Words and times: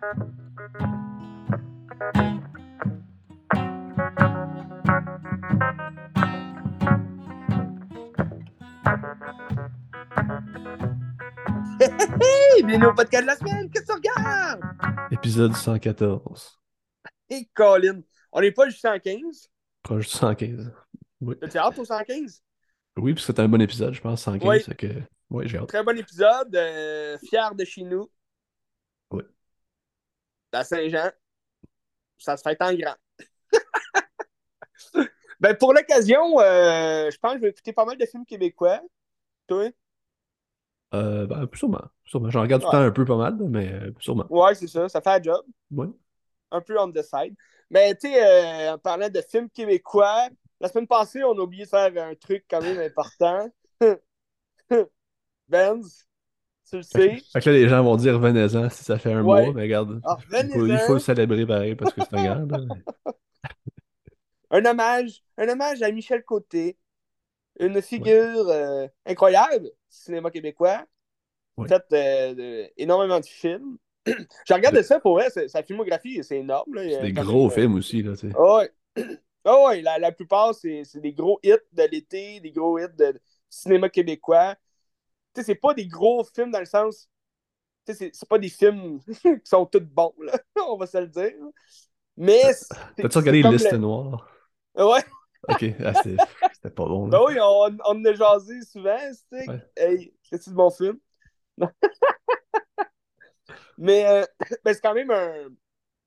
Hey, 0.00 0.06
bienvenue 12.62 12.86
au 12.86 12.94
podcast 12.94 13.22
de 13.22 13.26
la 13.26 13.34
semaine, 13.34 13.68
qu'est-ce 13.70 13.86
que 13.86 13.92
tu 13.92 13.98
regardes? 13.98 14.60
Épisode 15.10 15.56
114. 15.56 16.60
Et 17.30 17.48
Colin, 17.52 18.00
on 18.30 18.40
n'est 18.40 18.52
pas 18.52 18.66
juste 18.68 18.82
115. 18.82 19.50
Proche 19.82 20.04
du 20.04 20.12
115. 20.12 20.72
Oui. 21.22 21.34
T'as 21.40 21.58
hâte 21.58 21.78
au 21.78 21.84
115? 21.84 22.44
Oui, 22.98 23.14
puis 23.14 23.24
c'était 23.24 23.42
un 23.42 23.48
bon 23.48 23.60
épisode, 23.60 23.94
je 23.94 24.00
pense, 24.00 24.22
115. 24.22 24.68
Oui. 24.68 24.76
que... 24.76 25.02
Oui, 25.30 25.48
j'ai 25.48 25.58
hâte. 25.58 25.68
Très 25.68 25.82
bon 25.82 25.98
épisode, 25.98 26.54
euh, 26.54 27.18
fier 27.18 27.52
de 27.52 27.64
chez 27.64 27.82
nous. 27.82 28.08
Oui. 29.10 29.24
À 30.52 30.64
Saint-Jean. 30.64 31.10
Ça 32.18 32.36
se 32.36 32.42
fait 32.42 32.60
en 32.60 32.74
grand. 32.74 32.96
ben 35.40 35.54
pour 35.56 35.72
l'occasion, 35.72 36.40
euh, 36.40 37.10
je 37.10 37.18
pense 37.18 37.32
que 37.34 37.38
je 37.38 37.42
vais 37.42 37.50
écouter 37.50 37.72
pas 37.72 37.84
mal 37.84 37.96
de 37.96 38.06
films 38.06 38.26
québécois. 38.26 38.80
Toi? 39.46 39.70
Euh, 40.94 41.26
ben, 41.26 41.48
sûrement. 41.54 41.84
sûrement. 42.04 42.30
J'en 42.30 42.42
regarde 42.42 42.62
tout 42.62 42.68
le 42.68 42.72
temps 42.72 42.78
un 42.78 42.90
peu 42.90 43.04
pas 43.04 43.16
mal, 43.16 43.36
mais 43.40 43.72
euh, 43.72 43.92
sûrement. 44.00 44.26
Ouais, 44.30 44.54
c'est 44.54 44.66
ça, 44.66 44.88
ça 44.88 45.00
fait 45.00 45.10
un 45.10 45.22
job. 45.22 45.44
Ouais. 45.70 45.88
un 46.50 46.60
peu 46.60 46.78
on 46.78 46.90
the 46.90 47.02
side. 47.02 47.34
Mais 47.70 47.94
tu 47.94 48.08
sais, 48.08 48.24
euh, 48.24 48.74
en 48.74 48.78
parlant 48.78 49.08
de 49.08 49.20
films 49.20 49.50
québécois, 49.50 50.28
la 50.60 50.68
semaine 50.68 50.86
passée, 50.86 51.22
on 51.22 51.38
a 51.38 51.42
oublié 51.42 51.64
de 51.64 51.68
faire 51.68 51.92
un 52.02 52.14
truc 52.14 52.44
quand 52.48 52.62
même 52.62 52.78
important. 52.78 53.48
Benz, 55.48 56.07
tu 56.70 56.76
le 56.76 56.82
sais. 56.82 57.22
Fait 57.32 57.40
que 57.40 57.50
là, 57.50 57.56
les 57.56 57.68
gens 57.68 57.82
vont 57.84 57.96
dire 57.96 58.18
venez-en 58.18 58.70
si 58.70 58.84
ça 58.84 58.98
fait 58.98 59.12
un 59.12 59.22
Ouais. 59.22 59.22
mois, 59.22 59.52
mais 59.52 59.62
regarde, 59.62 60.02
Ah, 60.02 60.16
il 60.40 60.46
faut, 60.52 60.66
il 60.66 60.78
venez-en. 60.78 60.78
faut 60.78 60.94
le 60.94 60.98
célébrer 61.00 61.46
pareil 61.46 61.74
parce 61.74 61.92
que 61.92 62.00
c'est 62.02 62.14
un 62.16 62.46
là. 62.46 62.58
Un 64.50 64.64
hommage, 64.64 65.22
un 65.36 65.48
hommage 65.48 65.82
à 65.82 65.90
Michel 65.92 66.24
Côté, 66.24 66.78
une 67.60 67.82
figure 67.82 68.48
euh, 68.48 68.88
incroyable 69.06 69.64
du 69.64 69.70
cinéma 69.90 70.30
québécois. 70.30 70.86
Ouais. 71.56 71.68
Fait 71.68 71.84
euh, 71.92 72.68
énormément 72.76 73.20
de 73.20 73.26
films. 73.26 73.78
Je 74.06 74.54
regarde 74.54 74.80
ça 74.82 75.00
pour 75.00 75.14
vrai, 75.14 75.28
sa 75.48 75.62
filmographie, 75.62 76.22
c'est 76.24 76.38
énorme. 76.38 76.72
C'est 76.76 77.02
des 77.02 77.12
gros 77.12 77.48
euh, 77.48 77.50
films 77.50 77.74
aussi, 77.76 78.02
là. 78.02 78.14
Ah 79.44 79.64
ouais, 79.64 79.80
la, 79.82 79.98
la 79.98 80.12
plupart, 80.12 80.54
c'est 80.54 80.84
c'est 80.84 81.00
des 81.00 81.12
gros 81.14 81.38
hits 81.42 81.54
de 81.72 81.82
l'été, 81.84 82.40
des 82.40 82.50
gros 82.50 82.78
hits 82.78 82.92
de 82.98 83.18
cinéma 83.48 83.88
québécois. 83.88 84.56
Sais, 85.38 85.44
c'est 85.44 85.54
pas 85.54 85.74
des 85.74 85.86
gros 85.86 86.24
films 86.24 86.50
dans 86.50 86.58
le 86.60 86.64
sens. 86.66 87.08
Tu 87.86 87.92
sais, 87.92 87.98
c'est- 87.98 88.10
c'est 88.14 88.28
pas 88.28 88.38
des 88.38 88.48
films 88.48 89.00
qui 89.22 89.40
sont 89.44 89.66
tous 89.66 89.80
bons, 89.80 90.14
là. 90.20 90.32
On 90.68 90.76
va 90.76 90.86
se 90.86 90.98
le 90.98 91.06
dire. 91.06 91.32
Mais. 92.16 92.52
c'est- 92.52 92.68
T'as-tu 92.96 93.18
regardé 93.18 93.42
c'est 93.42 93.48
Liste 93.50 93.72
le- 93.72 93.78
Noire? 93.78 94.28
Ouais, 94.76 95.04
Ok, 95.48 95.64
ah, 95.84 95.94
c'était 95.94 96.70
pas 96.70 96.84
bon. 96.84 97.08
ben 97.08 97.18
Là. 97.18 97.24
oui, 97.24 97.34
on, 97.40 97.76
on 97.86 98.00
en 98.00 98.04
a 98.04 98.12
jasé 98.12 98.60
souvent, 98.62 98.98
tu 99.30 99.38
sais. 99.38 99.48
Ouais. 99.48 99.60
Hey, 99.76 100.14
c'est-tu 100.24 100.50
de 100.50 100.54
bon 100.54 100.70
film? 100.70 100.98
Mais 103.78 104.04
euh, 104.06 104.24
ben, 104.64 104.74
c'est 104.74 104.80
quand 104.80 104.94
même 104.94 105.10
un, 105.10 105.46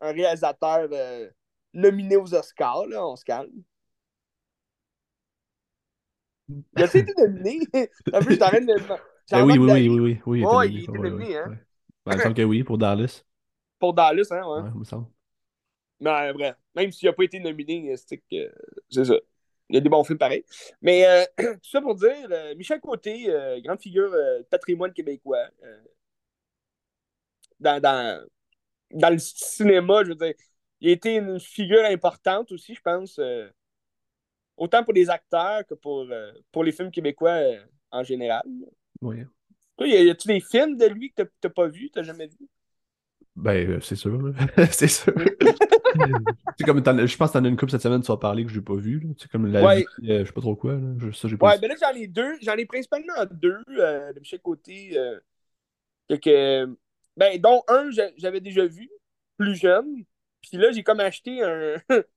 un 0.02 0.12
réalisateur 0.12 0.90
euh, 0.92 1.30
nominé 1.74 2.18
aux 2.18 2.34
Oscars, 2.34 2.86
là, 2.88 3.06
on 3.06 3.16
se 3.16 3.24
calme. 3.26 3.64
Il 6.50 6.84
a 6.84 6.86
été 6.86 7.06
nominé. 7.18 7.62
Un 8.14 8.22
peu, 8.22 8.32
je 8.32 8.36
t'arrête 8.38 8.66
de. 8.66 8.76
Ben 9.30 9.44
oui, 9.44 9.58
oui, 9.58 9.72
oui, 9.72 9.90
oui, 9.90 10.00
oui, 10.00 10.22
oui, 10.26 10.68
il 10.70 10.78
était 10.80 10.92
il 10.94 11.02
nominé, 11.02 11.30
ouais, 11.30 11.36
hein. 11.38 11.50
ouais. 11.50 11.58
Ben, 12.06 12.14
il 12.14 12.16
me 12.16 12.20
semble 12.22 12.36
que 12.36 12.42
oui, 12.44 12.64
pour 12.64 12.78
Dallas. 12.78 13.24
Pour 13.80 13.94
Dallas, 13.94 14.28
hein, 14.32 14.44
ouais. 14.48 14.62
Ouais, 14.62 14.70
il 14.74 14.80
me 14.80 14.84
semble. 14.84 15.08
Mais 16.00 16.10
euh, 16.10 16.34
bref, 16.34 16.56
même 16.76 16.92
s'il 16.92 17.08
n'a 17.08 17.14
pas 17.14 17.24
été 17.24 17.40
nominé, 17.40 17.96
c'est 17.98 18.18
que 18.18 18.52
c'est 18.90 19.06
ça. 19.06 19.16
Il 19.70 19.76
y 19.76 19.78
a 19.78 19.82
des 19.82 19.90
bons 19.90 20.04
films 20.04 20.18
pareils. 20.18 20.44
Mais 20.82 21.06
euh, 21.06 21.26
tout 21.38 21.70
ça 21.70 21.82
pour 21.82 21.96
dire, 21.96 22.28
euh, 22.32 22.56
Michel 22.56 22.80
Côté, 22.82 23.30
euh, 23.30 23.62
grande 23.62 23.80
figure 23.80 24.12
euh, 24.14 24.40
du 24.40 24.46
patrimoine 24.46 24.94
québécois. 24.94 25.48
euh, 25.64 25.78
dans, 27.60 27.80
dans, 27.82 28.26
dans 28.92 29.10
le 29.12 29.20
cinéma, 29.20 30.04
je 30.04 30.10
veux 30.10 30.16
dire, 30.16 30.34
il 30.82 30.90
a 30.90 30.94
été 30.94 31.16
une 31.18 31.40
figure 31.40 31.86
importante 31.86 32.52
aussi, 32.52 32.76
je 32.76 32.82
pense. 32.82 33.20
euh, 33.20 33.50
autant 34.58 34.84
pour 34.84 34.94
les 34.94 35.10
acteurs 35.10 35.66
que 35.66 35.74
pour, 35.76 36.02
euh, 36.10 36.32
pour 36.52 36.64
les 36.64 36.72
films 36.72 36.92
québécois 36.92 37.32
euh, 37.32 37.60
en 37.92 38.04
général. 38.04 38.44
Toi, 39.02 39.88
y 39.88 40.10
a-tu 40.10 40.28
des 40.28 40.40
films 40.42 40.78
de 40.78 40.86
lui 40.86 41.12
que 41.12 41.24
t'as- 41.42 41.50
pas 41.50 41.68
vu, 41.68 41.90
t'as 41.92 42.04
jamais 42.04 42.28
vu? 42.28 42.48
Ben, 43.36 43.70
euh, 43.70 43.80
c'est 43.82 43.96
sûr, 43.96 44.20
c'est 44.72 44.88
sûr. 44.88 45.14
c'est 46.58 46.66
comme, 46.66 46.80
je 47.08 47.18
pense 47.18 47.32
que 47.32 47.38
t'en 47.38 47.46
as 47.46 47.48
une 47.48 47.58
couple 47.58 47.72
cette 47.72 47.82
semaine, 47.82 48.02
tu 48.02 48.08
vas 48.08 48.18
parler 48.18 48.46
que 48.46 48.52
j'ai 48.52 48.62
pas 48.62 48.76
vu. 48.76 49.02
C'est 49.18 49.30
comme 49.32 49.48
la 49.48 49.66
Ouais. 49.66 49.86
vie, 50.00 50.12
euh, 50.12 50.20
je 50.22 50.26
sais 50.26 50.34
pas 50.34 50.42
trop 50.42 50.56
quoi. 50.56 50.74
Là. 50.76 50.94
Je- 51.00 51.12
ça, 51.12 51.28
pas 51.38 51.48
Ouais, 51.48 51.56
vu. 51.56 51.62
ben 51.62 51.68
là, 51.70 51.76
j'en 51.80 51.94
ai 51.96 52.08
deux. 52.08 52.38
J'en 52.42 52.56
ai 52.56 52.66
principalement 52.66 53.14
deux 53.32 53.58
euh, 53.70 54.14
de 54.14 54.20
Michel 54.20 54.40
Côté. 54.42 54.98
euh, 54.98 55.20
que, 56.22 56.78
ben, 57.18 57.40
dont 57.42 57.64
un, 57.68 57.90
j'a- 57.92 58.12
j'avais 58.18 58.42
déjà 58.42 58.66
vu, 58.66 58.90
plus 59.38 59.56
jeune. 59.56 60.04
Puis 60.42 60.58
là, 60.58 60.72
j'ai 60.72 60.84
comme 60.84 61.00
acheté 61.00 61.42
un, 61.44 61.76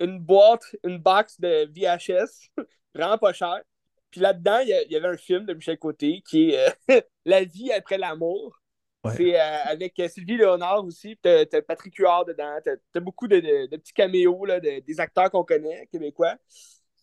une 0.00 0.18
boîte, 0.20 0.64
une 0.84 0.98
box 0.98 1.40
de 1.40 1.66
VHS, 1.72 2.50
vraiment 2.94 3.18
pas 3.18 3.32
cher. 3.32 3.60
Puis 4.10 4.20
là-dedans, 4.20 4.58
il 4.58 4.68
y, 4.90 4.96
avait 4.96 5.08
un 5.08 5.16
film 5.16 5.46
de 5.46 5.54
Michel 5.54 5.78
Côté 5.78 6.22
qui 6.26 6.50
est 6.50 6.68
euh, 6.90 7.00
La 7.24 7.44
vie 7.44 7.70
après 7.72 7.98
l'amour. 7.98 8.60
Ouais. 9.04 9.14
C'est 9.16 9.40
euh, 9.40 9.62
avec 9.64 9.94
Sylvie 10.08 10.36
Léonard 10.36 10.84
aussi. 10.84 11.16
T'as 11.22 11.46
Patrick 11.62 11.96
Huard 11.96 12.26
dedans. 12.26 12.58
T'as 12.64 12.72
as 12.94 13.00
beaucoup 13.00 13.28
de, 13.28 13.36
de- 13.40 13.66
de 13.66 13.76
petits 13.76 13.92
caméos 13.94 14.44
là, 14.44 14.60
de- 14.60 14.80
des 14.80 15.00
acteurs 15.00 15.30
qu'on 15.30 15.44
connaît, 15.44 15.86
québécois. 15.90 16.36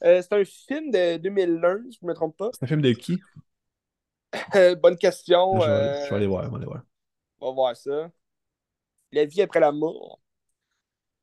Euh, 0.04 0.22
c'est 0.22 0.34
un 0.34 0.46
film 0.46 0.92
de 0.92 1.18
2001, 1.18 1.84
si 1.90 1.98
je 2.00 2.06
ne 2.06 2.10
me 2.10 2.14
trompe 2.14 2.38
pas. 2.38 2.52
C'est 2.54 2.64
un 2.66 2.68
film 2.68 2.82
de 2.82 2.92
qui? 2.92 3.20
Bonne 4.82 4.98
question. 4.98 5.60
je, 5.60 5.66
vais, 5.66 6.06
je 6.06 6.10
vais 6.10 6.16
aller 6.18 6.28
voir, 6.28 6.44
je 6.44 6.50
vais 6.50 6.56
aller 6.58 6.66
voir. 6.66 6.84
on 7.40 7.48
va 7.48 7.54
voir 7.54 7.76
ça. 7.76 8.12
La 9.12 9.26
vie 9.26 9.42
après 9.42 9.60
la 9.62 9.72
mort. 9.72 10.20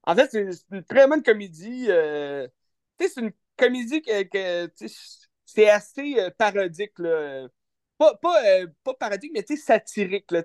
En 0.02 0.16
fait, 0.16 0.28
c'est 0.30 0.48
une 0.72 0.84
très 0.84 1.06
bonne 1.06 1.22
comédie. 1.22 1.84
tu 1.86 1.90
sais, 1.90 2.50
c'est 2.98 3.20
une 3.20 3.32
comédie 3.56 4.02
que, 4.02 4.66
c'est 5.46 5.68
assez 5.70 6.16
euh, 6.20 6.30
parodique. 6.36 6.98
Là. 6.98 7.48
Pas, 7.98 8.14
pas, 8.16 8.44
euh, 8.46 8.66
pas 8.82 8.94
parodique, 8.94 9.32
mais 9.34 9.44
satirique. 9.56 10.30
Là. 10.30 10.42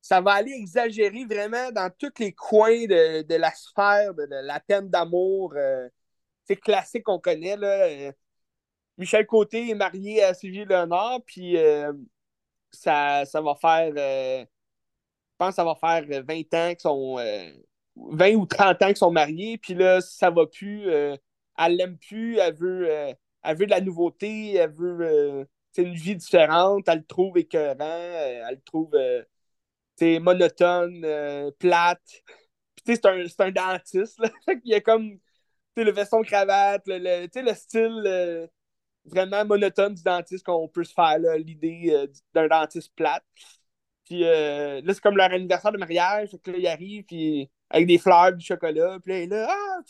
Ça 0.00 0.20
va 0.20 0.32
aller 0.34 0.52
exagérer 0.52 1.24
vraiment 1.24 1.70
dans 1.72 1.90
tous 1.98 2.12
les 2.18 2.32
coins 2.34 2.86
de, 2.86 3.22
de 3.22 3.34
la 3.36 3.50
sphère, 3.52 4.14
de, 4.14 4.26
la 4.30 4.60
peine 4.60 4.88
d'amour. 4.90 5.54
euh, 5.56 5.88
c'est 6.44 6.56
classique 6.56 7.04
qu'on 7.04 7.18
connaît. 7.20 7.56
Là. 7.56 8.12
Michel 8.98 9.26
Côté 9.26 9.70
est 9.70 9.74
marié 9.74 10.22
à 10.22 10.34
Sylvie 10.34 10.64
Léonard, 10.66 11.20
puis 11.26 11.56
ça, 12.70 13.24
ça 13.24 13.40
va 13.40 13.54
faire. 13.54 13.92
je 13.96 15.36
pense 15.38 15.50
que 15.50 15.54
ça 15.56 15.64
va 15.64 15.74
faire 15.74 16.04
20 16.24 16.54
ans 16.54 16.68
qu'ils 16.70 16.80
sont. 16.80 17.16
euh, 17.18 17.50
20 17.96 18.34
ou 18.34 18.46
30 18.46 18.82
ans 18.82 18.86
qu'ils 18.88 18.96
sont 18.96 19.10
mariés, 19.10 19.58
puis 19.58 19.74
là, 19.74 20.00
ça 20.00 20.30
va 20.30 20.46
plus. 20.46 20.88
euh, 20.88 21.16
elle 21.58 21.76
l'aime 21.76 21.96
plus, 21.98 22.38
elle 22.38 22.54
veut, 22.54 23.14
elle 23.44 23.56
veut 23.56 23.66
de 23.66 23.70
la 23.70 23.80
nouveauté, 23.80 24.54
elle 24.54 24.72
veut. 24.72 24.98
euh, 25.02 25.44
une 25.78 25.94
vie 25.94 26.16
différente, 26.16 26.88
elle 26.88 26.98
le 27.00 27.04
trouve 27.04 27.36
écœurant, 27.38 27.76
euh, 27.80 28.44
elle 28.48 28.54
le 28.56 28.62
trouve. 28.62 28.94
euh, 28.94 29.22
monotone, 30.20 31.02
euh, 31.04 31.50
plate. 31.58 32.02
Puis, 32.84 32.96
c'est 32.96 33.06
un, 33.06 33.24
un 33.40 33.50
dentiste, 33.52 34.20
qu'il 34.48 34.60
y 34.72 34.74
a 34.74 34.80
comme, 34.80 35.18
le 35.76 35.92
veston 35.92 36.22
cravate, 36.22 36.82
le, 36.88 36.98
le- 36.98 37.54
style 37.54 38.48
vraiment 39.06 39.44
monotone 39.44 39.94
du 39.94 40.02
dentiste 40.02 40.44
qu'on 40.46 40.68
peut 40.68 40.84
se 40.84 40.92
faire, 40.94 41.18
l'idée 41.38 42.08
d'un 42.34 42.48
dentiste 42.48 42.92
plate. 42.96 43.24
Puis 44.04 44.20
là, 44.20 44.82
c'est 44.94 45.00
comme 45.00 45.16
leur 45.16 45.32
anniversaire 45.32 45.72
de 45.72 45.78
mariage. 45.78 46.30
Fait 46.30 46.38
que 46.38 46.50
là, 46.52 46.58
il 46.58 46.66
arrive, 46.66 47.04
puis 47.04 47.50
avec 47.70 47.86
des 47.86 47.98
fleurs, 47.98 48.32
du 48.34 48.44
chocolat. 48.44 48.98
Puis 49.02 49.12
là, 49.12 49.20
il 49.22 49.28
là, 49.30 49.48
ah, 49.50 49.80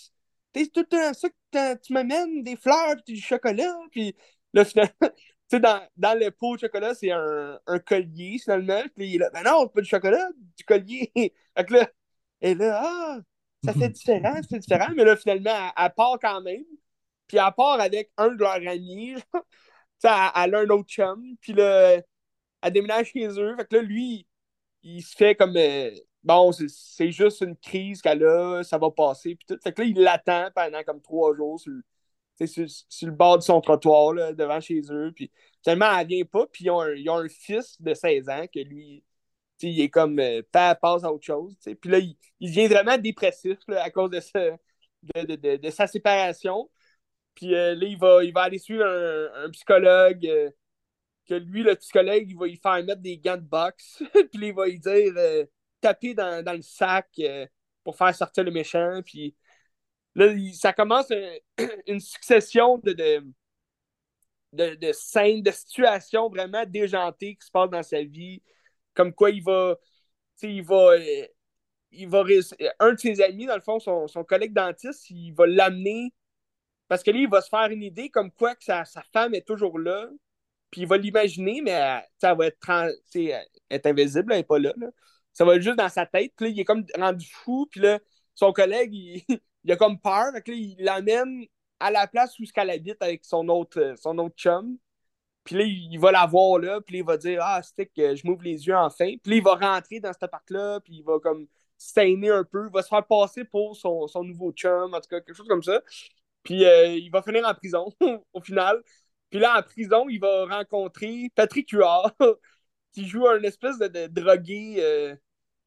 t'es 0.55 0.67
tout 0.69 0.81
le 0.83 0.87
temps 0.87 1.15
ça 1.15 1.29
que 1.53 1.77
tu 1.83 1.95
m'amènes, 1.95 2.45
des 2.45 2.56
fleurs, 2.56 2.97
puis 3.06 3.17
du 3.17 3.23
chocolat. 3.23 3.75
Puis 3.93 4.17
là, 4.55 4.65
finalement, 4.67 4.95
tu 5.03 5.09
sais, 5.51 5.61
dans, 5.61 5.83
dans 5.99 6.19
le 6.19 6.31
pot 6.33 6.56
de 6.56 6.62
chocolat, 6.62 6.95
c'est 6.95 7.12
un, 7.12 7.61
un 7.67 7.81
collier, 7.81 8.39
finalement. 8.43 8.83
Puis 8.97 9.19
là, 9.19 9.31
ben 9.35 9.45
non, 9.45 9.69
pas 9.69 9.83
du 9.83 9.89
chocolat, 9.89 10.31
du 10.59 10.65
collier. 10.65 11.12
fait 11.17 11.67
que 11.67 11.75
là, 11.75 11.91
est 12.43 12.55
là, 12.55 12.81
ah, 12.85 13.21
ça 13.65 13.75
fait 13.75 13.91
différent, 13.91 14.41
c'est 14.51 14.61
différent. 14.61 14.93
Mais 14.97 15.05
là, 15.05 15.17
finalement, 15.17 15.51
elle, 15.77 15.85
elle 15.87 15.95
part 15.97 16.19
quand 16.23 16.43
même. 16.43 16.65
Puis 17.29 17.39
elle 17.39 17.53
part 17.57 17.81
avec 17.81 18.12
un 18.19 18.29
de 18.31 18.41
leurs 18.41 18.55
amis. 18.69 19.15
Tu 19.17 20.09
sais, 20.09 20.09
elle, 20.09 20.45
elle 20.47 20.55
a 20.57 20.59
un 20.61 20.69
autre 20.71 20.89
chum. 20.89 21.37
Puis 21.41 21.53
là, 21.55 22.00
elle 22.62 22.73
déménage 22.73 23.09
chez 23.12 23.27
eux. 23.41 23.57
Fait 23.57 23.67
que 23.67 23.77
là, 23.77 23.83
lui, 23.83 24.27
il 24.85 25.03
se 25.03 25.17
fait 25.17 25.35
comme. 25.37 25.57
euh, 25.57 25.91
bon, 26.25 26.53
c'est- 26.53 27.11
juste 27.11 27.43
une 27.43 27.56
crise 27.56 28.03
qu'elle 28.03 28.25
a, 28.25 28.62
ça 28.65 28.79
va 28.79 28.91
passer. 28.91 29.37
Puis 29.37 29.47
tout. 29.47 29.59
Fait 29.62 29.73
que 29.73 29.82
là, 29.82 29.88
il 29.88 29.99
l'attend 30.00 30.49
pendant 30.55 30.82
comme 30.85 31.00
trois 31.03 31.35
jours 31.37 31.61
sur, 31.61 31.73
sur, 32.47 32.67
sur 32.88 33.09
le 33.09 33.15
bord 33.15 33.38
de 33.38 33.43
son 33.43 33.61
trottoir, 33.61 34.15
là, 34.15 34.32
devant 34.32 34.61
chez 34.61 34.81
eux. 34.91 35.12
Puis 35.15 35.31
finalement, 35.62 35.97
elle 35.99 36.06
vient 36.06 36.25
pas. 36.25 36.47
Puis 36.47 36.65
ils 36.65 36.71
ont 36.71 36.81
un, 36.81 36.94
un 36.94 37.29
fils 37.29 37.81
de 37.81 37.94
16 37.94 38.29
ans 38.29 38.47
que 38.53 38.61
lui, 38.61 39.05
il 39.62 39.81
est 39.81 39.91
comme 39.91 40.19
euh, 40.19 40.43
pas 40.53 40.75
passe 40.75 41.05
à 41.05 41.12
autre 41.12 41.25
chose. 41.25 41.56
Puis 41.81 41.91
là, 41.91 41.99
il, 41.99 42.17
il, 42.41 42.50
devient 42.50 42.69
vraiment 42.69 42.99
dépressif 42.99 43.59
à 43.69 43.91
cause 43.91 44.11
de, 44.11 44.21
de, 45.15 45.37
de, 45.37 45.56
de, 45.56 45.71
sa 45.71 45.87
séparation. 45.87 46.71
Puis 47.35 47.55
euh, 47.55 47.75
là, 47.75 47.87
il 47.87 47.99
va, 47.99 48.25
il 48.25 48.32
va 48.32 48.43
aller 48.43 48.59
suivre 48.59 48.85
un, 48.85 49.50
psychologue. 49.50 50.26
Euh, 50.26 50.50
que 51.26 51.35
lui, 51.35 51.62
le 51.62 51.75
psychologue, 51.76 52.25
il 52.29 52.37
va 52.37 52.47
lui 52.47 52.56
faire 52.56 52.85
mettre 52.85 53.00
des 53.00 53.19
gants 53.19 53.37
de 53.37 53.43
boxe. 53.43 54.03
puis 54.12 54.41
là, 54.41 54.47
il 54.47 54.55
va 54.55 54.67
lui 54.67 54.79
dire 54.79 55.47
taper 55.85 56.15
dans, 56.15 56.43
dans, 56.43 56.53
le 56.53 56.63
sac 56.63 57.09
pour 57.83 57.97
faire 57.97 58.15
sortir 58.15 58.45
le 58.45 58.51
méchant. 58.51 59.01
Puis 59.05 59.35
là, 60.15 60.33
ça 60.55 60.73
commence 60.73 61.13
une 61.87 62.01
succession 62.01 62.79
de, 62.79 62.93
de, 64.53 64.75
de, 64.75 64.93
scènes, 64.93 65.43
de 65.43 65.51
situations 65.51 66.29
vraiment 66.29 66.65
déjantées 66.67 67.37
qui 67.37 67.47
se 67.47 67.51
passent 67.51 67.71
dans 67.71 67.83
sa 67.83 68.03
vie 68.03 68.43
comme 68.95 69.13
quoi 69.13 69.31
il 69.31 69.43
va. 69.43 69.77
Il 70.43 70.65
va. 70.65 70.95
Euh, 70.95 71.27
il 71.97 72.09
va 72.09 72.25
un 72.81 72.93
de 72.93 72.99
ses 72.99 73.21
amis, 73.21 73.47
dans 73.47 73.55
le 73.55 73.61
fond, 73.61 73.79
son, 73.79 74.09
son 74.09 74.25
collègue 74.25 74.53
dentiste, 74.53 75.09
il 75.11 75.31
va 75.31 75.47
l'amener 75.47 76.13
parce 76.89 77.03
que 77.03 77.11
lui, 77.11 77.23
il 77.23 77.29
va 77.29 77.41
se 77.41 77.49
faire 77.49 77.71
une 77.71 77.83
idée 77.83 78.11
comme 78.11 78.31
quoi 78.31 78.55
que 78.55 78.65
sa, 78.65 78.85
femme 79.13 79.35
est 79.35 79.47
toujours 79.47 79.79
là. 79.79 80.09
Puis 80.71 80.83
il 80.83 80.89
va 80.89 80.97
l'imaginer, 80.97 81.63
mais 81.63 81.71
elle, 81.71 82.37
va 82.37 82.47
être, 82.47 82.91
est 83.15 83.87
invisible, 83.87 84.33
elle 84.33 84.39
n'est 84.39 84.45
pas 84.45 84.59
là, 84.59 84.73
Ça 85.35 85.45
va 85.45 85.61
juste 85.61 85.77
dans 85.77 85.89
sa 85.89 86.07
tête. 86.07 86.33
Puis 86.37 86.47
là, 86.47 86.53
il 86.53 86.61
est 86.61 86.65
comme 86.65 86.85
rendu 86.99 87.27
fou. 87.31 87.67
Puis 87.71 87.81
là, 87.81 87.99
son 88.35 88.53
collègue, 88.53 88.95
il, 88.95 89.25
a 89.71 89.77
comme 89.77 90.01
peur. 90.01 90.33
Fait 90.33 90.49
là, 90.49 90.55
il 90.55 90.77
l'amène 90.79 91.45
à 91.81 91.91
la 91.91 92.07
place 92.07 92.39
où 92.39 92.45
elle 92.57 92.71
habite 92.71 93.03
avec 93.03 93.25
son 93.25 93.49
autre, 93.49 93.95
son 93.99 94.17
autre 94.19 94.37
chum. 94.37 94.79
Puis 95.45 95.57
là, 95.57 95.65
il 95.65 95.99
va 95.99 96.11
la 96.13 96.27
voir 96.27 96.59
là, 96.59 96.81
puis 96.81 96.99
il 96.99 97.05
va 97.05 97.19
dire 97.19 97.41
Ah, 97.43 97.61
c'est 97.63 97.87
que 97.87 98.17
je 98.17 98.27
m'ouvre 98.27 98.43
les 98.43 98.67
yeux 98.67 98.77
enfin. 98.77 99.15
Puis 99.23 99.33
là, 99.33 99.37
il 99.37 99.43
va 99.43 99.55
rentrer 99.57 100.01
dans 100.01 100.13
cet 100.13 100.23
appart-là, 100.23 100.81
puis 100.81 100.97
il 100.97 101.05
va 101.05 101.19
comme 101.21 101.47
steiner 101.77 102.31
un 102.31 102.45
peu, 102.45 102.67
il 102.69 102.73
va 102.73 102.83
se 102.83 102.89
faire 102.89 103.07
passer 103.07 103.45
pour 103.45 103.77
son, 103.77 104.07
son, 104.09 104.25
nouveau 104.25 104.53
chum, 104.53 104.95
en 104.95 105.01
tout 105.01 105.09
cas, 105.11 105.21
quelque 105.21 105.37
chose 105.37 105.49
comme 105.49 105.63
ça. 105.63 105.83
Puis 106.43 106.65
euh, 106.65 106.89
il 106.89 107.11
va 107.11 107.23
finir 107.23 107.47
en 107.47 107.55
prison 107.55 107.93
au 108.33 108.41
final. 108.41 108.83
Puis 109.31 109.41
là, 109.41 109.59
en 109.59 109.63
prison, 109.63 110.09
il 110.09 110.21
va 110.21 110.47
rencontrer 110.47 111.31
Patrick 111.35 111.71
Huard, 111.71 112.15
qui 112.93 113.07
joue 113.07 113.27
un 113.29 113.43
espèce 113.43 113.79
de, 113.79 114.07
drogué 114.07 114.77
euh, 114.79 115.17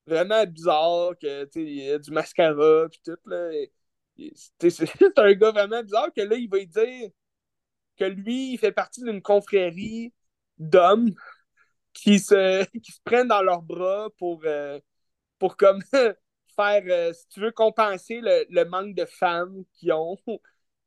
vraiment 0.08 0.46
bizarre, 0.46 1.12
que, 1.22 1.48
il 1.60 1.92
a 1.92 2.00
du 2.00 2.12
mascara, 2.12 2.88
puis 2.90 3.02
tout. 3.04 3.18
Là. 3.26 3.52
C'est 4.70 5.20
un 5.20 5.34
gars 5.34 5.52
vraiment 5.52 5.84
bizarre 5.84 6.12
que 6.16 6.22
là, 6.22 6.36
il 6.36 6.50
va 6.50 6.58
lui 6.58 6.68
dire 6.68 7.12
que 7.98 8.06
lui, 8.06 8.54
il 8.54 8.58
fait 8.58 8.72
partie 8.72 9.04
d'une 9.04 9.22
confrérie 9.22 10.14
d'hommes 10.58 11.14
qui 11.94 12.20
se, 12.20 12.66
qui 12.82 12.92
se 12.92 13.02
prennent 13.04 13.28
dans 13.28 13.42
leurs 13.42 13.62
bras 13.62 14.10
pour, 14.18 14.42
euh, 14.46 14.80
pour 15.40 15.58
comme 15.58 15.82
faire, 15.92 16.84
euh, 16.88 17.14
si 17.14 17.28
tu 17.30 17.42
veux, 17.42 17.52
compenser 17.52 18.22
le, 18.22 18.64
manque 18.66 18.96
de 18.96 19.06
femmes 19.06 19.64
qu'ils 19.74 19.94
ont. 19.94 20.18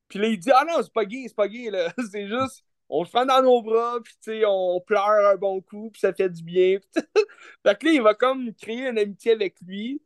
Puis 0.09 0.19
là, 0.19 0.29
il 0.29 0.39
dit 0.39 0.51
Ah 0.53 0.65
non, 0.67 0.83
c'est 0.83 0.93
pas 0.93 1.05
gay, 1.05 1.25
c'est 1.29 1.37
pas 1.37 1.49
gay, 1.49 1.71
là. 1.71 1.93
C'est 2.11 2.27
juste, 2.29 2.65
on 2.91 3.05
se 3.05 3.11
prend 3.11 3.25
dans 3.25 3.43
nos 3.43 3.63
bras, 3.63 4.01
puis 4.03 4.15
tu 4.15 4.33
sais, 4.33 4.45
on 4.47 4.81
pleure 4.81 5.29
un 5.33 5.37
bon 5.37 5.61
coup, 5.63 5.91
puis 5.91 6.01
ça 6.01 6.13
fait 6.13 6.29
du 6.29 6.43
bien. 6.43 6.79
fait 6.95 7.79
que 7.79 7.87
là, 7.87 7.93
il 7.93 8.03
va 8.03 8.15
comme 8.15 8.53
créer 8.55 8.89
une 8.89 8.99
amitié 8.99 9.33
avec 9.33 9.57
lui. 9.67 10.03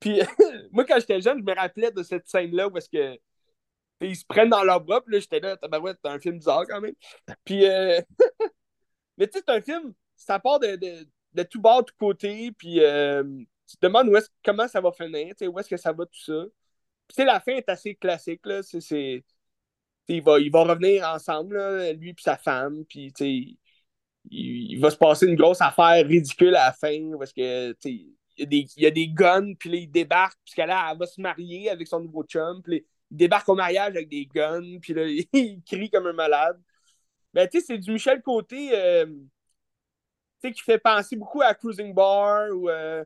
Puis 0.00 0.20
moi, 0.72 0.84
quand 0.84 0.98
j'étais 1.00 1.20
jeune, 1.20 1.38
je 1.38 1.44
me 1.44 1.54
rappelais 1.54 1.92
de 1.92 2.02
cette 2.02 2.28
scène-là 2.28 2.68
où 2.68 2.76
est-ce 2.76 2.88
que 2.90 3.18
ils 4.00 4.16
se 4.16 4.24
prennent 4.26 4.50
dans 4.50 4.64
leurs 4.64 4.80
bras, 4.80 5.00
puis 5.00 5.14
là, 5.14 5.20
j'étais 5.20 5.40
là, 5.40 5.56
tabarouette, 5.56 5.98
c'est 6.04 6.10
un 6.10 6.18
film 6.18 6.38
bizarre 6.38 6.66
quand 6.68 6.80
même. 6.80 6.94
Puis, 7.44 7.66
euh... 7.66 8.00
mais 9.16 9.26
tu 9.28 9.38
sais, 9.38 9.44
c'est 9.46 9.54
un 9.54 9.62
film, 9.62 9.94
ça 10.16 10.38
part 10.38 10.60
de, 10.60 10.76
de, 10.76 11.08
de 11.32 11.42
tout 11.44 11.60
bord, 11.60 11.84
tout 11.84 11.94
côté, 11.98 12.52
puis 12.52 12.80
euh... 12.80 13.22
tu 13.66 13.76
te 13.76 13.86
demandes 13.86 14.10
comment 14.44 14.68
ça 14.68 14.80
va 14.80 14.92
finir, 14.92 15.34
où 15.42 15.58
est-ce 15.58 15.68
que 15.68 15.76
ça 15.76 15.92
va 15.92 16.04
tout 16.06 16.20
ça. 16.20 16.44
Puis, 17.06 17.16
tu 17.16 17.22
sais, 17.22 17.24
la 17.24 17.40
fin 17.40 17.52
est 17.52 17.68
assez 17.68 17.94
classique, 17.94 18.44
là, 18.44 18.62
c'est... 18.62 19.24
Il 20.08 20.22
va 20.22 20.34
revenir 20.34 21.06
ensemble, 21.08 21.56
là, 21.56 21.92
lui 21.92 22.10
et 22.10 22.14
sa 22.18 22.36
femme, 22.36 22.84
puis, 22.86 23.12
il, 23.20 23.56
il, 24.30 24.80
va 24.80 24.90
se 24.90 24.96
passer 24.96 25.26
une 25.26 25.36
grosse 25.36 25.60
affaire 25.60 26.06
ridicule 26.06 26.54
à 26.56 26.66
la 26.66 26.72
fin, 26.72 27.10
parce 27.18 27.32
que, 27.32 27.74
il 27.84 28.14
y, 28.38 28.42
a 28.42 28.46
des, 28.46 28.66
il 28.76 28.82
y 28.82 28.86
a 28.86 28.90
des 28.90 29.08
guns, 29.08 29.54
puis 29.58 29.70
là, 29.70 29.76
il 29.76 29.90
débarque, 29.90 30.38
puis 30.44 30.54
là, 30.66 30.88
elle 30.90 30.98
va 30.98 31.06
se 31.06 31.20
marier 31.20 31.70
avec 31.70 31.86
son 31.86 32.00
nouveau 32.00 32.24
chum, 32.24 32.62
puis 32.62 32.84
il 33.10 33.16
débarque 33.16 33.48
au 33.48 33.54
mariage 33.54 33.90
avec 33.90 34.08
des 34.08 34.26
guns, 34.26 34.78
puis 34.80 34.92
là, 34.92 35.06
il 35.32 35.62
crie 35.62 35.90
comme 35.90 36.06
un 36.06 36.12
malade. 36.12 36.60
Mais 37.32 37.48
tu 37.48 37.58
sais, 37.58 37.66
c'est 37.66 37.78
du 37.78 37.92
Michel 37.92 38.22
Côté 38.22 38.70
euh, 38.72 39.06
qui 40.40 40.62
fait 40.62 40.78
penser 40.78 41.16
beaucoup 41.16 41.42
à 41.42 41.54
Cruising 41.54 41.94
Bar 41.94 42.50
ou 42.52 42.68
euh, 42.68 43.04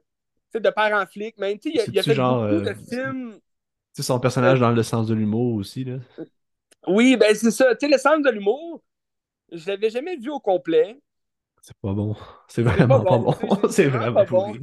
de 0.54 0.70
père 0.70 0.96
en 0.96 1.06
flic. 1.06 1.34
Sais, 1.38 1.58
il, 1.64 1.94
y 1.94 1.98
a 1.98 2.02
fait 2.02 2.14
genre, 2.14 2.48
beaucoup 2.48 2.62
de 2.62 2.70
euh, 2.70 2.74
films. 2.88 3.38
Son 3.94 4.20
personnage 4.20 4.60
dans 4.60 4.70
le 4.70 4.82
sens 4.82 5.06
de 5.08 5.14
l'humour 5.14 5.54
aussi, 5.54 5.84
là. 5.84 5.96
Oui, 6.86 7.16
ben 7.16 7.34
c'est 7.34 7.50
ça. 7.50 7.74
Tu 7.74 7.86
sais, 7.86 7.92
le 7.92 7.98
sens 7.98 8.22
de 8.22 8.30
l'humour, 8.30 8.82
je 9.52 9.66
l'avais 9.66 9.90
jamais 9.90 10.16
vu 10.16 10.30
au 10.30 10.40
complet. 10.40 10.98
C'est 11.62 11.76
pas 11.76 11.92
bon. 11.92 12.14
C'est 12.46 12.62
vraiment 12.62 13.04
pas 13.04 13.18
bon. 13.18 13.34
C'est 13.70 13.88
vraiment, 13.88 14.24
pas 14.24 14.24
bon. 14.30 14.54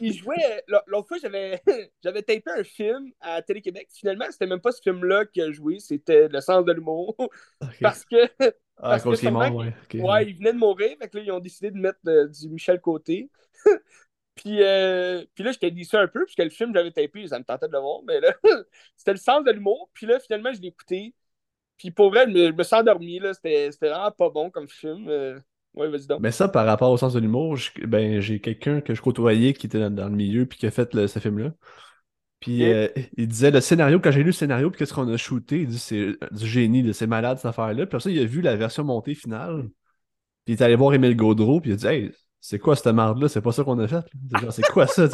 il 0.00 0.12
jouait. 0.12 0.64
L'autre 0.86 1.08
fois, 1.08 1.18
j'avais, 1.18 1.62
j'avais 2.02 2.22
tapé 2.22 2.50
un 2.56 2.64
film 2.64 3.12
à 3.20 3.42
Télé-Québec. 3.42 3.88
Finalement, 3.92 4.26
c'était 4.30 4.46
même 4.46 4.60
pas 4.60 4.72
ce 4.72 4.82
film-là 4.82 5.26
qui 5.26 5.40
a 5.40 5.50
joué, 5.50 5.78
c'était 5.78 6.28
Le 6.28 6.40
sens 6.40 6.64
de 6.64 6.72
l'humour. 6.72 7.14
Parce 7.80 8.04
que. 8.04 8.28
Ah, 8.82 8.98
parce 8.98 9.20
que 9.20 9.28
mort, 9.28 9.54
ouais. 9.54 9.74
ouais, 9.92 10.26
il 10.26 10.38
venait 10.38 10.54
de 10.54 10.58
mourir. 10.58 10.96
Fait 10.98 11.06
que 11.06 11.18
là, 11.18 11.22
ils 11.22 11.30
ont 11.32 11.38
décidé 11.38 11.70
de 11.70 11.76
mettre 11.76 11.98
euh, 12.06 12.26
du 12.28 12.48
Michel 12.48 12.80
Côté. 12.80 13.28
puis, 14.34 14.62
euh, 14.62 15.22
puis 15.34 15.44
là, 15.44 15.52
j'étais 15.52 15.70
déçu 15.70 15.96
un 15.96 16.08
peu, 16.08 16.24
puisque 16.24 16.38
le 16.38 16.48
film, 16.48 16.72
j'avais 16.74 16.90
tapé, 16.90 17.26
ça 17.26 17.38
me 17.38 17.44
tentait 17.44 17.68
de 17.68 17.74
le 17.74 17.78
voir. 17.78 18.00
Mais 18.04 18.20
là, 18.20 18.34
c'était 18.96 19.12
le 19.12 19.18
sens 19.18 19.44
de 19.44 19.50
l'humour. 19.50 19.90
Puis 19.92 20.06
là, 20.06 20.18
finalement, 20.18 20.50
je 20.54 20.62
l'ai 20.62 20.68
écouté. 20.68 21.14
Puis 21.80 21.90
pour 21.90 22.10
vrai, 22.10 22.26
je 22.26 22.30
me, 22.30 22.46
je 22.48 22.52
me 22.52 22.62
suis 22.62 22.76
endormi. 22.76 23.20
C'était, 23.32 23.70
vraiment 23.80 24.10
pas 24.10 24.28
bon 24.28 24.50
comme 24.50 24.68
film. 24.68 25.06
Euh. 25.08 25.40
Oui, 25.72 25.90
vas-y 25.90 26.06
donc. 26.06 26.20
Mais 26.20 26.30
ça, 26.30 26.46
par 26.46 26.66
rapport 26.66 26.90
au 26.90 26.98
sens 26.98 27.14
de 27.14 27.20
l'humour, 27.20 27.56
ben, 27.86 28.20
j'ai 28.20 28.38
quelqu'un 28.38 28.82
que 28.82 28.94
je 28.94 29.00
côtoyais 29.00 29.54
qui 29.54 29.66
était 29.66 29.88
dans, 29.88 30.08
le 30.08 30.14
milieu 30.14 30.44
puis 30.44 30.58
qui 30.58 30.66
a 30.66 30.70
fait 30.70 30.92
ce 31.06 31.18
film-là. 31.18 31.52
Puis 32.38 32.70
euh, 32.70 32.88
il 33.16 33.28
disait 33.28 33.50
le 33.50 33.62
scénario, 33.62 33.98
quand 33.98 34.10
j'ai 34.10 34.20
lu 34.20 34.26
le 34.26 34.32
scénario, 34.32 34.70
puis 34.70 34.78
qu'est-ce 34.78 34.92
qu'on 34.92 35.10
a 35.10 35.16
shooté, 35.16 35.60
il 35.60 35.68
dit 35.68 35.78
c'est 35.78 36.16
du 36.32 36.46
génie, 36.46 36.92
c'est 36.92 37.06
malade 37.06 37.38
cette 37.38 37.46
affaire-là. 37.46 37.86
Puis 37.86 37.96
après 37.96 38.00
ça, 38.00 38.10
il 38.10 38.18
a 38.18 38.24
vu 38.24 38.42
la 38.42 38.56
version 38.56 38.84
montée 38.84 39.14
finale. 39.14 39.70
Puis 40.44 40.54
il 40.54 40.60
est 40.60 40.62
allé 40.62 40.74
voir 40.74 40.92
Emile 40.92 41.16
Gaudreau, 41.16 41.60
puis 41.60 41.70
il 41.70 41.74
a 41.74 41.76
dit 41.76 41.86
Hey, 41.86 42.12
c'est 42.40 42.58
quoi 42.58 42.76
cette 42.76 42.92
merde-là? 42.94 43.28
C'est 43.28 43.42
pas 43.42 43.52
ça 43.52 43.64
qu'on 43.64 43.78
a 43.78 43.88
fait. 43.88 44.04
C'est 44.50 44.66
quoi 44.66 44.86
ça 44.86 45.08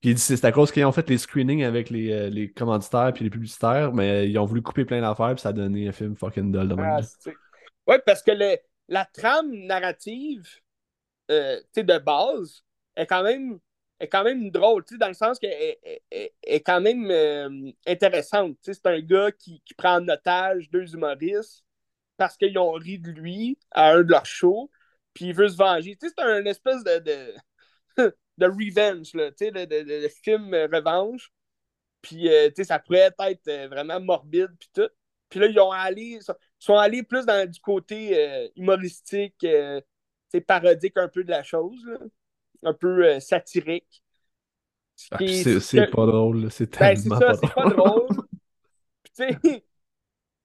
Puis 0.00 0.10
il 0.10 0.14
dit 0.14 0.20
c'est 0.20 0.44
à 0.44 0.52
cause 0.52 0.70
qu'ils 0.70 0.84
ont 0.84 0.92
fait 0.92 1.08
les 1.08 1.18
screenings 1.18 1.64
avec 1.64 1.90
les, 1.90 2.12
euh, 2.12 2.28
les 2.28 2.52
commanditaires 2.52 3.12
puis 3.14 3.24
les 3.24 3.30
publicitaires, 3.30 3.92
mais 3.92 4.28
ils 4.28 4.38
ont 4.38 4.44
voulu 4.44 4.62
couper 4.62 4.84
plein 4.84 5.00
d'affaires, 5.00 5.34
puis 5.34 5.40
ça 5.40 5.50
a 5.50 5.52
donné 5.52 5.88
un 5.88 5.92
film 5.92 6.16
fucking 6.16 6.52
dull 6.52 6.68
de. 6.68 6.76
Ah, 6.78 7.00
ouais, 7.86 7.98
parce 8.04 8.22
que 8.22 8.32
le, 8.32 8.56
la 8.88 9.04
trame 9.06 9.52
narrative 9.52 10.46
euh, 11.30 11.60
de 11.74 11.98
base 11.98 12.62
est 12.94 13.06
quand 13.06 13.22
même 13.22 13.58
est 13.98 14.08
quand 14.08 14.24
même 14.24 14.50
drôle, 14.50 14.84
dans 14.98 15.08
le 15.08 15.14
sens 15.14 15.38
qu'elle 15.38 15.52
est, 15.52 16.32
est, 16.42 16.60
quand 16.60 16.82
même 16.82 17.10
euh, 17.10 17.70
intéressante. 17.86 18.58
C'est 18.60 18.86
un 18.86 19.00
gars 19.00 19.32
qui, 19.32 19.62
qui, 19.64 19.72
prend 19.72 19.96
en 19.96 20.08
otage 20.08 20.70
deux 20.70 20.92
humoristes 20.94 21.64
parce 22.18 22.36
qu'ils 22.36 22.58
ont 22.58 22.72
ri 22.72 22.98
de 22.98 23.10
lui 23.10 23.58
à 23.70 23.92
un 23.92 24.02
de 24.02 24.10
leurs 24.10 24.26
shows, 24.26 24.70
puis 25.14 25.26
il 25.26 25.34
veut 25.34 25.48
se 25.48 25.56
venger. 25.56 25.96
C'est 25.98 26.18
un 26.18 26.44
espèce 26.44 26.84
de, 26.84 27.34
de 28.38 28.46
revenge, 28.46 29.14
là, 29.14 29.30
de, 29.30 29.64
de, 29.64 30.02
de, 30.02 30.08
film 30.08 30.54
revanche. 30.54 31.32
Puis 32.02 32.28
euh, 32.28 32.50
ça 32.62 32.78
pourrait 32.78 33.10
être 33.18 33.48
euh, 33.48 33.68
vraiment 33.68 34.00
morbide, 34.00 34.54
puis 34.58 34.70
tout. 34.74 34.90
Puis 35.28 35.40
là, 35.40 35.46
ils 35.46 35.58
ont 35.58 35.72
allé, 35.72 36.20
sont 36.58 36.76
allés 36.76 37.02
plus 37.02 37.26
dans 37.26 37.48
du 37.48 37.60
côté 37.60 38.18
euh, 38.18 38.48
humoristique, 38.56 39.42
euh, 39.44 39.80
parodique 40.46 40.96
un 40.96 41.08
peu 41.08 41.24
de 41.24 41.30
la 41.30 41.42
chose, 41.42 41.80
un 42.62 42.74
peu 42.74 43.06
euh, 43.06 43.20
satirique. 43.20 44.02
Ah, 45.10 45.18
c'est 45.60 45.90
pas 45.90 46.06
drôle, 46.06 46.50
c'est 46.50 46.70
ben, 46.78 46.94
tellement 46.94 47.18
ça, 47.18 47.34
pas, 47.34 47.48
pas 47.48 47.68
drôle. 47.70 48.08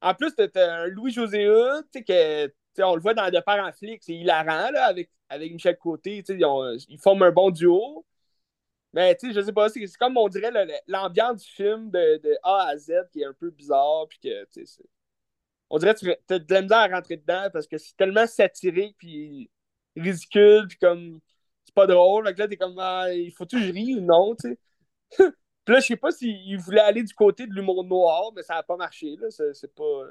en 0.01 0.13
plus, 0.13 0.33
t'as 0.35 0.83
un 0.83 0.87
Louis-José 0.87 1.47
on 2.79 2.95
le 2.95 3.01
voit 3.01 3.13
dans 3.13 3.29
De 3.29 3.39
Père 3.39 3.63
en 3.63 3.71
flic, 3.71 4.01
c'est 4.03 4.13
hilarant 4.13 4.71
là, 4.71 4.85
avec, 4.85 5.09
avec 5.29 5.51
Michel 5.51 5.77
Côté, 5.77 6.23
ils, 6.27 6.85
ils, 6.89 6.99
forment 6.99 7.23
un 7.23 7.31
bon 7.31 7.51
duo. 7.51 8.05
Mais 8.93 9.17
je 9.23 9.41
sais 9.41 9.53
pas, 9.53 9.69
c'est 9.69 9.85
comme 9.97 10.17
on 10.17 10.27
dirait 10.27 10.51
l'ambiance 10.87 11.43
du 11.43 11.49
film 11.49 11.91
de, 11.91 12.37
A 12.43 12.67
à 12.69 12.77
Z 12.77 12.91
qui 13.11 13.21
est 13.21 13.25
un 13.25 13.33
peu 13.33 13.49
bizarre, 13.49 14.05
puis 14.09 14.19
que 14.19 14.45
on 15.69 15.77
dirait 15.77 15.93
que 15.93 15.99
tu 15.99 16.33
as 16.33 16.39
de 16.39 16.53
la 16.53 16.61
misère 16.61 16.77
à 16.79 16.87
rentrer 16.87 17.15
dedans 17.15 17.49
parce 17.51 17.65
que 17.65 17.77
c'est 17.77 17.95
tellement 17.95 18.27
satirique 18.27 18.97
puis 18.97 19.49
ridicule 19.95 20.67
puis 20.67 20.77
comme 20.77 21.21
c'est 21.63 21.73
pas 21.73 21.87
drôle. 21.87 22.25
Donc 22.25 22.37
là, 22.37 22.47
t'es 22.47 22.57
comme 22.57 22.77
ah, 22.79 23.13
il 23.13 23.31
faut-tu 23.31 23.57
que 23.57 23.63
je 23.63 23.97
ou 23.97 24.01
non, 24.01 24.35
puis 25.65 25.73
là, 25.73 25.79
je 25.79 25.85
sais 25.85 25.95
pas 25.95 26.11
s'il 26.11 26.57
voulait 26.59 26.81
aller 26.81 27.03
du 27.03 27.13
côté 27.13 27.47
de 27.47 27.53
l'humour 27.53 27.83
noir, 27.83 28.31
mais 28.35 28.43
ça 28.43 28.55
n'a 28.55 28.63
pas 28.63 28.75
marché. 28.77 29.15
Là. 29.17 29.27
C'est, 29.29 29.73
pas. 29.73 30.03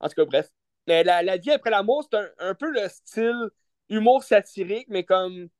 En 0.00 0.08
tout 0.08 0.14
cas, 0.14 0.24
bref. 0.24 0.50
Mais 0.88 1.04
la, 1.04 1.36
vie 1.36 1.50
après 1.50 1.68
l'amour, 1.68 2.02
c'est 2.10 2.18
un, 2.38 2.54
peu 2.54 2.70
le 2.70 2.88
style 2.88 3.50
humour 3.90 4.24
satirique, 4.24 4.86
mais 4.88 5.04
comme 5.04 5.50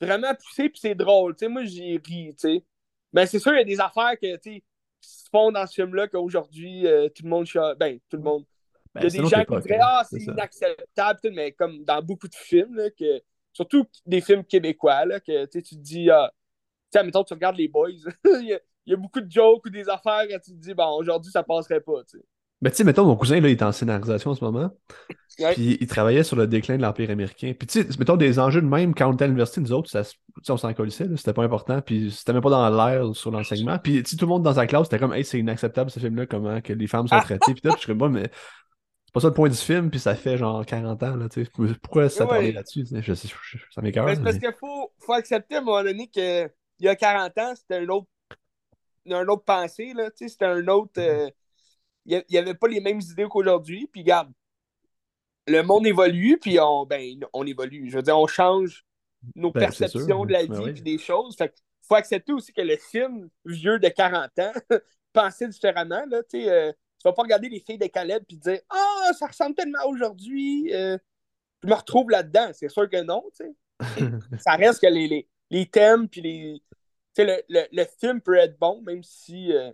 vraiment 0.00 0.34
poussé, 0.34 0.68
puis 0.68 0.80
c'est 0.80 0.96
drôle. 0.96 1.36
Moi, 1.42 1.64
j'ai 1.66 2.00
ri, 2.04 2.34
tu 2.34 2.34
sais. 2.36 2.64
Mais 3.12 3.26
c'est 3.26 3.38
sûr, 3.38 3.52
il 3.52 3.58
y 3.58 3.60
a 3.60 3.64
des 3.64 3.78
affaires 3.78 4.18
que, 4.20 4.36
qui 4.38 4.64
se 5.00 5.28
font 5.30 5.52
dans 5.52 5.64
ce 5.68 5.74
film-là 5.74 6.08
qu'aujourd'hui, 6.08 6.84
euh, 6.88 7.08
tout 7.10 7.22
le 7.22 7.28
monde... 7.28 7.46
Ben, 7.78 8.00
tout 8.08 8.16
le 8.16 8.24
monde... 8.24 8.44
Ben, 8.92 9.02
il 9.02 9.14
y 9.14 9.18
a 9.18 9.22
des 9.22 9.28
gens 9.28 9.44
qui 9.44 9.68
diraient 9.68 9.78
hein, 9.78 9.98
Ah, 10.00 10.02
c'est 10.10 10.18
c'est 10.18 10.32
inacceptable, 10.32 11.30
mais 11.32 11.52
comme 11.52 11.84
dans 11.84 12.02
beaucoup 12.02 12.26
de 12.26 12.34
films, 12.34 12.74
là, 12.74 12.90
que, 12.90 13.22
surtout 13.52 13.86
des 14.04 14.20
films 14.20 14.44
québécois, 14.44 15.04
là, 15.04 15.20
que 15.20 15.46
tu 15.46 15.62
te 15.62 15.74
dis, 15.76 16.10
ah, 16.10 16.32
tu 16.90 16.98
sais, 16.98 17.04
mettons, 17.04 17.22
tu 17.22 17.34
regardes 17.34 17.56
les 17.56 17.68
boys, 17.68 17.90
il, 18.24 18.48
y 18.48 18.52
a, 18.52 18.60
il 18.84 18.90
y 18.90 18.94
a 18.94 18.96
beaucoup 18.96 19.20
de 19.20 19.30
jokes 19.30 19.64
ou 19.64 19.70
des 19.70 19.88
affaires 19.88 20.26
que 20.26 20.34
tu 20.42 20.50
te 20.50 20.60
dis, 20.60 20.74
bon, 20.74 20.90
aujourd'hui, 20.96 21.30
ça 21.30 21.44
passerait 21.44 21.80
pas, 21.80 22.02
tu 22.02 22.18
Ben, 22.62 22.70
tu 22.70 22.76
sais, 22.76 22.84
mettons, 22.84 23.06
mon 23.06 23.16
cousin, 23.16 23.40
là, 23.40 23.48
il 23.48 23.52
est 23.52 23.62
en 23.62 23.72
scénarisation 23.72 24.32
en 24.32 24.34
ce 24.34 24.44
moment. 24.44 24.70
Ouais. 25.38 25.54
Puis 25.54 25.78
il 25.80 25.86
travaillait 25.86 26.22
sur 26.24 26.36
le 26.36 26.46
déclin 26.46 26.76
de 26.76 26.82
l'Empire 26.82 27.08
américain. 27.10 27.54
Puis 27.58 27.66
tu 27.66 27.82
sais, 27.82 27.88
mettons 27.98 28.16
des 28.16 28.38
enjeux 28.38 28.60
de 28.60 28.66
même, 28.66 28.94
quand 28.94 29.08
on 29.08 29.14
était 29.14 29.24
à 29.24 29.26
l'université, 29.28 29.62
nous 29.62 29.72
autres, 29.72 29.88
ça, 29.88 30.02
on 30.50 30.56
s'en 30.58 30.74
colissait, 30.74 31.06
là, 31.06 31.16
c'était 31.16 31.32
pas 31.32 31.42
important. 31.42 31.80
Puis 31.80 32.10
c'était 32.10 32.34
même 32.34 32.42
pas 32.42 32.50
dans 32.50 32.68
l'air 32.68 33.14
sur 33.16 33.30
l'enseignement. 33.30 33.78
Puis 33.78 34.02
tu 34.02 34.10
sais, 34.10 34.16
tout 34.16 34.26
le 34.26 34.28
monde 34.30 34.42
dans 34.42 34.52
sa 34.54 34.66
classe, 34.66 34.84
c'était 34.84 34.98
comme, 34.98 35.14
hey, 35.14 35.24
c'est 35.24 35.38
inacceptable 35.38 35.90
ce 35.90 35.98
film-là, 36.00 36.26
comment 36.26 36.60
que 36.60 36.74
les 36.74 36.86
femmes 36.86 37.08
sont 37.08 37.14
Ah! 37.16 37.22
traitées. 37.22 37.54
Puis 37.54 37.62
Puis 37.62 37.72
je 37.86 37.92
Bon, 37.94 38.10
mais 38.10 38.24
c'est 39.06 39.14
pas 39.14 39.20
ça 39.20 39.28
le 39.28 39.34
point 39.34 39.48
du 39.48 39.56
film, 39.56 39.88
puis 39.90 39.98
ça 39.98 40.14
fait 40.14 40.36
genre 40.36 40.64
40 40.66 41.02
ans, 41.02 41.16
là, 41.16 41.28
tu 41.30 41.42
sais. 41.44 41.50
Pourquoi 41.82 42.10
s'attarder 42.10 42.48
Ouais. 42.48 42.52
là-dessus? 42.52 42.84
Je 43.00 43.14
sais, 43.14 43.28
ça 43.70 43.80
m'écoeure. 43.80 44.04
Mais 44.04 44.16
c'est 44.16 44.22
parce 44.22 44.34
mais- 44.36 44.40
qu'il 44.42 44.54
faut, 44.60 44.92
faut 44.98 45.14
accepter 45.14 45.54
à 45.54 45.58
un 45.58 45.62
moment 45.62 45.82
donné 45.82 46.06
que 46.14 46.44
il 46.78 46.84
y 46.84 46.88
a 46.88 46.94
40 46.96 47.36
ans, 47.38 47.54
c'était 47.56 47.76
un 47.76 47.88
autre, 47.88 48.06
un 49.10 49.26
autre 49.26 49.44
pensée, 49.44 49.92
là, 49.94 50.10
tu 50.10 50.18
sais, 50.18 50.28
c'était 50.28 50.44
un 50.44 50.66
autre. 50.68 50.92
euh, 50.98 51.28
il 52.06 52.24
n'y 52.30 52.38
avait 52.38 52.54
pas 52.54 52.68
les 52.68 52.80
mêmes 52.80 53.00
idées 53.00 53.26
qu'aujourd'hui, 53.28 53.86
puis 53.92 54.02
regarde, 54.02 54.32
le 55.46 55.62
monde 55.62 55.86
évolue, 55.86 56.38
puis 56.38 56.58
on, 56.60 56.86
ben, 56.86 57.18
on 57.32 57.46
évolue. 57.46 57.90
Je 57.90 57.96
veux 57.96 58.02
dire, 58.02 58.18
on 58.18 58.26
change 58.26 58.84
nos 59.34 59.50
Ben, 59.50 59.60
perceptions 59.60 60.24
de 60.24 60.32
la 60.32 60.42
vie 60.44 60.48
Ben 60.48 60.60
oui. 60.60 60.72
puis 60.72 60.82
des 60.82 60.98
choses. 60.98 61.36
Fait 61.36 61.52
faut 61.88 61.94
accepter 61.96 62.32
aussi 62.32 62.52
que 62.52 62.60
le 62.62 62.76
film 62.76 63.28
vieux 63.44 63.78
de 63.80 63.88
40 63.88 64.38
ans 64.38 64.52
pensait 65.12 65.48
différemment. 65.48 66.04
Là, 66.08 66.18
euh, 66.34 66.72
tu 66.72 67.02
vas 67.04 67.12
pas 67.12 67.22
regarder 67.22 67.48
les 67.48 67.60
filles 67.60 67.78
de 67.78 67.86
Caleb 67.86 68.22
puis 68.28 68.36
dire 68.36 68.60
Ah, 68.70 69.10
ça 69.18 69.26
ressemble 69.26 69.54
tellement 69.56 69.80
à 69.80 69.86
aujourd'hui. 69.86 70.72
euh, 70.72 70.96
je 71.62 71.68
me 71.68 71.74
retrouve 71.74 72.10
là-dedans. 72.10 72.50
C'est 72.52 72.68
sûr 72.68 72.88
que 72.88 73.02
non. 73.02 73.24
ça 74.38 74.52
reste 74.56 74.80
que 74.80 74.86
les, 74.86 75.08
les, 75.08 75.28
les 75.50 75.66
thèmes 75.66 76.08
puis 76.08 76.20
les. 76.20 76.62
Le, 77.18 77.42
le, 77.50 77.66
le 77.72 77.84
film 78.00 78.20
peut 78.22 78.36
être 78.36 78.58
bon, 78.58 78.80
même 78.82 79.02
si 79.02 79.52
euh, 79.52 79.72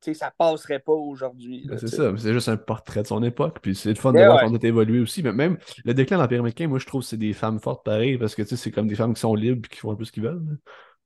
sais, 0.00 0.14
ça 0.14 0.32
passerait 0.36 0.78
pas 0.78 0.92
aujourd'hui. 0.92 1.66
Ben, 1.66 1.78
c'est 1.78 1.88
ça, 1.88 2.12
c'est 2.16 2.32
juste 2.32 2.48
un 2.48 2.56
portrait 2.56 3.02
de 3.02 3.06
son 3.06 3.22
époque, 3.22 3.58
puis 3.60 3.74
c'est 3.74 3.90
le 3.90 3.94
fun 3.94 4.12
de 4.12 4.18
Ouais, 4.18 4.26
voir 4.26 4.44
qu'on 4.44 4.54
a 4.54 4.66
évolué 4.66 5.00
aussi. 5.00 5.22
Mais 5.22 5.32
même 5.32 5.58
le 5.84 5.94
déclin 5.94 6.16
de 6.16 6.22
l'Empire 6.22 6.40
américain, 6.40 6.68
moi 6.68 6.78
je 6.78 6.86
trouve 6.86 7.02
que 7.02 7.08
c'est 7.08 7.16
des 7.16 7.32
femmes 7.32 7.60
fortes 7.60 7.84
pareil, 7.84 8.18
parce 8.18 8.34
que 8.34 8.44
c'est 8.44 8.70
comme 8.70 8.86
des 8.86 8.94
femmes 8.94 9.14
qui 9.14 9.20
sont 9.20 9.34
libres 9.34 9.62
et 9.64 9.68
qui 9.68 9.80
font 9.80 9.92
un 9.92 9.96
peu 9.96 10.04
ce 10.04 10.12
qu'ils 10.12 10.22
veulent. 10.22 10.58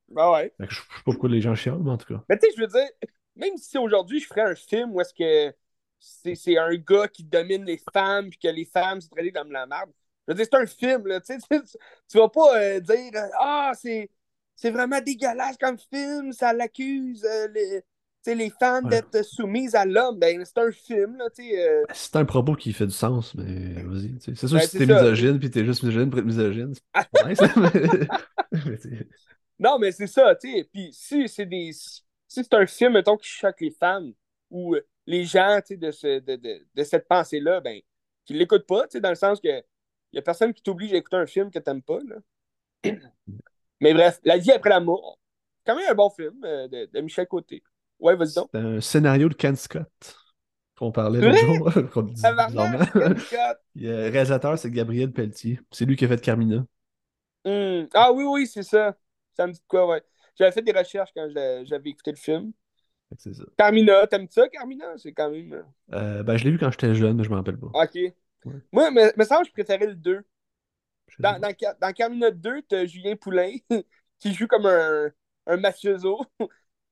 Ben 0.09 0.31
ouais. 0.33 0.53
Je 0.61 0.67
je 0.67 0.75
sais 0.77 0.83
pas 1.05 1.13
pourquoi 1.13 1.29
les 1.29 1.41
gens 1.41 1.55
chialent, 1.55 1.83
mais 1.83 1.91
en 1.91 1.99
tout 1.99 2.13
cas. 2.15 2.23
Mais 2.29 2.39
tu 2.39 2.47
sais, 2.47 2.53
je 2.57 2.61
veux 2.61 2.69
dire, 2.69 2.89
même 3.37 3.57
si 3.57 3.79
aujourd'hui 3.79 4.21
je 4.21 4.27
ferais 4.27 4.51
un 4.51 4.55
film 4.55 4.93
où 4.93 5.01
est-ce 5.01 5.15
que 5.15 5.55
c'est 5.99 6.59
un 6.59 6.75
gars 6.77 7.09
qui 7.09 7.25
domine 7.25 7.65
les 7.65 7.81
femmes 7.93 8.29
puis 8.29 8.39
que 8.39 8.49
les 8.49 8.65
femmes 8.65 9.01
se 9.01 9.09
traitent 9.09 9.33
comme 9.35 9.53
la 9.53 9.67
merde, 9.67 9.91
je 10.27 10.33
veux 10.33 10.37
dire, 10.37 10.47
c'est 10.51 10.59
un 10.59 10.67
film, 10.67 11.07
là. 11.07 11.21
Tu 11.21 11.35
sais, 11.35 11.39
tu, 11.51 11.79
tu 12.09 12.19
vas 12.19 12.29
pas 12.29 12.59
euh, 12.59 12.81
dire 12.81 13.11
Ah, 13.39 13.73
c'est 13.75 14.11
c'est 14.55 14.71
vraiment 14.71 15.01
dégueulasse 15.01 15.57
comme 15.59 15.79
film, 15.79 16.33
ça 16.33 16.53
l'accuse 16.53 17.25
euh, 17.25 17.49
les, 17.49 17.83
les 18.27 18.51
femmes 18.51 18.85
Ouais. 18.85 18.91
d'être 18.91 19.23
soumises 19.25 19.75
à 19.75 19.85
l'homme. 19.85 20.19
Ben, 20.19 20.45
c'est 20.45 20.59
un 20.59 20.71
film, 20.73 21.17
là, 21.17 21.27
euh, 21.41 21.83
C'est 21.93 22.17
un 22.17 22.25
propos 22.25 22.55
qui 22.55 22.73
fait 22.73 22.87
du 22.87 22.93
sens, 22.93 23.35
mais 23.35 23.83
vas-y. 23.83 24.17
C'est 24.21 24.37
sûr 24.37 24.49
Ben, 24.51 24.61
que 24.61 24.67
si 24.67 24.79
t'es 24.79 24.87
misogyne 24.87 25.39
puis 25.39 25.51
t'es 25.51 25.65
juste 25.65 25.83
misogyne 25.83 26.11
pour 26.11 26.19
être 26.21 26.27
misogyne, 26.27 26.75
c'est 26.75 27.11
pas 27.11 27.25
nice, 27.29 27.41
hein, 27.43 27.71
mais- 27.75 29.07
Non, 29.59 29.79
mais 29.79 29.93
c'est 29.93 30.07
ça, 30.07 30.35
tu 30.37 30.51
sais. 30.53 30.65
Puis 30.73 30.91
si 30.93 31.29
c'est 31.29 31.47
des. 31.47 31.73
Si 31.73 32.05
c'est 32.29 32.55
un 32.55 32.67
film, 32.67 32.95
mettons, 32.95 33.17
qui 33.17 33.29
choque 33.29 33.61
les 33.61 33.71
femmes 33.71 34.13
ou 34.51 34.77
les 35.07 35.25
gens, 35.25 35.61
de, 35.71 35.91
ce, 35.91 36.21
de, 36.21 36.37
de, 36.37 36.67
de 36.75 36.85
cette 36.85 37.07
pensée-là, 37.09 37.61
ben, 37.61 37.81
qu'ils 38.25 38.39
l'écoutent 38.39 38.67
pas, 38.67 38.87
dans 38.95 39.09
le 39.11 39.15
sens 39.15 39.41
que 39.41 39.49
il 39.49 40.17
y 40.17 40.19
a 40.19 40.23
personne 40.23 40.53
qui 40.53 40.63
t'oblige 40.63 40.93
à 40.93 40.97
écouter 40.97 41.17
un 41.17 41.27
film 41.27 41.51
que 41.51 41.59
t'aimes 41.59 41.83
pas, 41.83 41.99
là. 42.07 42.17
Mais 43.81 43.95
bref, 43.95 44.21
La 44.25 44.39
vie 44.39 44.53
après 44.53 44.71
l'amour, 44.71 45.19
quand 45.67 45.77
même 45.77 45.91
un 45.91 45.95
bon 45.95 46.11
film 46.11 46.43
euh, 46.45 46.69
de, 46.69 46.87
de 46.93 47.01
Michel 47.01 47.27
Côté. 47.27 47.63
Ouais, 48.03 48.17
vas-y 48.17 48.35
donc. 48.35 48.51
C'est 48.53 48.59
un 48.59 48.81
scénario 48.81 49.29
de 49.29 49.35
Ken 49.35 49.57
Scott 49.57 49.89
qu'on 50.77 50.93
parlait 50.93 51.21
C'est 51.21 51.27
l'autre 51.27 51.39
jour, 51.39 51.71
qu'on 51.93 52.15
Scott. 53.19 53.59
Le 53.75 54.11
réalisateur, 54.11 54.59
c'est 54.59 54.71
Gabriel 54.71 55.13
Pelletier. 55.13 55.61
C'est 55.73 55.87
lui 55.87 55.97
qui 55.97 56.05
a 56.05 56.09
fait 56.09 56.21
Carmina. 56.21 56.65
Hum. 57.45 57.89
Ah 57.95 58.13
oui, 58.13 58.25
oui, 58.25 58.47
c'est 58.47 58.63
ça. 58.63 58.97
Ça 59.35 59.47
me 59.47 59.53
dit 59.53 59.63
quoi, 59.67 59.87
ouais. 59.89 60.03
J'avais 60.37 60.53
fait 60.53 60.63
des 60.63 60.73
recherches 60.73 61.11
quand 61.15 61.29
j'avais 61.65 61.91
écouté 61.91 62.11
le 62.13 62.17
film. 62.17 62.53
C'est 63.19 63.35
ça. 63.35 63.45
Carmina, 63.57 64.07
t'aimes 64.07 64.29
ça, 64.31 64.47
Carmina? 64.51 64.99
C'est 64.99 65.13
quand 65.15 65.31
même. 65.31 65.55
euh, 65.55 65.63
Euh, 65.93 66.23
ben, 66.23 66.37
je 66.37 66.45
l'ai 66.45 66.51
vu 66.51 66.59
quand 66.59 66.71
j'étais 66.71 66.95
jeune, 66.95 67.17
mais 67.17 67.25
je 67.25 67.31
m'en 67.31 67.37
rappelle 67.37 67.59
pas. 67.59 67.73
Ok. 67.73 67.97
Moi, 68.73 68.91
me, 68.91 69.13
me 69.19 69.25
semble 69.25 69.43
que 69.45 69.49
je 69.49 69.53
préférais 69.53 69.87
le 69.89 69.97
2. 69.97 70.23
Je 71.09 71.17
sais 71.17 71.23
Dans, 71.23 71.41
pas. 71.41 71.41
dans, 71.41 71.55
Ca- 71.59 71.75
dans 71.81 71.93
Carmina 71.95 72.31
2, 72.31 72.63
t'as 72.63 72.87
Julien 72.87 73.17
Poulain 73.17 73.53
qui 74.21 74.35
joue 74.35 74.47
comme 74.49 74.67
un, 74.67 75.13
un 75.47 75.57
mafioso. 75.59 76.21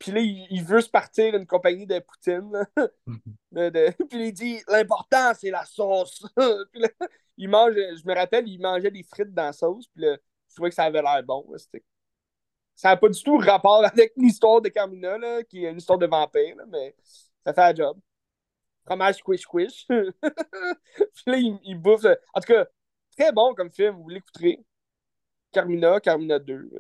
Puis 0.01 0.13
là, 0.13 0.21
il, 0.21 0.65
veut 0.65 0.81
se 0.81 0.89
partir 0.89 1.35
une 1.37 1.47
compagnie 1.47 1.87
de 1.87 1.99
poutine. 1.99 2.51
là. 2.51 2.89
De- 3.53 3.69
de- 3.69 4.05
Puis 4.09 4.29
il 4.29 4.33
dit 4.33 4.63
L'important, 4.67 5.33
c'est 5.35 5.51
la 5.51 5.65
sauce. 5.67 6.27
Puis 6.73 6.81
là, 6.81 6.89
il 7.37 7.49
mange, 7.51 7.75
je 7.75 8.09
me 8.09 8.15
rappelle, 8.15 8.49
il 8.49 8.59
mangeait 8.59 8.91
des 8.91 9.03
frites 9.03 9.35
dans 9.35 9.45
la 9.45 9.53
sauce. 9.53 9.87
Puis 9.89 10.03
là, 10.03 10.17
je 10.49 10.55
trouvais 10.55 10.71
que 10.71 10.75
ça 10.75 10.85
avait 10.85 11.03
l'air 11.03 11.23
bon. 11.23 11.47
là. 11.53 11.59
Ça 12.75 12.89
n'a 12.89 12.97
pas 12.97 13.11
du 13.11 13.23
tout 13.23 13.37
rapport 13.37 13.85
avec 13.85 14.13
l'histoire 14.17 14.63
de 14.63 14.71
Carmina, 14.71 15.19
là, 15.19 15.45
qui 15.45 15.65
est 15.67 15.71
une 15.71 15.77
histoire 15.79 15.99
de 15.99 16.07
vampire, 16.07 16.57
là, 16.57 16.65
mais 16.67 16.97
ça 17.45 17.53
fait 17.53 17.61
la 17.61 17.75
job. 17.75 17.99
Fromage 18.87 19.17
squish 19.17 19.43
squish. 19.43 19.87
Puis 19.89 21.25
là, 21.27 21.37
il, 21.37 21.59
il 21.63 21.79
bouffe. 21.79 22.07
En 22.33 22.41
tout 22.41 22.53
cas, 22.55 22.67
très 23.19 23.33
bon 23.33 23.55
comme 23.55 23.71
film, 23.71 23.97
vous 23.97 24.09
l'écouterez. 24.09 24.65
Carmina, 25.53 26.01
Carmina 26.01 26.39
2. 26.39 26.71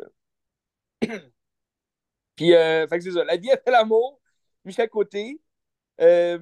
Puis, 2.40 2.54
euh, 2.54 2.88
fait 2.88 3.02
c'est 3.02 3.11
ça. 3.12 3.23
La 3.23 3.37
vie 3.37 3.50
après 3.50 3.70
l'amour, 3.70 4.18
Michel 4.64 4.88
Côté. 4.88 5.38
Euh, 6.00 6.38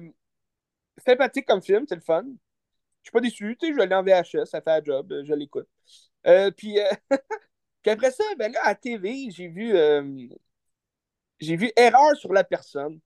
sympathique 1.05 1.45
comme 1.45 1.61
film, 1.61 1.85
c'est 1.89 1.95
le 1.95 2.01
fun. 2.01 2.23
Je 2.23 3.09
suis 3.09 3.11
pas 3.11 3.19
déçu, 3.19 3.57
tu 3.59 3.67
sais, 3.67 3.73
je 3.73 3.85
l'ai 3.85 3.93
en 3.93 4.01
VHS, 4.01 4.45
ça 4.45 4.61
fait 4.61 4.69
la 4.69 4.81
job, 4.81 5.13
je 5.25 5.33
l'écoute. 5.33 5.67
Euh, 6.25 6.51
puis, 6.51 6.79
euh, 6.79 6.89
puis 7.81 7.91
après 7.91 8.11
ça, 8.11 8.23
ben 8.37 8.49
là, 8.49 8.61
à 8.63 8.75
TV, 8.75 9.29
j'ai 9.29 9.49
vu, 9.49 9.73
j'ai 11.37 11.57
vu 11.57 11.69
Erreur 11.75 12.15
sur 12.15 12.31
la 12.31 12.45
personne. 12.45 13.01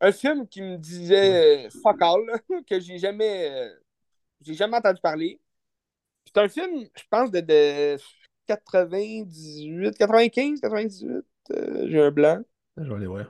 Un 0.00 0.12
film 0.12 0.48
qui 0.48 0.62
me 0.62 0.78
disait 0.78 1.68
fuck 1.82 2.00
all, 2.00 2.40
que 2.66 2.80
j'ai 2.80 2.96
jamais, 2.96 3.70
jamais 4.40 4.78
entendu 4.78 5.00
parler. 5.02 5.38
C'est 6.24 6.38
un 6.38 6.48
film, 6.48 6.86
je 6.96 7.04
pense, 7.10 7.30
de, 7.30 7.40
de 7.40 7.98
98, 8.46 9.98
95, 9.98 10.60
98. 10.62 11.29
Euh, 11.52 11.86
j'ai 11.88 12.00
un 12.00 12.10
blanc. 12.10 12.42
Je 12.76 12.88
vais 12.88 12.94
aller 12.94 13.06
voir. 13.06 13.26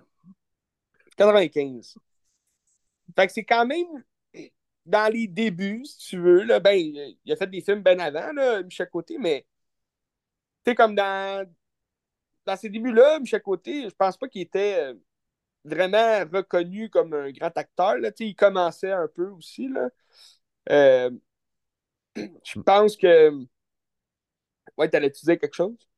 95. 1.17 1.97
Fait 3.17 3.27
que 3.27 3.33
c'est 3.33 3.45
quand 3.45 3.67
même 3.67 3.87
dans 4.87 5.13
les 5.13 5.27
débuts, 5.27 5.85
si 5.85 5.99
tu 5.99 6.19
veux. 6.19 6.43
Là, 6.43 6.61
ben, 6.61 6.77
il 6.77 7.33
a 7.33 7.37
fait 7.37 7.47
des 7.47 7.61
films 7.61 7.83
bien 7.83 7.99
avant, 7.99 8.33
là, 8.33 8.63
Michel 8.63 8.89
Côté, 8.91 9.19
mais 9.19 9.47
tu 10.65 10.71
sais, 10.71 10.75
comme 10.75 10.95
dans, 10.95 11.47
dans 12.47 12.57
ces 12.57 12.69
débuts-là, 12.69 13.21
Michel 13.21 13.43
Côté, 13.43 13.85
je 13.85 13.95
pense 13.95 14.17
pas 14.17 14.29
qu'il 14.29 14.43
était 14.43 14.93
euh, 14.93 14.95
vraiment 15.65 16.21
reconnu 16.33 16.91
comme 16.91 17.15
un 17.15 17.31
grand 17.33 17.57
acteur. 17.57 17.99
Là. 17.99 18.11
Il 18.21 18.37
commençait 18.37 18.93
un 18.93 19.09
peu 19.09 19.29
aussi. 19.31 19.69
Là. 19.69 19.89
Euh, 20.71 21.11
je 22.17 22.61
pense 22.61 22.97
que. 22.97 23.33
Ouais, 24.77 24.89
t'allais-tu 24.89 25.25
dire 25.27 25.39
quelque 25.39 25.55
chose? 25.55 25.90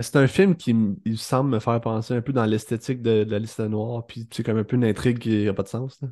C'est 0.00 0.16
un 0.16 0.26
film 0.26 0.56
qui 0.56 0.74
il 1.04 1.18
semble 1.18 1.50
me 1.50 1.60
faire 1.60 1.80
penser 1.80 2.14
un 2.14 2.20
peu 2.22 2.32
dans 2.32 2.44
l'esthétique 2.46 3.00
de, 3.02 3.24
de 3.24 3.30
la 3.30 3.38
liste 3.38 3.60
noire, 3.60 4.04
puis 4.06 4.26
c'est 4.32 4.42
comme 4.44 4.58
un 4.58 4.64
peu 4.64 4.76
une 4.76 4.84
intrigue 4.84 5.18
qui 5.18 5.44
n'a 5.44 5.54
pas 5.54 5.62
de 5.62 5.68
sens. 5.68 6.00
là. 6.02 6.08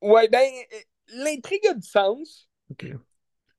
Ouais, 0.00 0.28
ben, 0.28 0.38
euh, 0.72 0.78
l'intrigue 1.08 1.66
a 1.66 1.74
du 1.74 1.82
sens. 1.86 2.48
Ok. 2.70 2.84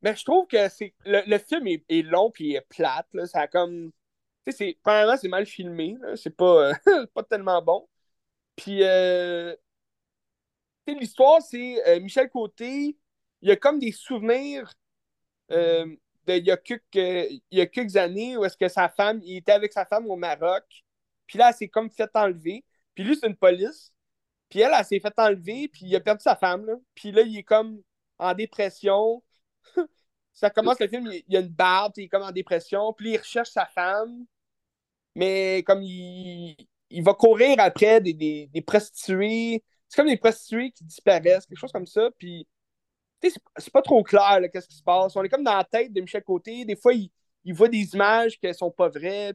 Mais 0.02 0.16
je 0.16 0.24
trouve 0.26 0.48
que 0.48 0.70
c'est 0.70 0.94
le, 1.06 1.22
le 1.28 1.38
film 1.38 1.68
est, 1.68 1.84
est 1.90 2.02
long 2.04 2.32
puis 2.32 2.50
il 2.50 2.56
est 2.56 2.62
plate. 2.70 3.08
Là. 3.14 3.26
Ça 3.26 3.42
a 3.42 3.48
comme. 3.48 3.92
Tu 4.46 4.52
sais, 4.52 4.58
c'est- 4.58 4.78
premièrement, 4.84 5.18
c'est 5.18 5.28
mal 5.28 5.46
filmé. 5.46 5.96
C'est 6.16 6.36
pas, 6.36 6.72
euh, 6.88 7.06
pas 7.14 7.24
tellement 7.24 7.62
bon. 7.62 7.88
Puis, 8.56 8.84
euh, 8.84 9.56
tu 10.88 10.94
sais, 10.94 11.00
l'histoire, 11.00 11.42
c'est 11.42 11.88
euh, 11.88 12.00
Michel 12.00 12.30
Côté. 12.30 12.98
Il 13.42 13.50
y 13.50 13.52
a 13.52 13.56
comme 13.56 13.80
des 13.80 13.92
souvenirs 13.92 14.72
euh, 15.52 15.88
il, 16.28 16.46
y 16.46 16.52
a 16.52 16.58
quelques, 16.58 17.42
quelques 17.52 17.96
années 17.96 18.38
où 18.38 18.46
est-ce 18.46 18.58
que 18.58 18.68
sa 18.68 18.90
femme, 18.90 19.22
il 19.24 19.38
était 19.38 19.52
avec 19.52 19.74
sa 19.74 19.86
femme 19.86 20.08
au 20.08 20.16
Maroc. 20.16 20.64
Puis 21.28 21.38
là, 21.38 21.50
elle 21.50 21.56
s'est 21.56 21.68
comme 21.68 21.90
fait 21.90 22.10
enlever. 22.16 22.64
Puis 22.94 23.04
lui, 23.04 23.16
c'est 23.16 23.28
une 23.28 23.36
police. 23.36 23.94
Puis 24.50 24.60
elle, 24.62 24.72
elle 24.78 24.86
s'est 24.86 25.00
fait 25.00 25.14
enlever. 25.18 25.68
Puis 25.68 25.86
il 25.86 25.96
a 25.96 26.00
perdu 26.00 26.22
sa 26.22 26.36
femme. 26.36 26.66
Là. 26.66 26.76
Puis 26.94 27.12
là, 27.12 27.22
il 27.22 27.38
est 27.38 27.44
comme 27.44 27.82
en 28.18 28.34
dépression. 28.34 29.24
ça 30.34 30.50
commence 30.50 30.80
le 30.80 30.88
film, 30.88 31.10
il, 31.12 31.24
y 31.34 31.38
a 31.38 31.40
une 31.40 31.48
barbe, 31.48 31.94
il 31.98 32.04
est 32.04 32.10
comme 32.10 32.24
en 32.24 32.32
dépression, 32.32 32.94
puis 32.94 33.12
il 33.12 33.18
recherche 33.18 33.50
sa 33.50 33.66
femme, 33.66 34.26
mais 35.16 35.64
comme 35.66 35.82
il, 35.82 36.56
il 36.90 37.04
va 37.04 37.14
courir 37.14 37.56
après 37.60 38.02
des, 38.02 38.14
des, 38.14 38.48
des 38.48 38.62
prostituées. 38.62 39.64
C'est 39.88 39.98
comme 39.98 40.10
des 40.10 40.18
prostituées 40.18 40.72
qui 40.72 40.84
disparaissent, 40.84 41.46
quelque 41.46 41.58
chose 41.58 41.72
comme 41.72 41.86
ça, 41.86 42.10
puis 42.18 42.48
c'est 43.22 43.72
pas 43.74 43.82
trop 43.82 44.04
clair 44.04 44.40
qu'est-ce 44.52 44.68
qui 44.68 44.76
se 44.78 44.84
passe. 44.84 45.16
On 45.16 45.24
est 45.24 45.30
comme 45.30 45.44
dans 45.44 45.58
la 45.58 45.64
tête 45.64 45.92
de 45.94 46.02
Michel 46.02 46.24
Côté. 46.24 46.66
Des 46.66 46.76
fois, 46.76 46.94
il, 46.94 47.10
il 47.44 47.54
voit 47.54 47.70
des 47.70 47.94
images 47.94 48.40
qui 48.40 48.54
sont 48.54 48.72
pas 48.72 48.90
vraies, 48.90 49.34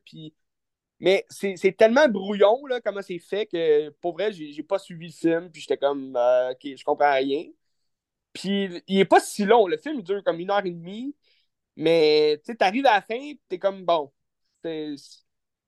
mais 1.01 1.25
c'est 1.31 1.77
tellement 1.77 2.09
brouillon, 2.09 2.67
là, 2.67 2.81
comment 2.81 3.01
c'est 3.03 3.19
fait, 3.19 3.47
que 3.47 3.89
pour 4.01 4.13
vrai, 4.13 4.33
j'ai 4.33 4.63
pas 4.63 4.79
suivi 4.79 5.07
le 5.07 5.13
film, 5.13 5.51
puis 5.51 5.63
j'étais 5.63 5.79
comme, 5.79 6.15
euh, 6.17 6.53
ok, 6.53 6.61
je 6.77 6.85
comprends 6.85 7.15
rien. 7.15 7.45
Puis 8.33 8.83
il 8.89 9.01
est 9.01 9.05
pas 9.07 9.21
si 9.21 9.45
long, 9.45 9.67
le 9.69 9.79
film 9.79 9.99
il 10.01 10.05
dure 10.05 10.25
comme 10.25 10.41
une 10.41 10.51
heure 10.51 10.65
et 10.67 10.71
demie, 10.71 11.17
mais 11.77 12.41
tu 12.47 12.57
t'arrives 12.57 12.87
à 12.87 12.95
la 12.97 13.03
fin, 13.03 13.19
t'es 13.49 13.59
comme, 13.59 13.85
bon, 13.85 14.13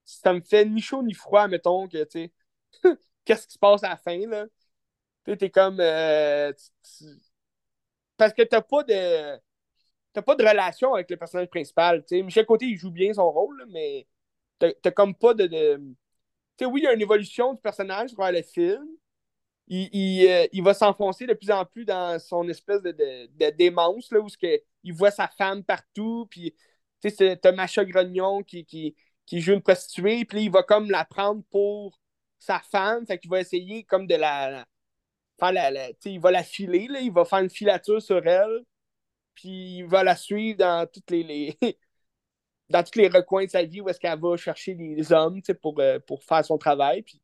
ça 0.05 0.33
me 0.33 0.41
fait 0.41 0.65
ni 0.65 0.81
chaud 0.81 1.03
ni 1.03 1.15
froid, 1.15 1.49
mettons, 1.49 1.89
que, 1.89 2.05
tu 2.05 2.31
qu'est-ce 3.25 3.47
qui 3.47 3.55
se 3.55 3.59
passe 3.59 3.85
à 3.85 3.91
la 3.91 3.97
fin, 3.97 4.19
là. 4.29 4.47
Tu 5.27 5.37
t'es 5.39 5.51
comme, 5.51 5.81
euh, 5.81 6.53
parce 8.23 8.35
que 8.35 8.43
t'as 8.43 8.63
pas 8.63 8.85
de, 8.85 9.37
t'as 10.13 10.23
pas 10.23 10.37
de 10.37 10.47
relation 10.47 10.95
avec 10.95 11.11
le 11.11 11.17
personnage 11.17 11.49
principal, 11.49 12.05
tu 12.05 12.17
sais. 12.17 12.23
Michel 12.23 12.47
Côté, 12.47 12.67
il 12.67 12.77
joue 12.77 12.93
bien 12.93 13.13
son 13.13 13.29
rôle, 13.33 13.67
mais 13.71 14.07
t'as 14.61 14.93
comme 14.93 15.13
pas 15.13 15.35
de. 15.35 15.49
Tu 15.49 15.97
sais, 16.61 16.67
oui, 16.67 16.83
il 16.83 16.85
y 16.85 16.87
a 16.87 16.93
une 16.93 17.01
évolution 17.01 17.53
du 17.53 17.61
personnage 17.61 18.15
dans 18.15 18.31
le 18.31 18.43
film. 18.43 18.87
Il, 19.67 19.89
il, 19.93 20.29
euh, 20.29 20.47
il 20.53 20.63
va 20.63 20.73
s'enfoncer 20.73 21.27
de 21.27 21.35
plus 21.35 21.51
en 21.51 21.65
plus 21.65 21.85
dans 21.85 22.17
son 22.21 22.49
espèce 22.49 22.81
de, 22.83 22.93
de, 22.93 23.27
de 23.27 23.51
démence, 23.57 24.13
là, 24.13 24.21
où 24.21 24.29
que, 24.41 24.63
il 24.85 24.93
voit 24.93 25.11
sa 25.11 25.27
femme 25.27 25.65
partout, 25.65 26.29
puis 26.31 26.55
tu 27.01 27.11
sais, 27.11 27.37
t'as 27.37 27.51
Macha 27.51 27.85
Grognon 27.85 28.45
qui, 28.45 28.65
qui, 28.65 28.95
qui, 29.27 29.41
joue 29.41 29.55
une 29.55 29.63
prostituée, 29.63 30.25
puis 30.25 30.45
il 30.45 30.51
va 30.53 30.63
comme 30.63 30.93
la 30.93 31.05
prendre 31.05 31.43
pour 31.51 31.99
sa 32.39 32.61
femme, 32.61 33.05
fait 33.05 33.19
qu'il 33.19 33.31
va 33.31 33.41
essayer 33.41 33.83
comme 33.83 34.07
de 34.07 34.15
la. 34.15 34.65
Faire 35.43 35.53
la, 35.53 35.91
il 36.05 36.21
va 36.21 36.31
la 36.31 36.43
filer, 36.43 36.89
là, 36.89 37.01
il 37.01 37.13
va 37.13 37.25
faire 37.25 37.41
une 37.41 37.51
filature 37.51 38.01
sur 38.01 38.25
elle, 38.27 38.65
puis 39.35 39.79
il 39.79 39.87
va 39.87 40.05
la 40.05 40.17
suivre 40.17 40.59
dans 40.59 40.87
toutes 40.87 41.11
les, 41.11 41.23
les 41.25 41.59
dans 42.69 42.83
tous 42.83 42.99
les 42.99 43.09
recoins 43.09 43.45
de 43.45 43.51
sa 43.51 43.65
vie 43.65 43.81
où 43.81 43.89
est-ce 43.89 44.01
qu'elle 44.01 44.19
va 44.21 44.37
chercher 44.37 44.75
des 44.75 45.13
hommes 45.13 45.41
pour, 45.61 45.79
euh, 45.81 45.99
pour 46.01 46.23
faire 46.25 46.45
son 46.45 46.59
travail. 46.59 47.03
Puis 47.03 47.21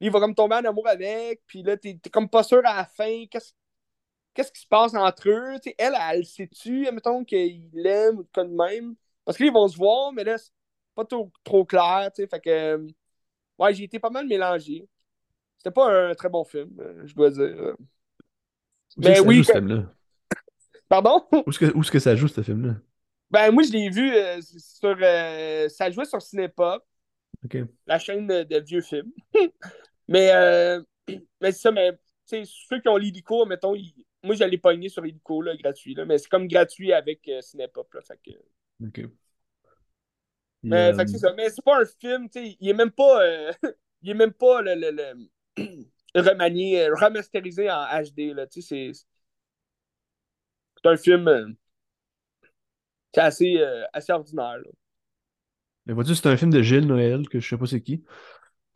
il 0.00 0.10
va 0.10 0.20
comme 0.20 0.34
tomber 0.34 0.56
en 0.56 0.64
amour 0.64 0.88
avec. 0.88 1.42
Puis 1.46 1.62
là, 1.62 1.76
t'es 1.76 1.98
comme 2.12 2.28
pas 2.28 2.44
sûr 2.44 2.58
à 2.64 2.76
la 2.76 2.84
fin. 2.86 3.24
Qu'est-ce 3.30 4.52
qui 4.52 4.62
se 4.62 4.66
passe 4.66 4.94
entre 4.94 5.28
eux? 5.28 5.58
elle, 5.78 5.94
elle, 6.10 6.26
sait-tu, 6.26 6.86
admettons, 6.86 7.24
qu'il 7.24 7.70
l'aime 7.72 8.18
ou 8.20 8.28
quoi 8.32 8.44
même? 8.44 8.96
Parce 9.24 9.36
qu'ils 9.38 9.52
vont 9.52 9.68
se 9.68 9.76
voir, 9.76 10.12
mais 10.12 10.24
là, 10.24 10.38
c'est 10.38 10.52
pas 10.94 11.04
trop, 11.04 11.30
trop 11.44 11.64
clair. 11.64 12.10
Fait 12.16 12.40
que, 12.40 12.86
ouais, 13.58 13.74
j'ai 13.74 13.84
été 13.84 13.98
pas 13.98 14.10
mal 14.10 14.26
mélangé. 14.26 14.88
C'était 15.64 15.72
pas 15.72 16.10
un 16.10 16.14
très 16.14 16.28
bon 16.28 16.44
film, 16.44 16.78
euh, 16.78 17.06
je 17.06 17.14
dois 17.14 17.30
dire. 17.30 17.74
Mais 18.98 19.18
oui. 19.20 19.42
Joue, 19.42 19.52
que... 19.54 19.82
Pardon? 20.90 21.26
Où 21.32 21.48
est-ce 21.48 21.58
que, 21.58 21.90
que, 21.90 21.98
ça 21.98 22.14
joue, 22.14 22.28
ce 22.28 22.42
film-là? 22.42 22.74
Ben, 23.30 23.50
moi, 23.50 23.62
je 23.62 23.72
l'ai 23.72 23.88
vu 23.88 24.14
euh, 24.14 24.42
sur. 24.42 24.94
Euh, 25.00 25.68
ça 25.70 25.90
jouait 25.90 26.04
sur 26.04 26.20
Cinépop. 26.20 26.84
La 27.86 27.98
chaîne 27.98 28.26
de, 28.26 28.60
vieux 28.60 28.82
films. 28.82 29.10
mais, 30.08 30.32
euh, 30.34 30.82
mais 31.40 31.52
c'est 31.52 31.62
ça, 31.62 31.72
mais 31.72 31.98
ceux 32.26 32.80
qui 32.80 32.88
ont 32.88 32.98
l'hélico, 32.98 33.46
mettons, 33.46 33.74
moi, 34.22 34.34
j'allais 34.34 34.58
pogner 34.58 34.90
sur 34.90 35.00
l'hélico, 35.00 35.40
là, 35.40 35.56
gratuit. 35.56 35.94
Là, 35.94 36.04
mais 36.04 36.18
c'est 36.18 36.28
comme 36.28 36.46
gratuit 36.46 36.92
avec 36.92 37.30
Cinépop. 37.40 37.92
Là, 37.94 38.02
fait 38.02 38.20
que... 38.22 38.86
OK. 38.86 39.10
Mais, 40.62 40.92
c'est 40.94 41.18
ça. 41.18 41.32
Mais 41.32 41.48
c'est 41.48 41.64
pas 41.64 41.80
un 41.80 41.86
film, 41.86 42.28
tu 42.28 42.38
sais, 42.38 42.56
il 42.60 42.68
est 42.68 42.74
même 42.74 42.90
pas. 42.90 43.20
il 44.02 44.10
est 44.10 44.14
même 44.14 44.32
pas 44.32 44.60
le, 44.60 44.74
le, 44.74 44.90
le 44.90 45.28
remanié, 46.14 46.88
remasterisé 46.88 47.70
en 47.70 47.84
HD, 47.84 48.34
là. 48.34 48.46
Tu 48.46 48.62
sais, 48.62 48.92
c'est. 48.92 49.06
C'est 50.82 50.90
un 50.90 50.96
film 50.96 51.56
c'est 53.14 53.20
assez, 53.20 53.56
euh, 53.58 53.84
assez 53.92 54.12
ordinaire. 54.12 54.58
Là. 54.58 54.70
Mais 55.86 55.92
vois-tu, 55.92 56.14
c'est 56.14 56.26
un 56.26 56.36
film 56.36 56.50
de 56.50 56.62
Gilles 56.62 56.86
Noël, 56.86 57.28
que 57.28 57.40
je 57.40 57.48
sais 57.48 57.56
pas 57.56 57.66
c'est 57.66 57.80
qui. 57.80 58.04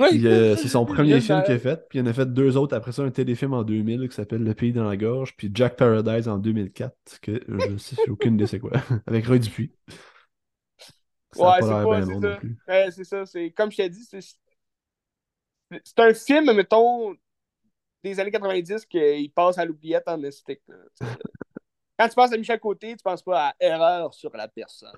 Oui. 0.00 0.24
Euh, 0.26 0.54
c'est 0.54 0.68
son 0.68 0.84
premier 0.84 1.20
film 1.20 1.42
qu'il 1.42 1.54
a 1.54 1.58
fait, 1.58 1.88
puis 1.88 1.98
il 1.98 2.02
en 2.02 2.06
a 2.06 2.12
fait 2.12 2.32
deux 2.32 2.56
autres 2.56 2.76
après 2.76 2.92
ça, 2.92 3.02
un 3.02 3.10
téléfilm 3.10 3.52
en 3.52 3.64
2000 3.64 4.08
qui 4.08 4.14
s'appelle 4.14 4.44
Le 4.44 4.54
pays 4.54 4.72
dans 4.72 4.84
la 4.84 4.96
gorge, 4.96 5.36
puis 5.36 5.50
Jack 5.52 5.76
Paradise 5.76 6.28
en 6.28 6.38
2004, 6.38 6.94
que 7.20 7.42
je 7.48 7.76
sais, 7.78 7.96
j'ai 8.04 8.10
aucune 8.12 8.34
idée 8.34 8.46
c'est 8.46 8.60
quoi, 8.60 8.70
avec 9.06 9.26
Roy 9.26 9.38
Dupuis. 9.38 9.72
Ça 11.32 11.50
ouais, 11.50 11.56
c'est 11.60 11.68
pas, 11.68 12.02
c'est 12.02 12.20
ça. 12.20 12.40
Ouais, 12.68 12.90
c'est 12.92 13.04
ça, 13.04 13.26
c'est 13.26 13.50
comme 13.50 13.72
je 13.72 13.76
t'ai 13.76 13.88
dit, 13.88 14.04
c'est 14.04 14.20
c'est 15.84 15.98
un 15.98 16.14
film, 16.14 16.52
mettons, 16.52 17.16
des 18.02 18.20
années 18.20 18.30
90 18.30 18.86
qu'il 18.86 19.30
passe 19.32 19.58
à 19.58 19.64
l'oubliette 19.64 20.04
en 20.06 20.18
mystique. 20.18 20.62
Quand 21.98 22.08
tu 22.08 22.14
penses 22.14 22.32
à 22.32 22.36
Michel 22.36 22.60
Côté, 22.60 22.96
tu 22.96 23.02
penses 23.02 23.22
pas 23.22 23.48
à 23.48 23.54
erreur 23.60 24.14
sur 24.14 24.34
la 24.36 24.48
personne. 24.48 24.96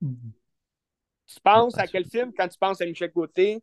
Tu 0.00 1.40
penses 1.42 1.78
à 1.78 1.86
quel 1.86 2.04
film 2.04 2.32
quand 2.36 2.48
tu 2.48 2.58
penses 2.58 2.80
à 2.80 2.86
Michel 2.86 3.12
Côté? 3.12 3.62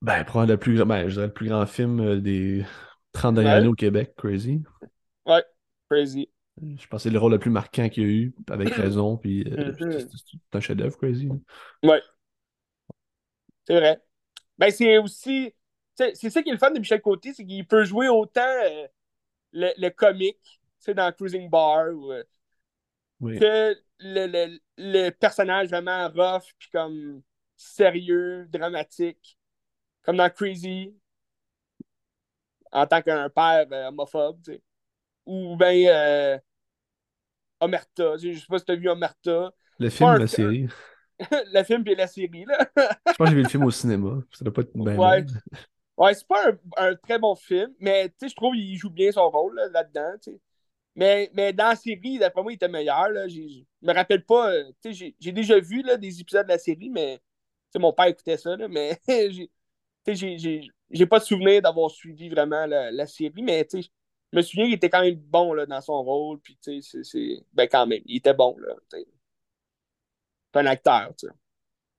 Ben, 0.00 0.24
prendre 0.24 0.48
le 0.48 0.56
plus, 0.56 0.84
ben, 0.84 1.08
je 1.08 1.14
dirais 1.14 1.26
le 1.26 1.32
plus 1.32 1.48
grand 1.48 1.64
film 1.66 2.00
euh, 2.00 2.20
des 2.20 2.64
30 3.12 3.36
dernières 3.36 3.54
années 3.54 3.68
au 3.68 3.74
Québec, 3.74 4.14
Crazy. 4.16 4.62
Ouais, 5.26 5.44
Crazy. 5.88 6.28
Je 6.60 6.86
pense 6.88 6.98
que 6.98 7.02
c'est 7.04 7.10
le 7.10 7.18
rôle 7.18 7.32
le 7.32 7.38
plus 7.38 7.50
marquant 7.50 7.88
qu'il 7.88 8.02
y 8.02 8.06
a 8.06 8.08
eu, 8.08 8.34
avec 8.50 8.68
raison, 8.74 9.16
puis 9.16 9.44
euh, 9.44 9.72
mm-hmm. 9.72 10.08
c'est 10.08 10.56
un 10.56 10.60
chef-d'œuvre, 10.60 10.96
Crazy. 10.98 11.28
Ouais. 11.82 12.02
C'est 13.64 13.74
vrai. 13.74 14.00
Ben, 14.58 14.70
c'est 14.70 14.98
aussi. 14.98 15.54
C'est 15.94 16.30
ça 16.30 16.42
qui 16.42 16.48
est 16.48 16.52
le 16.52 16.58
fun 16.58 16.70
de 16.70 16.78
Michel 16.78 17.02
Côté, 17.02 17.34
c'est 17.34 17.44
qu'il 17.44 17.66
peut 17.66 17.84
jouer 17.84 18.08
autant 18.08 18.40
euh, 18.40 18.86
le, 19.52 19.70
le 19.76 19.90
comique 19.90 20.60
dans 20.88 21.12
Cruising 21.12 21.50
Bar, 21.50 21.90
ou, 21.90 22.12
euh, 22.12 22.24
que 23.20 23.76
le, 24.00 24.26
le, 24.26 24.58
le, 24.78 25.10
personnage 25.10 25.68
vraiment 25.68 26.08
rough, 26.08 26.44
puis 26.58 26.70
comme 26.72 27.22
sérieux, 27.56 28.46
dramatique, 28.50 29.38
comme 30.02 30.16
dans 30.16 30.30
Crazy, 30.30 30.96
en 32.72 32.86
tant 32.86 33.02
qu'un 33.02 33.28
père 33.28 33.66
euh, 33.70 33.88
homophobe, 33.88 34.40
tu 34.42 34.52
sais. 34.54 34.62
Ou 35.26 35.56
bien 35.56 36.40
Omerta, 37.60 38.16
je 38.16 38.32
sais 38.32 38.46
pas 38.48 38.58
si 38.58 38.64
tu 38.64 38.72
as 38.72 38.76
vu 38.76 38.88
Omerta. 38.88 39.52
Le 39.78 39.88
film 39.88 40.16
la 40.16 40.26
série? 40.26 40.68
le 41.52 41.62
film 41.64 41.82
et 41.86 41.94
la 41.94 42.06
série, 42.06 42.44
là. 42.44 42.58
je 42.76 43.14
pense 43.14 43.16
que 43.18 43.26
j'ai 43.26 43.34
vu 43.34 43.42
le 43.42 43.48
film 43.48 43.64
au 43.64 43.70
cinéma. 43.70 44.20
Ça 44.32 44.44
doit 44.44 44.54
pas 44.54 44.62
être 44.62 44.72
bien 44.74 44.96
Ouais. 44.96 45.24
Ouais, 45.98 46.14
c'est 46.14 46.26
pas 46.26 46.48
un, 46.48 46.58
un, 46.78 46.94
très 46.96 47.18
bon 47.18 47.34
film, 47.34 47.72
mais 47.78 48.08
tu 48.08 48.14
sais, 48.20 48.28
je 48.30 48.34
trouve 48.34 48.54
qu'il 48.54 48.76
joue 48.76 48.90
bien 48.90 49.12
son 49.12 49.28
rôle 49.28 49.60
là-dedans. 49.72 50.14
Mais, 50.94 51.30
mais 51.34 51.52
dans 51.52 51.68
la 51.68 51.76
série, 51.76 52.18
d'après 52.18 52.42
moi, 52.42 52.52
il 52.52 52.56
était 52.56 52.68
meilleur. 52.68 53.08
Là. 53.10 53.28
Je 53.28 53.62
me 53.82 53.92
rappelle 53.92 54.24
pas. 54.24 54.52
Euh, 54.52 54.72
j'ai 54.84 55.32
déjà 55.32 55.58
vu 55.58 55.82
là, 55.82 55.96
des 55.96 56.20
épisodes 56.20 56.46
de 56.46 56.52
la 56.52 56.58
série, 56.58 56.90
mais 56.90 57.20
mon 57.76 57.92
père 57.92 58.06
écoutait 58.06 58.36
ça. 58.36 58.56
Là, 58.56 58.68
mais 58.68 59.00
j'ai 60.06 61.06
pas 61.06 61.18
de 61.18 61.24
souvenir 61.24 61.62
d'avoir 61.62 61.90
suivi 61.90 62.28
vraiment 62.28 62.66
la, 62.66 62.90
la 62.90 63.06
série. 63.06 63.42
Mais 63.42 63.66
je 63.72 63.88
me 64.32 64.42
souviens 64.42 64.64
qu'il 64.64 64.74
était 64.74 64.90
quand 64.90 65.02
même 65.02 65.14
bon 65.14 65.52
là, 65.54 65.66
dans 65.66 65.80
son 65.80 66.02
rôle. 66.02 66.40
Puis, 66.40 66.58
c'est, 66.62 67.44
ben, 67.52 67.68
quand 67.68 67.86
même, 67.86 68.02
il 68.06 68.16
était 68.16 68.34
bon. 68.34 68.56
là. 68.58 68.74
C'est 70.52 70.60
un 70.60 70.66
acteur. 70.66 71.12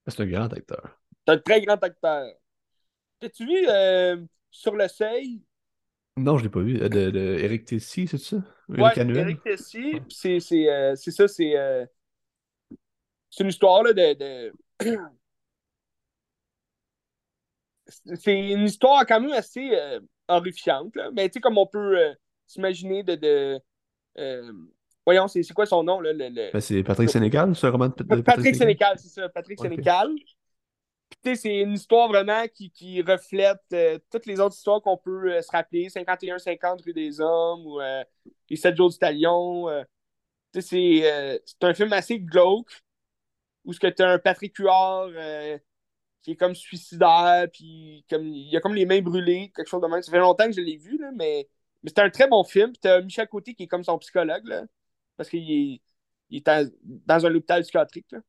C'est 0.07 0.19
un 0.19 0.25
grand 0.25 0.53
acteur. 0.53 0.99
C'est 1.25 1.33
un 1.33 1.39
très 1.39 1.61
grand 1.61 1.81
acteur. 1.81 2.33
T'as-tu 3.19 3.45
vu 3.45 3.65
euh, 3.67 4.17
sur 4.51 4.75
le 4.75 4.87
seuil? 4.87 5.41
Non, 6.15 6.37
je 6.37 6.43
ne 6.43 6.47
l'ai 6.47 6.51
pas 6.51 6.61
vu. 6.61 6.79
Euh, 6.81 6.89
de, 6.89 7.09
de 7.09 7.39
Eric 7.39 7.65
Tessy, 7.65 8.07
c'est 8.07 8.17
ça? 8.17 8.37
Oui, 8.69 8.79
Eric 8.95 9.41
Tessy. 9.41 9.99
C'est 10.09 10.37
euh, 10.69 10.95
ça, 10.95 11.27
c'est. 11.27 11.57
Euh, 11.57 11.85
c'est 13.29 13.43
une 13.43 13.49
histoire 13.49 13.83
là, 13.83 13.93
de. 13.93 14.13
de... 14.13 14.53
c'est 18.15 18.51
une 18.51 18.65
histoire 18.65 19.05
quand 19.07 19.21
même 19.21 19.31
assez 19.31 19.71
horrifiante. 20.27 20.95
Là. 20.95 21.09
Mais 21.13 21.29
tu 21.29 21.33
sais, 21.33 21.41
comme 21.41 21.57
on 21.57 21.65
peut 21.65 22.13
s'imaginer 22.45 23.01
de. 23.03 23.15
de 23.15 23.59
voyons, 25.05 25.27
c'est 25.27 25.47
quoi 25.53 25.65
son 25.65 25.83
nom? 25.83 25.99
Là, 25.99 26.13
le, 26.13 26.51
Ben, 26.51 26.61
c'est 26.61 26.83
Patrick 26.83 27.09
Sénécal, 27.09 27.55
ce 27.55 27.67
roman 27.67 27.87
de, 27.87 28.03
Patrick, 28.03 28.25
Patrick 28.25 28.55
Sénécal, 28.55 28.97
c'est 28.99 29.09
ça. 29.09 29.29
Patrick 29.29 29.59
Sénécal 29.59 30.09
c'est 31.35 31.59
une 31.61 31.73
histoire 31.73 32.07
vraiment 32.07 32.47
qui, 32.47 32.71
qui 32.71 33.01
reflète 33.01 33.61
euh, 33.73 33.99
toutes 34.11 34.25
les 34.25 34.39
autres 34.39 34.55
histoires 34.55 34.81
qu'on 34.81 34.97
peut 34.97 35.33
euh, 35.33 35.41
se 35.41 35.51
rappeler. 35.51 35.87
51-50 35.87 36.83
rue 36.83 36.93
des 36.93 37.21
Hommes 37.21 37.65
ou 37.65 37.81
euh, 37.81 38.03
Les 38.49 38.55
7 38.55 38.75
jours 38.75 38.89
du 38.89 38.97
Talion. 38.97 39.67
c'est 40.59 41.41
un 41.61 41.73
film 41.73 41.93
assez 41.93 42.19
glauque 42.19 42.81
où 43.65 43.73
tu 43.73 43.85
as 43.85 44.09
un 44.09 44.19
Patrick 44.19 44.55
Huard 44.57 45.09
qui 46.21 46.31
est 46.31 46.35
comme 46.37 46.55
suicidaire, 46.55 47.47
puis 47.51 48.05
comme, 48.09 48.25
il 48.25 48.55
a 48.55 48.61
comme 48.61 48.75
les 48.75 48.85
mains 48.85 49.01
brûlées, 49.01 49.51
quelque 49.53 49.67
chose 49.67 49.81
de 49.81 49.87
même. 49.87 50.01
Ça 50.01 50.11
fait 50.11 50.19
longtemps 50.19 50.45
que 50.45 50.53
je 50.53 50.61
l'ai 50.61 50.77
vu, 50.77 50.97
là, 50.97 51.11
mais, 51.13 51.49
mais 51.81 51.91
c'est 51.93 51.99
un 51.99 52.09
très 52.09 52.29
bon 52.29 52.45
film. 52.45 52.71
Puis 52.71 52.79
tu 52.81 52.87
as 52.87 53.01
Michel 53.01 53.27
Côté 53.27 53.53
qui 53.53 53.63
est 53.63 53.67
comme 53.67 53.83
son 53.83 53.97
psychologue, 53.97 54.45
là, 54.45 54.63
parce 55.23 55.29
qu'il 55.29 55.73
est 55.73 55.81
il 56.29 56.43
dans 57.05 57.25
un 57.25 57.35
hôpital 57.35 57.61
psychiatrique. 57.61 58.11
Là. 58.11 58.19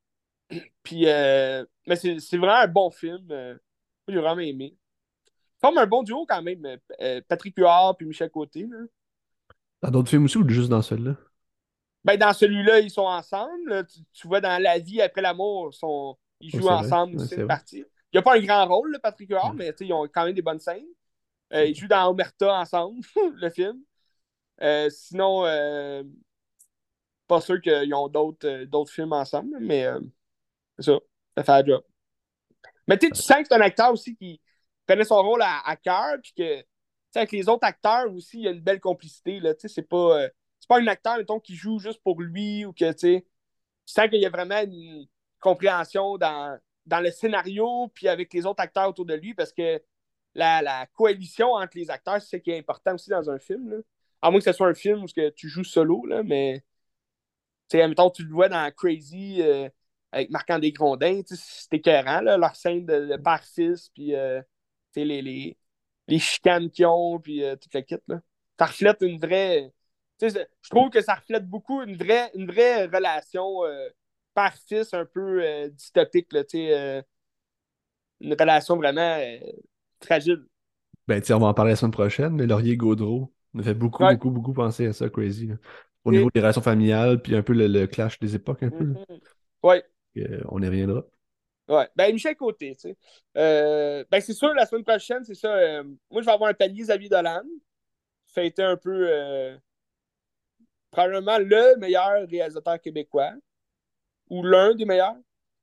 Puis, 0.83 1.07
euh, 1.09 1.65
mais 1.87 1.97
c'est 1.97 2.37
vraiment 2.37 2.57
un 2.57 2.69
bon 2.69 2.91
film. 2.91 3.27
euh, 3.31 3.57
j'ai 4.09 4.19
vraiment 4.19 4.41
aimé. 4.41 4.77
Ils 4.77 5.61
forment 5.61 5.79
un 5.79 5.87
bon 5.87 6.03
duo 6.03 6.27
quand 6.29 6.43
même. 6.43 6.65
euh, 6.67 6.77
euh, 7.01 7.21
Patrick 7.27 7.57
Huard 7.57 7.97
puis 7.97 8.07
Michel 8.07 8.31
Côté. 8.31 8.67
là. 8.71 8.79
Dans 9.83 9.91
d'autres 9.91 10.11
films 10.11 10.25
aussi 10.25 10.39
ou 10.39 10.49
juste 10.49 10.69
dans 10.69 10.83
celui-là? 10.83 11.17
Ben, 12.05 12.19
dans 12.19 12.33
celui-là, 12.35 12.81
ils 12.81 12.91
sont 12.91 13.03
ensemble. 13.07 13.71
là. 13.71 13.85
Tu, 13.85 14.01
tu 14.13 14.29
vois, 14.29 14.41
dans 14.41 14.63
La 14.63 14.79
vie 14.79 15.01
après 15.01 15.23
l'amour, 15.23 15.71
ils, 15.73 15.77
sont... 15.77 16.19
ils 16.41 16.55
Ouais, 16.55 16.61
jouent 16.61 16.69
ensemble 16.69 17.17
aussi 17.17 17.29
c'est 17.29 17.41
une 17.41 17.47
partie. 17.47 17.79
Il 17.79 18.17
n'y 18.17 18.19
a 18.19 18.23
pas 18.23 18.37
un 18.37 18.41
grand 18.41 18.67
rôle, 18.67 18.93
là, 18.93 18.99
Patrick 18.99 19.31
Huard, 19.31 19.55
mais 19.55 19.73
ils 19.81 19.93
ont 19.93 20.07
quand 20.07 20.25
même 20.27 20.35
des 20.35 20.43
bonnes 20.43 20.61
scènes. 20.61 20.85
Ils 21.53 21.75
jouent 21.75 21.89
dans 21.89 22.11
Omerta 22.11 22.61
ensemble, 22.61 23.01
le 23.37 23.49
film. 23.51 23.81
Sinon, 24.91 25.45
pas 27.27 27.41
sûr 27.41 27.61
qu'ils 27.61 27.95
ont 27.95 28.09
d'autres 28.09 28.47
euh, 28.47 28.67
d'autres 28.67 28.93
films 28.93 29.13
ensemble, 29.13 29.57
mais 29.61 29.85
euh, 29.85 30.01
c'est 30.79 30.87
ça. 30.87 30.99
Ça 31.37 31.45
fait 31.45 31.53
la 31.53 31.65
job. 31.65 31.85
Mais 32.87 32.99
tu 32.99 33.07
sais, 33.07 33.13
tu 33.13 33.23
sens 33.23 33.39
que 33.39 33.49
c'est 33.49 33.55
un 33.55 33.61
acteur 33.61 33.93
aussi 33.93 34.17
qui 34.17 34.41
connaît 34.87 35.05
son 35.05 35.23
rôle 35.23 35.43
à, 35.43 35.61
à 35.67 35.77
cœur, 35.77 36.17
puis 36.23 36.33
que 36.37 36.61
tu 36.61 36.67
sais, 37.13 37.19
avec 37.21 37.33
les 37.33 37.49
autres 37.49 37.67
acteurs 37.67 38.13
aussi, 38.13 38.39
il 38.39 38.45
y 38.45 38.49
a 38.49 38.51
une 38.51 38.61
belle 38.61 38.81
complicité. 38.81 39.41
Là, 39.41 39.55
tu 39.55 39.63
sais, 39.63 39.69
c'est 39.69 39.89
pas, 39.89 40.23
euh, 40.23 40.29
c'est 40.61 40.69
pas 40.69 40.81
un 40.81 40.87
acteur, 40.87 41.17
mettons, 41.17 41.41
qui 41.41 41.55
joue 41.55 41.79
juste 41.79 42.03
pour 42.03 42.21
lui 42.21 42.65
ou 42.65 42.73
que 42.73 42.93
tu 42.93 42.99
sais, 42.99 43.27
tu 43.87 43.93
sens 43.93 44.09
qu'il 44.09 44.21
y 44.21 44.27
a 44.27 44.31
vraiment 44.31 44.61
une 44.63 45.07
compréhension 45.41 46.19
dans, 46.19 46.59
dans 46.87 47.01
le 47.01 47.11
scénario, 47.11 47.89
puis 47.95 48.09
avec 48.09 48.33
les 48.33 48.47
autres 48.47 48.63
acteurs 48.63 48.89
autour 48.89 49.07
de 49.07 49.15
lui, 49.15 49.35
parce 49.35 49.53
que 49.53 49.83
la, 50.35 50.63
la 50.63 50.87
coalition 50.87 51.53
entre 51.53 51.77
les 51.77 51.91
acteurs, 51.91 52.21
c'est 52.21 52.39
ce 52.39 52.43
qui 52.43 52.51
est 52.51 52.59
important 52.59 52.95
aussi 52.95 53.11
dans 53.11 53.31
un 53.31 53.39
film. 53.39 53.71
Là. 53.71 53.77
À 54.23 54.31
moins 54.31 54.41
que 54.41 54.45
ce 54.45 54.53
soit 54.53 54.69
un 54.69 54.75
film 54.75 55.05
où 55.05 55.07
que 55.07 55.31
tu 55.31 55.49
joues 55.49 55.65
solo, 55.65 56.07
là, 56.07 56.23
mais 56.23 56.65
tu 57.69 57.77
sais, 57.79 57.83
admettons, 57.83 58.11
tu 58.11 58.25
le 58.25 58.33
vois 58.33 58.49
dans 58.49 58.71
Crazy 58.77 59.43
euh, 59.43 59.69
avec 60.13 60.31
Marc-André 60.31 60.73
Grondin, 60.73 61.23
c'est 61.27 61.73
écœurant, 61.75 62.21
là, 62.21 62.37
leur 62.37 62.55
scène 62.55 62.87
de, 62.87 63.07
de 63.07 63.17
père-fils, 63.17 63.91
puis 63.95 64.15
euh, 64.15 64.41
les, 64.95 65.23
les, 65.23 65.57
les 66.07 66.19
chicanes 66.19 66.71
qu'ils 66.71 66.87
ont, 66.87 67.19
puis 67.19 67.43
euh, 67.43 67.57
tout 67.57 67.69
le 67.75 67.81
kit. 67.81 67.97
Là. 68.09 68.21
Ça 68.59 68.67
reflète 68.67 68.99
une 69.01 69.19
vraie. 69.19 69.73
Je 70.23 70.71
trouve 70.71 70.91
que 70.91 71.01
ça 71.03 71.15
reflète 71.15 71.47
beaucoup 71.47 71.83
une 71.83 71.97
vraie, 71.97 72.31
une 72.35 72.47
vraie 72.47 72.87
relation 72.87 73.63
père-fils 74.35 74.95
un 74.95 75.05
peu 75.05 75.69
dystopique, 75.71 76.33
là, 76.33 76.43
une 78.21 78.35
relation 78.39 78.77
vraiment 78.77 79.19
fragile. 80.03 80.47
Ben, 81.09 81.23
on 81.31 81.39
va 81.39 81.49
en 81.49 81.55
parler 81.55 81.73
la 81.73 81.77
semaine 81.77 81.91
prochaine, 81.93 82.35
mais 82.35 82.47
Laurier 82.47 82.77
Gaudreau 82.77 83.33
me 83.53 83.63
fait 83.63 83.75
beaucoup, 83.75 84.05
Ouais. 84.05 84.15
beaucoup, 84.15 84.31
beaucoup 84.31 84.55
penser 84.55 84.87
à 84.87 84.93
ça, 84.93 85.09
Crazy. 85.11 85.49
là. 85.49 85.57
Au 86.05 86.13
niveau 86.13 86.31
des 86.31 86.41
relations 86.41 86.63
familiales, 86.63 87.21
puis 87.23 87.35
un 87.35 87.43
peu 87.43 87.53
le, 87.53 87.67
le 87.67 87.87
clash 87.87 88.19
des 88.21 88.35
époques, 88.35 88.63
un 88.63 88.71
peu. 88.71 88.85
là. 88.85 89.01
Mhm. 89.09 89.21
Ouais. 89.63 89.85
Euh, 90.19 90.41
on 90.49 90.63
y 90.63 90.67
reviendra. 90.67 91.05
Ouais. 91.69 91.89
Ben, 91.97 92.13
Michel 92.13 92.37
Côté, 92.37 92.75
tu 92.75 92.81
sais. 92.91 92.97
Euh, 93.37 94.05
ben, 94.11 94.21
c'est 94.21 94.35
sûr, 94.35 94.53
la 94.55 94.67
semaine 94.67 94.85
prochaine, 94.85 95.25
c'est 95.25 95.35
ça. 95.35 95.55
euh, 95.55 95.83
moi, 96.11 96.21
je 96.21 96.27
vais 96.27 96.33
avoir 96.33 96.51
un 96.51 96.55
palier 96.55 96.83
Xavier 96.83 97.09
Dolan. 97.09 97.43
Fêter 98.27 98.63
un 98.63 98.77
peu. 98.77 99.09
probablement 100.91 101.39
le 101.39 101.77
meilleur 101.79 102.29
réalisateur 102.29 102.81
québécois. 102.81 103.33
Ou 104.31 104.43
l'un 104.43 104.75
des 104.75 104.85
meilleurs. 104.85 105.17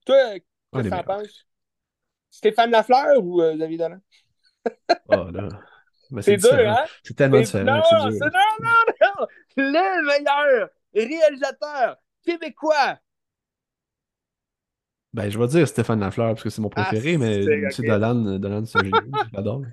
Toi, 0.05 0.39
qu'est-ce 0.73 0.83
que 0.83 0.89
t'en 0.89 1.03
penses? 1.03 1.45
Stéphane 2.29 2.71
Lafleur 2.71 3.23
ou 3.23 3.41
Xavier 3.55 3.77
Dolan? 3.77 3.99
Là. 5.09 5.49
Ben, 6.11 6.21
C'est 6.21 6.37
dur, 6.37 6.53
hein? 6.53 6.83
C'est 7.03 7.15
tellement 7.15 7.39
différent 7.39 7.63
non, 7.63 7.81
non, 7.91 8.09
non, 8.09 8.29
non, 8.61 8.69
non! 9.01 9.10
Le 9.57 10.05
meilleur 10.05 10.69
réalisateur 10.93 11.97
québécois! 12.23 12.99
Ben, 15.13 15.29
je 15.29 15.37
vais 15.37 15.47
dire 15.47 15.67
Stéphane 15.67 15.99
Lafleur 15.99 16.29
parce 16.29 16.43
que 16.43 16.49
c'est 16.49 16.61
mon 16.61 16.69
préféré, 16.69 17.15
Ah, 17.15 17.17
mais 17.17 17.43
c'est- 17.43 17.69
c'est 17.69 17.81
ok. 17.81 17.87
Dolan, 17.87 18.39
Dolan 18.39 18.65
c'est 18.65 18.79
un 18.79 18.83
génie. 18.83 19.11
Je 19.25 19.29
l'adore. 19.35 19.63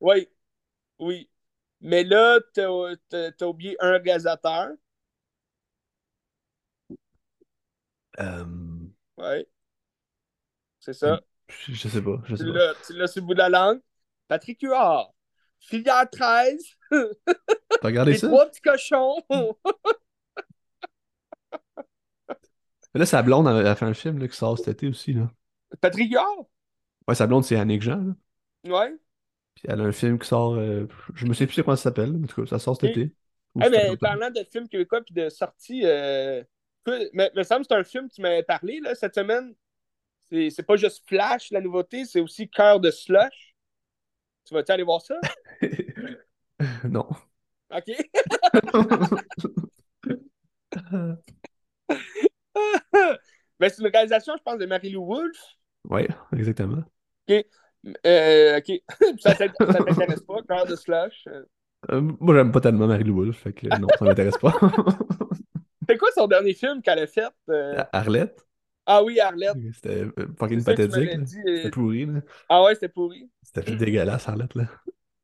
Oui, 0.00 0.28
oui. 1.00 1.30
Mais 1.80 2.04
là, 2.04 2.40
t'as 2.54 2.68
t'as- 3.10 3.32
t'as 3.32 3.46
oublié 3.46 3.76
un 3.80 3.98
réalisateur. 3.98 4.70
Euh, 8.18 8.44
Oui. 9.16 9.46
C'est 10.80 10.92
ça. 10.94 11.20
je, 11.48 11.72
je 11.74 11.88
sais 11.88 12.02
pas, 12.02 12.20
je 12.24 12.36
sais 12.36 12.44
Tu 12.44 12.52
pas. 12.52 12.58
l'as 12.58 12.74
tu 12.86 12.92
l'as 12.94 13.06
sur 13.06 13.20
le 13.22 13.26
bout 13.26 13.34
de 13.34 13.38
la 13.38 13.48
langue. 13.48 13.80
Patrick 14.28 14.60
Huard. 14.62 15.12
Filière 15.60 16.08
13. 16.10 16.62
T'as 17.80 17.88
regardé 17.88 18.12
Les 18.12 18.18
ça? 18.18 18.28
trois 18.28 18.46
petits 18.46 18.60
cochons. 18.60 19.16
Mais 19.30 19.46
là, 23.00 23.06
sa 23.06 23.22
blonde 23.22 23.48
a 23.48 23.74
fait 23.74 23.84
un 23.86 23.94
film 23.94 24.18
là, 24.18 24.28
qui 24.28 24.36
sort 24.36 24.58
cet 24.58 24.68
été 24.68 24.88
aussi. 24.88 25.12
Là. 25.12 25.30
Patrick 25.80 26.10
Huard? 26.12 26.46
Ouais, 27.08 27.14
sa 27.14 27.26
blonde, 27.26 27.44
c'est 27.44 27.56
Annick 27.56 27.82
Jean. 27.82 28.04
là. 28.04 28.14
Ouais. 28.64 28.98
Puis 29.54 29.64
elle 29.68 29.80
a 29.80 29.84
un 29.84 29.92
film 29.92 30.18
qui 30.18 30.26
sort. 30.28 30.54
euh, 30.54 30.86
je 31.14 31.26
me 31.26 31.34
sais 31.34 31.46
plus 31.46 31.62
comment 31.62 31.76
ça 31.76 31.84
s'appelle, 31.84 32.12
mais 32.12 32.24
en 32.24 32.26
tout 32.28 32.42
cas, 32.42 32.48
ça 32.48 32.58
sort 32.58 32.76
cet 32.80 32.90
été. 32.90 33.12
Ou 33.54 33.60
Eh 33.60 33.64
cet 33.64 33.72
ben, 33.72 33.96
parlant 33.96 34.30
de 34.30 34.44
films 34.50 34.68
québécois 34.68 35.00
puis 35.02 35.14
de 35.14 35.28
sorties, 35.28 35.82
euh, 35.84 36.42
me 36.86 37.42
semble 37.42 37.62
que 37.62 37.68
c'est 37.70 37.74
un 37.78 37.84
film 37.84 38.08
que 38.08 38.14
tu 38.14 38.22
m'avais 38.22 38.42
parlé 38.42 38.80
là, 38.80 38.94
cette 38.94 39.14
semaine. 39.14 39.54
C'est 40.30 40.50
c'est 40.50 40.62
pas 40.62 40.76
juste 40.76 41.02
Flash, 41.08 41.50
la 41.50 41.60
nouveauté, 41.60 42.04
c'est 42.04 42.20
aussi 42.20 42.48
Cœur 42.48 42.80
de 42.80 42.90
Slush. 42.90 43.54
Tu 44.44 44.54
vas-tu 44.54 44.72
aller 44.72 44.82
voir 44.84 45.00
ça? 45.00 45.16
non. 46.84 47.06
OK. 47.70 47.90
ben, 53.58 53.68
c'est 53.68 53.78
une 53.82 53.88
réalisation, 53.88 54.34
je 54.36 54.42
pense, 54.42 54.58
de 54.58 54.66
Marie-Lou 54.66 55.04
Wolfe. 55.04 55.56
ouais, 55.88 56.08
exactement. 56.36 56.82
Euh, 58.06 58.58
OK. 58.58 58.72
ça 59.20 59.34
t'int- 59.34 59.52
ça 59.58 59.74
t'intéresse 59.84 60.22
pas, 60.22 60.42
Cœur 60.48 60.66
de 60.66 60.76
Slush? 60.76 61.26
Euh, 61.90 62.00
moi, 62.20 62.34
j'aime 62.34 62.52
pas 62.52 62.60
tellement 62.60 62.86
Marie-Lou 62.86 63.14
Wolfe, 63.16 63.38
fait 63.38 63.52
que 63.52 63.66
non, 63.78 63.88
ça 63.98 64.04
m'intéresse 64.04 64.36
pas. 64.38 64.54
C'est 65.88 65.96
quoi 65.96 66.10
son 66.14 66.26
dernier 66.28 66.54
film 66.54 66.82
qu'elle 66.82 67.00
a 67.00 67.06
fait? 67.06 67.32
euh? 67.48 67.82
Arlette, 67.92 68.46
Ah 68.86 69.02
oui, 69.02 69.18
Arlette. 69.18 69.56
c'était 69.74 70.04
euh, 70.04 70.12
fucking 70.38 70.62
pathétique. 70.62 70.96
euh. 70.96 71.24
C'était 71.26 71.70
pourri. 71.70 72.06
là. 72.06 72.20
Ah 72.48 72.62
ouais, 72.62 72.74
c'était 72.74 72.88
pourri. 72.88 73.28
C'était 73.42 73.74
dégueulasse, 73.76 74.28
Arlette. 74.28 74.54
Là. 74.54 74.64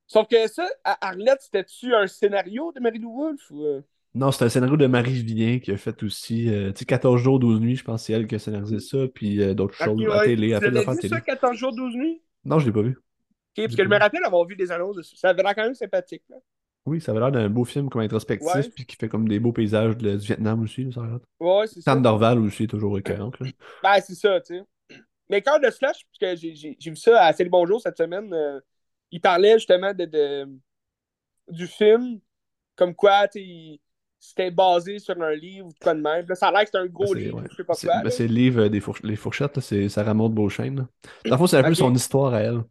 Sauf 0.06 0.28
que 0.28 0.46
ça, 0.48 0.66
à 0.84 1.08
Arlette, 1.08 1.40
c'était-tu 1.42 1.94
un 1.94 2.06
scénario 2.06 2.72
de 2.72 2.80
Marie-Lou 2.80 3.12
Wolfe? 3.14 3.50
Ou... 3.50 3.64
euh? 3.64 3.80
Non, 4.14 4.30
c'est 4.32 4.44
un 4.44 4.48
scénario 4.48 4.76
de 4.76 4.86
Marie 4.86 5.12
Vivien 5.22 5.58
qui 5.58 5.72
a 5.72 5.76
fait 5.76 6.02
aussi 6.02 6.48
euh, 6.48 6.72
tu 6.72 6.78
sais, 6.80 6.84
14 6.86 7.20
jours, 7.20 7.38
12 7.38 7.60
nuits, 7.60 7.76
je 7.76 7.84
pense 7.84 8.00
que 8.02 8.06
c'est 8.06 8.12
elle 8.14 8.26
qui 8.26 8.34
a 8.36 8.38
scénarisé 8.38 8.80
ça, 8.80 8.98
puis 9.12 9.42
euh, 9.42 9.52
d'autres 9.52 9.74
choses 9.74 10.00
à 10.06 10.18
ouais. 10.20 10.24
télé, 10.24 10.54
Tu 10.58 10.70
télé. 10.72 11.08
ça, 11.08 11.20
14 11.20 11.56
jours, 11.56 11.74
12 11.74 11.94
nuits? 11.96 12.22
Non, 12.44 12.58
je 12.58 12.66
l'ai 12.66 12.72
pas 12.72 12.82
vu. 12.82 12.90
Ok, 13.58 13.64
parce 13.64 13.76
que 13.76 13.84
je 13.84 13.88
me 13.88 13.98
rappelle 13.98 14.24
avoir 14.24 14.44
vu 14.46 14.56
des 14.56 14.70
annonces 14.72 14.96
dessus. 14.96 15.16
Ça 15.16 15.30
avait 15.30 15.42
l'air 15.42 15.54
quand 15.54 15.64
même 15.64 15.74
sympathique. 15.74 16.22
Là. 16.30 16.36
Oui, 16.86 17.00
ça 17.00 17.10
avait 17.12 17.20
l'air 17.20 17.32
d'un 17.32 17.48
beau 17.50 17.64
film 17.64 17.88
comme 17.90 18.02
introspectif, 18.02 18.54
Ouais. 18.54 18.62
puis 18.74 18.86
qui 18.86 18.96
fait 18.96 19.08
comme 19.08 19.26
des 19.28 19.40
beaux 19.40 19.52
paysages 19.52 19.96
de- 19.96 20.16
du 20.16 20.26
Vietnam 20.26 20.62
aussi, 20.62 20.90
ça. 20.92 21.00
Ouais, 21.40 21.66
c'est 21.66 21.80
ça. 21.80 21.92
Sam 21.92 22.00
Dorval 22.02 22.38
aussi 22.38 22.64
est 22.64 22.68
toujours 22.68 22.96
écœurante. 22.98 23.38
là. 23.40 23.48
Ben, 23.82 24.00
c'est 24.00 24.14
ça, 24.14 24.40
tu 24.40 24.58
sais. 24.58 24.62
Mais 25.28 25.42
Cœur 25.42 25.58
de 25.58 25.68
Slush, 25.70 26.06
parce 26.06 26.18
que 26.20 26.36
j'ai- 26.36 26.76
vu 26.80 26.96
ça 26.96 27.24
à 27.24 27.32
Salut 27.32 27.50
Bonjour 27.50 27.80
cette 27.80 27.96
semaine, 27.98 28.32
euh, 28.32 28.60
il 29.10 29.20
parlait 29.20 29.54
justement 29.54 29.92
de, 29.94 30.04
de- 30.04 30.48
du 31.48 31.66
film, 31.66 32.20
comme 32.74 32.94
quoi, 32.94 33.26
c'était 34.18 34.50
basé 34.50 34.98
sur 34.98 35.20
un 35.22 35.34
livre 35.34 35.66
ou 35.68 35.72
quoi 35.80 35.94
de 35.94 36.00
même. 36.00 36.26
Là, 36.28 36.34
ça 36.34 36.48
a 36.48 36.52
l'air 36.52 36.64
que 36.64 36.70
c'est 36.72 36.78
un 36.78 36.86
gros 36.86 37.14
Ben, 37.14 37.20
livre, 37.20 37.38
ouais. 37.40 37.46
je 37.50 37.56
sais 37.56 37.64
pas 37.64 37.74
C'est 37.74 37.86
quoi. 37.86 38.02
ben, 38.02 38.10
c'est 38.10 38.26
le 38.26 38.34
livre 38.34 38.62
euh, 38.62 38.68
des 38.68 38.80
fourch- 38.80 39.02
les 39.04 39.16
fourchettes, 39.16 39.60
c'est 39.60 39.88
Sarah 39.88 40.14
Maud 40.14 40.32
Beauchesne. 40.32 40.86
Dans 41.24 41.30
le 41.30 41.36
fond, 41.36 41.46
c'est 41.46 41.56
un 41.58 41.62
peu 41.62 41.74
son 41.74 41.94
histoire 41.94 42.34
à 42.34 42.40
elle. 42.40 42.62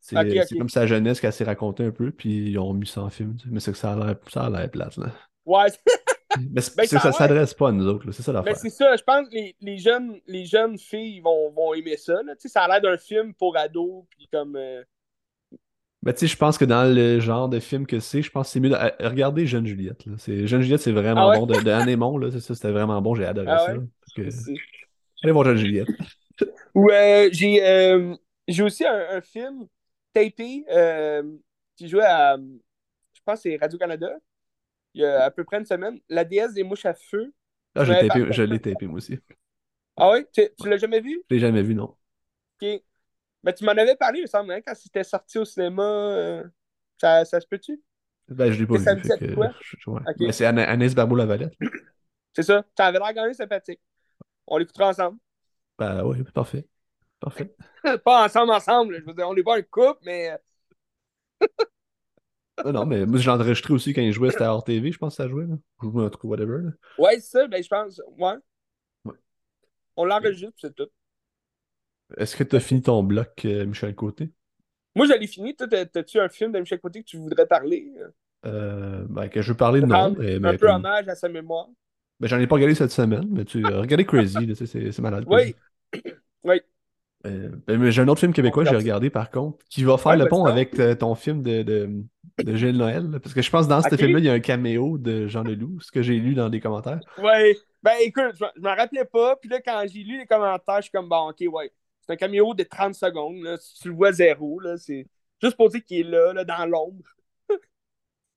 C'est 0.00 0.56
comme 0.56 0.68
sa 0.68 0.86
jeunesse 0.86 1.20
qu'elle 1.20 1.32
s'est 1.32 1.44
racontée 1.44 1.84
un 1.84 1.90
peu, 1.90 2.12
puis 2.12 2.50
ils 2.50 2.58
ont 2.58 2.72
mis 2.72 2.86
ça 2.86 3.02
en 3.02 3.10
film. 3.10 3.36
tu 3.36 3.44
sais. 3.44 3.48
Mais 3.52 3.60
c'est 3.60 3.72
que 3.72 3.78
ça 3.78 3.92
a 3.92 4.50
l'air 4.50 4.70
plate. 4.70 4.96
Là. 4.96 5.12
Ouais, 5.44 5.66
Mais 6.38 6.60
Ben, 6.76 6.86
ça 6.86 7.00
l'air- 7.02 7.14
s'adresse 7.14 7.54
pas 7.54 7.70
à 7.70 7.72
nous 7.72 7.86
autres, 7.86 8.10
c'est 8.12 8.22
ça 8.22 8.32
mais 8.32 8.38
l'affaire. 8.38 8.56
c'est 8.56 8.70
ça. 8.70 8.94
Je 8.96 9.02
pense 9.02 9.28
que 9.28 9.34
les, 9.34 9.56
les 9.60 9.78
jeunes, 9.78 10.20
les 10.26 10.44
jeunes 10.44 10.78
filles 10.78 11.20
vont, 11.20 11.50
vont 11.50 11.74
aimer 11.74 11.96
ça. 11.96 12.22
Là. 12.22 12.34
Ça 12.38 12.62
a 12.64 12.68
l'air 12.68 12.80
d'un 12.82 12.96
film 12.98 13.34
pour 13.34 13.56
ados, 13.56 14.04
puis 14.10 14.28
comme. 14.32 14.54
euh, 14.56 14.82
Ben, 16.08 16.14
tu 16.14 16.20
sais, 16.20 16.26
je 16.26 16.36
pense 16.36 16.56
que 16.58 16.64
dans 16.64 16.84
le 16.94 17.20
genre 17.20 17.48
de 17.48 17.60
film 17.60 17.86
que 17.86 18.00
c'est, 18.00 18.22
je 18.22 18.30
pense 18.30 18.46
que 18.48 18.52
c'est 18.52 18.60
mieux 18.60 18.70
de 18.70 18.74
euh, 18.76 18.90
regarder 19.08 19.46
Jeune 19.46 19.66
Juliette. 19.66 20.06
là. 20.06 20.14
C'est- 20.18 20.46
Jeune 20.46 20.62
Juliette, 20.62 20.80
c'est 20.80 20.92
vraiment 20.92 21.16
Ah 21.16 21.30
ouais? 21.30 21.38
bon. 21.38 21.46
De, 21.46 21.60
de 21.60 21.70
Anne 21.70 21.88
Aymon, 21.88 22.16
là, 22.18 22.30
c'est 22.30 22.40
ça, 22.40 22.54
c'était 22.54 22.70
vraiment 22.72 23.00
bon, 23.02 23.14
j'ai 23.14 23.26
adoré 23.26 23.58
Ah 23.58 23.58
ça. 23.58 23.72
ouais? 23.72 23.80
Que, 24.14 24.22
allez 25.22 25.32
voir 25.32 25.44
Jeune 25.44 25.58
Juliette. 25.58 25.90
Ou 26.74 26.90
euh, 26.90 27.28
j'ai 27.32 27.62
euh, 27.64 28.14
j'ai 28.46 28.62
aussi 28.62 28.84
un, 28.86 29.06
un 29.16 29.20
film 29.20 29.66
tapé 30.12 30.64
euh, 30.70 31.22
qui 31.76 31.88
jouait 31.88 32.04
à, 32.04 32.36
je 32.36 33.20
pense 33.24 33.42
c'est 33.42 33.56
Radio-Canada, 33.56 34.18
il 34.94 35.02
y 35.02 35.04
a 35.06 35.24
à 35.26 35.32
peu 35.32 35.44
près 35.44 35.58
une 35.58 35.66
semaine, 35.66 36.00
La 36.08 36.24
déesse 36.24 36.54
des 36.54 36.64
mouches 36.64 36.86
à 36.86 36.94
feu. 36.94 37.32
Ah, 37.74 37.84
Ouais, 37.84 37.86
je 38.32 38.42
l'ai 38.42 38.60
tapé 38.60 38.86
moi 38.86 38.96
aussi. 38.98 39.18
Ah 39.96 40.10
oui? 40.12 40.24
Tu, 40.32 40.48
tu 40.56 40.68
l'as 40.68 40.78
jamais 40.78 41.00
vu? 41.00 41.22
Je 41.30 41.34
l'ai 41.36 41.40
jamais 41.40 41.62
vu, 41.62 41.74
non. 41.74 41.96
Ok. 42.60 42.82
Tu 43.52 43.64
m'en 43.64 43.72
avais 43.72 43.96
parlé, 43.96 44.18
il 44.20 44.22
me 44.22 44.26
semble, 44.26 44.52
hein, 44.52 44.60
quand 44.66 44.74
c'était 44.74 45.04
sorti 45.04 45.38
au 45.38 45.44
cinéma. 45.44 45.82
euh, 45.82 46.44
ça, 47.00 47.24
ça 47.24 47.40
se 47.40 47.46
peut-tu? 47.46 47.80
Ben, 48.28 48.50
je 48.52 48.58
l'ai 48.60 48.66
pas 48.66 48.78
ça 48.78 48.94
vu. 48.94 49.00
me 49.00 49.04
fait 49.04 49.18
dit 49.18 49.26
que, 49.28 49.34
quoi? 49.34 49.52
je- 49.60 49.90
ouais. 49.90 50.00
Ok. 50.06 50.16
Ben, 50.18 50.32
c'est 50.32 50.44
Ana- 50.44 50.68
Anaïs 50.68 50.94
Barbeau-Lavalette. 50.94 51.54
C'est 52.34 52.42
ça. 52.42 52.64
Ça 52.76 52.86
avait 52.86 52.98
l'air 52.98 53.14
quand 53.14 53.24
même 53.24 53.34
sympathique. 53.34 53.80
On 54.46 54.58
l'écoutera 54.58 54.88
ensemble. 54.88 55.18
Ben 55.78 56.04
oui, 56.04 56.22
parfait. 56.34 56.66
Parfait. 57.20 57.54
pas 58.04 58.24
ensemble, 58.24 58.52
ensemble. 58.52 59.00
Je 59.00 59.04
veux 59.04 59.14
dire, 59.14 59.28
on 59.28 59.34
n'est 59.34 59.42
pas 59.42 59.56
un 59.56 59.62
couple, 59.62 60.00
mais. 60.04 60.36
non, 62.64 62.72
non, 62.72 62.86
mais 62.86 63.06
moi, 63.06 63.18
j'ai 63.18 63.30
enregistré 63.30 63.72
aussi 63.72 63.94
quand 63.94 64.02
il 64.02 64.12
jouait, 64.12 64.30
c'était 64.30 64.44
à 64.44 64.52
hors 64.52 64.64
TV, 64.64 64.92
je 64.92 64.98
pense 64.98 65.16
que 65.16 65.22
ça 65.22 65.28
jouait. 65.28 65.46
Là. 65.46 65.54
Ou 65.82 66.00
en 66.02 66.10
tout 66.10 66.18
cas, 66.18 66.28
whatever. 66.28 66.58
Là. 66.64 66.70
Ouais, 66.98 67.14
c'est 67.20 67.38
ça. 67.38 67.46
Ben, 67.46 67.62
je 67.62 67.68
pense. 67.68 68.00
Ouais. 68.18 68.34
ouais. 69.04 69.14
On 69.96 70.04
l'enregistre, 70.04 70.54
c'est 70.60 70.74
tout. 70.74 70.88
Est-ce 72.16 72.36
que 72.36 72.44
tu 72.44 72.56
as 72.56 72.60
fini 72.60 72.82
ton 72.82 73.02
bloc, 73.02 73.42
euh, 73.44 73.66
Michel 73.66 73.94
Côté? 73.94 74.30
Moi, 74.94 75.06
je 75.06 75.12
l'ai 75.12 75.26
fini. 75.26 75.54
Toi, 75.54 75.66
t'as-tu 75.68 76.18
un 76.18 76.28
film 76.28 76.52
de 76.52 76.58
Michel 76.60 76.80
Côté 76.80 77.02
que 77.02 77.06
tu 77.06 77.18
voudrais 77.18 77.46
parler? 77.46 77.92
Euh, 78.46 79.04
ben, 79.08 79.28
que 79.28 79.42
je 79.42 79.52
veux 79.52 79.56
parler 79.56 79.80
de 79.80 79.86
non. 79.86 80.14
Mais, 80.18 80.44
un 80.44 80.56
peu 80.56 80.68
hommage 80.68 81.08
à 81.08 81.14
sa 81.14 81.28
mémoire. 81.28 81.68
Ben, 82.20 82.26
j'en 82.26 82.38
ai 82.38 82.46
pas 82.46 82.56
regardé 82.56 82.74
cette 82.74 82.90
semaine, 82.90 83.26
mais 83.30 83.44
tu 83.44 83.64
as 83.64 83.80
regardé 83.80 84.04
Crazy, 84.04 84.54
c'est 84.56 84.98
malade. 84.98 85.24
Oui. 85.28 85.54
oui. 86.44 86.60
Euh, 87.26 87.50
ben, 87.66 87.78
mais 87.78 87.90
j'ai 87.90 88.02
un 88.02 88.08
autre 88.08 88.20
film 88.20 88.32
québécois 88.32 88.64
que 88.64 88.70
j'ai 88.70 88.76
regardé 88.76 89.10
par 89.10 89.30
contre, 89.30 89.58
qui 89.68 89.82
va 89.84 89.98
faire 89.98 90.16
le 90.16 90.26
pont 90.28 90.44
avec 90.44 90.78
euh, 90.78 90.94
ton 90.94 91.14
film 91.14 91.42
de, 91.42 91.62
de, 91.62 91.90
de 92.42 92.56
Gilles 92.56 92.76
Noël. 92.76 93.08
Parce 93.22 93.34
que 93.34 93.42
je 93.42 93.50
pense 93.50 93.66
que 93.66 93.70
dans 93.70 93.82
ce 93.82 93.96
film-là, 93.96 94.18
il 94.18 94.24
y 94.24 94.28
a 94.30 94.32
un 94.32 94.40
caméo 94.40 94.98
de 94.98 95.26
Jean 95.26 95.42
Leloup, 95.42 95.80
ce 95.80 95.90
que 95.90 96.02
j'ai 96.02 96.18
lu 96.18 96.34
dans 96.34 96.48
les 96.48 96.60
commentaires. 96.60 97.00
Oui. 97.18 97.56
Ben 97.82 97.94
écoute, 98.02 98.34
je 98.34 98.60
m'en 98.60 98.74
rappelais 98.74 99.04
pas. 99.04 99.36
Puis 99.36 99.48
là, 99.48 99.60
quand 99.60 99.84
j'ai 99.92 100.02
lu 100.02 100.18
les 100.18 100.26
commentaires, 100.26 100.76
je 100.78 100.82
suis 100.82 100.90
comme 100.90 101.08
bon, 101.08 101.30
ok, 101.30 101.44
ouais. 101.52 101.72
C'est 102.08 102.14
un 102.14 102.16
caméo 102.16 102.54
de 102.54 102.62
30 102.62 102.94
secondes. 102.94 103.42
Là. 103.42 103.58
Si 103.58 103.82
tu 103.82 103.88
le 103.88 103.94
vois 103.94 104.12
zéro, 104.12 104.60
là, 104.60 104.78
c'est 104.78 105.06
juste 105.42 105.56
pour 105.56 105.68
dire 105.68 105.84
qu'il 105.84 105.98
est 105.98 106.10
là, 106.10 106.32
là, 106.32 106.44
dans 106.44 106.64
l'ombre. 106.66 107.04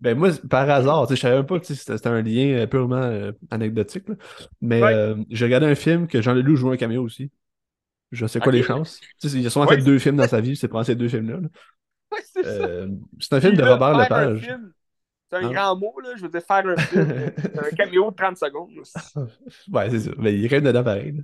Ben 0.02 0.18
moi, 0.18 0.30
par 0.50 0.68
hasard, 0.70 1.08
je 1.10 1.16
savais 1.16 1.44
pas 1.44 1.60
que 1.60 1.66
c'était 1.66 2.08
un 2.08 2.22
lien 2.24 2.58
euh, 2.58 2.68
purement 2.68 3.32
anecdotique. 3.52 4.06
Mais 4.60 4.82
j'ai 5.30 5.46
regardé 5.46 5.68
un 5.68 5.76
film 5.76 6.08
que 6.08 6.22
Jean 6.22 6.34
Leloup 6.34 6.56
joue 6.56 6.72
un 6.72 6.78
caméo 6.78 7.04
aussi. 7.04 7.32
Je 8.12 8.26
sais 8.26 8.40
quoi 8.40 8.52
les 8.52 8.64
chances. 8.64 9.00
il 9.24 9.46
a 9.48 9.50
souvent 9.50 9.68
fait 9.68 9.78
deux 9.78 10.00
films 10.00 10.18
dans 10.18 10.28
sa 10.28 10.42
vie, 10.42 10.56
c'est 10.56 10.68
pour 10.68 10.84
ces 10.84 10.96
deux 10.96 11.08
films-là. 11.08 11.40
c'est 12.34 12.46
euh, 12.46 12.88
un 13.32 13.40
film 13.40 13.56
de 13.56 13.64
Robert 13.64 13.98
Lepage. 13.98 14.54
C'est 15.30 15.38
un 15.38 15.46
hein? 15.46 15.52
grand 15.54 15.78
mot, 15.78 15.98
là. 16.02 16.10
Je 16.18 16.24
veux 16.24 16.30
dire, 16.30 16.42
faire 16.42 16.68
un 16.68 16.76
film. 16.76 17.32
un 17.66 17.76
caméo 17.76 18.12
de 18.12 18.16
30 18.16 18.38
secondes. 18.38 18.72
ouais, 19.72 19.90
c'est 19.90 20.00
ça. 20.00 20.12
Mais 20.18 20.34
il 20.34 20.44
est 20.44 20.50
quand 20.50 20.58
même 20.58 20.66
dedans 20.66 20.84
pareil. 20.84 21.24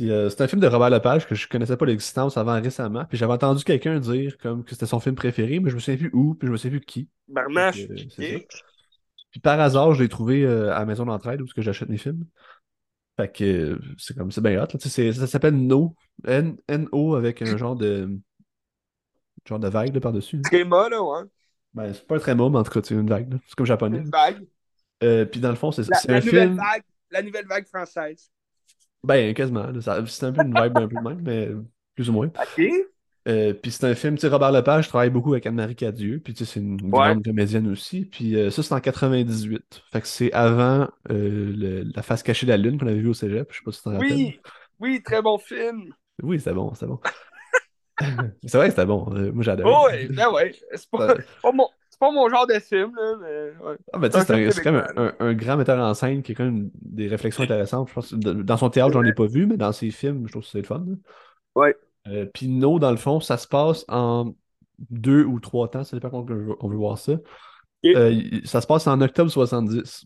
Euh, 0.00 0.30
c'est 0.30 0.42
un 0.42 0.46
film 0.46 0.60
de 0.60 0.66
Robert 0.66 0.90
Lepage 0.90 1.26
que 1.26 1.34
je 1.34 1.48
connaissais 1.48 1.76
pas 1.76 1.86
l'existence 1.86 2.36
avant 2.36 2.60
récemment. 2.60 3.04
Puis 3.06 3.18
j'avais 3.18 3.32
entendu 3.32 3.64
quelqu'un 3.64 3.98
dire 3.98 4.38
comme 4.38 4.64
que 4.64 4.70
c'était 4.70 4.86
son 4.86 5.00
film 5.00 5.14
préféré, 5.14 5.58
mais 5.58 5.70
je 5.70 5.74
me 5.74 5.80
souviens 5.80 5.98
plus 5.98 6.10
où, 6.12 6.34
puis 6.34 6.46
je 6.46 6.52
me 6.52 6.56
souviens 6.56 6.78
plus 6.78 6.86
qui. 6.86 7.08
Barnache. 7.26 7.80
Euh, 8.20 8.38
puis 9.30 9.40
par 9.40 9.58
hasard, 9.60 9.94
je 9.94 10.02
l'ai 10.02 10.08
trouvé 10.08 10.46
à 10.46 10.78
la 10.78 10.84
maison 10.84 11.04
d'entraide 11.04 11.42
où 11.42 11.46
j'achète 11.56 11.88
mes 11.88 11.98
films. 11.98 12.24
Fait 13.16 13.32
que 13.32 13.80
c'est 13.98 14.16
comme 14.16 14.30
c'est 14.30 14.40
bien 14.40 14.62
hot. 14.62 14.78
Ça 14.78 15.26
s'appelle 15.26 15.54
No. 15.54 15.96
N-O 16.24 17.14
avec 17.16 17.42
un 17.42 17.56
genre 17.56 17.74
de. 17.74 18.08
genre 19.44 19.58
de 19.58 19.68
vague 19.68 19.98
par-dessus. 19.98 20.40
Tréma, 20.42 20.88
là, 20.88 21.02
ouais. 21.02 21.22
Ben, 21.74 21.92
c'est 21.92 22.06
pas 22.06 22.16
un 22.16 22.18
tréma, 22.18 22.48
mais 22.48 22.58
en 22.58 22.62
tout 22.62 22.70
cas, 22.70 22.80
c'est 22.82 22.94
une 22.94 23.08
vague. 23.08 23.38
C'est 23.46 23.54
comme 23.56 23.66
japonais. 23.66 23.98
Une 23.98 24.10
vague. 24.10 24.46
Euh, 25.02 25.24
puis 25.24 25.40
dans 25.40 25.50
le 25.50 25.56
fond, 25.56 25.70
c'est 25.70 25.82
un 25.82 26.18
nouvelle 26.18 26.22
film. 26.22 26.56
Vague, 26.56 26.82
la 27.10 27.22
nouvelle 27.22 27.46
vague 27.46 27.66
française. 27.66 28.30
Ben, 29.04 29.34
quasiment. 29.34 29.66
C'est 29.80 30.24
un 30.24 30.32
peu 30.32 30.42
une 30.42 30.54
vibe 30.54 30.76
un 30.76 30.88
peu 30.88 31.00
même, 31.00 31.20
mais 31.22 31.50
plus 31.94 32.10
ou 32.10 32.12
moins. 32.12 32.26
OK. 32.26 32.62
Euh, 33.28 33.52
puis 33.52 33.70
c'est 33.70 33.84
un 33.84 33.94
film, 33.94 34.14
tu 34.14 34.22
sais, 34.22 34.28
Robert 34.28 34.52
Lepage 34.52 34.88
travaille 34.88 35.10
beaucoup 35.10 35.32
avec 35.32 35.44
Anne-Marie 35.46 35.76
Cadieux, 35.76 36.18
puis 36.18 36.32
tu 36.32 36.44
sais, 36.44 36.52
c'est 36.54 36.60
une 36.60 36.76
grande 36.90 37.22
comédienne 37.22 37.68
aussi. 37.70 38.06
Puis 38.06 38.36
euh, 38.36 38.50
ça, 38.50 38.62
c'est 38.62 38.72
en 38.72 38.80
98. 38.80 39.82
Fait 39.92 40.00
que 40.00 40.06
c'est 40.06 40.32
avant 40.32 40.88
euh, 41.10 41.84
la 41.94 42.02
face 42.02 42.22
cachée 42.22 42.46
de 42.46 42.52
la 42.52 42.56
lune 42.56 42.78
qu'on 42.78 42.86
avait 42.86 42.98
vu 42.98 43.08
au 43.08 43.14
cégep. 43.14 43.48
Je 43.52 43.58
sais 43.58 43.64
pas 43.64 43.72
si 43.72 43.78
tu 43.78 43.84
t'en 43.84 43.92
rappelles. 43.92 44.12
Oui, 44.12 44.40
oui, 44.80 45.02
très 45.02 45.20
bon 45.20 45.36
film. 45.38 45.92
Oui, 46.22 46.40
c'est 46.40 46.54
bon, 46.54 46.72
c'est 46.74 46.86
bon. 46.86 47.00
c'est 48.00 48.56
vrai 48.56 48.68
que 48.68 48.70
c'était 48.70 48.86
bon. 48.86 49.10
moi, 49.34 49.42
j'adore. 49.44 49.84
Oh, 49.84 49.88
oui, 49.92 50.06
ben 50.08 50.30
ouais. 50.30 50.54
C'est 50.74 50.90
pas, 50.90 51.14
pas, 51.42 51.52
mon, 51.52 51.68
pas, 51.98 52.10
mon, 52.10 52.28
genre 52.28 52.46
de 52.46 52.58
film, 52.58 52.94
là, 52.94 53.14
mais. 53.20 53.66
Ouais. 53.66 53.76
Ah, 53.92 53.98
ben, 53.98 54.08
tu 54.08 54.20
sais, 54.20 54.50
c'est 54.50 54.62
quand 54.62 54.72
même 54.72 54.86
un, 54.96 55.14
un, 55.18 55.34
grand 55.34 55.56
metteur 55.56 55.78
en 55.78 55.94
scène 55.94 56.22
qui 56.22 56.32
a 56.32 56.34
quand 56.34 56.44
même 56.44 56.70
des 56.74 57.08
réflexions 57.08 57.44
intéressantes. 57.44 57.88
Je 57.88 57.94
pense, 57.94 58.14
dans 58.14 58.56
son 58.56 58.70
théâtre, 58.70 58.92
j'en 58.92 59.04
ai 59.04 59.12
pas 59.12 59.26
vu, 59.26 59.46
mais 59.46 59.56
dans 59.56 59.72
ses 59.72 59.90
films, 59.90 60.26
je 60.26 60.32
trouve 60.32 60.42
que 60.42 60.48
c'est 60.48 60.58
le 60.58 60.64
fun. 60.64 60.84
Oui. 61.54 61.68
Euh, 62.06 62.26
puis 62.32 62.48
No, 62.48 62.78
dans 62.78 62.90
le 62.90 62.96
fond, 62.96 63.20
ça 63.20 63.36
se 63.36 63.46
passe 63.46 63.84
en 63.88 64.34
deux 64.90 65.24
ou 65.24 65.40
trois 65.40 65.68
temps, 65.68 65.84
ça 65.84 65.96
dépend 65.96 66.10
quand 66.10 66.26
on 66.60 66.68
veut 66.68 66.76
voir 66.76 66.98
ça. 66.98 67.12
Euh, 67.84 68.20
ça 68.44 68.60
se 68.60 68.66
passe 68.66 68.86
en 68.86 69.00
octobre 69.00 69.30
70. 69.30 70.04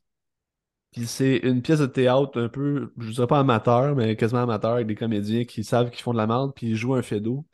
Puis 0.92 1.06
c'est 1.06 1.38
une 1.38 1.62
pièce 1.62 1.80
de 1.80 1.86
théâtre 1.86 2.38
un 2.38 2.48
peu, 2.48 2.92
je 2.98 3.10
dirais 3.12 3.26
pas 3.26 3.38
amateur, 3.38 3.94
mais 3.94 4.14
quasiment 4.16 4.42
amateur, 4.42 4.72
avec 4.72 4.86
des 4.86 4.94
comédiens 4.94 5.44
qui 5.44 5.64
savent 5.64 5.90
qu'ils 5.90 6.02
font 6.02 6.12
de 6.12 6.18
la 6.18 6.26
merde, 6.26 6.52
puis 6.54 6.68
ils 6.68 6.76
jouent 6.76 6.94
un 6.94 7.02
fedo 7.02 7.46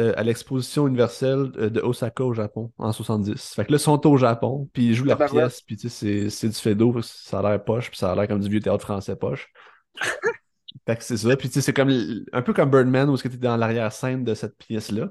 euh, 0.00 0.12
à 0.16 0.22
l'exposition 0.22 0.86
universelle 0.86 1.50
de 1.52 1.80
Osaka 1.80 2.24
au 2.24 2.34
Japon 2.34 2.72
en 2.78 2.92
70. 2.92 3.54
Fait 3.54 3.64
que 3.64 3.72
là, 3.72 3.78
ils 3.78 3.80
sont 3.80 4.06
au 4.06 4.16
Japon, 4.16 4.68
puis 4.72 4.88
ils 4.88 4.94
jouent 4.94 5.04
leur 5.04 5.18
pièce, 5.18 5.62
puis 5.62 5.76
tu 5.76 5.88
sais, 5.88 6.28
c'est 6.30 6.48
du 6.48 6.54
fedo, 6.54 7.00
ça 7.02 7.38
a 7.38 7.42
l'air 7.42 7.64
poche, 7.64 7.90
puis 7.90 7.98
ça 7.98 8.12
a 8.12 8.14
l'air 8.14 8.28
comme 8.28 8.40
du 8.40 8.48
vieux 8.48 8.60
théâtre 8.60 8.84
français 8.84 9.16
poche. 9.16 9.52
Fait 10.86 10.96
que 10.96 11.04
c'est 11.04 11.16
ça. 11.16 11.36
Puis 11.36 11.48
tu 11.48 11.54
sais, 11.54 11.60
c'est 11.60 11.72
comme 11.72 11.90
un 12.32 12.42
peu 12.42 12.52
comme 12.52 12.70
Birdman 12.70 13.08
où 13.08 13.16
tu 13.16 13.26
es 13.26 13.30
dans 13.30 13.56
l'arrière-scène 13.56 14.24
de 14.24 14.34
cette 14.34 14.56
pièce-là. 14.56 15.08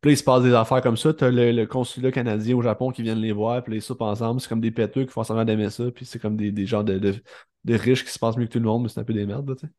Puis 0.00 0.10
là, 0.10 0.12
il 0.14 0.16
se 0.16 0.24
passe 0.24 0.42
des 0.42 0.52
affaires 0.52 0.82
comme 0.82 0.96
ça. 0.96 1.14
Tu 1.14 1.24
as 1.24 1.30
le, 1.30 1.64
consulat 1.64 2.10
canadien 2.10 2.56
au 2.56 2.62
Japon 2.62 2.90
qui 2.90 3.02
vient 3.02 3.14
les 3.14 3.32
voir, 3.32 3.62
puis 3.62 3.74
les 3.74 3.80
soupent 3.80 4.02
ensemble. 4.02 4.40
C'est 4.40 4.48
comme 4.48 4.60
des 4.60 4.70
péteux 4.70 5.04
qui 5.04 5.12
font 5.12 5.22
semblant 5.22 5.44
d'aimer 5.44 5.70
ça. 5.70 5.90
Puis 5.92 6.06
c'est 6.06 6.18
comme 6.18 6.36
des, 6.36 6.50
des 6.50 6.66
genres 6.66 6.84
de, 6.84 6.98
de, 6.98 7.74
riches 7.74 8.04
qui 8.04 8.10
se 8.10 8.18
passent 8.18 8.36
mieux 8.36 8.46
que 8.46 8.52
tout 8.52 8.58
le 8.58 8.64
monde, 8.64 8.82
mais 8.82 8.88
c'est 8.88 9.00
un 9.00 9.04
peu 9.04 9.12
des 9.12 9.26
merdes, 9.26 9.56
tu 9.56 9.66
sais. 9.66 9.72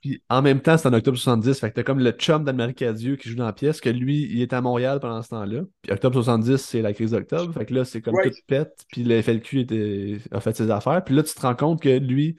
Puis 0.00 0.22
en 0.28 0.42
même 0.42 0.60
temps, 0.60 0.76
c'est 0.76 0.88
en 0.88 0.92
octobre 0.92 1.16
70. 1.16 1.58
Fait 1.58 1.70
que 1.70 1.74
t'as 1.74 1.82
comme 1.82 2.00
le 2.00 2.10
chum 2.12 2.44
d'Amérique 2.44 2.84
Dieu 2.84 3.16
qui 3.16 3.28
joue 3.28 3.36
dans 3.36 3.46
la 3.46 3.52
pièce, 3.52 3.80
que 3.80 3.88
lui, 3.88 4.28
il 4.30 4.42
est 4.42 4.52
à 4.52 4.60
Montréal 4.60 5.00
pendant 5.00 5.22
ce 5.22 5.30
temps-là. 5.30 5.62
Puis 5.82 5.92
octobre 5.92 6.14
70, 6.14 6.56
c'est 6.56 6.82
la 6.82 6.92
crise 6.92 7.10
d'octobre. 7.12 7.52
Fait 7.52 7.66
que 7.66 7.74
là, 7.74 7.84
c'est 7.84 8.00
comme 8.00 8.14
tout 8.22 8.30
pète. 8.46 8.84
Puis 8.90 9.04
le 9.04 9.20
FLQ 9.20 9.60
était, 9.60 10.18
a 10.30 10.40
fait 10.40 10.56
ses 10.56 10.70
affaires. 10.70 11.02
Puis 11.04 11.14
là, 11.14 11.22
tu 11.22 11.34
te 11.34 11.40
rends 11.40 11.56
compte 11.56 11.82
que 11.82 11.98
lui, 11.98 12.36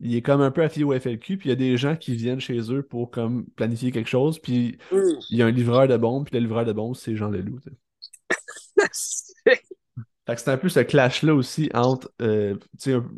il 0.00 0.14
est 0.16 0.22
comme 0.22 0.40
un 0.40 0.50
peu 0.50 0.62
affilié 0.62 0.84
au 0.84 0.92
FLQ, 0.92 1.38
puis 1.38 1.48
il 1.48 1.50
y 1.50 1.52
a 1.52 1.56
des 1.56 1.76
gens 1.76 1.96
qui 1.96 2.14
viennent 2.14 2.40
chez 2.40 2.72
eux 2.72 2.82
pour 2.82 3.10
comme 3.10 3.46
planifier 3.56 3.90
quelque 3.90 4.10
chose, 4.10 4.38
puis 4.38 4.78
mm. 4.92 4.98
il 5.30 5.38
y 5.38 5.42
a 5.42 5.46
un 5.46 5.50
livreur 5.50 5.88
de 5.88 5.96
bombes, 5.96 6.24
puis 6.24 6.34
le 6.34 6.40
livreur 6.40 6.64
de 6.64 6.72
bombes, 6.72 6.96
c'est 6.96 7.16
Jean 7.16 7.30
Leloup. 7.30 7.60
fait 10.26 10.34
que 10.34 10.40
c'est 10.40 10.50
un 10.50 10.56
peu 10.56 10.68
ce 10.70 10.80
clash-là 10.80 11.34
aussi 11.34 11.70
entre 11.74 12.10
euh, 12.22 12.56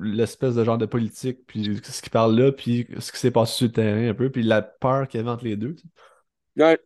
l'espèce 0.01 0.57
de 0.57 0.65
genre 0.65 0.79
de 0.79 0.87
politique, 0.87 1.47
puis 1.47 1.81
ce 1.83 2.03
qui 2.03 2.11
parle 2.11 2.37
là, 2.37 2.51
puis 2.51 2.89
ce 2.99 3.13
qui 3.13 3.19
s'est 3.19 3.31
passé 3.31 3.57
sur 3.57 3.67
le 3.67 3.73
terrain 3.73 4.09
un 4.09 4.15
peu, 4.15 4.31
puis 4.31 4.43
la 4.43 4.63
peur 4.63 5.07
qu'il 5.07 5.19
y 5.19 5.21
avait 5.21 5.31
entre 5.31 5.45
les 5.45 5.57
deux. 5.57 5.77
Ouais. 6.57 6.79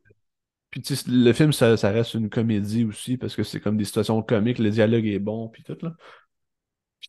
Puis 0.71 0.83
le 1.09 1.33
film, 1.33 1.53
ça, 1.53 1.77
ça, 1.77 1.91
reste 1.91 2.15
une 2.15 2.29
comédie 2.29 2.85
aussi, 2.85 3.17
parce 3.17 3.35
que 3.35 3.43
c'est 3.43 3.61
comme 3.61 3.77
des 3.77 3.85
situations 3.85 4.23
comiques, 4.23 4.59
le 4.59 4.71
dialogue 4.71 5.07
est 5.07 5.19
bon, 5.19 5.49
puis 5.49 5.63
tout 5.65 5.77
là. 5.83 5.95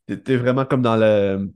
Puis 0.08 0.22
t'es 0.22 0.38
vraiment 0.38 0.66
comme 0.66 0.82
dans 0.82 0.96
le 0.96 1.52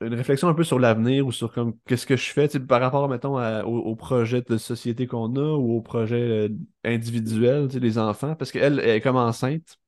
une 0.00 0.14
réflexion 0.14 0.48
un 0.48 0.54
peu 0.54 0.64
sur 0.64 0.78
l'avenir 0.78 1.26
ou 1.26 1.32
sur 1.32 1.52
comme 1.52 1.76
qu'est-ce 1.86 2.06
que 2.06 2.16
je 2.16 2.30
fais 2.30 2.48
par 2.60 2.80
rapport, 2.80 3.08
mettons, 3.08 3.38
au, 3.64 3.96
projet 3.96 4.42
de 4.42 4.56
société 4.56 5.06
qu'on 5.06 5.36
a 5.36 5.56
ou 5.56 5.76
au 5.76 5.80
projet 5.80 6.48
euh, 6.48 6.48
individuel, 6.84 7.68
les 7.68 7.98
enfants, 7.98 8.34
parce 8.34 8.52
qu'elle 8.52 8.80
elle 8.80 8.88
est 8.88 9.00
comme 9.00 9.16
enceinte. 9.16 9.78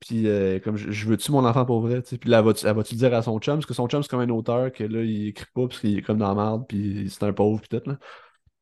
Puis 0.00 0.28
euh, 0.28 0.60
comme 0.60 0.76
je, 0.76 1.06
veux-tu 1.06 1.32
mon 1.32 1.44
enfant 1.44 1.64
pour 1.64 1.80
vrai, 1.80 2.02
puis 2.02 2.30
là, 2.30 2.38
elle 2.38 2.74
va-tu 2.74 2.94
dire 2.94 3.12
à 3.14 3.22
son 3.22 3.38
chum, 3.40 3.56
parce 3.56 3.66
que 3.66 3.74
son 3.74 3.88
chum 3.88 4.02
c'est 4.02 4.08
comme 4.08 4.20
un 4.20 4.28
auteur 4.28 4.72
que 4.72 4.84
là, 4.84 5.02
il 5.02 5.28
écrit 5.28 5.46
pas 5.54 5.66
parce 5.66 5.80
qu'il 5.80 5.98
est 5.98 6.02
comme 6.02 6.18
dans 6.18 6.34
la 6.34 6.34
merde, 6.34 6.66
puis 6.68 7.08
c'est 7.10 7.24
un 7.24 7.32
pauvre, 7.32 7.60
puis 7.60 7.78
tout, 7.78 7.88
là. 7.88 7.98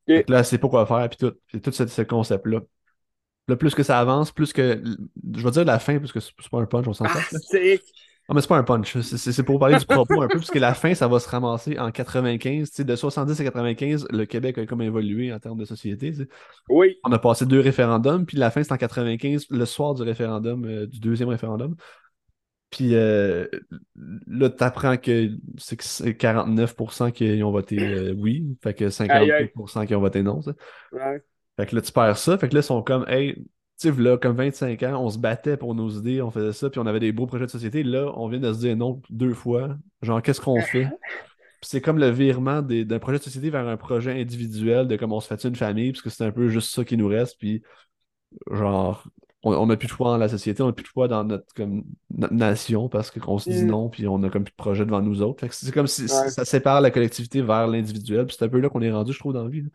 Donc 0.08 0.28
là, 0.28 0.44
c'est 0.44 0.58
pas 0.58 0.68
quoi 0.68 0.86
faire, 0.86 1.08
puis 1.08 1.18
tout. 1.18 1.34
C'est 1.50 1.60
tout 1.60 1.72
ce, 1.72 2.02
concept-là. 2.02 2.60
Là, 3.48 3.56
plus 3.56 3.74
que 3.74 3.82
ça 3.82 3.98
avance, 3.98 4.32
plus 4.32 4.52
que. 4.52 4.82
Je 5.34 5.42
vais 5.42 5.50
dire 5.50 5.64
la 5.64 5.78
fin, 5.78 5.98
parce 5.98 6.12
que 6.12 6.20
c'est 6.20 6.32
pas 6.50 6.60
un 6.60 6.66
punch, 6.66 6.86
on 6.86 6.92
s'en 6.92 7.06
ah, 7.06 7.20
non, 8.28 8.34
mais 8.34 8.40
c'est 8.40 8.48
pas 8.48 8.56
un 8.56 8.64
punch. 8.64 8.98
C'est 9.00 9.42
pour 9.44 9.60
parler 9.60 9.78
du 9.78 9.86
propos 9.86 10.20
un 10.20 10.26
peu, 10.26 10.38
parce 10.38 10.50
que 10.50 10.58
la 10.58 10.74
fin, 10.74 10.92
ça 10.94 11.06
va 11.06 11.20
se 11.20 11.28
ramasser 11.28 11.78
en 11.78 11.92
95. 11.92 12.72
de 12.72 12.96
70 12.96 13.40
à 13.40 13.44
95, 13.44 14.08
le 14.10 14.24
Québec 14.24 14.58
a 14.58 14.66
comme 14.66 14.82
évolué 14.82 15.32
en 15.32 15.38
termes 15.38 15.58
de 15.58 15.64
société. 15.64 16.12
Oui. 16.68 16.96
On 17.04 17.12
a 17.12 17.20
passé 17.20 17.46
deux 17.46 17.60
référendums, 17.60 18.26
puis 18.26 18.36
la 18.36 18.50
fin, 18.50 18.64
c'est 18.64 18.72
en 18.72 18.76
95, 18.76 19.46
le 19.50 19.64
soir 19.64 19.94
du 19.94 20.02
référendum, 20.02 20.64
euh, 20.64 20.86
du 20.88 20.98
deuxième 20.98 21.28
référendum. 21.28 21.76
Puis 22.70 22.96
euh, 22.96 23.46
là, 24.26 24.50
t'apprends 24.50 24.96
que 24.96 25.30
c'est 25.56 25.76
49% 25.76 27.12
qui 27.12 27.42
ont 27.44 27.52
voté 27.52 27.78
euh, 27.78 28.12
oui, 28.18 28.44
fait 28.60 28.74
que 28.74 28.86
52% 28.86 29.86
qui 29.86 29.94
ont 29.94 30.00
voté 30.00 30.24
non. 30.24 30.40
Fait 30.42 31.66
que 31.66 31.76
là, 31.76 31.80
tu 31.80 31.92
perds 31.92 32.18
ça. 32.18 32.36
Fait 32.38 32.48
que 32.48 32.54
là, 32.54 32.60
ils 32.60 32.64
sont 32.64 32.82
comme, 32.82 33.06
hey, 33.08 33.46
tu 33.78 33.92
sais, 33.92 34.02
là, 34.02 34.16
comme 34.16 34.36
25 34.36 34.82
ans, 34.84 35.02
on 35.04 35.10
se 35.10 35.18
battait 35.18 35.56
pour 35.56 35.74
nos 35.74 35.88
idées, 35.90 36.22
on 36.22 36.30
faisait 36.30 36.52
ça, 36.52 36.70
puis 36.70 36.80
on 36.80 36.86
avait 36.86 37.00
des 37.00 37.12
beaux 37.12 37.26
projets 37.26 37.46
de 37.46 37.50
société. 37.50 37.82
Là, 37.82 38.10
on 38.16 38.28
vient 38.28 38.40
de 38.40 38.52
se 38.52 38.58
dire 38.60 38.76
non 38.76 39.00
deux 39.10 39.34
fois. 39.34 39.76
Genre, 40.02 40.22
qu'est-ce 40.22 40.40
qu'on 40.40 40.60
fait? 40.60 40.84
Puis 41.60 41.70
c'est 41.70 41.80
comme 41.80 41.98
le 41.98 42.10
virement 42.10 42.62
d'un 42.62 42.98
projet 42.98 43.18
de 43.18 43.22
société 43.24 43.50
vers 43.50 43.66
un 43.66 43.76
projet 43.76 44.20
individuel 44.20 44.88
de 44.88 44.96
comment 44.96 45.16
on 45.16 45.20
se 45.20 45.28
fait 45.34 45.42
une 45.48 45.56
famille, 45.56 45.92
parce 45.92 46.02
que 46.02 46.10
c'est 46.10 46.24
un 46.24 46.32
peu 46.32 46.48
juste 46.48 46.74
ça 46.74 46.84
qui 46.84 46.96
nous 46.96 47.08
reste. 47.08 47.36
Puis, 47.38 47.62
genre, 48.50 49.04
on 49.42 49.66
n'a 49.66 49.76
plus 49.76 49.86
de 49.86 49.92
foi 49.92 50.08
dans 50.10 50.16
la 50.16 50.28
société, 50.28 50.62
on 50.62 50.66
n'a 50.66 50.72
plus 50.72 50.82
de 50.82 50.88
foi 50.88 51.06
dans 51.08 51.22
notre, 51.24 51.52
comme, 51.54 51.84
notre 52.10 52.34
nation 52.34 52.88
parce 52.88 53.10
qu'on 53.10 53.38
se 53.38 53.48
dit 53.50 53.64
Mm. 53.64 53.68
non, 53.68 53.88
puis 53.88 54.08
on 54.08 54.22
a 54.24 54.28
comme 54.30 54.42
plus 54.44 54.50
de 54.50 54.56
projet 54.56 54.84
devant 54.84 55.00
nous 55.02 55.22
autres. 55.22 55.40
Fait 55.46 55.52
c'est 55.52 55.70
comme 55.72 55.86
si 55.86 56.02
Ouais. 56.02 56.30
ça 56.30 56.44
sépare 56.44 56.80
la 56.80 56.90
collectivité 56.90 57.42
vers 57.42 57.66
l'individuel, 57.68 58.26
puis 58.26 58.36
c'est 58.38 58.44
un 58.44 58.48
peu 58.48 58.58
là 58.58 58.68
qu'on 58.68 58.82
est 58.82 58.90
rendu, 58.90 59.12
je 59.12 59.18
trouve, 59.18 59.32
dans 59.34 59.44
la 59.44 59.50
vie. 59.50 59.62
là. 59.62 59.68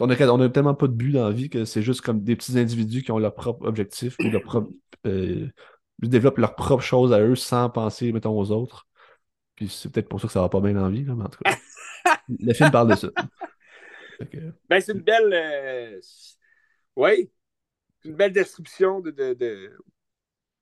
On 0.00 0.10
a, 0.10 0.26
on 0.28 0.40
a 0.40 0.48
tellement 0.48 0.74
pas 0.74 0.88
de 0.88 0.92
but 0.92 1.12
dans 1.12 1.26
la 1.28 1.32
vie 1.34 1.48
que 1.48 1.64
c'est 1.64 1.82
juste 1.82 2.00
comme 2.00 2.22
des 2.24 2.34
petits 2.36 2.58
individus 2.58 3.02
qui 3.02 3.12
ont 3.12 3.18
leur 3.18 3.34
propre 3.34 3.66
objectif 3.66 4.16
ou 4.18 4.24
leur 4.30 4.42
propre. 4.42 4.70
euh, 5.06 5.46
ils 6.02 6.08
développent 6.08 6.38
leurs 6.38 6.56
propres 6.56 6.82
choses 6.82 7.12
à 7.12 7.20
eux 7.20 7.36
sans 7.36 7.70
penser, 7.70 8.12
mettons, 8.12 8.36
aux 8.36 8.50
autres. 8.50 8.86
Puis 9.54 9.68
c'est 9.68 9.90
peut-être 9.92 10.08
pour 10.08 10.20
ça 10.20 10.26
que 10.26 10.32
ça 10.32 10.40
va 10.40 10.48
pas 10.48 10.60
bien 10.60 10.72
dans 10.72 10.82
la 10.84 10.90
vie, 10.90 11.04
là, 11.04 11.14
mais 11.14 11.24
en 11.24 11.28
tout 11.28 11.38
cas. 11.44 11.56
le 12.28 12.52
film 12.54 12.70
parle 12.72 12.90
de 12.90 12.96
ça. 12.96 13.08
Ben, 14.70 14.80
c'est 14.80 14.92
une 14.92 15.00
belle. 15.02 15.32
euh, 15.32 16.00
Oui. 16.96 17.30
Une 18.04 18.14
belle 18.14 18.32
description 18.32 19.00
de, 19.00 19.10
de, 19.10 19.34
de, 19.34 19.72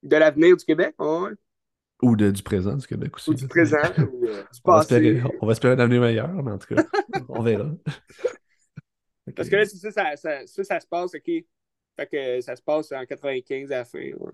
de 0.02 0.16
l'avenir 0.16 0.56
du 0.56 0.64
Québec. 0.64 0.94
ouais. 0.98 1.30
ou 2.02 2.16
de- 2.16 2.30
du 2.30 2.42
présent 2.42 2.74
du 2.76 2.86
Québec 2.86 3.14
aussi. 3.16 3.30
Ou 3.30 3.34
du 3.34 3.46
présent, 3.48 3.76
ou 3.98 4.24
euh, 4.26 4.42
du 4.42 4.60
On 4.64 4.72
va, 4.72 4.78
passé. 4.78 4.94
espérer, 4.96 5.22
on 5.40 5.46
va 5.46 5.52
espérer 5.52 5.74
un 5.74 5.78
avenir 5.80 6.00
meilleur, 6.00 6.32
mais 6.32 6.52
en 6.52 6.58
tout 6.58 6.74
cas, 6.74 6.82
on 7.28 7.42
verra. 7.42 7.70
Parce 9.36 9.48
que 9.48 9.56
là, 9.56 9.64
ça, 9.64 9.90
ça, 9.90 10.16
ça, 10.16 10.46
ça, 10.46 10.64
ça 10.64 10.80
se 10.80 10.86
passe, 10.86 11.14
OK. 11.14 11.30
Fait 11.96 12.06
que 12.10 12.40
ça 12.40 12.56
se 12.56 12.62
passe 12.62 12.90
en 12.92 13.04
95 13.04 13.70
à 13.72 13.78
la 13.78 13.84
fin. 13.84 13.98
ouais. 13.98 14.32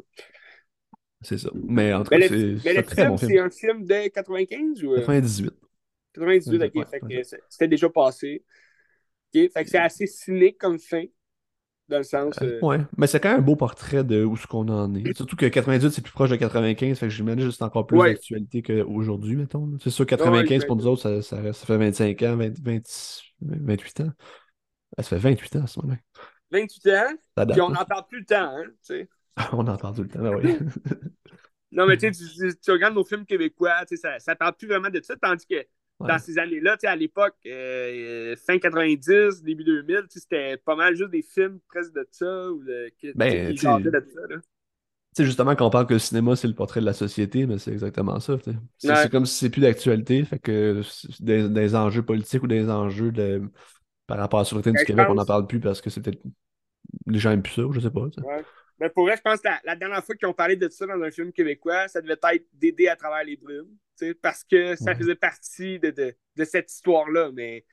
C'est 1.22 1.38
ça. 1.38 1.50
Mais 1.54 1.92
en 1.92 2.04
tout 2.04 2.10
cas, 2.10 2.18
c'est 2.28 2.58
c'est 2.58 2.78
un 2.78 2.82
film, 2.84 3.08
bon 3.08 3.16
c'est 3.16 3.26
film. 3.26 3.44
un 3.44 3.50
film 3.50 3.84
de 3.84 4.08
95 4.08 4.84
ou 4.84 4.92
euh, 4.92 4.96
98. 4.98 5.52
98, 6.14 6.62
OK. 6.62 6.74
Ouais, 6.74 6.84
fait 6.86 7.00
que 7.00 7.06
ouais. 7.06 7.22
c'était 7.48 7.68
déjà 7.68 7.88
passé. 7.90 8.44
OK. 9.34 9.50
Fait 9.52 9.64
que 9.64 9.68
c'est 9.70 9.78
assez 9.78 10.06
cynique 10.06 10.58
comme 10.58 10.78
fin. 10.78 11.04
Dans 11.88 11.96
le 11.96 12.02
sens. 12.04 12.34
euh, 12.42 12.60
Ouais, 12.60 12.80
mais 12.98 13.06
c'est 13.06 13.18
quand 13.18 13.30
même 13.30 13.38
un 13.38 13.42
beau 13.42 13.56
portrait 13.56 14.04
de 14.04 14.22
où 14.22 14.36
ce 14.36 14.46
qu'on 14.46 14.68
en 14.68 14.94
est. 14.94 15.16
Surtout 15.16 15.36
que 15.36 15.46
98, 15.46 15.90
c'est 15.90 16.02
plus 16.02 16.12
proche 16.12 16.28
de 16.28 16.36
95, 16.36 16.98
fait 16.98 17.06
que 17.06 17.10
j'imagine 17.10 17.46
que 17.48 17.50
c'est 17.50 17.64
encore 17.64 17.86
plus 17.86 17.98
Ouais. 17.98 18.12
d'actualité 18.12 18.60
qu'aujourd'hui, 18.62 19.36
mettons. 19.36 19.70
C'est 19.82 19.88
sûr, 19.88 20.04
95 20.04 20.66
pour 20.66 20.76
nous 20.76 20.86
autres, 20.86 21.00
ça, 21.00 21.22
ça, 21.22 21.40
reste- 21.40 21.60
ça 21.60 21.66
fait 21.66 21.78
25 21.78 22.22
ans, 22.24 22.36
20, 22.36 22.58
20 22.60 23.22
28 23.40 24.00
ans. 24.02 24.12
Ah, 24.96 25.02
ça 25.02 25.10
fait 25.10 25.18
28 25.18 25.56
ans, 25.56 25.66
ça, 25.66 25.80
ouais. 25.84 25.98
28 26.50 26.86
ans, 26.88 27.14
puis 27.50 27.60
on 27.60 27.68
là. 27.68 27.80
n'en 27.80 27.84
parle 27.84 28.06
plus 28.08 28.20
le 28.20 28.24
temps, 28.24 28.56
hein, 28.56 28.64
tu 28.66 28.72
sais. 28.82 29.08
On 29.52 29.66
entend 29.68 29.92
tout 29.92 30.02
le 30.02 30.08
temps, 30.08 30.20
ben 30.22 30.34
oui. 30.36 30.56
Non, 31.70 31.86
mais 31.86 31.98
tu 31.98 32.12
sais, 32.14 32.54
tu- 32.62 32.70
regardes 32.70 32.94
nos 32.94 33.04
films 33.04 33.26
québécois, 33.26 33.84
tu 33.86 33.96
sais, 33.96 34.00
ça, 34.00 34.18
ça 34.18 34.34
parle 34.34 34.54
plus 34.54 34.66
vraiment 34.66 34.88
de 34.88 35.00
ça, 35.02 35.14
tandis 35.16 35.46
que 35.46 35.64
Ouais. 36.00 36.06
dans 36.06 36.18
ces 36.20 36.38
années-là, 36.38 36.76
tu 36.76 36.82
sais, 36.82 36.86
à 36.86 36.94
l'époque, 36.94 37.34
euh, 37.46 38.36
fin 38.46 38.56
90, 38.60 39.42
début 39.42 39.64
2000, 39.64 40.02
tu 40.02 40.06
sais, 40.10 40.20
c'était 40.20 40.56
pas 40.56 40.76
mal 40.76 40.94
juste 40.94 41.10
des 41.10 41.22
films 41.22 41.58
presque 41.68 41.92
de 41.92 42.06
ça, 42.12 42.50
ou 42.52 42.62
qui, 42.98 43.12
Ben, 43.16 43.52
qui 43.52 43.54
de 43.54 43.60
ça, 43.60 43.78
là. 43.80 44.36
Justement, 45.18 45.56
quand 45.56 45.66
on 45.66 45.70
parle 45.70 45.88
que 45.88 45.94
le 45.94 45.98
cinéma, 45.98 46.36
c'est 46.36 46.46
le 46.46 46.54
portrait 46.54 46.78
de 46.80 46.86
la 46.86 46.92
société, 46.92 47.46
mais 47.46 47.58
c'est 47.58 47.72
exactement 47.72 48.20
ça. 48.20 48.36
C'est 48.78 48.88
Ouais. 48.90 49.08
comme 49.10 49.26
si 49.26 49.34
c'est 49.34 49.50
plus 49.50 49.60
d'actualité, 49.60 50.24
fait 50.24 50.38
que 50.38 50.82
des, 51.18 51.48
des 51.48 51.74
enjeux 51.74 52.04
politiques 52.04 52.44
ou 52.44 52.46
des 52.46 52.70
enjeux 52.70 53.10
de, 53.10 53.42
par 54.08 54.18
rapport 54.18 54.40
à 54.40 54.42
la 54.42 54.46
sûreté 54.46 54.72
du 54.72 54.78
Ben, 54.78 54.86
Québec, 54.86 55.06
on 55.10 55.14
n'en 55.14 55.26
parle 55.26 55.46
plus 55.46 55.60
parce 55.60 55.82
que 55.82 55.90
c'est 55.90 56.02
peut-être. 56.02 56.22
Les 57.06 57.18
gens 57.20 57.32
aiment 57.32 57.42
plus 57.42 57.54
ça, 57.54 57.62
ou 57.66 57.72
je 57.72 57.80
sais 57.80 57.90
pas. 57.90 58.08
Ouais. 58.22 58.44
Mais 58.80 58.90
pour 58.90 59.04
vrai, 59.06 59.16
je 59.16 59.22
pense 59.22 59.40
que 59.40 59.48
la, 59.48 59.60
la 59.64 59.76
dernière 59.76 60.04
fois 60.04 60.14
qu'ils 60.14 60.28
ont 60.28 60.34
parlé 60.34 60.56
de 60.56 60.68
ça 60.68 60.86
dans 60.86 61.00
un 61.02 61.10
film 61.10 61.32
québécois, 61.32 61.88
ça 61.88 62.00
devait 62.00 62.14
être 62.34 62.46
d'aider 62.54 62.88
à 62.88 62.96
travers 62.96 63.24
les 63.24 63.36
brumes, 63.36 63.68
parce 64.22 64.44
que 64.44 64.76
ça 64.76 64.92
Ouais. 64.92 64.96
faisait 64.96 65.16
partie 65.16 65.78
de, 65.80 65.90
de, 65.90 66.16
de 66.36 66.44
cette 66.44 66.70
histoire-là, 66.72 67.30
mais 67.32 67.64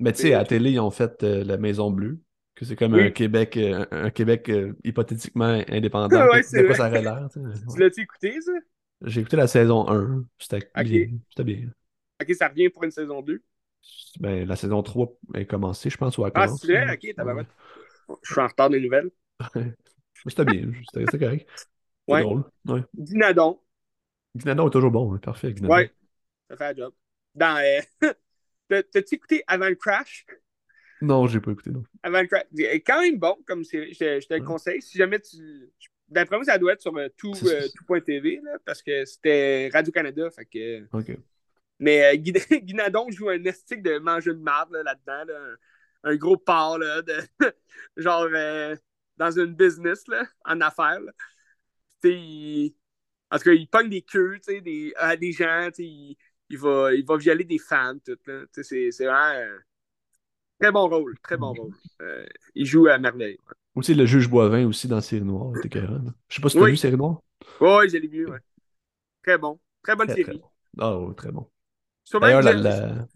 Mais 0.00 0.12
tu 0.12 0.22
sais, 0.22 0.34
à 0.34 0.38
la 0.38 0.44
télé, 0.44 0.72
ils 0.72 0.80
ont 0.80 0.90
fait 0.90 1.22
euh, 1.24 1.42
La 1.44 1.56
Maison 1.56 1.90
Bleue, 1.90 2.20
que 2.54 2.64
c'est 2.64 2.76
comme 2.76 2.94
Oui. 2.94 3.02
un 3.02 3.10
Québec, 3.10 3.56
euh, 3.56 3.84
un, 3.90 4.10
Québec 4.10 4.48
euh, 4.48 4.74
hypothétiquement 4.84 5.62
indépendant. 5.68 6.08
Ouais, 6.30 6.42
de- 6.42 6.66
quoi 6.66 6.74
ça 6.74 6.88
aurait 6.88 7.02
l'air. 7.02 7.28
tu 7.32 7.78
l'as-tu 7.80 8.02
écouté, 8.02 8.40
ça? 8.40 8.52
J'ai 9.02 9.20
écouté 9.20 9.36
la 9.36 9.46
saison 9.46 9.88
1, 9.88 10.24
c'était 10.38 10.70
bien. 10.84 11.18
C'était 11.30 11.44
bien. 11.44 11.68
Ok, 12.20 12.34
ça 12.34 12.48
revient 12.48 12.68
pour 12.68 12.84
une 12.84 12.90
saison 12.90 13.22
2. 13.22 13.42
Ben, 14.20 14.46
la 14.46 14.56
saison 14.56 14.82
3 14.82 15.12
est 15.34 15.46
commencée, 15.46 15.90
je 15.90 15.96
pense, 15.96 16.18
ou 16.18 16.26
elle 16.26 16.32
Ah, 16.34 16.48
c'est 16.48 16.66
vrai? 16.66 16.94
Ok. 16.94 17.02
Ouais. 17.26 17.46
Je 18.22 18.32
suis 18.32 18.40
en 18.40 18.46
retard 18.46 18.70
des 18.70 18.80
nouvelles. 18.80 19.10
C'était 20.26 20.44
bien, 20.44 20.72
c'était 20.92 21.18
correct. 21.18 21.48
Ouais. 22.08 22.22
drôle. 22.22 22.44
Ouais. 22.66 22.82
Dinadon. 22.94 23.60
Est 24.34 24.70
toujours 24.70 24.90
bon, 24.90 25.14
hein, 25.14 25.18
parfait. 25.18 25.52
Guinadon. 25.52 25.74
Ouais, 25.74 25.92
ça 26.50 26.56
fait 26.56 26.64
la 26.64 26.74
job. 26.74 26.92
Dans. 27.34 27.56
euh, 27.58 27.80
t'as- 28.68 28.82
T'as-tu 28.82 29.14
écouté 29.14 29.44
Avant 29.46 29.68
le 29.68 29.76
Crash? 29.76 30.26
Non, 31.00 31.26
j'ai 31.28 31.40
pas 31.40 31.52
écouté, 31.52 31.70
non. 31.70 31.84
Avant 32.02 32.20
le 32.20 32.26
Crash. 32.26 32.44
Est 32.58 32.80
quand 32.80 33.00
même 33.00 33.18
bon 33.18 33.36
comme 33.46 33.62
série. 33.62 33.92
Je, 33.94 33.98
te- 33.98 34.20
je 34.20 34.26
te 34.26 34.34
le 34.34 34.40
Ouais. 34.40 34.46
conseille. 34.46 34.82
Si 34.82 34.98
jamais 34.98 35.20
tu. 35.20 35.70
D'après 36.08 36.36
moi, 36.36 36.44
ça 36.44 36.58
doit 36.58 36.72
être 36.72 36.80
sur 36.80 36.96
euh, 36.96 37.08
tout, 37.16 37.34
euh, 37.44 37.68
tout.tv, 37.76 38.40
là, 38.42 38.56
parce 38.64 38.82
que 38.82 39.04
c'était 39.04 39.70
Radio-Canada. 39.72 40.30
Fait 40.30 40.46
que. 40.46 40.88
Ok. 40.92 41.16
Mais 41.80 42.14
euh, 42.14 42.16
Guinadon 42.62 43.10
joue 43.10 43.28
un 43.30 43.44
estique 43.44 43.82
de 43.82 43.98
manger 43.98 44.32
de 44.34 44.40
marde 44.40 44.72
là, 44.72 44.82
là-dedans. 44.82 45.24
là. 45.32 45.40
un, 46.04 46.12
un 46.12 46.16
gros 46.16 46.36
porc, 46.36 46.78
là, 46.78 47.02
de, 47.02 47.14
genre 47.96 48.28
euh, 48.32 48.76
dans 49.16 49.30
une 49.32 49.54
business, 49.54 50.06
là, 50.08 50.24
en 50.44 50.60
affaires. 50.60 51.00
Tu 52.02 52.12
il- 52.14 52.74
En 53.32 53.38
tout 53.38 53.44
cas, 53.44 53.52
il 53.52 53.68
pogne 53.68 53.90
des 53.90 54.02
queues, 54.02 54.38
tu 54.46 54.62
des, 54.62 54.92
à 54.96 55.16
des 55.16 55.32
gens, 55.32 55.70
tu 55.74 55.84
il, 55.84 56.18
il 56.50 56.58
va, 56.58 56.94
il 56.94 57.04
va 57.06 57.16
violer 57.18 57.44
des 57.44 57.58
femmes, 57.58 58.00
tout. 58.02 58.16
Tu 58.54 58.64
C'est 58.64 58.90
c'est 58.92 59.06
vraiment 59.06 59.18
un 59.56 59.58
très 60.60 60.72
bon 60.72 60.88
rôle, 60.88 61.18
très 61.22 61.36
bon 61.36 61.54
rôle. 61.54 61.74
Euh, 62.02 62.26
il 62.54 62.66
joue 62.66 62.86
à 62.88 62.98
merveille. 62.98 63.38
Aussi, 63.74 63.94
le 63.94 64.04
juge 64.06 64.28
Boivin 64.28 64.66
aussi 64.66 64.88
dans 64.88 65.00
Série 65.00 65.24
Noire. 65.24 65.52
Je 66.28 66.34
sais 66.36 66.42
pas 66.42 66.48
si 66.48 66.56
t'as 66.58 66.64
Oui. 66.64 66.70
vu 66.70 66.76
Série 66.76 66.96
Noire. 66.96 67.22
Oui, 67.60 67.68
ouais, 67.70 67.88
je 67.90 67.98
l'ai 67.98 68.08
vu, 68.08 68.26
ouais. 68.28 68.38
Très 69.22 69.38
bon. 69.38 69.60
Très 69.82 69.96
bonne 69.96 70.08
Très, 70.08 70.16
très 70.16 70.34
série. 70.34 70.40
bon. 70.40 70.50
Ah, 70.78 70.98
ouais, 70.98 71.14
très 71.14 71.30
bon. 71.32 71.48
D'ailleurs, 72.20 72.42
la, 72.42 72.54
la, 72.54 73.06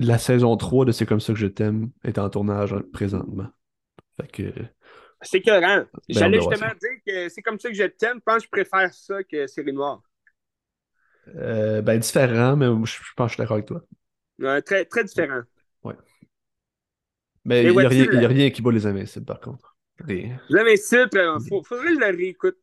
la 0.00 0.18
saison 0.18 0.56
3 0.56 0.84
de 0.86 0.92
C'est 0.92 1.06
comme 1.06 1.20
ça 1.20 1.32
que 1.34 1.38
je 1.38 1.46
t'aime 1.48 1.90
est 2.04 2.18
en 2.18 2.30
tournage 2.30 2.74
présentement. 2.92 3.48
Fait 4.20 4.28
que. 4.28 4.52
C'est. 5.22 5.88
J'allais 6.08 6.38
Ben, 6.38 6.40
va 6.40 6.52
justement 6.56 6.72
dire 6.80 6.90
que 7.06 7.28
c'est 7.28 7.42
comme 7.42 7.58
ça 7.58 7.68
que 7.68 7.74
je 7.74 7.84
t'aime. 7.84 8.16
Je 8.18 8.22
pense 8.24 8.38
que 8.38 8.44
je 8.44 8.50
préfère 8.50 8.92
ça 8.94 9.22
que 9.24 9.46
Série 9.46 9.72
Noire. 9.72 10.02
euh, 11.36 11.82
ben, 11.82 11.98
différent, 11.98 12.56
mais 12.56 12.66
je, 12.86 12.92
je 13.02 13.12
pense 13.16 13.26
que 13.26 13.30
je 13.30 13.34
suis 13.34 13.38
d'accord 13.42 13.54
avec 13.54 13.66
toi. 13.66 13.82
Ouais, 14.38 14.62
très, 14.62 14.84
très 14.86 15.04
différent. 15.04 15.42
Mais 17.44 17.62
Mais 17.62 17.72
il 17.74 17.78
n'y 17.78 17.84
a, 17.84 17.88
rien- 17.88 18.08
a 18.24 18.28
qui 18.50 18.62
bat 18.62 18.70
les 18.72 18.86
Invincibles, 18.86 19.24
par 19.26 19.40
contre. 19.40 19.76
Avez 20.00 20.32
un 21.26 21.38
il 21.38 21.40
faut, 21.48 21.62
faudrait 21.64 21.88
que 21.88 21.94
je 21.94 22.00
le 22.00 22.16
réécoute. 22.16 22.58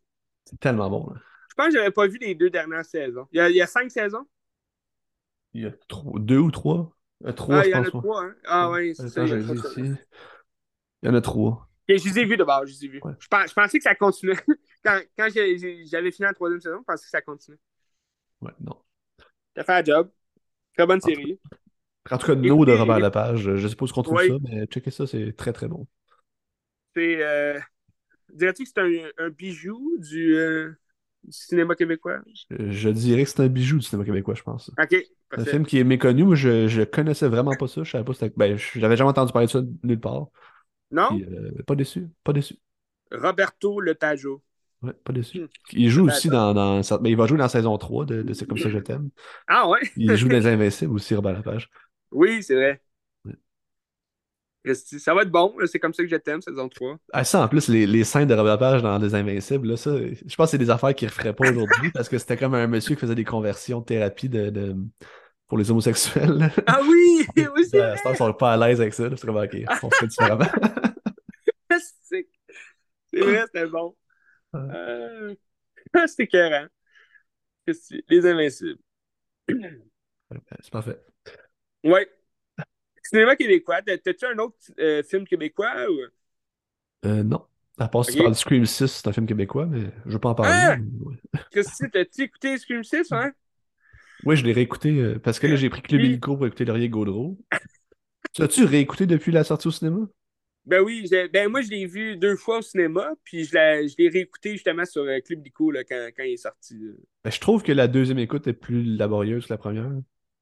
C'est 0.46 0.60
tellement 0.60 0.90
bon. 0.90 1.10
là. 1.14 1.22
Je 1.50 1.56
pense 1.56 1.68
que 1.68 1.74
j'avais 1.74 1.92
pas 1.92 2.08
vu 2.08 2.18
les 2.20 2.36
deux 2.36 2.50
dernières 2.50 2.86
saisons. 2.86 3.28
Il 3.32 3.38
y 3.38 3.40
a, 3.42 3.50
il 3.50 3.56
y 3.56 3.62
a 3.62 3.68
cinq 3.68 3.92
saisons? 3.92 4.26
Il 5.58 5.64
y 5.64 5.66
a 5.66 5.72
trois- 5.88 6.20
deux 6.20 6.38
ou 6.38 6.52
trois? 6.52 6.92
Euh, 7.26 7.32
Trois, 7.32 7.58
ah, 7.58 7.64
je 7.64 7.70
il 7.70 7.72
y 7.72 7.76
en 7.76 7.82
a 7.82 7.86
trois, 7.86 8.24
hein? 8.24 8.36
Ah, 8.46 8.70
ouais, 8.70 8.94
c'est 8.94 9.10
ça. 9.10 9.24
Il 9.26 9.30
y 9.30 9.34
a. 9.34 9.38
Il 11.04 11.10
y 11.10 11.10
en 11.10 11.16
a 11.16 11.22
trois. 11.22 11.68
Je 11.90 11.94
les 11.96 12.20
ai 12.20 12.26
vus 12.26 12.38
d'abord, 12.38 12.66
je 12.68 12.74
les 12.74 12.86
ai 12.86 12.88
vus. 12.90 13.02
Ouais. 13.04 13.14
Je, 13.20 13.28
pens- 13.28 13.48
je 13.50 13.54
pensais 13.54 13.78
que 13.80 13.84
ça 13.84 13.96
continuait. 13.96 14.36
quand 14.84 15.00
quand 15.18 15.28
j'avais 15.34 16.12
fini 16.12 16.26
la 16.28 16.34
troisième 16.34 16.62
saison, 16.62 16.78
je 16.80 16.84
pensais 16.84 17.06
que 17.06 17.10
ça 17.10 17.22
continuait. 17.22 17.60
Ouais, 18.42 18.52
non. 18.60 18.76
T'as 19.56 19.64
fait 19.64 19.74
un 19.74 19.84
job. 19.84 20.12
Très 20.76 20.86
bonne 20.86 21.00
Ah. 21.04 21.08
série. 21.08 21.40
En 22.12 22.18
tout 22.18 22.28
cas, 22.28 22.36
No 22.36 22.66
de 22.66 22.72
Robert 22.74 23.00
Lepage, 23.00 23.56
je 23.56 23.68
sais 23.68 23.76
pas 23.76 23.88
ce 23.88 23.94
qu'on 23.94 24.04
trouve 24.04 24.18
Oui. 24.20 24.28
ça, 24.28 24.36
mais 24.44 24.66
checker 24.68 24.92
ça, 24.92 25.08
c'est 25.08 25.34
très 25.34 25.54
très 25.54 25.68
bon. 25.68 25.88
C'est. 26.96 27.24
Euh... 27.24 27.60
Dirais-tu 28.34 28.64
que 28.66 28.70
c'est 28.70 28.82
un, 28.82 29.26
un 29.26 29.30
bijou 29.30 29.98
du, 30.00 30.36
euh, 30.36 30.70
du 30.70 30.78
cinéma 31.30 31.76
québécois? 31.76 32.20
Je, 32.50 32.72
je 32.72 32.90
dirais 32.90 33.24
que 33.24 33.30
c'est 33.30 33.42
un 33.42 33.48
bijou 33.48 33.78
du 33.78 33.86
cinéma 33.86 34.06
québécois, 34.06 34.36
je 34.36 34.44
pense. 34.44 34.72
Ok. 34.80 34.96
Un 35.32 35.44
film 35.46 35.66
qui 35.66 35.78
est 35.78 35.84
méconnu, 35.84 36.24
moi 36.24 36.36
je, 36.36 36.68
je 36.68 36.82
connaissais 36.84 37.28
vraiment 37.28 37.56
pas 37.56 37.68
ça. 37.68 37.84
Je 37.84 37.92
savais 37.92 38.04
pas 38.04 38.14
c'était. 38.14 38.34
Ben, 38.36 38.56
je- 38.58 38.80
j'avais 38.80 38.96
jamais 38.96 39.10
entendu 39.10 39.34
parler 39.34 39.48
de 39.48 39.52
ça 39.52 39.62
nulle 39.84 40.00
part. 40.00 40.28
Non? 40.92 41.10
Puis, 41.10 41.24
euh, 41.24 41.52
pas 41.66 41.76
déçu. 41.76 42.08
Pas 42.24 42.34
déçu. 42.34 42.56
Roberto 43.12 43.80
Letajo. 43.82 44.42
Ouais, 44.82 44.94
pas 44.94 45.12
déçu. 45.12 45.42
Hmm. 45.42 45.48
Il 45.74 45.90
joue 45.90 46.06
aussi 46.06 46.30
dans, 46.30 46.54
dans. 46.54 46.82
ben, 46.82 47.10
il 47.10 47.18
va 47.18 47.26
jouer 47.26 47.38
dans 47.38 47.46
la 47.46 47.50
saison 47.50 47.78
3 47.78 48.06
de, 48.06 48.22
de 48.22 48.34
C'est 48.34 48.46
comme 48.46 48.58
ça 48.58 48.66
que 48.66 48.76
je 48.76 48.80
t'aime. 48.80 49.10
Ah 49.48 49.68
ouais? 49.68 49.82
Il 49.96 50.16
joue 50.16 50.28
dans 50.30 50.36
Les 50.38 50.48
Invincibles 50.48 50.94
aussi, 50.94 51.16
Robert 51.16 51.34
Lepage. 51.38 51.70
Oui, 52.12 52.44
c'est 52.44 52.56
vrai. 52.56 52.82
Ça 54.74 55.14
va 55.14 55.22
être 55.24 55.32
bon, 55.32 55.54
c'est 55.66 55.80
comme 55.80 55.94
ça 55.94 56.04
que 56.04 56.10
je 56.10 56.16
t'aime, 56.16 56.42
saison 56.42 56.68
3. 56.70 56.98
Ah, 57.14 57.24
ça, 57.24 57.42
en 57.44 57.48
plus, 57.48 57.68
les, 57.68 57.88
les 57.88 58.04
scènes 58.04 58.28
de 58.28 58.34
Robert 58.34 58.56
Lepage 58.56 58.82
dans 58.82 58.98
Les 58.98 59.16
Invincibles, 59.16 59.70
là, 59.70 59.78
ça, 59.78 59.92
je 59.98 60.36
pense 60.36 60.48
que 60.48 60.52
c'est 60.52 60.58
des 60.58 60.70
affaires 60.70 60.94
qu'il 60.96 61.08
ne 61.08 61.12
referaient 61.12 61.34
pas 61.34 61.50
aujourd'hui 61.50 61.92
parce 61.92 62.10
que 62.10 62.18
c'était 62.18 62.38
comme 62.38 62.54
un 62.54 62.68
monsieur 62.68 62.96
qui 62.96 63.02
faisait 63.02 63.16
des 63.16 63.24
conversions 63.26 63.80
de 63.80 63.86
thérapie 63.86 64.30
de, 64.30 64.50
de- 64.50 64.76
pour 65.48 65.58
les 65.58 65.70
homosexuels. 65.72 66.38
là. 66.38 66.50
Ah 66.66 66.80
oui! 66.88 67.26
oui, 67.56 67.66
c'est 67.70 67.80
heure, 67.80 67.96
ils 68.06 68.16
sont 68.16 68.34
pas 68.34 68.54
à 68.54 68.58
l'aise 68.58 68.82
avec 68.82 68.94
ça. 68.94 69.10
C'est 69.16 69.26
comme, 69.26 69.38
ok, 69.38 69.58
on 69.84 69.90
fait 69.92 70.08
différemment. 70.08 70.46
C'est 72.04 72.28
c'est 73.14 73.20
vrai, 73.22 73.44
c'était 73.46 73.68
bon. 73.68 73.96
Euh... 74.56 75.36
C'était 76.08 76.24
écœurant. 76.24 76.68
C'est? 77.68 78.04
Les 78.10 78.26
Invincibles. 78.26 78.80
c'est 79.50 80.72
parfait. 80.72 81.00
Ouais. 81.84 82.08
Cinéma 83.08 83.36
québécois. 83.36 83.82
T'as- 83.82 83.98
T'as-tu 83.98 84.26
un 84.26 84.38
autre 84.40 84.58
euh, 84.80 85.02
film 85.04 85.26
québécois? 85.26 85.74
Ou... 85.90 86.00
Euh, 87.06 87.24
non. 87.24 87.46
À 87.80 87.88
part 87.88 88.04
si 88.06 88.14
tu 88.14 88.18
parles 88.18 88.32
de 88.32 88.38
Scream 88.38 88.66
6, 88.66 88.88
c'est 88.88 89.08
un 89.08 89.14
film 89.14 89.28
québécois, 89.28 89.68
mais 89.68 89.92
je 90.06 90.14
veux 90.14 90.20
pas 90.20 90.30
en 90.30 90.36
parler. 90.36 90.52
Ah! 90.54 90.78
mais 90.78 91.64
t'as-tu 91.94 92.24
écouté 92.24 92.58
Scream 92.58 92.84
6, 92.84 93.12
hein? 93.12 93.32
Oui, 94.24 94.36
je 94.36 94.44
l'ai 94.44 94.52
réécouté 94.52 94.90
euh, 94.98 95.20
parce 95.20 95.38
que 95.40 95.46
là, 95.46 95.56
j'ai 95.56 95.70
pris 95.70 95.84
Club 95.84 96.02
Illico 96.02 96.36
pour 96.36 96.48
écouter 96.48 96.66
Laurier 96.66 96.90
Gaudreau. 96.90 97.38
Tu 98.34 98.42
as-tu 98.42 98.66
réécouté 98.66 99.06
depuis 99.06 99.32
la 99.32 99.44
sortie 99.44 99.68
au 99.68 99.72
cinéma? 99.72 100.08
Ben 100.66 100.82
oui, 100.82 101.08
ben 101.32 101.50
moi 101.50 101.62
je 101.62 101.70
l'ai 101.70 101.86
vu 101.86 102.18
deux 102.18 102.36
fois 102.36 102.58
au 102.58 102.62
cinéma, 102.62 103.14
puis 103.24 103.46
je 103.46 103.54
l'ai, 103.54 104.10
réécouté 104.10 104.52
justement 104.54 104.84
sur 104.84 105.06
Club 105.24 105.42
Dico 105.42 105.72
là, 105.72 105.84
quand, 105.86 106.10
quand 106.18 106.24
il 106.24 106.34
est 106.34 106.38
sorti. 106.38 106.76
Ben, 107.24 107.30
je 107.30 107.40
trouve 107.40 107.64
que 107.64 107.72
la 107.72 107.88
deuxième 107.88 108.20
écoute 108.20 108.48
est 108.48 108.54
plus 108.54 108.84
laborieuse 108.84 109.46
que 109.46 109.54
la 109.54 109.58
première. 109.58 109.92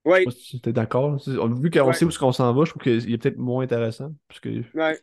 Pas 0.05 0.31
si 0.31 0.61
tu 0.61 0.69
es 0.69 0.73
d'accord. 0.73 1.17
Vu 1.17 1.69
qu'on 1.71 1.87
Ouais. 1.87 1.93
sait 1.93 2.05
où 2.05 2.09
est-ce 2.09 2.19
qu'on 2.19 2.31
s'en 2.31 2.53
va, 2.53 2.63
je 2.65 2.69
trouve 2.69 2.83
qu'il 2.83 3.13
est 3.13 3.17
peut-être 3.17 3.37
moins 3.37 3.63
intéressant. 3.63 4.13
Parce 4.27 4.39
que... 4.39 4.61
ouais. 4.73 4.99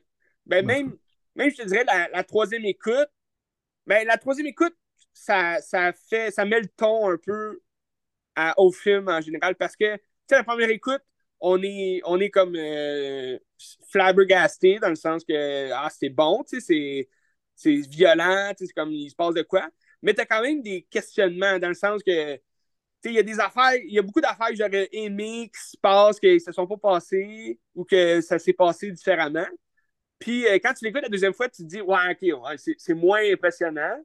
Ben 0.47 0.65
même, 0.65 0.97
même 1.37 1.51
je 1.51 1.57
te 1.57 1.67
dirais 1.69 1.85
la, 1.85 2.09
la 2.09 2.25
troisième 2.25 2.65
écoute, 2.65 3.09
ben 3.87 4.07
la 4.07 4.17
troisième 4.19 4.47
écoute, 4.47 4.75
ça, 5.13 5.61
ça 5.61 5.93
fait, 5.93 6.31
ça 6.31 6.45
met 6.45 6.61
le 6.61 6.69
ton 6.69 7.11
un 7.11 7.17
peu 7.19 7.61
à- 8.37 8.55
au 8.61 8.73
film 8.73 9.09
en 9.09 9.21
général 9.21 9.57
parce 9.57 9.77
que, 9.77 9.97
tu 9.97 10.03
sais, 10.29 10.37
la 10.37 10.45
première 10.45 10.71
écoute, 10.71 11.03
on 11.41 11.63
est, 11.63 12.01
on 12.05 12.21
est 12.21 12.31
comme 12.31 12.55
euh, 12.57 13.39
flabbergasté 13.91 14.79
dans 14.81 14.89
le 14.91 14.97
sens 14.97 15.25
que, 15.25 15.71
ah, 15.73 15.89
c'est 15.91 16.09
bon, 16.11 16.45
tu 16.49 16.61
sais, 16.61 16.67
c'est, 16.67 17.09
c'est 17.57 17.89
violent, 17.89 18.53
tu 18.59 18.67
c'est 18.67 18.73
comme, 18.73 18.93
il 18.93 19.11
se 19.11 19.17
passe 19.17 19.35
de 19.35 19.43
quoi. 19.43 19.69
Mais 20.03 20.15
t'as 20.15 20.27
quand 20.27 20.43
même 20.43 20.63
des 20.63 20.83
questionnements 20.91 21.59
dans 21.59 21.69
le 21.69 21.75
sens 21.75 22.03
que, 22.03 22.37
tu 22.37 22.43
il 23.05 23.13
y 23.15 23.19
a 23.19 23.23
des 23.23 23.41
affaires, 23.41 23.75
il 23.75 23.93
y 23.93 23.99
a 23.99 24.03
beaucoup 24.03 24.21
d'affaires 24.21 24.49
que 24.49 24.57
j'aurais 24.57 24.89
aimé 24.93 25.51
qui 25.55 25.71
se 25.71 25.77
passent, 25.77 26.21
qui 26.21 26.35
ne 26.35 26.39
se 26.39 26.53
sont 26.53 26.67
pas 26.67 26.77
passées 26.77 27.59
ou 27.75 27.85
que 27.85 28.21
ça 28.21 28.39
s'est 28.39 28.53
passé 28.53 28.91
différemment. 28.91 29.47
Puis 30.19 30.47
euh, 30.47 30.59
quand 30.63 30.73
tu 30.75 30.85
l'écoutes 30.85 31.03
la 31.03 31.09
deuxième 31.09 31.35
fois, 31.35 31.49
tu 31.49 31.63
te 31.63 31.69
dis, 31.69 31.81
ouais, 31.81 32.17
ok, 32.23 32.57
c'est, 32.57 32.95
moins 32.95 33.23
impressionnant. 33.33 33.97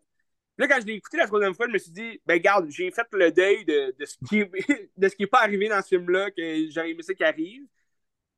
Là, 0.58 0.68
quand 0.68 0.80
je 0.82 0.88
l'ai 0.88 0.94
écouté 0.94 1.18
la 1.18 1.28
troisième 1.28 1.54
fois, 1.54 1.68
je 1.68 1.74
me 1.74 1.78
suis 1.78 1.92
dit, 1.92 2.20
ben 2.26 2.40
garde, 2.40 2.68
j'ai 2.70 2.90
fait 2.92 3.06
le 3.12 3.32
deuil 3.32 3.66
de, 3.66 3.96
de 3.98 4.06
ce 4.06 4.18
qui 4.28 5.20
n'est 5.20 5.28
pas 5.32 5.42
arrivé 5.42 5.70
dans 5.70 5.82
ce 5.82 5.90
film-là, 5.90 6.32
que 6.32 6.70
j'aurais 6.72 6.92
aimé 6.92 7.04
ça 7.04 7.14
qui 7.14 7.24
arrive. 7.24 7.64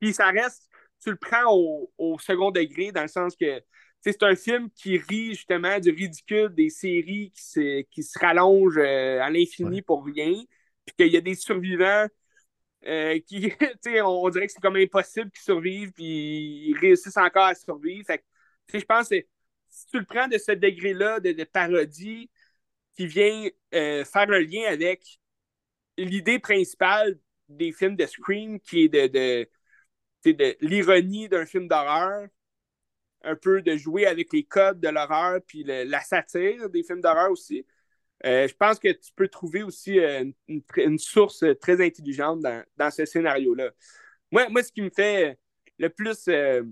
Puis 0.00 0.12
ça 0.12 0.30
reste, 0.30 0.68
tu 1.02 1.10
le 1.10 1.16
prends 1.16 1.54
au, 1.98 2.18
second 2.18 2.50
degré, 2.50 2.92
dans 2.92 3.02
le 3.02 3.08
sens 3.08 3.36
que 3.36 3.62
c'est 4.02 4.22
un 4.22 4.34
film 4.36 4.70
qui 4.70 4.98
rit 4.98 5.30
justement 5.34 5.78
du 5.80 5.90
ridicule 5.90 6.54
des 6.54 6.70
séries 6.70 7.30
qui 7.34 7.42
se, 7.42 7.82
qui 7.82 8.02
se 8.02 8.18
rallongent 8.18 8.78
euh, 8.78 9.20
à 9.22 9.30
l'infini 9.30 9.80
Ouais. 9.80 9.82
pour 9.82 10.04
rien. 10.04 10.32
Puis 10.86 10.94
qu'il 10.96 11.08
y 11.12 11.16
a 11.16 11.20
des 11.20 11.34
survivants 11.34 12.06
euh, 12.86 13.18
qui, 13.26 13.40
tu 13.58 13.66
sais, 13.82 14.00
on, 14.02 14.24
on 14.24 14.28
dirait 14.30 14.46
que 14.46 14.52
c'est 14.52 14.60
comme 14.62 14.76
impossible 14.76 15.30
qu'ils 15.30 15.42
survivent, 15.42 15.92
puis 15.92 16.68
ils 16.70 16.78
réussissent 16.78 17.16
encore 17.16 17.46
à 17.46 17.54
survivre. 17.54 18.06
Fait 18.06 18.18
que, 18.18 18.24
tu 18.68 18.72
sais, 18.72 18.80
je 18.80 18.86
pense 18.86 19.08
que 19.08 19.16
si 19.70 19.86
tu 19.88 19.98
le 20.00 20.04
prends 20.06 20.28
de 20.28 20.38
ce 20.38 20.52
degré-là 20.52 21.20
de, 21.20 21.32
de 21.32 21.44
parodie 21.44 22.30
qui 22.96 23.06
vient 23.06 23.48
euh, 23.74 24.04
faire 24.04 24.30
un 24.30 24.40
lien 24.40 24.64
avec 24.70 25.04
l'idée 25.98 26.38
principale 26.38 27.18
des 27.48 27.72
films 27.72 27.96
de 27.96 28.06
Scream, 28.06 28.60
qui 28.60 28.84
est 28.84 28.88
de, 28.88 29.06
de, 30.24 30.32
de 30.32 30.56
l'ironie 30.60 31.28
d'un 31.28 31.46
film 31.46 31.68
d'horreur, 31.68 32.28
un 33.22 33.36
peu 33.36 33.62
de 33.62 33.76
jouer 33.76 34.06
avec 34.06 34.32
les 34.32 34.44
codes 34.44 34.80
de 34.80 34.88
l'horreur, 34.88 35.40
puis 35.46 35.64
la 35.64 36.00
satire 36.00 36.68
des 36.70 36.82
films 36.82 37.00
d'horreur 37.00 37.30
aussi. 37.30 37.66
Euh, 38.26 38.46
je 38.46 38.54
pense 38.54 38.78
que 38.78 38.88
tu 38.88 39.12
peux 39.16 39.28
trouver 39.28 39.62
aussi 39.62 39.98
euh, 39.98 40.24
une, 40.76 40.98
source 40.98 41.44
très 41.60 41.84
intelligente 41.84 42.40
dans, 42.40 42.62
dans 42.76 42.90
ce 42.90 43.06
scénario-là. 43.06 43.70
Moi, 44.30 44.48
moi, 44.50 44.62
ce 44.62 44.72
qui 44.72 44.82
me 44.82 44.90
fait 44.90 45.38
le 45.80 45.88
plus, 45.88 46.28
euh, 46.28 46.62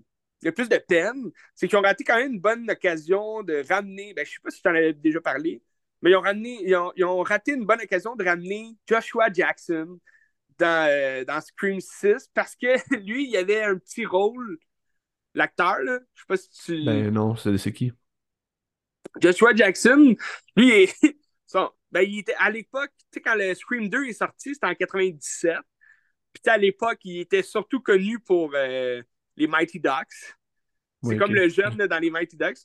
le 0.43 0.53
plus 0.53 0.69
de 0.69 0.77
peine, 0.77 1.31
c'est 1.55 1.67
qu'ils 1.67 1.79
ont 1.79 1.83
raté 1.83 2.05
quand 2.05 2.17
même 2.17 2.35
une 2.35 2.41
bonne 2.41 2.71
occasion 2.71 3.43
de 3.43 3.65
ramener, 3.69 4.15
ben, 4.15 4.25
je 4.25 4.31
ne 4.31 4.35
sais 4.35 4.41
pas 4.43 4.51
si 4.51 4.63
tu 4.63 4.69
en 4.69 4.75
avais 4.75 4.93
déjà 4.93 5.21
parlé, 5.21 5.63
mais 6.03 6.11
ils 6.11 6.17
ont, 6.17 6.21
ramené, 6.21 6.59
ils, 6.63 7.05
ont, 7.05 7.23
raté 7.23 7.53
une 7.53 7.65
bonne 7.65 7.81
occasion 7.81 8.15
de 8.15 8.25
ramener 8.25 8.77
Joshua 8.87 9.33
Jackson 9.33 9.99
dans, 10.59 10.89
euh, 10.89 11.25
dans 11.25 11.41
Scream 11.41 11.81
6 11.81 12.31
parce 12.35 12.55
que 12.55 12.67
lui, 13.05 13.29
il 13.29 13.37
avait 13.37 13.63
un 13.63 13.77
petit 13.79 14.05
rôle, 14.07 14.59
l'acteur, 15.39 15.79
là. 15.81 15.99
Je 16.15 16.21
sais 16.21 16.27
pas 16.29 16.37
si 16.37 16.51
tu. 16.51 16.85
Ben 16.85 17.11
non, 17.11 17.37
c'est 17.37 17.57
c'est 17.59 17.73
qui? 17.73 17.93
Joshua 19.21 19.55
Jackson, 19.55 20.15
lui, 20.57 20.71
est- 20.71 20.95
son- 21.47 21.71
ben, 21.91 22.03
il 22.03 22.19
était 22.21 22.35
à 22.39 22.51
l'époque, 22.51 22.91
tu 22.99 23.05
sais, 23.15 23.21
quand 23.21 23.35
le 23.35 23.55
Scream 23.55 23.89
2 23.89 24.05
est 24.05 24.13
sorti, 24.13 24.55
c'était 24.55 24.67
en 24.67 24.75
97. 24.75 25.57
Puis 26.33 26.43
à 26.51 26.59
l'époque, 26.59 26.99
il 27.05 27.21
était 27.21 27.43
surtout 27.43 27.81
connu 27.81 28.19
pour 28.21 28.53
euh, 28.55 29.03
les 29.37 29.47
Mighty 29.47 29.81
Ducks. 29.81 29.95
C'est 30.11 30.37
Oui, 31.03 31.17
comme 31.17 31.35
le 31.35 31.49
jeune 31.49 31.77
là, 31.79 31.89
dans 31.89 31.99
les 31.99 32.11
Mighty 32.11 32.37
Ducks. 32.37 32.59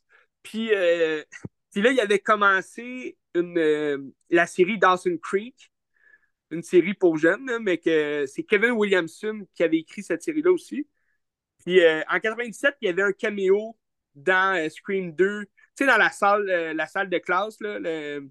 Puis, 0.44 0.70
euh, 0.74 1.24
puis 1.72 1.82
là, 1.82 1.92
il 1.92 2.00
avait 2.00 2.20
commencé 2.20 3.18
une, 3.36 3.58
euh, 3.58 3.98
la 4.30 4.46
série 4.48 4.78
Dawson 4.78 5.18
Creek, 5.22 5.72
une 6.52 6.64
série 6.64 6.94
pour 6.94 7.18
jeunes, 7.18 7.50
mais 7.62 7.78
que 7.78 8.26
c'est 8.28 8.44
Kevin 8.44 8.72
Williamson 8.72 9.48
qui 9.56 9.64
avait 9.64 9.80
écrit 9.80 10.04
cette 10.04 10.24
série-là 10.24 10.52
aussi. 10.52 10.88
Puis 11.66 11.82
euh, 11.84 12.02
en 12.10 12.20
97, 12.20 12.76
il 12.82 12.88
y 12.88 12.90
avait 12.90 13.04
un 13.04 13.12
caméo 13.14 13.78
dans 14.16 14.56
euh, 14.58 14.70
Scream 14.70 15.14
2, 15.14 15.46
tu 15.46 15.50
sais, 15.76 15.86
dans 15.88 15.98
la 15.98 16.10
salle, 16.12 16.50
euh, 16.50 16.74
la 16.74 16.88
salle 16.88 17.10
de 17.10 17.18
classe, 17.18 17.60
là, 17.62 17.80
le- 17.80 18.30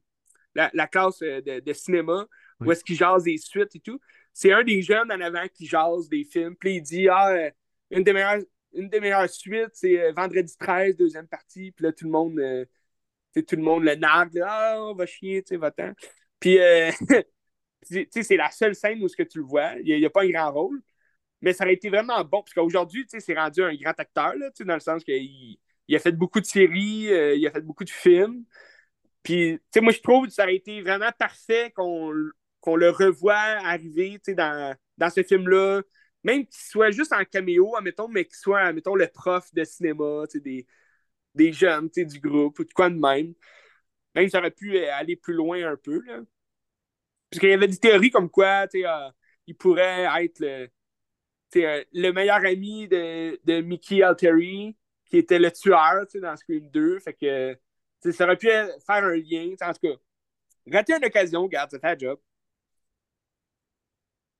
la, 0.54 0.70
la 0.74 0.86
classe 0.86 1.20
de, 1.20 1.60
de 1.60 1.72
cinéma, 1.72 2.26
Oui. 2.60 2.68
où 2.68 2.72
est-ce 2.72 2.84
qu'il 2.84 2.96
jase 2.96 3.24
des 3.24 3.38
suites 3.38 3.74
et 3.76 3.80
tout. 3.80 4.00
C'est 4.32 4.52
un 4.52 4.64
des 4.64 4.82
jeunes 4.82 5.10
en 5.12 5.20
avant 5.20 5.46
qui 5.48 5.66
jase 5.66 6.08
des 6.08 6.24
films. 6.24 6.56
Puis 6.56 6.76
il 6.76 6.82
dit 6.82 7.08
Ah, 7.08 7.50
une 7.90 8.04
des 8.04 8.12
meilleures, 8.12 8.40
une 8.74 8.88
des 8.88 9.00
meilleures 9.00 9.28
suites, 9.30 9.70
c'est 9.74 10.12
Vendredi 10.12 10.56
13, 10.58 10.96
deuxième 10.96 11.28
partie. 11.28 11.72
Puis 11.72 11.84
là, 11.86 11.92
tout 11.92 12.04
le 12.06 12.10
monde, 12.10 12.40
tout 13.34 13.56
le 13.56 13.62
monde 13.62 13.84
le 13.84 13.94
nargue. 13.96 14.34
là, 14.34 14.46
Ah, 14.74 14.76
on 14.82 14.94
va 14.94 15.06
chier, 15.06 15.42
tu 15.42 15.50
sais, 15.50 15.56
va-t'en. 15.56 15.92
Puis, 16.40 16.58
tu 17.90 18.08
sais, 18.10 18.22
c'est 18.22 18.36
la 18.36 18.50
seule 18.50 18.74
scène 18.74 19.02
où 19.02 19.08
ce 19.08 19.16
que 19.16 19.22
tu 19.22 19.38
le 19.38 19.44
vois. 19.44 19.74
Il 19.84 19.98
n'y 19.98 20.04
a, 20.06 20.10
pas 20.10 20.22
un 20.22 20.28
grand 20.30 20.52
rôle. 20.52 20.82
Mais 21.42 21.52
ça 21.52 21.64
aurait 21.64 21.74
été 21.74 21.90
vraiment 21.90 22.22
bon. 22.24 22.42
Parce 22.42 22.54
qu'aujourd'hui, 22.54 23.04
tu 23.04 23.10
sais, 23.10 23.20
c'est 23.20 23.34
rendu 23.34 23.62
un 23.62 23.74
grand 23.74 23.98
acteur, 23.98 24.34
là, 24.36 24.50
tu 24.50 24.58
sais, 24.58 24.64
dans 24.64 24.74
le 24.74 24.80
sens 24.80 25.04
qu'il 25.04 25.58
il 25.88 25.96
a 25.96 25.98
fait 25.98 26.12
beaucoup 26.12 26.40
de 26.40 26.46
séries, 26.46 27.12
euh, 27.12 27.34
il 27.34 27.46
a 27.46 27.50
fait 27.50 27.60
beaucoup 27.60 27.84
de 27.84 27.90
films. 27.90 28.44
Puis, 29.22 29.58
tu 29.58 29.60
sais, 29.74 29.80
moi, 29.80 29.92
je 29.92 30.00
trouve 30.00 30.26
que 30.26 30.32
ça 30.32 30.44
aurait 30.44 30.56
été 30.56 30.80
vraiment 30.82 31.10
parfait 31.18 31.72
qu'on 31.72 32.10
le 32.10 32.90
revoie 32.90 33.34
arriver, 33.34 34.12
tu 34.14 34.32
sais, 34.32 34.34
dans, 34.34 34.74
dans 34.98 35.10
ce 35.10 35.22
film-là. 35.22 35.82
Même 36.24 36.46
qu'il 36.46 36.62
soit 36.62 36.90
juste 36.92 37.12
en 37.12 37.24
caméo, 37.24 37.76
admettons, 37.76 38.08
mais 38.08 38.24
qu'il 38.24 38.36
soit, 38.36 38.60
admettons, 38.60 38.94
le 38.94 39.08
prof 39.08 39.52
de 39.54 39.64
cinéma, 39.64 40.24
tu 40.30 40.38
sais, 40.38 40.40
des, 40.40 40.66
des 41.34 41.52
jeunes, 41.52 41.90
tu 41.90 42.02
sais, 42.02 42.06
du 42.06 42.20
groupe, 42.20 42.58
ou 42.58 42.64
de 42.64 42.72
quoi 42.72 42.90
de 42.90 42.96
même. 42.96 43.34
Même 44.14 44.28
ça 44.28 44.38
aurait 44.38 44.50
pu 44.52 44.78
aller 44.78 45.16
plus 45.16 45.34
loin 45.34 45.64
un 45.72 45.76
peu, 45.76 46.00
là. 46.06 46.20
Parce 47.30 47.40
qu'il 47.40 47.50
y 47.50 47.52
avait 47.54 47.68
des 47.68 47.78
théories 47.78 48.10
comme 48.10 48.30
quoi, 48.30 48.68
tu 48.68 48.80
sais, 48.80 48.86
euh, 48.86 49.10
il 49.46 49.56
pourrait 49.56 50.06
être 50.24 50.40
le, 50.40 50.68
euh, 51.56 51.82
le 51.92 52.10
meilleur 52.12 52.44
ami 52.44 52.88
de, 52.88 53.38
de 53.44 53.60
Mickey 53.60 54.02
Altieri, 54.02 54.76
qui 55.06 55.18
était 55.18 55.38
le 55.38 55.50
tueur, 55.50 56.04
dans 56.20 56.36
Scream 56.36 56.70
2. 56.70 56.98
Fait 57.00 57.14
que, 57.14 57.58
ça 58.10 58.24
aurait 58.24 58.36
pu 58.36 58.48
faire 58.48 58.70
un 58.88 59.16
lien, 59.16 59.54
en 59.62 59.72
tout 59.72 59.80
cas. 59.88 59.94
Rater 60.72 60.94
une 60.96 61.04
occasion, 61.04 61.48
ça 61.52 61.66
fait 61.68 61.84
un 61.84 61.98
job. 61.98 62.18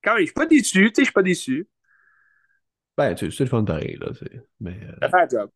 Quand 0.03 0.11
même, 0.13 0.21
je 0.21 0.25
suis 0.25 0.33
pas 0.33 0.45
déçu, 0.45 0.91
tu 0.91 0.95
sais, 0.95 1.01
je 1.01 1.03
suis 1.05 1.13
pas 1.13 1.23
déçu. 1.23 1.67
Ben, 2.97 3.15
tu- 3.15 3.31
c'est 3.31 3.43
le 3.45 3.49
fun 3.49 3.63
pareil, 3.63 3.97
là. 3.99 4.07
c'est- 4.17 4.41
Mais 4.59 4.77
euh, 4.83 4.91
Ça 5.01 5.09
fait 5.09 5.35
un 5.35 5.39
job. 5.41 5.49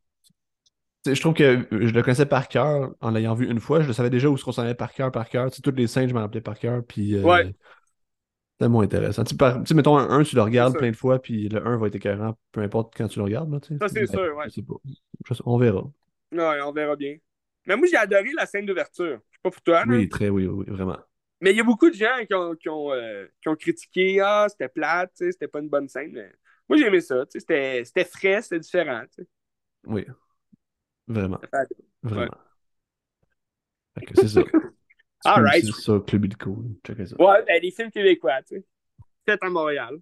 je 1.05 1.19
trouve 1.21 1.33
que 1.33 1.67
je 1.71 1.77
le 1.93 2.01
connaissais 2.01 2.25
par 2.25 2.47
cœur 2.47 2.93
en 2.99 3.11
l'ayant 3.11 3.33
vu 3.35 3.49
une 3.49 3.59
fois. 3.59 3.81
Je 3.81 3.87
le 3.87 3.93
savais 3.93 4.09
déjà 4.09 4.29
où 4.29 4.37
se 4.37 4.43
qu'on 4.43 4.73
par 4.75 4.93
cœur, 4.93 5.11
par 5.11 5.29
cœur. 5.29 5.49
Toutes 5.51 5.77
les 5.77 5.87
scènes, 5.87 6.09
je 6.09 6.13
m'en 6.13 6.21
rappelais 6.21 6.41
par 6.41 6.57
cœur. 6.59 6.83
Puis 6.85 7.15
euh, 7.15 7.21
Ouais. 7.23 7.53
C'était 8.57 8.69
moins 8.69 8.83
intéressant. 8.85 9.23
Tu 9.23 9.31
sais, 9.31 9.37
par- 9.37 9.63
tu 9.63 9.73
mettons 9.75 9.97
un 9.97 10.09
1, 10.09 10.23
tu 10.23 10.35
le 10.35 10.41
regardes 10.41 10.73
C'est 10.73 10.79
plein 10.79 10.91
de 10.91 10.95
fois, 10.95 11.21
puis 11.21 11.47
le 11.47 11.65
1 11.65 11.77
va 11.77 11.87
être 11.87 11.95
écœurant, 11.95 12.37
peu 12.51 12.61
importe 12.61 12.93
quand 12.97 13.07
tu 13.07 13.19
le 13.19 13.25
regardes. 13.25 13.51
Là. 13.51 13.59
Ça, 13.79 13.87
c'est 13.87 14.07
sûr, 14.07 14.35
ouais. 14.35 14.45
je 14.47 14.53
sais 14.55 14.61
pas. 14.63 14.73
Je 15.27 15.33
sais- 15.33 15.43
on 15.45 15.57
verra. 15.57 15.83
Ouais, 16.31 16.61
on 16.61 16.71
verra 16.71 16.95
bien. 16.95 17.17
Mais 17.67 17.75
moi, 17.75 17.87
j'ai 17.89 17.97
adoré 17.97 18.31
la 18.35 18.45
scène 18.45 18.65
d'ouverture. 18.65 19.19
Je 19.29 19.35
sais 19.35 19.41
pas 19.43 19.51
pour 19.51 19.61
toi. 19.61 19.83
Oui, 19.87 20.09
très, 20.09 20.29
oui, 20.29 20.47
oui, 20.47 20.65
vraiment. 20.69 20.97
Mais 21.39 21.51
il 21.51 21.57
y 21.57 21.59
a 21.59 21.63
beaucoup 21.63 21.89
de 21.89 21.95
gens 21.95 22.25
qui 22.25 22.33
ont, 22.33 22.55
qui 22.55 22.67
ont, 22.69 22.91
euh, 22.91 23.27
qui 23.41 23.49
ont 23.49 23.55
critiqué 23.55 24.19
Ah, 24.21 24.47
c'était 24.49 24.69
plate, 24.69 25.11
c'était 25.15 25.47
pas 25.47 25.59
une 25.59 25.69
bonne 25.69 25.87
scène. 25.87 26.11
Mais 26.13 26.31
moi, 26.67 26.77
j'ai 26.79 26.87
aimé 26.87 27.01
ça. 27.01 27.25
C'était 27.29 27.83
frais, 28.05 28.41
c'était 28.41 28.59
différent. 28.59 29.03
Oui. 29.85 30.05
Vraiment. 31.07 31.39
Vraiment. 32.01 32.31
Fait 33.99 34.05
que 34.05 34.15
c'est 34.15 34.27
ça. 34.29 34.41
All 35.27 35.41
right. 35.43 35.63
C'est 35.63 35.71
ça, 35.73 35.99
Club 36.05 36.25
ça. 36.33 37.15
Ouais, 37.19 37.43
ben, 37.45 37.61
des 37.61 37.71
films 37.71 37.91
québécois, 37.91 38.41
tu 38.43 38.55
sais. 38.55 38.63
Fait 39.25 39.37
à 39.41 39.49
Montréal. 39.49 39.97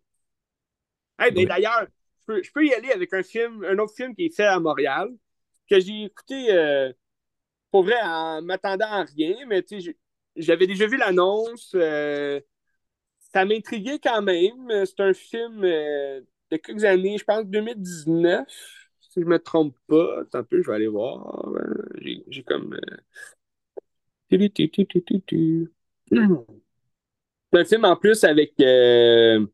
Hey, 1.17 1.31
ben, 1.31 1.39
Oui. 1.41 1.45
d'ailleurs, 1.47 1.87
je 2.21 2.25
peux, 2.25 2.43
je 2.43 2.51
peux 2.51 2.65
y 2.65 2.73
aller 2.73 2.91
avec 2.91 3.11
un 3.13 3.23
film, 3.23 3.63
un 3.63 3.77
autre 3.79 3.93
film 3.95 4.15
qui 4.15 4.25
est 4.25 4.35
fait 4.35 4.45
à 4.45 4.59
Montréal, 4.59 5.09
que 5.69 5.79
j'ai 5.79 6.03
écouté, 6.03 6.51
euh, 6.51 6.91
pour 7.71 7.83
vrai, 7.83 7.99
en 8.03 8.41
m'attendant 8.41 8.85
à 8.89 9.03
rien, 9.03 9.35
mais 9.47 9.63
tu 9.63 9.81
sais, 9.81 9.97
j'avais 10.35 10.67
déjà 10.67 10.85
vu 10.87 10.97
l'annonce. 10.97 11.71
euh, 11.75 12.39
ça 13.33 13.45
m'intriguait 13.45 13.99
quand 13.99 14.21
même. 14.21 14.85
C'est 14.85 14.99
un 15.01 15.13
film 15.13 15.63
euh, 15.63 16.21
de 16.51 16.57
quelques 16.57 16.83
années, 16.85 17.17
je 17.17 17.23
pense 17.23 17.45
2019, 17.45 18.47
si 18.99 19.21
je 19.21 19.25
me 19.25 19.39
trompe 19.39 19.75
pas. 19.87 20.21
Un 20.33 20.43
peu, 20.43 20.61
je 20.61 20.67
vais 20.69 20.75
aller 20.75 20.87
voir. 20.87 21.45
J'ai 22.29 22.43
comme. 22.43 22.77
Un 27.53 27.65
film 27.65 27.85
en 27.85 27.95
plus 27.95 28.23
avec. 28.23 28.53
Euh... 28.59 29.45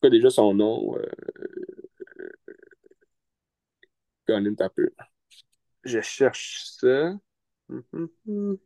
quoi 0.00 0.10
déjà 0.10 0.30
son 0.30 0.54
nom? 0.54 0.96
Euh... 0.96 1.02
Je 5.84 6.00
cherche 6.00 6.64
ça. 6.78 7.18
Hum, 7.68 7.82
hum, 7.92 8.08
hum. 8.26 8.58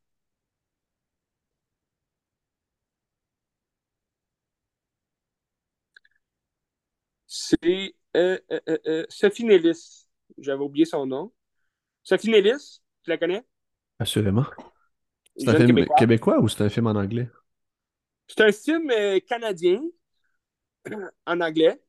C'est 7.27 7.95
euh, 8.17 8.39
euh, 8.87 9.07
Sophie 9.09 9.45
Nellis. 9.45 10.07
J'avais 10.39 10.63
oublié 10.63 10.85
son 10.85 11.07
nom. 11.07 11.33
Sophie 12.03 12.31
Nellis, 12.31 12.81
tu 13.05 13.11
la 13.11 13.19
connais? 13.19 13.45
Assurément. 14.03 14.45
C'est 15.37 15.49
un 15.49 15.55
film 15.67 15.87
québécois 15.97 16.41
ou 16.41 16.49
c'est 16.49 16.63
un 16.65 16.69
film 16.69 16.89
en 16.89 16.97
anglais? 16.97 17.29
C'est 18.27 18.41
un 18.41 18.53
film 18.53 18.91
euh, 18.91 19.21
canadien 19.21 19.81
en 21.27 21.41
anglais, 21.41 21.81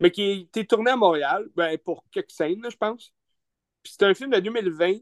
mais 0.00 0.10
qui 0.10 0.22
a 0.22 0.32
été 0.34 0.66
tourné 0.66 0.90
à 0.92 0.96
Montréal 0.96 1.48
ben, 1.56 1.78
pour 1.78 2.04
quelques 2.10 2.30
scènes, 2.30 2.62
là, 2.62 2.70
je 2.70 2.76
pense. 2.76 3.12
Puis 3.82 3.94
c'est 3.98 4.06
un 4.06 4.14
film 4.14 4.30
de 4.30 4.40
2020. 4.40 4.94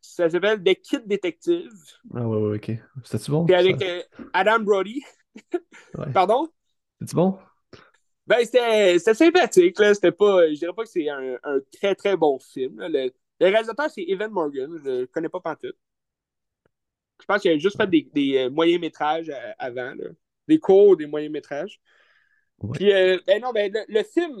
Ça 0.00 0.30
s'appelle 0.30 0.62
The 0.62 0.74
Kid 0.80 1.06
Detective. 1.06 1.72
Ah 2.14 2.26
ouais, 2.26 2.38
ouais, 2.38 2.56
ok. 2.56 2.72
C'était-tu 3.04 3.30
bon? 3.30 3.46
Puis 3.46 3.54
avec 3.54 3.82
euh, 3.82 4.02
Adam 4.32 4.60
Brody. 4.60 5.02
Ouais. 5.98 6.12
Pardon? 6.12 6.48
C'était-tu 7.00 7.16
bon? 7.16 7.38
Ben, 8.26 8.44
c'était 8.44 8.98
c'était 8.98 9.14
sympathique, 9.14 9.78
là. 9.78 9.94
C'était 9.94 10.12
pas. 10.12 10.48
Je 10.48 10.54
dirais 10.54 10.72
pas 10.74 10.82
que 10.84 10.88
c'est 10.90 11.08
un, 11.08 11.38
un 11.44 11.60
très 11.72 11.94
très 11.94 12.16
bon 12.16 12.38
film. 12.38 12.78
là. 12.78 12.88
Le, 12.88 13.12
le 13.40 13.46
réalisateur, 13.46 13.90
c'est 13.90 14.02
Evan 14.02 14.30
Morgan. 14.30 14.70
Je 14.84 14.90
le 15.02 15.06
connais 15.06 15.28
pas 15.28 15.40
pantoute. 15.40 15.76
Je 17.20 17.26
pense 17.26 17.42
qu'il 17.42 17.50
a 17.50 17.58
juste 17.58 17.76
fait 17.76 17.88
des, 17.88 18.08
des 18.12 18.36
euh, 18.38 18.50
moyens-métrages 18.50 19.28
euh, 19.30 19.52
avant, 19.58 19.94
là. 19.94 20.10
Des 20.46 20.58
cours, 20.58 20.96
des 20.96 21.06
moyens-métrages. 21.06 21.80
Ouais. 22.60 22.78
Puis, 22.78 22.92
euh, 22.92 23.18
ben 23.26 23.40
non, 23.42 23.52
ben, 23.52 23.70
le, 23.72 23.80
le 23.88 24.02
film, 24.02 24.36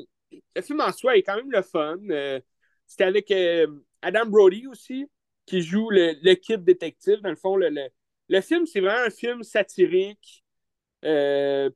le 0.54 0.62
film 0.62 0.80
en 0.80 0.92
soi 0.92 1.16
est 1.16 1.22
quand 1.22 1.36
même 1.36 1.50
le 1.50 1.62
fun. 1.62 1.98
Euh, 2.10 2.40
C'était 2.86 3.04
avec 3.04 3.30
euh, 3.30 3.66
Adam 4.00 4.26
Brody 4.26 4.66
aussi, 4.66 5.06
qui 5.44 5.60
joue 5.60 5.90
le, 5.90 6.14
le 6.22 6.34
kid 6.34 6.64
détective. 6.64 7.20
Dans 7.20 7.30
le 7.30 7.36
fond, 7.36 7.56
le, 7.56 7.68
le, 7.68 7.88
le 8.28 8.40
film, 8.40 8.64
c'est 8.66 8.80
vraiment 8.80 9.06
un 9.06 9.10
film 9.10 9.42
satirique, 9.42 10.44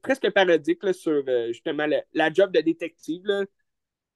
presque 0.02 0.30
parodique 0.30 0.82
là, 0.82 0.92
sur 0.92 1.22
justement 1.48 1.86
la 2.12 2.32
job 2.32 2.52
de 2.52 2.60
détective. 2.60 3.22
là. 3.24 3.44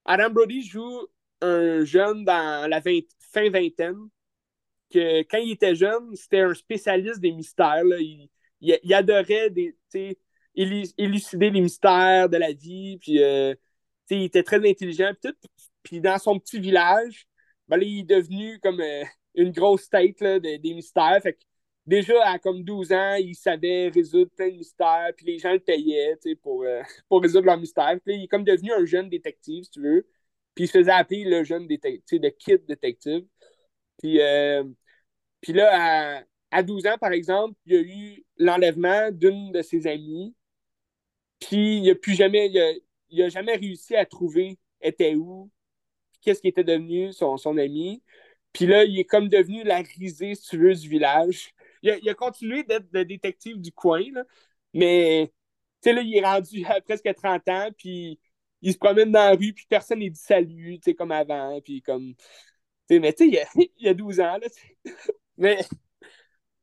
Adam 0.05 0.31
Brody 0.31 0.63
joue 0.63 1.07
un 1.41 1.85
jeune 1.85 2.25
dans 2.25 2.69
la 2.69 2.81
vingt- 2.81 3.09
fin 3.33 3.51
vingtaine, 3.51 4.09
que 4.93 5.23
quand 5.25 5.39
il 5.39 5.53
était 5.53 5.75
jeune, 5.75 6.15
c'était 6.17 6.41
un 6.41 6.55
spécialiste 6.55 7.21
des 7.21 7.33
mystères. 7.33 7.83
Il, 8.01 8.29
il- 8.61 8.95
adorait 8.95 9.51
des, 9.51 9.75
élucider 10.57 11.51
les 11.51 11.61
mystères 11.61 12.29
de 12.29 12.37
la 12.37 12.53
vie, 12.53 12.99
puis 12.99 13.23
euh, 13.23 13.55
il 14.11 14.23
était 14.25 14.43
très 14.43 14.59
intelligent, 14.69 15.13
puis 15.21 15.33
tout. 15.33 15.49
Puis 15.83 16.01
dans 16.01 16.19
son 16.19 16.39
petit 16.39 16.59
village, 16.61 17.27
ben 17.69 17.81
il 17.83 18.01
est 18.01 18.03
devenu 18.05 18.59
comme 18.61 18.81
euh, 18.81 19.05
une 19.35 19.51
grosse 19.53 19.89
tête 19.89 20.21
là, 20.21 20.39
de- 20.41 20.57
des 20.57 20.75
mystères. 20.75 21.21
Fait 21.23 21.35
que 21.35 21.41
déjà, 21.87 22.15
à 22.29 22.39
comme 22.39 22.63
12 22.65 22.93
ans, 22.93 23.15
il 23.17 23.35
savait 23.35 23.89
résoudre 23.89 24.31
plein 24.37 24.49
de 24.51 24.57
mystères, 24.57 25.11
puis 25.17 25.27
les 25.27 25.39
gens 25.39 25.53
le 25.53 25.61
payaient 25.61 26.17
pour, 26.43 26.63
euh, 26.65 26.83
pour 27.09 27.23
résoudre 27.23 27.47
leurs 27.47 27.59
mystères. 27.59 27.99
Puis 28.05 28.17
il 28.17 28.25
est 28.25 28.29
comme 28.29 28.45
devenu 28.45 28.73
un 28.73 28.85
jeune 28.85 29.09
détective, 29.09 29.65
si 29.65 29.71
tu 29.71 29.81
veux. 29.83 30.07
Puis 30.55 30.65
il 30.65 30.69
se 30.69 30.79
faisait 30.79 30.91
appeler 30.93 31.25
le 31.25 31.45
jeune 31.45 31.67
détective, 31.67 32.23
le 32.23 32.31
kid 32.31 32.65
détective. 32.67 33.27
Puis, 33.99 34.21
euh, 34.21 34.65
puis 35.41 35.53
là, 35.53 36.19
à, 36.21 36.25
à 36.51 36.63
12 36.63 36.87
ans, 36.87 36.99
par 37.01 37.13
exemple, 37.13 37.55
il 37.67 37.75
y 37.75 37.77
a 37.77 37.81
eu 37.81 38.25
l'enlèvement 38.39 39.11
d'une 39.13 39.53
de 39.53 39.63
ses 39.63 39.87
amies. 39.87 40.35
Puis 41.41 41.79
il 41.79 41.91
a 41.91 41.95
plus 41.95 42.15
jamais, 42.15 42.51
il 43.11 43.23
a, 43.23 43.29
jamais 43.29 43.57
réussi 43.57 43.95
à 43.97 44.07
trouver 44.07 44.59
était 44.81 45.15
où, 45.15 45.51
qu'est-ce 46.23 46.41
qui 46.41 46.49
était 46.49 46.65
devenu 46.65 47.13
son, 47.13 47.37
son 47.37 47.57
ami. 47.59 48.03
Puis 48.53 48.67
là, 48.67 48.85
il 48.85 48.99
est 48.99 49.05
comme 49.05 49.29
devenu 49.29 49.65
la 49.65 49.79
risée, 49.79 50.35
si 50.35 50.57
du 50.59 50.89
village. 50.89 51.55
Il 51.83 51.91
a, 51.91 51.99
il 51.99 52.09
a 52.09 52.15
continué 52.15 52.63
d'être 52.65 52.87
le 52.93 53.05
détective 53.05 53.61
du 53.61 53.73
coin, 53.73 54.03
là, 54.13 54.25
mais 54.75 55.33
tu 55.83 55.91
sais, 55.91 55.93
là, 55.95 56.03
il 56.03 56.17
est 56.17 56.25
rendu 56.25 56.65
à 56.67 56.81
presque 56.81 57.13
30 57.15 57.49
ans, 57.49 57.71
puis 57.77 58.19
il 58.63 58.73
se 58.73 58.79
promène 58.79 59.13
dans 59.13 59.31
la 59.31 59.37
rue, 59.37 59.53
puis 59.53 59.67
personne 59.69 60.01
ne 60.01 60.09
dit 60.09 60.21
salut, 60.21 60.79
tu 60.79 60.91
sais, 60.91 60.95
comme 60.95 61.13
avant, 61.13 61.61
puis 61.61 61.83
comme... 61.83 62.15
mais 62.91 63.13
tu 63.13 63.25
sais, 63.25 63.29
il 63.29 63.35
y 63.35 63.39
a, 63.39 63.47
il 63.79 63.89
a 63.89 63.95
12 63.95 64.21
ans, 64.21 64.39
là. 64.39 64.49
Mais 65.39 65.59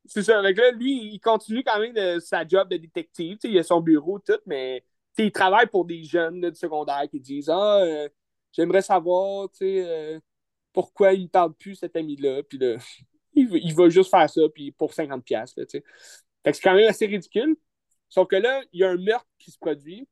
c'est 0.06 0.22
ça, 0.22 0.38
avec 0.38 0.56
là, 0.56 0.70
lui, 0.72 1.14
il 1.14 1.20
continue 1.20 1.62
quand 1.64 1.78
même 1.78 1.92
de 1.94 2.18
sa 2.20 2.46
job 2.46 2.68
de 2.68 2.76
détective, 2.76 3.38
tu 3.38 3.48
sais, 3.48 3.54
il 3.54 3.58
a 3.58 3.62
son 3.62 3.80
bureau, 3.80 4.18
tout, 4.18 4.38
mais 4.46 4.84
il 5.18 5.32
travaille 5.32 5.66
pour 5.68 5.84
des 5.84 6.02
jeunes 6.02 6.40
là, 6.40 6.50
du 6.50 6.56
secondaire 6.56 7.04
qui 7.10 7.20
disent 7.20 7.48
«Ah, 7.50 7.78
euh, 7.82 8.08
j'aimerais 8.52 8.82
savoir, 8.82 9.48
euh, 9.62 10.20
pourquoi 10.72 11.12
il 11.14 11.24
ne 11.24 11.28
parle 11.28 11.54
plus, 11.54 11.76
cet 11.76 11.96
ami-là.» 11.96 12.42
Puis 12.48 12.58
là, 12.58 12.76
il, 13.34 13.48
il 13.54 13.74
va 13.74 13.88
juste 13.88 14.10
faire 14.10 14.28
ça, 14.28 14.42
puis 14.52 14.72
pour 14.72 14.92
50$, 14.92 15.22
piastres, 15.22 15.60
là. 15.60 15.66
Fait 16.44 16.50
que 16.50 16.56
c'est 16.56 16.62
quand 16.62 16.74
même 16.74 16.88
assez 16.88 17.06
ridicule. 17.06 17.56
Sauf 18.08 18.28
que 18.28 18.36
là, 18.36 18.62
il 18.72 18.80
y 18.80 18.84
a 18.84 18.90
un 18.90 18.96
meurtre 18.96 19.26
qui 19.38 19.50
se 19.50 19.58
produit. 19.58 20.06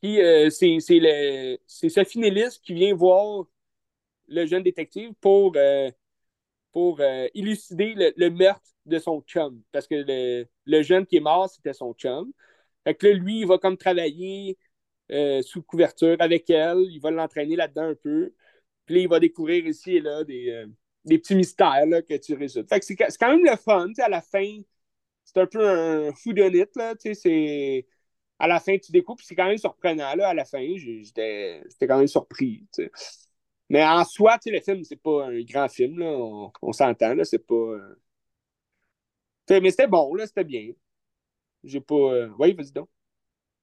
Puis 0.00 0.20
euh, 0.20 0.50
c'est 0.50 1.88
Sophie 1.88 2.18
Nellis 2.18 2.58
qui 2.62 2.74
vient 2.74 2.94
voir 2.94 3.44
le 4.28 4.46
jeune 4.46 4.62
détective 4.62 5.12
pour, 5.20 5.54
euh, 5.56 5.90
pour 6.72 7.00
euh, 7.00 7.28
élucider 7.34 7.94
le, 7.94 8.12
le 8.16 8.30
meurtre 8.30 8.70
de 8.86 8.98
son 8.98 9.20
chum. 9.22 9.62
Parce 9.72 9.86
que 9.86 9.94
le, 9.96 10.46
le 10.66 10.82
jeune 10.82 11.06
qui 11.06 11.16
est 11.16 11.20
mort, 11.20 11.50
c'était 11.50 11.72
son 11.74 11.94
chum. 11.94 12.32
Fait 12.84 12.94
que 12.94 13.06
là, 13.08 13.12
lui, 13.14 13.40
il 13.40 13.46
va 13.46 13.58
comme 13.58 13.76
travailler 13.76 14.58
euh, 15.12 15.42
sous 15.42 15.62
couverture 15.62 16.16
avec 16.20 16.50
elle. 16.50 16.78
Il 16.90 17.00
va 17.00 17.10
l'entraîner 17.10 17.56
là-dedans 17.56 17.90
un 17.90 17.94
peu. 17.94 18.32
Puis 18.86 18.96
là, 18.96 19.00
il 19.02 19.08
va 19.08 19.20
découvrir 19.20 19.66
ici 19.66 19.96
et 19.96 20.00
là 20.00 20.24
des, 20.24 20.66
des 21.04 21.18
petits 21.18 21.34
mystères 21.36 21.86
là, 21.86 22.02
que 22.02 22.14
tu 22.16 22.34
résous. 22.34 22.64
Fait 22.68 22.80
que 22.80 22.86
c'est 22.86 22.96
quand 22.96 23.30
même 23.36 23.44
le 23.44 23.56
fun. 23.56 23.88
À 23.98 24.08
la 24.08 24.20
fin, 24.22 24.58
c'est 25.24 25.38
un 25.38 25.46
peu 25.46 25.68
un 25.68 26.12
foudonite. 26.14 26.76
Là, 26.76 26.94
c'est... 27.00 27.86
À 28.38 28.48
la 28.48 28.58
fin, 28.60 28.76
tu 28.78 28.90
découpes, 28.92 29.20
c'est 29.22 29.36
quand 29.36 29.46
même 29.46 29.58
surprenant. 29.58 30.14
Là, 30.16 30.28
à 30.30 30.34
la 30.34 30.44
fin, 30.44 30.60
j'étais 30.76 31.62
j'étais 31.70 31.86
quand 31.86 31.98
même 31.98 32.08
surpris. 32.08 32.66
Mais 33.72 33.84
en 33.84 34.04
soi, 34.04 34.38
tu 34.38 34.50
sais, 34.50 34.56
le 34.56 34.60
film, 34.60 34.84
c'est 34.84 35.00
pas 35.02 35.26
un 35.26 35.40
grand 35.42 35.68
film. 35.68 35.98
Là. 35.98 36.06
On, 36.06 36.52
on 36.62 36.72
s'entend. 36.72 37.14
là, 37.14 37.24
C'est 37.24 37.38
pas. 37.44 37.54
euh, 37.54 37.98
tu 39.48 39.60
Mais 39.60 39.70
c'était 39.70 39.86
bon, 39.88 40.14
là, 40.14 40.26
c'était 40.26 40.44
bien. 40.44 40.70
J'ai 41.64 41.80
pas. 41.80 41.94
euh, 41.94 42.28
Oui, 42.38 42.52
vas-y 42.54 42.70
donc. 42.72 42.88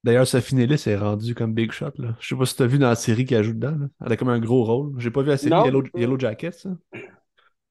D'ailleurs, 0.04 0.26
Sophie 0.28 0.56
Nellis 0.56 0.82
est 0.88 0.96
rendue 0.96 1.36
comme 1.36 1.54
Big 1.54 1.72
Shot, 1.72 1.92
là. 1.98 2.16
Je 2.22 2.28
sais 2.30 2.36
pas 2.36 2.46
si 2.46 2.56
t'as 2.56 2.66
vu 2.66 2.80
dans 2.80 2.88
la 2.90 2.96
série 2.96 3.26
qu'elle 3.26 3.44
joue 3.44 3.54
dedans, 3.54 3.78
là. 3.80 3.88
Elle 4.06 4.12
a 4.14 4.18
comme 4.18 4.30
un 4.30 4.40
gros 4.40 4.64
rôle. 4.64 4.94
J'ai 4.98 5.12
pas 5.12 5.22
vu 5.22 5.28
la 5.30 5.38
série 5.38 5.52
Non. 5.52 5.66
Yellow, 5.66 5.84
Yellow 5.96 6.18
Jacket, 6.20 6.54
ça. 6.54 6.70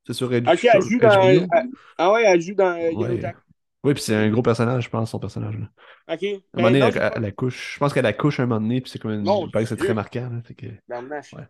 C'est 0.07 0.13
sur, 0.13 0.31
H- 0.31 0.41
Ok, 0.43 0.65
elle 0.65 0.83
sur 0.83 0.91
joue 0.91 0.99
dans. 0.99 1.09
HBO. 1.09 1.23
elle- 1.53 1.69
Ah 1.99 2.13
ouais, 2.13 2.25
elle 2.25 2.41
joue 2.41 2.55
dans 2.55 2.77
euh, 2.79 2.91
Yellow 2.91 3.01
Ouais. 3.15 3.21
Jack. 3.21 3.37
Oui, 3.85 3.95
puis 3.95 4.03
c'est 4.03 4.15
un 4.15 4.29
gros 4.31 4.43
personnage, 4.43 4.85
je 4.85 4.91
pense, 4.91 5.11
son 5.11 5.19
personnage. 5.19 5.57
Là. 5.57 5.71
Ok. 6.15 6.23
À 6.23 6.27
un 6.27 6.31
Ben, 6.31 6.41
moment 6.55 6.67
donné, 6.69 6.81
non, 6.81 6.87
elle, 6.89 7.13
elle- 7.17 7.25
accouche. 7.25 7.75
Je 7.75 7.79
pense 7.79 7.93
qu'elle 7.95 8.07
accouche 8.07 8.41
un 8.41 8.47
moment 8.47 8.61
donné, 8.61 8.81
puis 8.81 8.91
c'est 8.91 8.99
comme 9.01 9.13
une. 9.13 9.51
Paraît 9.51 9.65
que 9.65 9.69
c'est 9.71 9.77
très 9.77 9.95
marquant. 9.95 10.29
Là, 10.31 10.43
fait 10.43 10.55
que... 10.55 10.67
Ouais. 10.67 10.81
C'est- 11.23 11.37
Il 11.37 11.37
paraît 11.37 11.47
que 11.47 11.49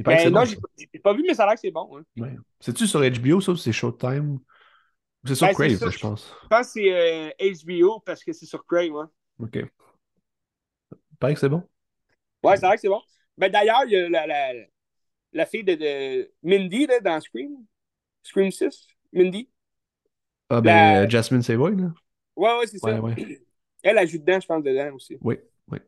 Ben, 0.00 0.18
c'est 0.18 0.30
non, 0.30 0.40
bon. 0.40 0.44
j'ai 0.78 1.00
pas- 1.00 1.12
vu, 1.12 1.24
mais 1.26 1.34
ça 1.34 1.44
a 1.44 1.46
l'air 1.46 1.54
que 1.54 1.60
c'est 1.60 1.70
bon. 1.70 1.98
hein. 1.98 2.02
Ouais. 2.16 2.36
C'est-tu 2.60 2.86
sur 2.86 3.00
HBO, 3.00 3.40
ça, 3.40 3.52
ou 3.52 3.56
c'est 3.56 3.72
Showtime? 3.72 4.38
C'est 5.24 5.34
sur 5.34 5.46
Ben, 5.46 5.54
c'est 5.54 5.66
Crave, 5.68 5.78
sur- 5.78 5.90
je 5.90 5.98
pense. 5.98 6.34
Je 6.44 6.48
pense 6.48 6.66
que 6.66 6.72
c'est 6.72 6.92
euh, 6.92 7.30
HBO 7.40 8.00
parce 8.00 8.22
que 8.24 8.32
c'est 8.32 8.46
sur 8.46 8.64
Crave. 8.66 8.90
Ouais, 8.92 9.04
OK. 9.40 9.56
Il 9.56 11.16
paraît 11.18 11.34
que 11.34 11.40
c'est 11.40 11.48
bon. 11.48 11.68
ouais 12.44 12.56
ça 12.56 12.66
a 12.66 12.70
l'air 12.70 12.76
que 12.76 12.80
c'est 12.80 12.88
bon. 12.88 13.02
Ben, 13.36 13.50
D'ailleurs, 13.50 13.82
il 13.86 13.92
y 13.92 13.96
a 13.96 14.08
la, 14.08 14.26
la, 14.26 14.52
la 15.32 15.46
fille 15.46 15.64
de, 15.64 15.74
de 15.74 16.30
Mindy 16.42 16.86
là, 16.86 17.00
dans 17.00 17.20
Scream. 17.20 17.64
Scream 18.22 18.50
6. 18.50 18.86
Mindy. 19.12 19.48
Ah, 20.50 20.60
ben, 20.60 20.70
La- 20.74 21.00
euh, 21.02 21.08
Jasmine 21.08 21.42
Savoy, 21.42 21.76
là. 21.76 21.92
Ouais, 22.36 22.58
ouais, 22.58 22.66
c'est 22.66 22.82
Ouais, 22.84 22.92
ça. 22.92 23.00
ouais. 23.00 23.14
Elle, 23.82 23.98
elle 23.98 24.08
joue 24.08 24.18
dedans, 24.18 24.38
je 24.40 24.46
pense, 24.46 24.62
dedans 24.62 24.94
aussi. 24.94 25.16
Oui, 25.20 25.36
oui. 25.70 25.78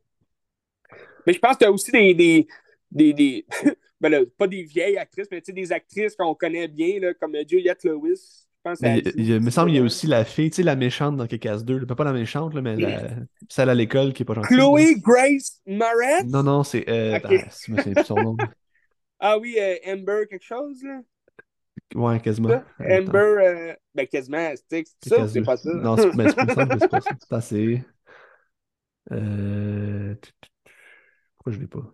Mais 1.26 1.32
je 1.32 1.38
pense 1.38 1.54
que 1.54 1.58
tu 1.60 1.64
as 1.66 1.72
aussi 1.72 1.90
des. 1.92 2.14
des, 2.14 2.48
des, 2.90 3.12
des- 3.12 3.46
ben 4.00 4.08
là, 4.08 4.20
pas 4.38 4.46
des 4.46 4.62
vieilles 4.62 4.98
actrices, 4.98 5.28
mais 5.30 5.40
tu 5.40 5.46
sais, 5.46 5.52
des 5.52 5.72
actrices 5.72 6.16
qu'on 6.16 6.34
connaît 6.34 6.68
bien, 6.68 7.00
là, 7.00 7.14
comme 7.14 7.34
Juliette 7.48 7.84
Lewis. 7.84 8.46
Je 8.64 8.70
pense 8.70 8.80
Mais 8.82 9.00
qu'elle 9.02 9.12
il, 9.16 9.40
me 9.40 9.50
semble 9.50 9.68
qu'il 9.68 9.78
y 9.78 9.80
a 9.80 9.82
aussi 9.82 10.06
la 10.06 10.24
fille, 10.24 10.50
tu 10.50 10.56
sais, 10.56 10.62
la 10.62 10.76
méchante 10.76 11.16
dans 11.16 11.26
Kick-Ass 11.26 11.64
2. 11.64 11.78
là. 11.78 11.86
Pas 11.94 12.04
la 12.04 12.12
méchante, 12.12 12.54
là, 12.54 12.60
mais 12.60 12.76
la... 12.76 13.08
celle 13.48 13.70
à 13.70 13.74
l'école 13.74 14.12
qui 14.12 14.22
est 14.22 14.26
pas 14.26 14.34
gentille. 14.34 14.56
là. 14.56 14.62
Chloé 14.64 14.94
Grace 14.96 15.60
Moretz? 15.66 16.24
Non, 16.26 16.42
non, 16.42 16.62
c'est. 16.62 16.88
Euh... 16.88 17.16
Ok. 17.16 17.24
ah, 17.24 17.50
si 17.50 17.66
je 17.68 17.72
me 17.72 17.78
souviens 17.78 17.94
plus 17.94 18.02
de 18.02 18.06
son 18.06 18.22
nom. 18.22 18.36
Ah 19.22 19.38
oui, 19.38 19.56
euh, 19.60 19.76
Amber 19.86 20.24
quelque 20.30 20.44
chose, 20.44 20.82
là. 20.82 21.00
Ouais, 21.94 22.20
quasiment. 22.20 22.48
Ça? 22.48 22.64
Attends. 22.78 23.08
Amber, 23.08 23.18
euh, 23.18 23.74
ben 23.94 24.06
quasiment, 24.06 24.50
c'est 24.70 24.84
ça 25.02 25.24
ou 25.24 25.28
Kick-Ass 25.28 25.32
c'est 25.32 25.40
2. 25.40 25.44
pas 25.44 25.56
ça? 25.58 25.74
Non, 25.74 25.96
c'est 25.96 26.16
ben, 26.16 26.32
pas 26.32 26.54
ça, 26.54 26.66
c'est 26.78 26.88
pas 26.88 27.00
ça. 27.00 27.40
C'est. 27.40 27.84
Euh... 29.12 30.14
Pourquoi 31.36 31.52
je 31.52 31.58
l'ai 31.58 31.66
pas? 31.66 31.92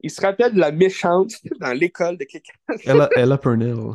Il 0.00 0.10
se 0.10 0.20
rappelle 0.20 0.54
de 0.54 0.60
la 0.60 0.70
méchante 0.72 1.32
dans 1.60 1.72
l'école 1.72 2.18
de 2.18 2.24
quelqu'un. 2.24 2.52
Ella, 2.84 3.08
Ella 3.16 3.38
Purnell. 3.38 3.94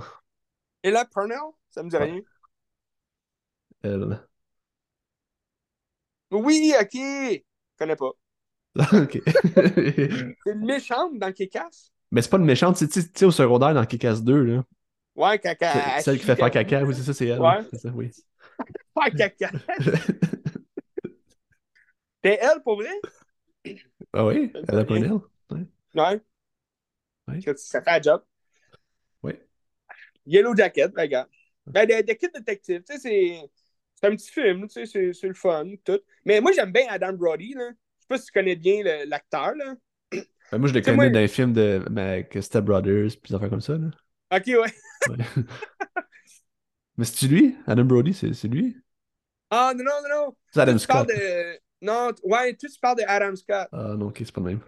Ella 0.84 1.06
Purnell? 1.06 1.38
Ça 1.70 1.84
me 1.84 1.90
dit 1.90 1.98
rien. 1.98 2.22
Elle. 3.84 4.20
Oui, 6.32 6.74
ok. 6.80 6.94
Je 6.94 7.42
connais 7.78 7.96
pas. 7.96 8.12
ok. 8.94 9.22
C'est 9.26 10.52
une 10.54 10.66
méchante 10.66 11.18
dans 11.18 11.32
Kick-Ass? 11.32 11.92
Mais 12.12 12.24
c'est 12.24 12.30
pas 12.30 12.38
une 12.38 12.46
méchante, 12.46 12.78
sais, 12.78 12.88
tu 12.88 13.02
sais, 13.14 13.26
au 13.26 13.32
secondaire 13.32 13.74
dans 13.74 13.86
Kick-Ass 13.86 14.24
2, 14.24 14.44
là. 14.44 14.64
Ouais, 15.16 15.38
caca. 15.38 15.72
C'est- 15.72 15.80
elle 15.98 16.04
Celle 16.04 16.20
qui 16.20 16.26
fait 16.26 16.36
faire 16.36 16.50
caca, 16.52 16.84
oui, 16.84 16.96
c'est 16.96 17.04
ça, 17.04 17.14
c'est 17.14 17.28
elle. 17.28 17.40
Ouais. 17.40 17.62
C'est 17.72 17.80
ça, 17.80 17.90
oui. 17.94 18.10
Faire 18.96 19.16
caca. 19.16 19.52
C'était 22.24 22.40
elle 22.42 22.62
pour 22.64 22.76
vrai? 22.78 22.90
Ah 24.14 24.26
oui. 24.26 24.52
Ouais. 25.96 26.22
Ouais. 27.28 27.40
Que 27.42 27.56
Ça 27.56 27.82
fait 27.82 27.90
un 27.90 28.02
job. 28.02 28.24
Oui. 29.24 29.34
Yellow 30.26 30.56
Jacket, 30.56 30.92
ben, 30.94 31.02
regarde. 31.04 31.30
Ben, 31.68 31.88
The, 31.88 32.18
Kid 32.18 32.32
Detective, 32.34 32.84
tu 32.84 32.94
sais, 32.94 33.00
c'est. 33.00 33.50
C'est 33.96 34.08
un 34.08 34.16
petit 34.16 34.32
film, 34.32 34.66
tu 34.70 34.86
sais, 34.86 35.12
c'est 35.14 35.28
le 35.28 35.34
fun, 35.34 35.66
tout. 35.84 36.00
Mais 36.24 36.40
moi, 36.40 36.54
j'aime 36.54 36.72
bien 36.72 36.86
Adam 36.88 37.12
Brody, 37.12 37.54
là. 37.54 37.70
Je 37.70 38.02
sais 38.02 38.08
pas 38.08 38.18
si 38.18 38.28
tu 38.28 38.32
connais 38.32 38.56
bien 38.56 38.82
l'acteur, 39.06 39.54
là. 39.56 39.76
Ben, 40.52 40.58
moi, 40.58 40.70
je 40.70 40.74
le 40.74 40.82
connais 40.82 40.96
moi- 40.96 41.10
dans 41.10 41.20
les 41.20 41.28
films 41.28 41.52
de 41.52 41.84
ben, 41.90 42.08
avec 42.08 42.38
Step 42.42 42.64
Brothers, 42.64 43.10
puis 43.22 43.30
des 43.30 43.36
affaires 43.36 43.50
comme 43.50 43.62
ça, 43.62 43.78
là. 43.78 43.90
Ok, 44.32 44.46
ouais. 44.48 44.58
Ouais. 45.10 45.26
Mais 46.98 47.06
c'est-tu 47.06 47.28
lui? 47.28 47.56
Adam 47.68 47.84
Brody, 47.86 48.14
c'est 48.14 48.48
lui? 48.48 48.78
Ah, 49.50 49.74
non, 49.76 49.84
non, 49.84 49.92
non, 50.04 50.16
non. 50.28 50.36
C'est 50.52 50.62
Adam 50.62 50.78
Scott. 50.78 51.08
de. 51.08 51.60
Non, 51.82 52.12
ouais, 52.24 52.54
toi, 52.56 52.70
tu 52.70 52.80
parles 52.80 52.98
de 52.98 53.04
Adam 53.08 53.36
Scott. 53.36 53.68
Ah 53.72 53.96
non, 53.98 54.08
ok, 54.08 54.18
c'est 54.20 54.32
pas 54.32 54.42
le 54.42 54.48
même. 54.48 54.60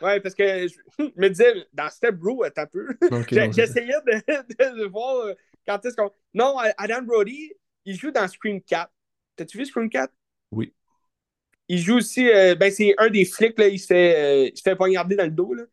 Ouais, 0.00 0.20
parce 0.20 0.34
que 0.34 0.68
je, 0.68 0.74
je 0.98 1.04
me 1.16 1.28
disais, 1.28 1.66
dans 1.72 1.88
Step 1.88 2.16
Bro, 2.16 2.44
attends 2.44 2.62
un 2.62 2.66
peu. 2.66 2.86
J'essayais 3.30 3.94
de, 4.06 4.80
de 4.80 4.84
voir 4.86 5.16
euh, 5.26 5.34
quand 5.66 5.84
est-ce 5.84 5.96
qu'on. 5.96 6.10
Non, 6.34 6.56
Adam 6.76 7.02
Brody, 7.02 7.52
il 7.84 7.96
joue 7.96 8.10
dans 8.10 8.28
Scream 8.28 8.60
4. 8.60 8.92
T'as-tu 9.36 9.58
vu 9.58 9.66
Scream 9.66 9.88
4? 9.88 10.12
Oui. 10.50 10.72
Il 11.68 11.78
joue 11.78 11.96
aussi. 11.96 12.28
euh, 12.28 12.54
ben, 12.54 12.70
c'est 12.70 12.94
un 12.98 13.08
des 13.08 13.24
flics, 13.24 13.58
là. 13.58 13.68
Il 13.68 13.78
se 13.78 13.86
fait, 13.86 14.16
euh, 14.16 14.50
il 14.52 14.56
se 14.56 14.62
fait 14.62 14.76
poignarder 14.76 15.16
dans 15.16 15.24
le 15.24 15.30
dos, 15.30 15.54
là. 15.54 15.64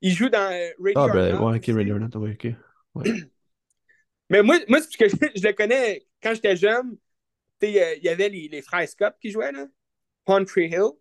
Il 0.00 0.12
joue 0.14 0.28
dans 0.28 0.52
euh, 0.52 0.70
Ready 0.80 0.94
Ah, 0.96 1.08
ben, 1.08 1.40
ouais, 1.40 1.58
ok, 1.58 1.68
or 1.68 1.98
Not, 1.98 2.18
ouais, 2.18 2.32
ok. 2.32 2.54
Ouais. 2.94 3.12
Mais 4.30 4.42
moi, 4.42 4.56
moi 4.68 4.80
c'est 4.80 4.96
parce 4.96 4.96
que 4.96 5.08
je, 5.08 5.40
je 5.40 5.46
le 5.46 5.52
connais 5.52 6.06
quand 6.22 6.34
j'étais 6.34 6.56
jeune. 6.56 6.96
Euh, 7.62 7.94
il 7.96 8.02
y 8.04 8.08
avait 8.08 8.28
les, 8.28 8.48
les 8.48 8.62
frères 8.62 8.88
Scott 8.88 9.14
qui 9.20 9.30
jouaient, 9.30 9.52
là. 9.52 9.66
Country 10.26 10.66
Hill. 10.66 10.92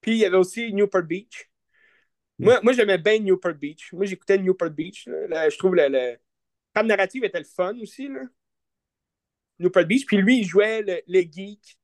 Puis 0.00 0.12
il 0.12 0.18
y 0.18 0.24
avait 0.24 0.36
aussi 0.36 0.72
Newport 0.72 1.02
Beach. 1.02 1.50
Moi, 2.38 2.60
moi 2.62 2.72
j'aimais 2.72 2.98
bien 2.98 3.18
Newport 3.18 3.54
Beach. 3.54 3.92
Moi, 3.92 4.06
j'écoutais 4.06 4.38
Newport 4.38 4.70
Beach. 4.70 5.06
là. 5.06 5.26
Là, 5.28 5.48
je 5.48 5.56
trouve 5.58 5.74
le, 5.74 5.88
le... 5.88 6.16
trame 6.74 6.88
narrative 6.88 7.24
était 7.24 7.38
le 7.38 7.44
fun 7.44 7.76
aussi. 7.80 8.08
Là. 8.08 8.22
Newport 9.58 9.84
Beach. 9.84 10.06
Puis 10.06 10.16
lui, 10.16 10.38
il 10.38 10.44
jouait 10.44 10.82
le, 10.82 11.00
le 11.06 11.20
geek, 11.20 11.78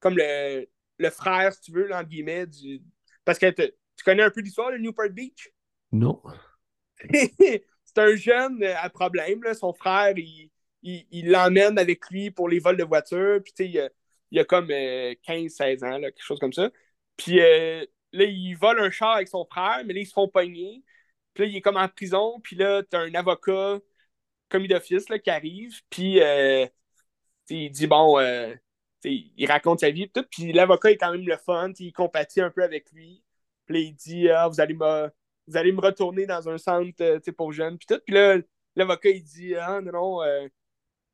comme 0.00 0.16
le, 0.16 0.66
le 0.98 1.10
frère, 1.10 1.52
si 1.52 1.60
tu 1.60 1.72
veux, 1.72 1.92
entre 1.92 2.08
guillemets. 2.08 2.46
Du... 2.46 2.80
Parce 3.24 3.38
que 3.38 3.50
tu 3.50 4.04
connais 4.04 4.22
un 4.22 4.30
peu 4.30 4.40
l'histoire 4.40 4.72
de 4.72 4.78
Newport 4.78 5.10
Beach? 5.10 5.50
Non. 5.90 6.22
c'est 7.12 7.98
un 7.98 8.14
jeune 8.16 8.62
euh, 8.62 8.74
à 8.78 8.88
problème. 8.88 9.42
Là. 9.42 9.54
Son 9.54 9.74
frère, 9.74 10.16
il 10.16 10.50
il 10.82 11.30
l'emmène 11.30 11.78
avec 11.78 12.08
lui 12.10 12.30
pour 12.30 12.48
les 12.48 12.58
vols 12.58 12.76
de 12.76 12.84
voiture. 12.84 13.40
Puis, 13.44 13.52
il, 13.66 13.80
a- 13.80 14.40
a 14.40 14.44
comme 14.44 14.68
15-16 15.22 15.84
ans, 15.84 15.98
là, 15.98 16.10
quelque 16.10 16.22
chose 16.24 16.38
comme 16.40 16.52
ça. 16.52 16.70
Puis 17.16 17.40
euh, 17.40 17.84
là, 18.12 18.24
il 18.24 18.54
vole 18.54 18.80
un 18.80 18.90
char 18.90 19.12
avec 19.16 19.28
son 19.28 19.44
frère, 19.44 19.82
mais 19.86 19.94
là, 19.94 20.00
ils 20.00 20.06
se 20.06 20.12
font 20.12 20.28
pogner. 20.28 20.82
Puis 21.34 21.44
là, 21.44 21.50
il 21.50 21.56
est 21.56 21.60
comme 21.60 21.76
en 21.76 21.88
prison. 21.88 22.40
Puis 22.42 22.56
là, 22.56 22.82
t'as 22.88 23.00
un 23.00 23.14
avocat 23.14 23.78
commis 24.50 24.68
d'office 24.68 25.06
qui 25.24 25.30
arrive. 25.30 25.80
Puis 25.90 26.20
euh, 26.22 26.66
il 27.50 27.70
dit, 27.70 27.86
bon, 27.86 28.18
euh, 28.18 28.54
il 29.04 29.46
raconte 29.46 29.80
sa 29.80 29.90
vie. 29.90 30.10
Tout, 30.10 30.24
puis 30.30 30.52
l'avocat 30.52 30.90
est 30.92 30.96
quand 30.96 31.12
même 31.12 31.26
le 31.26 31.36
fun. 31.36 31.72
Il 31.78 31.92
compatit 31.92 32.40
un 32.40 32.50
peu 32.50 32.62
avec 32.62 32.90
lui. 32.92 33.22
Puis 33.66 33.74
là, 33.74 33.80
il 33.80 33.94
dit, 33.94 34.28
ah, 34.30 34.48
vous 34.48 34.60
allez 34.60 34.74
me 34.74 35.10
vous 35.48 35.56
allez 35.56 35.72
me 35.72 35.80
retourner 35.80 36.24
dans 36.26 36.48
un 36.48 36.56
centre 36.58 37.02
euh, 37.02 37.18
pour 37.36 37.52
jeunes. 37.52 37.76
Puis 37.78 37.86
tout. 37.86 38.00
Puis 38.06 38.14
là, 38.14 38.38
l'avocat, 38.76 39.10
il 39.10 39.22
dit, 39.24 39.54
ah, 39.56 39.80
non, 39.80 39.92
non, 39.92 40.22
euh, 40.22 40.48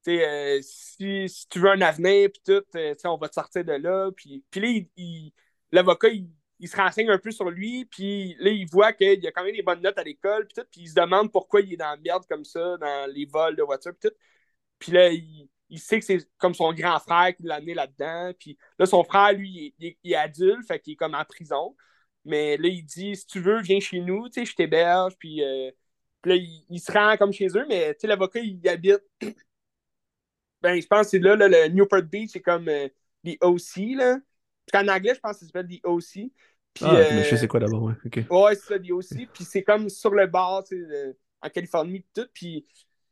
euh, 0.09 0.61
si, 0.63 1.27
tu 1.51 1.59
veux 1.61 1.71
un 1.71 1.81
avenir, 1.81 2.31
puis 2.31 2.43
tout, 2.45 2.65
euh, 2.77 2.95
on 3.05 3.17
va 3.17 3.29
te 3.29 3.35
sortir 3.35 3.65
de 3.65 3.73
là. 3.73 4.11
Puis, 4.17 4.45
là, 4.55 4.69
l'avocat, 5.73 6.09
il, 6.09 6.69
se 6.69 6.77
renseigne 6.77 7.11
un 7.11 7.19
peu 7.19 7.31
sur 7.31 7.51
lui, 7.51 7.85
puis 7.87 8.37
là, 8.41 8.51
il 8.51 8.67
voit 8.69 8.93
qu'il 8.93 9.27
a 9.27 9.33
quand 9.33 9.45
même 9.45 9.55
des 9.55 9.63
bonnes 9.63 9.83
notes 9.83 9.99
à 9.99 10.03
l'école, 10.05 10.47
puis 10.47 10.55
tout, 10.55 10.69
puis 10.71 10.83
il 10.83 10.89
se 10.89 10.95
demande 10.95 11.31
pourquoi 11.33 11.61
il 11.61 11.75
est 11.75 11.77
dans 11.77 11.91
la 11.91 11.97
merde 11.97 12.25
comme 12.29 12.45
ça, 12.45 12.77
dans 12.79 13.11
les 13.13 13.27
vols 13.27 13.57
de 13.57 13.63
voiture, 13.63 13.93
puis 13.99 14.11
tout. 14.11 14.17
Puis 14.79 14.93
là, 14.93 15.11
il, 15.11 15.49
il 15.71 15.79
sait 15.79 15.99
que 16.01 16.05
c'est 16.07 16.29
comme 16.39 16.55
son 16.55 16.73
grand 16.73 16.99
frère 16.99 17.35
qui 17.37 17.43
l'a 17.45 17.57
amené 17.57 17.75
là-dedans. 17.75 18.33
Puis 18.39 18.59
là, 18.79 18.87
son 18.87 19.05
frère, 19.05 19.33
lui, 19.33 19.75
il 19.79 19.97
est, 20.05 20.15
adulte, 20.15 20.67
fait 20.67 20.81
qu'il 20.81 20.95
est 20.95 20.97
comme 20.97 21.15
en 21.15 21.25
prison. 21.25 21.77
Mais 22.25 22.57
là, 22.57 22.69
il 22.69 22.85
dit, 22.85 23.17
si 23.17 23.27
tu 23.27 23.41
veux, 23.41 23.61
viens 23.63 23.81
chez 23.81 24.01
nous, 24.01 24.29
tu 24.29 24.41
sais, 24.41 24.47
je 24.47 24.55
t'héberge. 24.55 25.17
Puis, 25.19 25.43
euh, 25.43 25.71
puis 26.23 26.31
là, 26.31 26.37
il, 26.37 26.65
il 26.71 26.81
se 26.81 26.93
rend 26.93 27.17
comme 27.17 27.33
chez 27.33 27.49
eux, 27.57 27.67
mais 27.69 27.97
l'avocat, 28.05 28.41
il 28.41 28.67
habite. 28.69 29.03
Ben, 30.63 30.81
je 30.81 30.87
pense 30.87 31.03
que 31.03 31.11
c'est 31.11 31.19
là, 31.19 31.37
là, 31.37 31.49
le 31.49 31.69
Newport 31.69 32.03
Beach, 32.03 32.31
c'est 32.33 32.41
comme 32.41 32.69
euh, 32.69 32.89
the 33.25 33.37
OC, 33.43 33.97
là. 33.97 34.19
Puis 34.67 34.83
en 34.83 34.89
anglais, 34.89 35.15
je 35.15 35.21
pense 35.21 35.35
que 35.35 35.41
ça 35.41 35.47
s'appelle 35.47 35.69
the 35.69 35.85
OC. 35.85 36.31
Puis, 36.75 36.85
Ah, 36.85 36.95
euh, 36.95 37.09
mais 37.11 37.25
je 37.25 37.31
sais 37.31 37.37
c'est 37.39 37.49
quoi 37.49 37.61
d'abord, 37.61 37.83
ouais, 37.85 37.95
ok. 38.05 38.25
Ouais, 38.31 38.55
c'est 38.55 38.75
ça, 38.75 38.79
the 38.79 38.91
OC. 38.91 39.29
Puis 39.33 39.45
c'est 39.45 39.63
comme 39.63 39.89
sur 39.89 40.11
le 40.11 40.27
bord, 40.27 40.65
tu 40.65 40.77
sais, 40.77 40.97
euh, 40.97 41.13
en 41.43 41.49
Californie, 41.49 42.05
tout. 42.15 42.27
Puis 42.33 42.67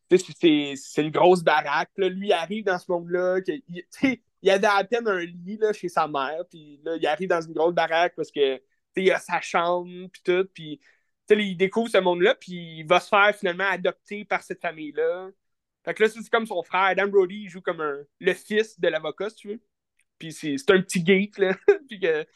tu 0.09 0.18
sais, 0.18 0.74
c'est 0.76 1.03
une 1.03 1.11
grosse 1.11 1.42
baraque. 1.42 1.90
Là. 1.97 2.09
Lui, 2.09 2.28
il 2.28 2.32
arrive 2.32 2.64
dans 2.64 2.78
ce 2.78 2.90
monde-là. 2.90 3.38
il, 3.47 3.62
tu 3.74 3.84
sais, 3.90 4.22
il 4.42 4.51
avait 4.51 4.66
à 4.66 4.84
peine 4.84 5.09
un 5.09 5.20
lit 5.20 5.59
là, 5.61 5.72
chez 5.72 5.88
sa 5.88 6.07
mère. 6.07 6.44
Puis 6.51 6.80
là, 6.84 6.97
il 6.97 7.07
arrive 7.07 7.28
dans 7.28 7.40
une 7.40 7.53
grosse 7.55 7.74
baraque 7.74 8.14
parce 8.16 8.30
que 8.30 8.57
tu 8.57 8.62
sais, 8.94 9.03
il 9.03 9.11
a 9.12 9.18
sa 9.18 9.40
chambre, 9.40 9.88
puis 10.12 10.22
tout. 10.24 10.49
Puis 10.53 10.80
tu 11.28 11.34
sais, 11.34 11.42
il 11.44 11.57
découvre 11.57 11.88
ce 11.90 11.99
monde-là. 11.99 12.34
Puis 12.34 12.78
il 12.80 12.86
va 12.86 13.01
se 13.01 13.09
faire 13.09 13.34
finalement 13.34 13.68
adopter 13.68 14.24
par 14.24 14.42
cette 14.42 14.61
famille-là. 14.61 15.30
Fait 15.87 15.95
que 15.95 16.03
là, 16.03 16.09
c'est 16.09 16.28
comme 16.28 16.47
son 16.47 16.64
frère. 16.64 16.82
Adam 16.82 17.07
Brody, 17.07 17.43
il 17.43 17.49
joue 17.49 17.61
comme 17.61 17.80
un, 17.80 18.03
le 18.18 18.34
fils 18.34 18.78
de 18.80 18.89
l'avocat, 18.89 19.30
si 19.30 19.37
tu 19.37 19.49
veux. 19.51 19.61
Puis 20.18 20.32
c'est 20.32 20.70
un 20.70 20.82
petit 20.82 21.05
geek, 21.07 21.39
là. 21.39 21.57
puis 21.89 22.01
que 22.01 22.26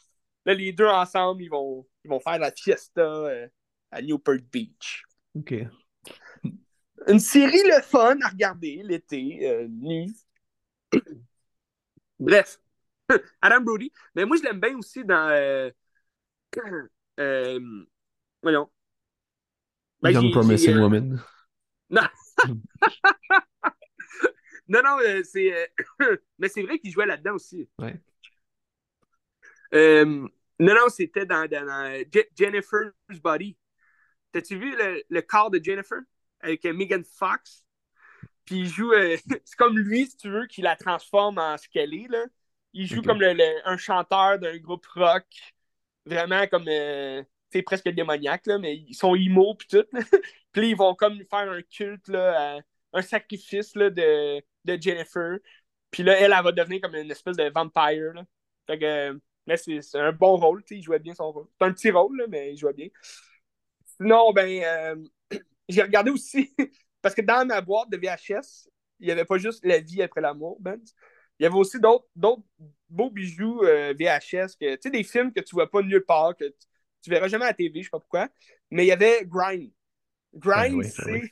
là, 0.45 0.53
les 0.53 0.71
deux 0.71 0.87
ensemble, 0.87 1.43
ils 1.43 1.49
vont, 1.49 1.85
ils 2.05 2.09
vont 2.09 2.21
faire 2.21 2.39
la 2.39 2.51
fiesta 2.51 3.01
euh, 3.01 3.47
à 3.91 4.01
Newport 4.01 4.37
Beach. 4.51 5.03
Ok. 5.35 5.53
Une 7.07 7.19
série 7.19 7.61
le 7.65 7.81
fun 7.81 8.17
à 8.21 8.29
regarder 8.29 8.83
l'été, 8.83 9.39
euh, 9.49 9.67
nu. 9.67 10.07
Bref, 12.19 12.57
Adam 13.41 13.61
Brody. 13.61 13.91
Mais 14.15 14.25
moi, 14.25 14.37
je 14.37 14.43
l'aime 14.43 14.61
bien 14.61 14.77
aussi 14.77 15.03
dans. 15.03 15.29
Euh, 15.29 15.71
euh, 17.19 17.59
voyons. 18.41 18.69
Ben, 20.01 20.11
Young 20.11 20.31
Promising 20.31 20.77
Woman. 20.77 21.21
Non, 21.89 22.07
non, 24.67 24.81
euh, 24.99 25.21
c'est. 25.23 25.53
euh, 26.01 26.17
mais 26.39 26.47
c'est 26.49 26.63
vrai 26.63 26.79
qu'il 26.79 26.91
jouait 26.91 27.05
là-dedans 27.05 27.33
aussi. 27.35 27.69
Ouais. 27.79 27.99
Euh, 29.73 30.05
non, 30.05 30.73
non, 30.75 30.89
c'était 30.89 31.25
dans, 31.25 31.47
dans, 31.49 31.65
dans 31.65 32.03
Je- 32.13 32.27
Jennifer's 32.37 32.93
Body. 33.21 33.57
T'as-tu 34.31 34.57
vu 34.57 34.75
le, 34.77 35.03
le 35.09 35.21
corps 35.21 35.49
de 35.51 35.61
Jennifer 35.63 35.99
avec 36.39 36.63
Megan 36.65 37.03
Fox? 37.03 37.65
Puis 38.45 38.59
il 38.59 38.67
joue. 38.67 38.91
c'est 39.45 39.55
comme 39.57 39.77
lui, 39.77 40.07
si 40.07 40.17
tu 40.17 40.29
veux, 40.29 40.45
qui 40.47 40.61
la 40.61 40.75
transforme 40.75 41.37
en 41.37 41.57
ce 41.57 41.67
qu'elle 41.67 41.93
est. 41.93 42.07
Là. 42.09 42.25
Il 42.73 42.87
joue 42.87 43.01
comme 43.01 43.19
le- 43.19 43.33
le- 43.33 43.67
un 43.67 43.77
chanteur 43.77 44.39
d'un 44.39 44.57
groupe 44.57 44.85
rock. 44.87 45.25
Vraiment 46.05 46.47
comme. 46.47 46.67
Sais, 47.59 47.61
presque 47.63 47.89
démoniaque, 47.89 48.45
là, 48.47 48.57
mais 48.57 48.77
ils 48.77 48.95
sont 48.95 49.15
emo 49.15 49.55
puis 49.59 49.67
tout. 49.67 49.85
puis 50.51 50.69
ils 50.71 50.75
vont 50.75 50.95
comme 50.95 51.19
faire 51.29 51.51
un 51.51 51.61
culte, 51.61 52.07
là, 52.07 52.61
un 52.93 53.01
sacrifice 53.01 53.75
là, 53.75 53.89
de, 53.89 54.41
de 54.65 54.81
Jennifer. 54.81 55.37
Puis 55.91 56.03
là, 56.03 56.17
elle, 56.17 56.33
elle 56.35 56.43
va 56.43 56.51
devenir 56.51 56.81
comme 56.81 56.95
une 56.95 57.11
espèce 57.11 57.37
de 57.37 57.49
vampire. 57.49 58.13
Là. 58.13 58.23
Fait 58.67 58.79
que 58.79 58.85
euh, 58.85 59.19
là, 59.47 59.57
c'est 59.57 59.95
un 59.95 60.11
bon 60.11 60.37
rôle, 60.37 60.63
tu 60.63 60.75
sais, 60.75 60.79
il 60.79 60.83
jouait 60.83 60.99
bien 60.99 61.13
son 61.13 61.31
rôle. 61.31 61.47
C'est 61.59 61.65
un 61.65 61.73
petit 61.73 61.91
rôle, 61.91 62.17
là, 62.17 62.25
mais 62.29 62.53
il 62.53 62.57
jouait 62.57 62.73
bien. 62.73 62.87
Sinon, 63.97 64.31
ben, 64.33 64.63
euh, 64.63 64.95
j'ai 65.69 65.81
regardé 65.81 66.11
aussi, 66.11 66.53
parce 67.01 67.15
que 67.15 67.21
dans 67.21 67.45
ma 67.45 67.61
boîte 67.61 67.89
de 67.89 67.97
VHS, 67.97 68.69
il 68.99 69.07
n'y 69.07 69.11
avait 69.11 69.25
pas 69.25 69.37
juste 69.37 69.65
La 69.65 69.79
vie 69.79 70.01
après 70.01 70.21
l'amour, 70.21 70.57
Ben. 70.61 70.79
Il 71.39 71.43
y 71.43 71.47
avait 71.47 71.55
aussi 71.55 71.79
d'autres 71.79 72.05
beaux 72.87 73.09
bijoux 73.09 73.63
euh, 73.63 73.95
VHS, 73.99 74.57
tu 74.59 74.77
sais, 74.79 74.89
des 74.91 75.03
films 75.03 75.33
que 75.33 75.39
tu 75.39 75.55
vois 75.55 75.69
pas 75.69 75.81
nulle 75.81 76.05
part, 76.05 76.35
que 76.35 76.45
tu, 76.45 76.67
tu 77.01 77.09
verras 77.09 77.27
jamais 77.27 77.45
à 77.45 77.49
la 77.49 77.53
TV, 77.53 77.79
je 77.81 77.85
sais 77.85 77.89
pas 77.89 77.99
pourquoi. 77.99 78.29
Mais 78.71 78.85
il 78.85 78.87
y 78.87 78.91
avait 78.91 79.25
Grind. 79.25 79.71
Grind, 80.33 80.73
Ah 80.73 80.77
oui, 80.77 80.85
c'est. 80.85 81.01
ah 81.01 81.11
oui. 81.11 81.29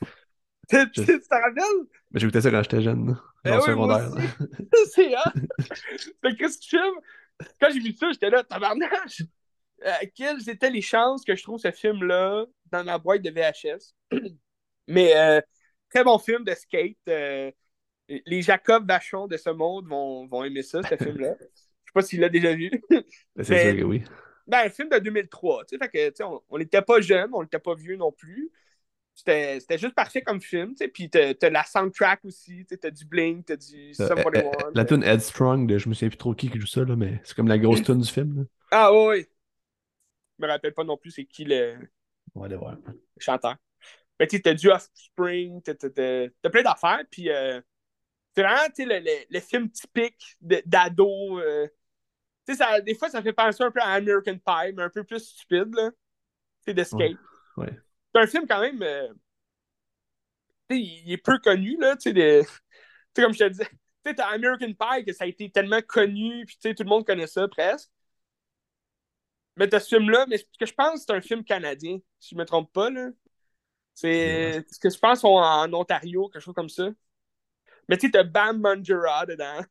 Tu 0.68 0.92
te 0.92 1.34
rappelles? 1.34 1.86
Mais 2.12 2.20
j'écoutais 2.20 2.40
ça 2.40 2.50
quand 2.50 2.62
j'étais 2.62 2.82
jeune. 2.82 3.18
Eh 3.44 3.50
oui, 3.50 3.56
moi 3.56 3.60
secondaire. 3.60 4.10
c'est 4.92 5.14
hot. 5.16 5.32
Fait 6.22 6.36
que 6.36 6.48
film, 6.48 6.94
quand 7.60 7.68
j'ai 7.72 7.80
vu 7.80 7.92
ça, 7.92 8.12
j'étais 8.12 8.30
là, 8.30 8.44
tabarnage. 8.44 9.24
euh, 9.86 9.92
quelles 10.14 10.48
étaient 10.48 10.70
les 10.70 10.82
chances 10.82 11.24
que 11.24 11.34
je 11.36 11.42
trouve 11.42 11.58
ce 11.60 11.70
film-là 11.70 12.46
dans 12.70 12.84
ma 12.84 12.98
boîte 12.98 13.22
de 13.22 13.30
VHS. 13.30 13.94
Mais 14.88 15.16
euh, 15.16 15.40
très 15.90 16.04
bon 16.04 16.18
film 16.18 16.44
de 16.44 16.54
skate. 16.54 16.98
Euh, 17.08 17.50
les 18.08 18.42
Jacob 18.42 18.86
Vachon 18.88 19.26
de 19.28 19.36
ce 19.36 19.50
monde 19.50 19.88
vont, 19.88 20.26
vont 20.28 20.44
aimer 20.44 20.62
ça, 20.62 20.82
ce 20.82 20.96
film-là. 20.96 21.34
Je 21.40 21.46
sais 21.46 21.92
pas 21.94 22.02
s'il 22.02 22.20
l'a 22.20 22.28
déjà 22.28 22.54
vu. 22.54 22.70
Ben, 23.36 23.44
c'est 23.44 23.58
sûr 23.58 23.76
que 23.76 23.84
oui. 23.84 24.04
Ben, 24.46 24.66
un 24.66 24.70
film 24.70 24.88
de 24.88 24.98
2003. 24.98 25.64
Fait 25.68 25.88
que, 25.88 26.22
on 26.48 26.58
n'était 26.58 26.82
pas 26.82 27.00
jeune, 27.00 27.30
on 27.32 27.42
n'était 27.42 27.58
pas 27.58 27.74
vieux 27.74 27.96
non 27.96 28.12
plus. 28.12 28.50
C'était 29.14 29.78
juste 29.78 29.94
parfait 29.94 30.22
comme 30.22 30.40
film. 30.40 30.74
Puis 30.94 31.10
t'as 31.10 31.34
as 31.42 31.50
la 31.50 31.64
soundtrack 31.64 32.24
aussi. 32.24 32.66
T'as 32.66 32.90
du 32.90 33.04
Blink, 33.04 33.46
t'as 33.46 33.56
du 33.56 33.94
Sum 33.94 34.08
41. 34.08 34.50
La 34.74 34.84
tune 34.84 35.02
Headstrong, 35.02 35.66
de, 35.66 35.78
je 35.78 35.88
me 35.88 35.94
souviens 35.94 36.08
plus 36.08 36.16
trop 36.16 36.34
qui 36.34 36.48
qui 36.48 36.58
joue 36.58 36.66
ça, 36.66 36.84
là, 36.84 36.96
mais 36.96 37.20
c'est 37.24 37.36
comme 37.36 37.48
la 37.48 37.58
grosse 37.58 37.82
tune 37.82 38.00
du 38.00 38.10
film. 38.10 38.38
Là. 38.38 38.44
Ah 38.70 38.92
oui. 38.92 39.26
Je 40.38 40.46
me 40.46 40.50
rappelle 40.50 40.72
pas 40.72 40.84
non 40.84 40.96
plus 40.96 41.10
c'est 41.10 41.26
qui 41.26 41.44
le, 41.44 41.76
on 42.34 42.40
va 42.40 42.46
aller 42.46 42.56
voir. 42.56 42.76
le 42.86 42.94
chanteur. 43.18 43.56
Mais 44.18 44.26
tu 44.26 44.40
t'as 44.40 44.54
du 44.54 44.70
Offspring, 44.70 45.62
t'as 45.62 45.74
plein 45.74 46.62
d'affaires. 46.62 47.02
Puis 47.10 47.30
euh, 47.30 47.60
c'est 48.34 48.42
vraiment 48.42 48.60
le, 48.78 49.00
le, 49.00 49.24
le, 49.28 49.40
film 49.40 49.70
typique 49.70 50.36
d'ado. 50.40 51.40
Euh, 51.40 51.66
ça, 52.48 52.80
des 52.80 52.94
fois, 52.94 53.08
ça 53.08 53.22
fait 53.22 53.32
penser 53.32 53.62
un 53.62 53.70
peu 53.70 53.80
à 53.80 53.92
American 53.92 54.36
Pie, 54.36 54.72
mais 54.74 54.82
un 54.82 54.90
peu 54.90 55.04
plus 55.04 55.20
stupide. 55.20 55.74
C'est 56.62 56.74
d'escape. 56.74 57.00
Ouais. 57.00 57.16
ouais. 57.56 57.78
C'est 58.14 58.20
un 58.20 58.26
film 58.26 58.46
quand 58.46 58.60
même. 58.60 58.82
Euh, 58.82 59.08
il, 60.70 61.02
il, 61.06 61.12
est 61.12 61.18
peu 61.18 61.38
connu, 61.38 61.76
là. 61.78 61.96
Tu 61.96 62.12
sais, 62.12 62.44
comme 63.16 63.32
je 63.32 63.38
te 63.38 63.48
disais. 63.48 63.68
Tu 64.02 64.10
sais, 64.10 64.14
t'as 64.14 64.28
American 64.28 64.72
Pie, 64.72 65.04
que 65.04 65.12
ça 65.12 65.24
a 65.24 65.26
été 65.26 65.50
tellement 65.50 65.82
connu, 65.82 66.46
puis 66.46 66.56
tout 66.58 66.82
le 66.82 66.88
monde 66.88 67.06
connaît 67.06 67.26
ça 67.26 67.46
presque. 67.48 67.90
Mais 69.56 69.68
t'as 69.68 69.80
ce 69.80 69.94
film-là, 69.94 70.24
mais 70.26 70.38
ce 70.38 70.44
que 70.58 70.64
je 70.64 70.72
pense, 70.72 71.02
c'est 71.02 71.12
un 71.12 71.20
film 71.20 71.44
canadien, 71.44 71.98
si 72.18 72.34
je 72.34 72.38
me 72.38 72.44
trompe 72.46 72.72
pas, 72.72 72.88
là. 72.88 73.10
C'est 73.92 74.64
ce 74.70 74.78
que 74.78 74.88
je 74.88 74.98
pense 74.98 75.20
sont 75.20 75.28
en 75.28 75.70
Ontario, 75.74 76.30
quelque 76.30 76.42
chose 76.42 76.54
comme 76.54 76.70
ça. 76.70 76.88
Mais 77.88 77.98
tu 77.98 78.06
sais, 78.06 78.12
t'as 78.12 78.24
Bam 78.24 78.58
Manjura 78.60 79.26
dedans. 79.26 79.62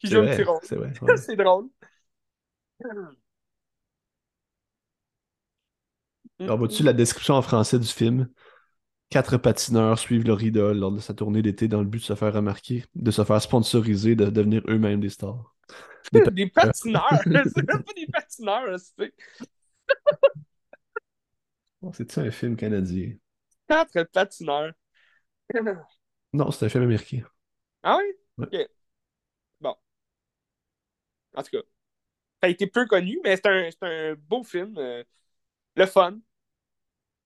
Qui 0.00 0.08
joue 0.08 0.22
petit 0.22 0.42
rôle. 0.42 0.60
C'est 1.16 1.36
drôle. 1.36 1.68
Alors, 6.40 6.58
vois-tu 6.58 6.82
la 6.82 6.92
description 6.92 7.34
en 7.34 7.42
français 7.42 7.78
du 7.78 7.86
film? 7.86 8.28
Quatre 9.10 9.36
patineurs 9.38 9.98
suivent 9.98 10.26
leur 10.26 10.42
idole 10.42 10.78
lors 10.78 10.92
de 10.92 11.00
sa 11.00 11.14
tournée 11.14 11.42
d'été 11.42 11.68
dans 11.68 11.80
le 11.80 11.86
but 11.86 12.00
de 12.00 12.04
se 12.04 12.14
faire 12.14 12.34
remarquer, 12.34 12.84
de 12.94 13.10
se 13.10 13.24
faire 13.24 13.42
sponsoriser, 13.42 14.16
de 14.16 14.26
devenir 14.26 14.62
eux-mêmes 14.68 15.00
des 15.00 15.10
stars. 15.10 15.54
Des, 16.12 16.22
des 16.22 16.46
patineurs! 16.46 17.06
c'est 17.24 17.68
même 17.68 17.82
pas 17.82 17.92
des 17.94 18.06
patineurs, 18.06 18.78
c'est. 18.78 19.12
C'est-tu 21.92 22.20
un 22.20 22.30
film 22.30 22.56
canadien? 22.56 23.14
Quatre 23.66 24.02
patineurs. 24.04 24.74
non, 26.32 26.50
c'est 26.50 26.66
un 26.66 26.68
film 26.68 26.84
américain. 26.84 27.22
Ah 27.82 27.98
oui? 27.98 28.04
Ok. 28.38 28.68
En 31.34 31.42
tout 31.42 31.50
cas, 31.52 31.62
ça 32.42 32.46
a 32.46 32.48
été 32.48 32.66
peu 32.66 32.86
connu, 32.86 33.20
mais 33.24 33.36
c'est 33.36 33.46
un, 33.46 33.70
un, 33.82 34.14
beau 34.14 34.44
film. 34.44 34.76
Euh, 34.78 35.04
le 35.76 35.86
fun. 35.86 36.18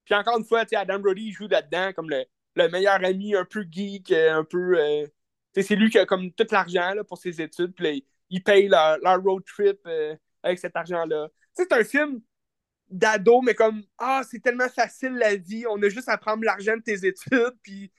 Puis 0.05 0.15
encore 0.15 0.39
une 0.39 0.45
fois, 0.45 0.65
Adam 0.73 0.99
Brody 0.99 1.33
joue 1.33 1.49
là-dedans 1.49 1.93
comme 1.95 2.11
le, 2.11 2.25
le, 2.57 2.69
meilleur 2.69 3.05
ami, 3.05 3.35
un 3.35 3.45
peu 3.45 3.65
geek, 3.71 4.11
euh, 4.13 4.35
un 4.35 4.45
peu. 4.45 4.79
Euh, 4.79 5.07
c'est 5.55 5.77
lui 5.77 5.91
qui 5.91 5.99
a 5.99 6.07
comme 6.07 6.33
tout 6.33 6.47
l'argent 6.51 6.95
pour 7.09 7.19
ses 7.19 7.41
études. 7.41 7.75
Puis 7.75 8.07
il 8.31 8.43
paye 8.43 8.69
leur, 8.69 8.99
leur, 8.99 9.23
road 9.23 9.45
trip 9.45 9.87
avec 10.43 10.59
cet 10.59 10.77
argent-là. 10.77 11.29
C'est 11.55 11.73
un 11.73 11.85
film 11.85 12.23
d'ado, 12.91 13.43
mais 13.43 13.55
comme 13.55 13.85
Ah, 13.99 14.23
c'est 14.29 14.41
tellement 14.41 14.69
facile 14.69 15.15
la 15.15 15.37
vie, 15.37 15.67
on 15.69 15.83
a 15.83 15.89
juste 15.89 16.09
à 16.09 16.19
prendre 16.19 16.45
l'argent 16.45 16.77
de 16.77 16.83
tes 16.83 17.07
études, 17.07 17.59
puis 17.63 17.93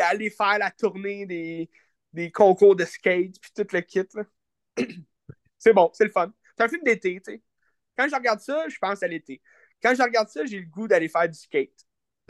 aller 0.00 0.30
faire 0.30 0.58
la 0.58 0.70
tournée 0.70 1.26
des, 1.26 1.70
des 2.12 2.30
concours 2.30 2.76
de 2.76 2.84
skate, 2.84 3.40
puis 3.40 3.50
tout 3.54 3.66
le 3.72 3.80
kit. 3.80 4.02
c'est 5.58 5.72
bon, 5.72 5.90
c'est 5.92 6.04
le 6.04 6.10
fun. 6.10 6.32
C'est 6.56 6.64
un 6.64 6.68
film 6.68 6.82
d'été, 6.84 7.20
tu 7.24 7.32
sais. 7.32 7.42
Quand 7.96 8.08
je 8.08 8.14
regarde 8.14 8.40
ça, 8.40 8.64
je 8.68 8.76
pense 8.78 9.02
à 9.02 9.08
l'été. 9.08 9.42
Quand 9.82 9.94
je 9.94 10.02
regarde 10.02 10.28
ça, 10.28 10.44
j'ai 10.44 10.60
le 10.60 10.66
goût 10.66 10.88
d'aller 10.88 11.08
faire 11.08 11.28
du 11.28 11.38
skate. 11.38 11.70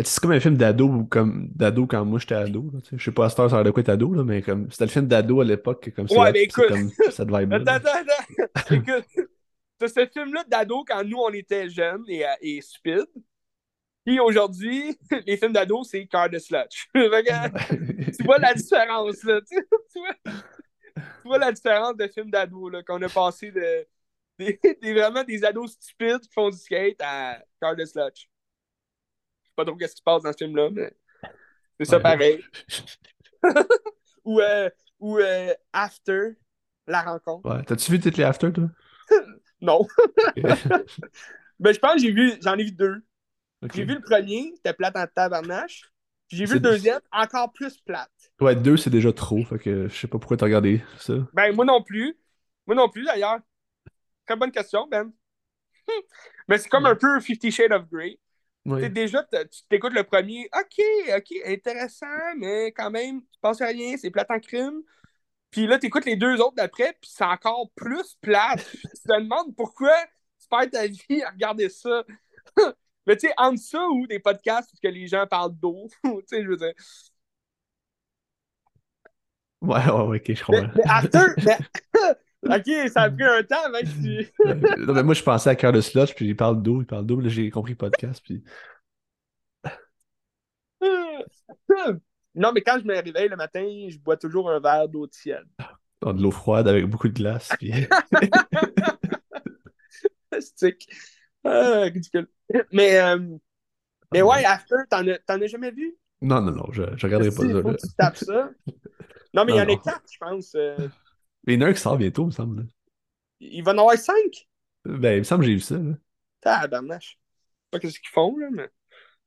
C'est 0.05 0.20
comme 0.20 0.31
un 0.31 0.41
film 0.41 0.57
d'ado 0.57 1.05
comme 1.11 1.49
d'ado 1.53 1.87
quand 1.87 2.05
moi 2.05 2.20
j'étais 2.20 2.37
ado. 2.37 2.70
Là, 2.72 2.79
je 2.93 3.05
sais 3.05 3.11
pas 3.11 3.26
à 3.26 3.31
cette 3.31 3.41
heure 3.41 3.51
ça 3.51 3.64
de 3.64 3.70
quoi 3.70 3.81
être 3.81 3.89
ado, 3.89 4.14
là, 4.14 4.22
mais 4.22 4.43
comme 4.43 4.70
c'était 4.70 4.85
le 4.85 4.91
film 4.91 5.07
d'ado 5.09 5.41
à 5.41 5.45
l'époque 5.45 5.91
comme 5.95 6.07
Ouais, 6.11 6.31
mais 6.33 6.45
écoute. 6.45 6.68
Comme 6.68 6.91
cette 7.11 7.29
vibe 7.29 7.53
Attends, 7.53 7.72
attends, 7.72 7.91
attends. 8.55 8.74
écoute. 8.74 9.29
C'est 9.81 9.89
ce 9.89 10.07
film-là 10.07 10.45
d'ado 10.49 10.85
quand 10.87 11.05
nous 11.05 11.18
on 11.18 11.31
était 11.31 11.68
jeunes 11.68 12.05
et, 12.09 12.24
euh, 12.24 12.31
et 12.41 12.61
stupides. 12.61 13.07
Puis 14.09 14.20
aujourd'hui, 14.20 14.99
les 15.26 15.37
films 15.37 15.53
d'ado, 15.53 15.85
c'est 15.85 16.07
Cœur 16.07 16.31
de 16.31 16.39
Sludge. 16.39 16.87
tu 16.95 18.24
vois 18.24 18.39
la 18.39 18.55
différence, 18.55 19.22
là. 19.22 19.41
Tu, 19.47 19.57
vois, 19.97 20.33
tu 21.22 21.28
vois 21.28 21.38
la 21.38 21.53
différence 21.53 21.96
de 21.96 22.07
films 22.09 22.30
d'ado, 22.30 22.68
là, 22.68 22.82
qu'on 22.82 23.01
a 23.03 23.09
passé 23.09 23.51
de 23.51 23.86
des, 24.38 24.61
des, 24.80 24.94
vraiment 24.94 25.24
des 25.24 25.44
ados 25.44 25.72
stupides 25.72 26.20
qui 26.20 26.32
font 26.32 26.49
du 26.49 26.57
skate 26.57 27.01
à 27.01 27.42
Cœur 27.61 27.74
de 27.74 27.84
Sludge 27.84 28.28
pas 29.59 29.64
trop 29.64 29.76
qu'est-ce 29.76 29.94
qui 29.94 29.99
se 29.99 30.05
passe 30.05 30.22
dans 30.22 30.32
ce 30.32 30.38
film-là, 30.38 30.70
mais 30.70 30.92
c'est 31.78 31.86
ça 31.86 32.01
pareil. 32.01 32.42
ou 34.24 34.40
euh, 34.40 34.70
ou 35.01 35.18
euh, 35.18 35.53
After, 35.72 36.36
la 36.86 37.03
rencontre. 37.03 37.49
Ouais. 37.49 37.64
T'as-tu 37.64 37.90
vu 37.90 38.01
toutes 38.01 38.16
les 38.16 38.24
After, 38.24 38.53
toi? 38.53 38.68
non. 39.61 39.84
ben, 40.36 41.74
je 41.74 41.78
pense 41.78 41.94
que 41.94 42.01
j'ai 42.01 42.12
vu, 42.12 42.34
j'en 42.40 42.57
ai 42.57 42.64
vu 42.64 42.72
deux. 42.72 43.03
J'ai 43.74 43.84
vu 43.84 43.94
le 43.94 44.01
premier, 44.01 44.53
c'était 44.55 44.72
plate 44.72 44.96
en 44.96 45.07
tabarnache. 45.09 45.82
J'ai 46.29 46.45
vu 46.45 46.55
le 46.55 46.61
deuxième, 46.61 47.01
encore 47.11 47.53
plus 47.53 47.79
plate. 47.79 48.11
Ouais, 48.41 48.55
deux, 48.55 48.76
c'est 48.76 48.91
déjà 48.91 49.12
trop. 49.12 49.45
Fait 49.45 49.59
que 49.59 49.89
je 49.89 49.95
sais 49.95 50.07
pas 50.07 50.18
pourquoi 50.18 50.37
t'as 50.37 50.47
regardé 50.47 50.83
ça. 50.99 51.14
Ben, 51.33 51.55
moi 51.55 51.64
non 51.64 51.83
plus. 51.83 52.16
Moi 52.66 52.76
non 52.76 52.89
plus, 52.89 53.05
d'ailleurs. 53.05 53.39
Très 54.26 54.37
bonne 54.37 54.53
question, 54.53 54.87
Ben. 54.89 55.11
Mais 56.49 56.59
c'est 56.59 56.68
comme 56.68 56.87
un 56.87 56.95
peu 56.95 57.18
Fifty 57.20 57.51
Shades 57.51 57.72
of 57.72 57.89
Grey. 57.91 58.18
Déjà, 58.91 59.24
tu 59.24 59.62
t'écoutes 59.70 59.95
le 59.95 60.05
premier, 60.05 60.49
ok, 60.55 60.85
ok, 61.16 61.35
intéressant, 61.47 62.35
mais 62.37 62.66
quand 62.72 62.91
même, 62.91 63.22
tu 63.22 63.39
penses 63.41 63.62
à 63.62 63.66
rien, 63.66 63.97
c'est 63.97 64.11
plate 64.11 64.31
en 64.31 64.39
crime. 64.39 64.83
Puis 65.51 65.66
là, 65.66 65.79
tu 65.79 65.87
écoutes 65.87 66.05
les 66.05 66.16
deux 66.16 66.39
autres 66.41 66.57
d'après, 66.57 66.95
puis 67.01 67.11
c'est 67.11 67.24
encore 67.24 67.70
plus 67.74 68.16
plate. 68.20 68.68
tu 68.72 69.03
te 69.09 69.18
demandes 69.18 69.57
pourquoi 69.57 69.95
tu 70.39 70.47
perds 70.49 70.70
ta 70.70 70.87
vie 70.87 71.22
à 71.22 71.31
regarder 71.31 71.70
ça. 71.70 72.05
mais 73.09 73.16
tu 73.16 73.26
sais, 73.26 73.32
entre 73.38 73.59
ça 73.59 73.88
ou 73.88 74.06
des 74.06 74.18
podcasts 74.18 74.70
où 74.70 74.86
les 74.86 75.06
gens 75.06 75.26
parlent 75.26 75.56
d'eau, 75.56 75.88
tu 76.04 76.11
sais, 76.26 76.42
je 76.42 76.48
veux 76.48 76.59
dire. 76.59 76.74
Ouais, 79.62 79.84
ouais, 79.86 80.02
ouais, 80.02 80.18
ok, 80.18 80.34
je 80.34 80.42
crois. 80.42 80.61
Mais, 80.61 80.68
mais 82.44 82.54
ok, 82.84 82.90
ça 82.92 83.02
a 83.02 83.11
pris 83.11 83.24
un 83.24 83.42
temps 83.42 83.70
mec. 83.70 83.86
non, 84.78 84.92
mais 84.92 85.02
moi, 85.02 85.14
je 85.14 85.22
pensais 85.22 85.48
à 85.48 85.56
Cœur 85.56 85.72
de 85.72 85.80
Slot, 85.80 86.09
puis 86.14 86.26
il 86.26 86.36
parle 86.36 86.62
d'eau, 86.62 86.82
il 86.82 86.86
parle 86.86 87.06
d'eau, 87.06 87.18
là, 87.18 87.30
j'ai 87.30 87.48
compris 87.50 87.74
podcast, 87.74 88.20
puis. 88.22 88.44
non, 92.34 92.52
mais 92.52 92.61
quand 92.61 92.78
je 92.78 92.84
me 92.84 92.94
réveille 92.94 93.30
le 93.30 93.36
matin, 93.36 93.64
je 93.88 93.98
bois 93.98 94.18
toujours 94.18 94.50
un 94.50 94.61
verre 94.61 94.86
d'eau 94.86 95.06
tiède. 95.06 95.48
Dans 96.02 96.12
de 96.12 96.22
l'eau 96.22 96.30
froide 96.30 96.68
avec 96.68 96.84
beaucoup 96.84 97.09
de 97.09 97.14
glace, 97.14 97.48
puis. 97.59 97.72
Stick. 100.38 100.88
Ah, 101.42 101.84
ridicule. 101.84 102.28
Mais, 102.72 102.99
euh, 102.99 103.18
mais 104.12 104.22
ouais, 104.22 104.44
After, 104.44 104.76
t'en 104.88 105.07
as, 105.07 105.18
as, 105.28 105.46
jamais 105.46 105.70
vu? 105.70 105.94
Non, 106.22 106.40
non, 106.40 106.53
non, 106.53 106.66
je, 106.72 106.82
je 106.96 107.07
regarderai 107.07 107.30
pas 107.30 107.42
ça. 107.42 107.62
Faut 107.62 107.72
que 107.72 107.76
tu 107.76 107.94
tapes 107.96 108.16
ça. 108.16 108.51
Non, 109.34 109.44
mais 109.44 109.53
il 109.53 109.57
y 109.57 109.61
en 109.61 109.68
a 109.68 109.76
quatre, 109.76 110.11
je 110.11 110.18
pense. 110.18 110.55
Euh... 110.55 110.88
Il 111.46 111.55
y 111.55 111.57
en 111.59 111.61
a 111.61 111.66
un 111.66 111.72
qui 111.74 111.80
sort 111.80 111.99
bientôt, 111.99 112.22
il 112.22 112.26
me 112.28 112.30
semble. 112.30 112.66
Il 113.40 113.62
va 113.62 113.72
en 113.72 113.78
avoir 113.78 113.99
cinq? 113.99 114.49
Ben, 114.86 115.16
il 115.16 115.18
me 115.18 115.24
semble 115.24 115.42
que 115.42 115.49
j'ai 115.49 115.55
vu 115.55 115.61
ça. 115.61 115.76
Là. 115.76 115.94
Tabarnache. 116.40 117.18
Pas 117.70 117.78
qu'est-ce 117.78 118.01
qu'ils 118.01 118.09
font, 118.09 118.36
là, 118.38 118.49
mais. 118.51 118.68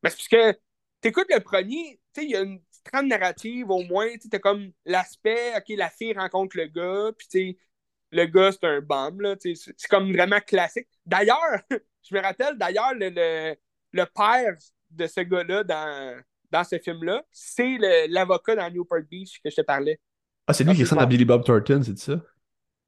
Mais 0.04 0.10
c'est 0.10 0.18
parce 0.18 0.28
que 0.28 0.60
t'écoutes 1.02 1.32
le 1.32 1.40
premier, 1.40 2.00
tu 2.14 2.22
sais, 2.22 2.26
il 2.26 2.32
y 2.32 2.36
a 2.36 2.42
une 2.42 2.60
petite 2.60 2.84
trame 2.84 3.08
narrative 3.08 3.70
au 3.70 3.84
moins, 3.84 4.08
tu 4.18 4.28
sais, 4.32 4.40
comme 4.40 4.72
l'aspect, 4.86 5.54
ok, 5.56 5.78
la 5.78 5.90
fille 5.90 6.14
rencontre 6.14 6.58
le 6.58 6.66
gars, 6.66 7.12
puis 7.16 7.28
tu 7.28 7.40
sais, 7.40 7.58
le 8.12 8.26
gars, 8.26 8.52
c'est 8.52 8.66
un 8.66 8.82
bum, 8.82 9.22
là, 9.22 9.36
tu 9.36 9.56
sais, 9.56 9.74
c'est 9.78 9.88
comme 9.88 10.12
vraiment 10.12 10.40
classique. 10.40 10.88
D'ailleurs, 11.06 11.62
je 12.04 12.16
me 12.16 12.22
rappelle, 12.22 12.58
d'ailleurs, 12.58 12.94
le, 12.94 13.10
le, 13.10 13.56
le, 13.92 14.06
père 14.06 14.56
de 14.90 15.08
ce 15.08 15.22
gars-là 15.22 15.64
dans, 15.64 16.22
dans 16.50 16.64
ce 16.64 16.78
film-là, 16.80 17.24
c'est 17.32 17.78
l'avocat 18.08 18.56
dans 18.56 18.70
Newport 18.70 19.02
Beach 19.10 19.40
que 19.44 19.50
je 19.50 19.56
te 19.56 19.62
parlais. 19.62 20.00
Ah, 20.48 20.54
c'est 20.54 20.64
lui 20.64 20.76
qui 20.76 20.84
ressemble 20.84 21.04
à 21.04 21.06
Billy 21.06 21.26
Bob 21.26 21.44
Thornton, 21.44 21.82
c'est 21.84 21.98
ça? 21.98 22.22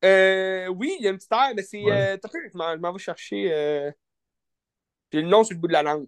Euh, 0.03 0.67
oui, 0.67 0.95
il 0.99 1.05
y 1.05 1.07
a 1.07 1.11
une 1.11 1.17
petite 1.17 1.31
air, 1.31 1.53
mais 1.55 1.63
c'est. 1.63 1.81
Ouais. 1.81 2.17
Euh, 2.23 2.49
je 2.51 2.57
m'en 2.57 2.91
vais 2.91 2.99
chercher. 2.99 3.53
Euh... 3.53 3.91
J'ai 5.11 5.21
le 5.21 5.27
nom 5.27 5.43
sur 5.43 5.55
le 5.55 5.61
bout 5.61 5.67
de 5.67 5.73
la 5.73 5.83
langue. 5.83 6.07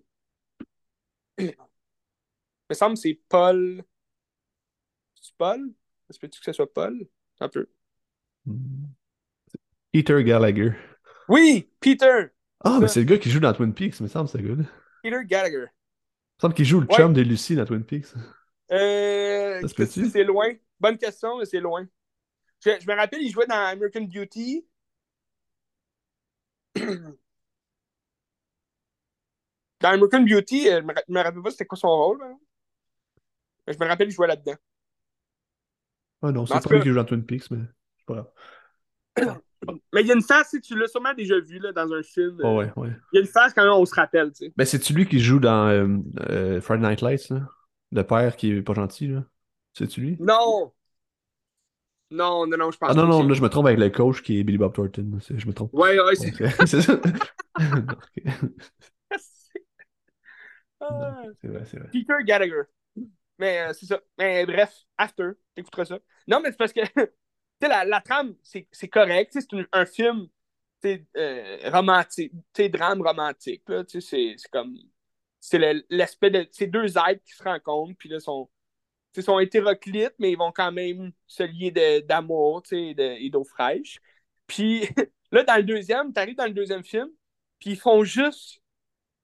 Il 1.37 1.53
me 2.69 2.75
semble 2.75 2.95
que 2.95 3.01
c'est 3.01 3.21
Paul. 3.29 3.83
C'est 5.21 5.35
Paul? 5.37 5.71
Est-ce 6.09 6.19
que 6.19 6.27
tu 6.27 6.39
que 6.39 6.45
ce 6.45 6.53
soit 6.53 6.73
Paul? 6.73 7.07
Un 7.39 7.49
peu. 7.49 7.69
Peter 9.91 10.23
Gallagher. 10.23 10.73
Oui, 11.29 11.69
Peter! 11.79 12.34
Ah, 12.65 12.79
mais 12.81 12.87
c'est 12.87 12.99
le 12.99 13.05
gars 13.05 13.17
qui 13.17 13.29
joue 13.29 13.39
dans 13.39 13.53
Twin 13.53 13.73
Peaks, 13.73 13.99
me 14.01 14.07
semble, 14.07 14.27
ce 14.27 14.37
gars-là. 14.37 14.63
Peter 15.03 15.23
Gallagher. 15.25 15.57
Il 15.57 15.61
me 15.61 16.41
semble 16.41 16.53
qu'il 16.55 16.65
joue 16.65 16.81
le 16.81 16.87
Ouais. 16.87 16.95
chum 16.97 17.13
de 17.13 17.21
Lucie 17.21 17.55
dans 17.55 17.65
Twin 17.65 17.83
Peaks. 17.83 18.07
Euh, 18.71 19.61
c'est 19.67 20.23
loin. 20.23 20.49
Bonne 20.79 20.97
question, 20.97 21.37
mais 21.37 21.45
c'est 21.45 21.59
loin. 21.59 21.87
Je, 22.63 22.71
je 22.81 22.87
me 22.87 22.95
rappelle, 22.95 23.21
il 23.21 23.31
jouait 23.31 23.45
dans 23.47 23.55
American 23.55 24.01
Beauty. 24.01 24.65
Dans 29.81 29.89
American 29.89 30.21
Beauty, 30.23 30.69
euh, 30.69 30.81
je 30.81 30.85
me, 30.85 30.93
je 31.07 31.13
me 31.13 31.21
rappelle 31.21 31.41
pas 31.41 31.51
c'était 31.51 31.65
quoi 31.65 31.77
son 31.77 31.89
rôle. 31.89 32.21
hein. 32.23 32.37
Mais 33.67 33.73
je 33.73 33.79
me 33.79 33.85
rappelle, 33.87 34.07
il 34.09 34.11
jouait 34.11 34.27
là-dedans. 34.27 34.55
Ah 36.21 36.31
non, 36.31 36.45
c'est 36.45 36.53
pas 36.61 36.75
lui 36.75 36.81
qui 36.81 36.89
joue 36.89 36.95
dans 36.95 37.05
Twin 37.05 37.25
Peaks, 37.25 37.51
mais 37.51 37.59
c'est 37.97 38.05
pas 38.05 38.13
grave. 39.15 39.41
Mais 39.93 40.01
il 40.01 40.07
y 40.07 40.11
a 40.11 40.15
une 40.15 40.21
face, 40.21 40.49
sais, 40.49 40.59
tu 40.59 40.77
l'as 40.77 40.87
sûrement 40.87 41.13
déjà 41.13 41.39
vu 41.39 41.59
là, 41.59 41.71
dans 41.71 41.91
un 41.93 42.03
film. 42.03 42.37
Oh, 42.43 42.47
euh, 42.47 42.55
ouais, 42.57 42.71
ouais. 42.75 42.89
Il 43.13 43.17
y 43.17 43.19
a 43.19 43.21
une 43.21 43.27
face 43.27 43.53
quand 43.53 43.63
même, 43.63 43.73
on 43.73 43.85
se 43.85 43.95
rappelle, 43.95 44.31
tu 44.31 44.45
sais. 44.45 44.53
Ben, 44.55 44.65
c'est-tu 44.65 44.93
lui 44.93 45.07
qui 45.07 45.19
joue 45.19 45.39
dans 45.39 45.67
euh, 45.67 45.87
euh, 46.29 46.61
Friday 46.61 46.87
Night 46.87 47.01
Lights, 47.01 47.29
là? 47.29 47.47
Le 47.91 48.03
père 48.03 48.35
qui 48.35 48.51
est 48.51 48.61
pas 48.61 48.73
gentil, 48.73 49.07
là? 49.07 49.23
C'est-tu 49.73 50.01
lui? 50.01 50.17
Non! 50.19 50.71
Non, 52.11 52.45
non, 52.45 52.57
non, 52.57 52.71
je 52.71 52.77
pense 52.77 52.89
Ah 52.91 52.93
non, 52.93 53.03
pas 53.03 53.07
non, 53.09 53.27
là, 53.27 53.33
je 53.33 53.41
me 53.41 53.49
trompe 53.49 53.65
avec 53.65 53.79
le 53.79 53.89
coach 53.89 54.21
qui 54.21 54.39
est 54.39 54.43
Billy 54.43 54.57
Bob 54.57 54.73
Thornton. 54.73 55.17
Je 55.27 55.47
me 55.47 55.53
trompe. 55.53 55.73
Ouais, 55.73 55.99
ouais, 55.99 56.15
c'est. 56.15 56.31
C'est 56.67 56.81
ça. 56.81 56.99
Ah. 60.79 61.23
C'est 61.41 61.47
vrai, 61.47 61.63
c'est 61.65 61.79
vrai. 61.79 61.89
Peter 61.91 62.13
Gallagher. 62.23 62.63
Mais 63.39 63.59
euh, 63.59 63.73
c'est 63.73 63.85
ça. 63.85 63.99
Mais 64.17 64.45
bref, 64.45 64.73
After, 64.97 65.31
t'écouteras 65.55 65.85
ça. 65.85 65.99
Non, 66.27 66.39
mais 66.41 66.51
c'est 66.51 66.57
parce 66.57 66.73
que 66.73 66.81
la, 67.61 67.85
la 67.85 68.01
trame, 68.01 68.35
c'est 68.43 68.87
correct. 68.89 69.31
C'est 69.33 69.53
un, 69.53 69.65
un 69.71 69.85
film 69.85 70.27
euh, 71.17 71.69
romantique, 71.71 72.31
drame 72.71 73.01
romantique. 73.01 73.63
C'est 73.99 74.35
comme. 74.51 74.77
C'est 75.39 75.59
l'aspect 75.89 76.31
de. 76.31 76.47
C'est 76.51 76.67
deux 76.67 76.97
êtres 76.97 77.23
qui 77.23 77.33
se 77.33 77.43
rencontrent, 77.43 77.95
puis 77.97 78.09
là, 78.09 78.19
sont, 78.19 78.49
sont 79.19 79.39
hétéroclites, 79.39 80.15
mais 80.19 80.31
ils 80.31 80.37
vont 80.37 80.51
quand 80.51 80.71
même 80.71 81.11
se 81.27 81.43
lier 81.43 81.71
d'amour 82.01 82.63
de- 82.71 83.19
et 83.21 83.29
d'eau 83.29 83.43
fraîche. 83.43 83.99
Puis 84.47 84.87
là, 85.31 85.43
dans 85.43 85.57
le 85.57 85.63
deuxième, 85.63 86.13
t'arrives 86.13 86.35
dans 86.35 86.45
le 86.45 86.53
deuxième 86.53 86.83
film, 86.83 87.09
puis 87.59 87.71
ils 87.71 87.79
font 87.79 88.03
juste 88.03 88.61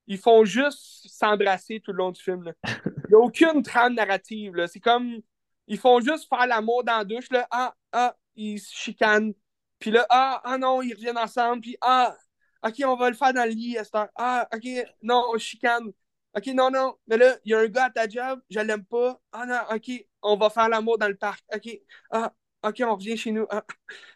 ils 0.06 0.18
font 0.18 0.44
juste 0.44 1.08
s'embrasser 1.08 1.80
tout 1.80 1.92
le 1.92 1.98
long 1.98 2.10
du 2.10 2.20
film. 2.22 2.42
là. 2.44 2.52
Il 2.86 3.08
n'y 3.10 3.14
a 3.14 3.18
aucune 3.18 3.62
trame 3.62 3.94
narrative. 3.94 4.66
C'est 4.66 4.80
comme. 4.80 5.20
Ils 5.68 5.78
font 5.78 6.00
juste 6.00 6.28
faire 6.28 6.46
l'amour 6.46 6.84
dans 6.84 6.98
la 6.98 7.04
douche. 7.04 7.30
Là. 7.30 7.46
Ah, 7.50 7.74
ah, 7.92 8.16
ils 8.36 8.58
se 8.60 8.72
chicanent. 8.74 9.34
Puis 9.78 9.90
là, 9.90 10.06
ah, 10.10 10.40
ah 10.44 10.58
non, 10.58 10.82
ils 10.82 10.94
reviennent 10.94 11.18
ensemble. 11.18 11.60
Puis 11.62 11.76
ah, 11.80 12.16
ok, 12.64 12.74
on 12.86 12.96
va 12.96 13.10
le 13.10 13.16
faire 13.16 13.32
dans 13.34 13.44
le 13.44 13.50
lit 13.50 13.78
à 13.78 13.84
cette 13.84 13.94
heure. 13.94 14.08
Ah, 14.16 14.48
ok, 14.54 14.64
non, 15.02 15.24
on 15.34 15.38
chicane. 15.38 15.92
Ok, 16.36 16.46
non, 16.48 16.70
non. 16.70 16.96
Mais 17.06 17.16
là, 17.18 17.36
il 17.44 17.50
y 17.50 17.54
a 17.54 17.58
un 17.60 17.66
gars 17.66 17.84
à 17.86 17.90
ta 17.90 18.08
job, 18.08 18.40
je 18.48 18.60
l'aime 18.60 18.84
pas. 18.84 19.20
Ah 19.32 19.46
non, 19.46 19.76
ok, 19.76 19.90
on 20.22 20.36
va 20.36 20.50
faire 20.50 20.68
l'amour 20.68 20.98
dans 20.98 21.08
le 21.08 21.16
parc. 21.16 21.44
Ok, 21.54 21.68
ah, 22.10 22.32
ok, 22.62 22.82
on 22.86 22.94
revient 22.96 23.16
chez 23.16 23.32
nous. 23.32 23.46
Ah. 23.50 23.64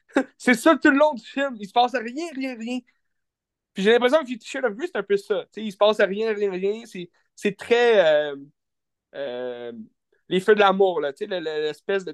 C'est 0.38 0.54
ça 0.54 0.76
tout 0.76 0.90
le 0.90 0.96
long 0.98 1.14
du 1.14 1.24
film. 1.24 1.56
Il 1.60 1.66
se 1.68 1.72
passe 1.72 1.94
rien, 1.94 2.28
rien, 2.34 2.56
rien. 2.56 2.78
Puis 3.74 3.82
j'ai 3.82 3.92
l'impression 3.92 4.20
que 4.20 4.26
Fifty 4.26 4.46
Shades 4.48 4.64
of 4.64 4.74
Grey, 4.74 4.86
c'est 4.86 4.96
un 4.96 5.02
peu 5.02 5.18
ça. 5.18 5.44
Tu 5.52 5.60
sais, 5.60 5.64
il 5.66 5.70
se 5.72 5.76
passe 5.76 6.00
rien, 6.00 6.32
rien, 6.32 6.50
rien. 6.50 6.84
C'est, 7.34 7.56
très. 7.56 8.32
euh, 8.32 8.36
euh, 9.14 9.72
les 10.28 10.40
feux 10.40 10.54
de 10.54 10.60
l'amour, 10.60 11.00
là. 11.00 11.12
Tu 11.12 11.18
sais, 11.18 11.26
le- 11.26 11.40
le- 11.40 11.62
l'espèce 11.62 12.04
de. 12.04 12.12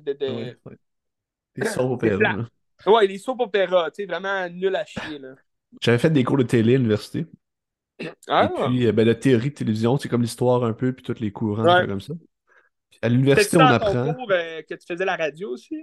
Des 1.56 1.66
soap 1.66 2.00
C'est 2.02 2.12
opéras. 2.14 2.46
Ouais, 2.86 3.06
les 3.06 3.18
soap 3.18 3.40
opéras, 3.40 3.90
tu 3.90 4.02
sais, 4.02 4.06
vraiment 4.06 4.48
nul 4.48 4.74
à 4.74 4.84
chier, 4.84 5.18
là. 5.18 5.34
J'avais 5.80 5.98
fait 5.98 6.10
des 6.10 6.24
cours 6.24 6.36
de 6.36 6.42
télé 6.42 6.74
à 6.74 6.78
l'université. 6.78 7.26
Ah, 8.28 8.50
Et 8.52 8.64
puis, 8.68 8.86
euh, 8.86 8.92
ben, 8.92 9.06
de 9.06 9.12
théorie 9.12 9.50
de 9.50 9.54
télévision, 9.54 9.96
c'est 9.96 10.08
comme 10.08 10.22
l'histoire 10.22 10.64
un 10.64 10.72
peu, 10.72 10.92
puis 10.92 11.02
tous 11.04 11.20
les 11.20 11.30
courants, 11.30 11.62
Ouais. 11.64 11.86
comme 11.86 12.00
ça. 12.00 12.14
Puis 12.90 12.98
à 13.02 13.08
l'université, 13.08 13.56
on 13.56 13.60
dans 13.60 13.78
ton 13.78 13.86
apprend. 13.86 14.14
cours 14.14 14.30
euh, 14.32 14.62
que 14.68 14.74
tu 14.74 14.86
faisais 14.86 15.04
la 15.04 15.16
radio 15.16 15.50
aussi? 15.50 15.76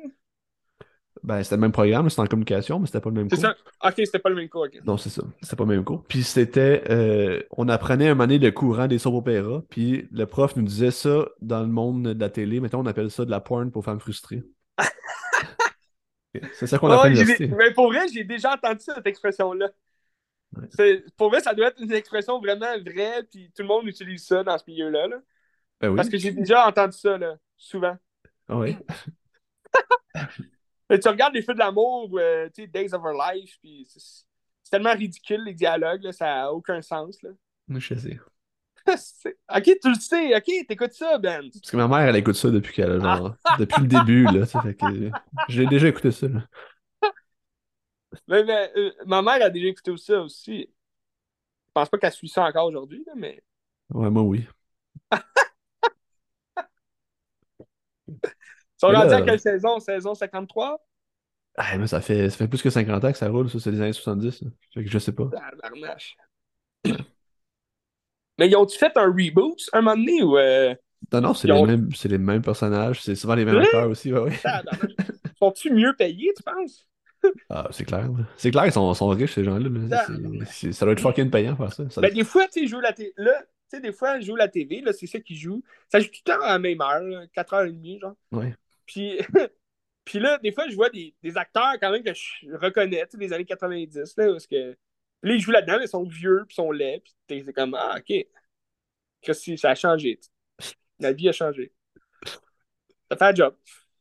Ben, 1.23 1.41
c'était 1.43 1.55
le 1.55 1.61
même 1.61 1.71
programme, 1.71 2.09
c'était 2.09 2.21
en 2.21 2.27
communication, 2.27 2.79
mais 2.79 2.85
c'était 2.87 3.01
pas 3.01 3.09
le 3.09 3.15
même 3.15 3.29
C'est 3.29 3.35
cours. 3.37 3.45
ça? 3.45 3.55
Ok, 3.89 3.93
c'était 3.97 4.19
pas 4.19 4.29
le 4.29 4.35
même 4.35 4.47
cours, 4.47 4.61
ok. 4.63 4.79
Non, 4.85 4.95
c'est 4.97 5.09
ça. 5.09 5.23
C'était 5.41 5.55
pas 5.55 5.63
le 5.65 5.69
même 5.75 5.83
cours. 5.83 6.05
Puis 6.07 6.23
c'était. 6.23 6.83
euh, 6.89 7.41
on 7.51 7.67
apprenait 7.67 8.07
un 8.07 8.15
moment 8.15 8.25
donné 8.27 8.39
le 8.39 8.51
courant 8.51 8.87
des 8.87 8.99
soap 8.99 9.15
opéras. 9.15 9.61
Puis 9.69 10.07
le 10.11 10.25
prof 10.25 10.55
nous 10.55 10.63
disait 10.63 10.91
ça 10.91 11.27
dans 11.41 11.61
le 11.61 11.67
monde 11.67 12.03
de 12.13 12.19
la 12.19 12.29
télé. 12.29 12.59
Mettons, 12.61 12.79
on 12.79 12.85
appelle 12.85 13.11
ça 13.11 13.25
de 13.25 13.31
la 13.31 13.39
porn 13.41 13.69
pour 13.71 13.83
femmes 13.83 13.99
frustrées. 13.99 14.43
C'est 16.53 16.67
ça 16.67 16.77
qu'on 16.77 16.89
Ouais, 16.89 16.97
j'ai- 17.03 17.09
l'université. 17.23 17.47
mais 17.47 17.73
pour 17.73 17.87
vrai, 17.87 18.07
j'ai 18.13 18.23
déjà 18.23 18.53
entendu 18.53 18.81
cette 18.81 19.05
expression-là. 19.07 19.69
Ouais. 20.55 21.03
Pour 21.17 21.29
vrai, 21.29 21.41
ça 21.41 21.53
doit 21.53 21.67
être 21.67 21.81
une 21.81 21.91
expression 21.91 22.39
vraiment 22.39 22.73
vraie, 22.85 23.23
puis 23.23 23.51
tout 23.55 23.61
le 23.61 23.67
monde 23.67 23.87
utilise 23.87 24.25
ça 24.25 24.43
dans 24.43 24.57
ce 24.57 24.63
milieu-là. 24.67 25.07
là. 25.07 25.17
Ben 25.81 25.89
oui. 25.89 25.95
Parce 25.95 26.09
que 26.09 26.17
j'ai 26.17 26.31
déjà 26.31 26.67
entendu 26.67 26.97
ça, 26.97 27.17
là, 27.17 27.35
souvent. 27.57 27.95
Ah 28.47 28.57
oui. 28.57 28.75
Mais 30.89 30.99
tu 30.99 31.07
regardes 31.07 31.35
les 31.35 31.43
feux 31.43 31.53
de 31.53 31.59
l'amour, 31.59 32.09
euh, 32.17 32.47
tu 32.53 32.63
sais, 32.63 32.67
Days 32.67 32.93
of 32.93 33.03
Our 33.03 33.13
Life, 33.33 33.57
puis 33.61 33.85
c'est 33.87 33.99
c'est 34.63 34.71
tellement 34.77 34.93
ridicule, 34.93 35.43
les 35.45 35.53
dialogues, 35.55 36.03
là, 36.03 36.11
ça 36.11 36.25
n'a 36.25 36.53
aucun 36.53 36.79
sens. 36.83 37.19
Là. 37.23 37.31
Je 37.69 37.95
sais. 37.95 38.19
Ok, 39.55 39.63
tu 39.81 39.89
le 39.89 39.95
sais, 39.95 40.35
ok, 40.35 40.67
t'écoutes 40.67 40.93
ça, 40.93 41.17
Ben. 41.17 41.49
Parce 41.51 41.71
que 41.71 41.77
ma 41.77 41.87
mère, 41.87 42.07
elle 42.07 42.15
écoute 42.15 42.35
ça 42.35 42.49
depuis 42.49 42.73
qu'elle 42.73 42.91
a 42.91 42.99
genre. 42.99 43.35
Depuis 43.57 43.81
le 43.81 43.87
début, 43.87 44.23
là. 44.25 44.45
Fait 44.45 44.75
que. 44.75 45.09
J'ai 45.49 45.65
déjà 45.65 45.87
écouté 45.87 46.11
ça, 46.11 46.27
là. 46.27 46.43
Mais, 48.27 48.43
mais, 48.43 48.71
euh, 48.75 48.91
ma 49.05 49.21
mère 49.21 49.43
a 49.45 49.49
déjà 49.49 49.67
écouté 49.67 49.95
ça 49.97 50.21
aussi. 50.21 50.61
Je 51.67 51.71
pense 51.73 51.89
pas 51.89 51.97
qu'elle 51.97 52.11
suit 52.11 52.29
ça 52.29 52.43
encore 52.43 52.67
aujourd'hui, 52.67 53.03
là, 53.05 53.13
mais. 53.15 53.43
Ouais, 53.89 54.09
moi, 54.09 54.23
oui. 54.23 54.47
Ils 58.07 58.17
sont 58.77 58.87
rendus 58.87 59.13
à 59.13 59.21
quelle 59.21 59.39
saison? 59.39 59.79
Saison 59.79 60.15
53? 60.15 60.79
Ah, 61.57 61.77
mais 61.77 61.87
ça 61.87 61.99
fait, 61.99 62.29
ça 62.29 62.37
fait 62.37 62.47
plus 62.47 62.61
que 62.61 62.69
50 62.69 63.03
ans 63.03 63.11
que 63.11 63.17
ça 63.17 63.29
roule, 63.29 63.49
ça, 63.49 63.59
c'est 63.59 63.71
les 63.71 63.81
années 63.81 63.93
70. 63.93 64.41
là. 64.41 64.49
Fait 64.73 64.83
que 64.83 64.89
je 64.89 64.99
sais 64.99 65.11
pas. 65.11 65.29
Mais 68.39 68.47
ils 68.49 68.55
ont-tu 68.55 68.77
fait 68.77 68.91
un 68.95 69.05
reboot 69.07 69.59
un 69.73 69.81
moment 69.81 69.95
donné 69.97 70.23
ou. 70.23 70.37
Euh... 70.37 70.73
Non, 71.13 71.21
non, 71.21 71.33
c'est 71.33 71.47
Ils 71.47 71.53
les, 71.53 71.59
ont- 71.59 71.65
mêmes, 71.65 71.89
les 72.05 72.17
mêmes 72.17 72.41
personnages, 72.41 73.01
c'est 73.01 73.15
souvent 73.15 73.35
les 73.35 73.45
mêmes 73.45 73.57
Hein? 73.57 73.63
acteurs 73.63 73.89
aussi, 73.89 74.11
ouais. 74.13 74.35
tabarnache. 74.41 74.91
Sont-tu 75.37 75.71
mieux 75.73 75.93
payés, 75.95 76.31
tu 76.35 76.43
penses? 76.43 76.85
Ah, 77.49 77.67
c'est 77.71 77.83
clair. 77.83 78.07
C'est 78.37 78.49
clair 78.49 78.63
qu'ils 78.63 78.71
sont, 78.71 78.93
sont 78.93 79.09
riches, 79.09 79.33
ces 79.33 79.43
gens-là. 79.43 79.69
c'est- 80.45 80.71
ça 80.71 80.85
doit 80.85 80.93
être 80.93 81.01
fucking 81.01 81.29
payant 81.29 81.53
faire 81.57 81.73
ça. 81.73 81.89
Ça 81.89 81.99
Ben, 81.99 82.13
des 82.13 82.23
fois, 82.23 82.45
tu 82.45 82.53
sais, 82.53 82.61
ils 82.61 82.67
jouent 82.69 82.79
la 82.79 82.93
télé. 82.93 83.11
Là, 83.17 83.33
tu 83.41 83.75
sais, 83.75 83.81
des 83.81 83.91
fois, 83.91 84.15
ils 84.17 84.25
jouent 84.25 84.37
la 84.37 84.47
TV, 84.47 84.79
là, 84.81 84.93
c'est 84.93 85.05
ça 85.05 85.19
qu'ils 85.19 85.35
jouent. 85.35 85.61
Ça 85.89 85.99
joue 85.99 86.05
tout 86.07 86.21
le 86.25 86.31
temps 86.31 86.41
à 86.41 86.51
la 86.53 86.59
même 86.59 86.79
heure, 86.79 87.01
là, 87.01 87.25
4h30, 87.35 87.99
genre. 87.99 88.15
Ouais. 88.31 88.55
Puis, 88.85 89.17
puis 90.05 90.19
là, 90.19 90.37
des 90.41 90.53
fois, 90.53 90.65
je 90.69 90.75
vois 90.75 90.89
des, 90.89 91.13
des 91.21 91.35
acteurs 91.37 91.73
quand 91.81 91.91
même 91.91 92.03
que 92.03 92.13
je 92.13 92.55
reconnais, 92.55 93.01
tu 93.05 93.11
sais, 93.11 93.17
des 93.17 93.33
années 93.33 93.45
90, 93.45 94.13
là, 94.17 94.27
parce 94.31 94.47
que. 94.47 94.77
Là, 95.23 95.33
ils 95.35 95.39
jouent 95.41 95.51
là-dedans, 95.51 95.79
ils 95.81 95.87
sont 95.87 96.03
vieux, 96.03 96.43
puis 96.47 96.53
ils 96.53 96.55
sont 96.55 96.71
laids, 96.71 97.01
puis 97.03 97.13
t'es- 97.27 97.43
c'est 97.45 97.53
comme, 97.53 97.75
ah, 97.75 97.95
ok. 97.99 98.25
Qu'est-ce 99.21 99.51
que 99.51 99.57
ça 99.57 99.71
a 99.71 99.75
changé. 99.75 100.19
La 100.99 101.13
vie 101.13 101.29
a 101.29 101.33
changé. 101.33 101.73
Ça 103.09 103.17
fait 103.17 103.25
un 103.25 103.35
job. 103.35 103.55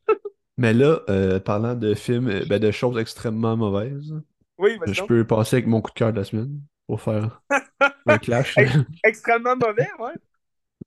Mais 0.56 0.72
là, 0.74 1.00
euh, 1.08 1.38
parlant 1.40 1.74
de 1.74 1.94
films, 1.94 2.28
euh, 2.28 2.44
ben, 2.48 2.58
de 2.58 2.70
choses 2.70 2.98
extrêmement 2.98 3.56
mauvaises, 3.56 4.14
Oui, 4.58 4.78
je 4.86 5.00
donc. 5.00 5.08
peux 5.08 5.26
passer 5.26 5.56
avec 5.56 5.66
mon 5.66 5.80
coup 5.80 5.90
de 5.90 5.94
cœur 5.94 6.12
de 6.12 6.18
la 6.18 6.24
semaine 6.24 6.60
pour 6.86 7.00
faire 7.00 7.40
un 8.06 8.18
clash. 8.18 8.56
Extrêmement 9.04 9.56
mauvais, 9.56 9.88
ouais. 9.98 10.14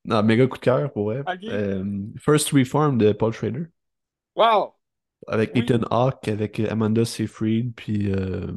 non, 0.06 0.24
méga 0.24 0.48
coup 0.48 0.58
de 0.58 0.64
cœur 0.64 0.92
pour 0.92 1.06
vrai. 1.06 1.24
Euh, 1.46 1.84
First 2.18 2.50
Reform 2.52 2.98
de 2.98 3.12
Paul 3.14 3.34
Schrader. 3.34 3.66
Wow. 4.36 4.76
Avec 5.28 5.52
Oui. 5.54 5.62
Ethan 5.62 5.84
Hawke, 5.92 6.28
avec 6.28 6.60
Amanda 6.60 7.06
Seyfried, 7.06 7.74
puis 7.76 8.12
euh, 8.12 8.48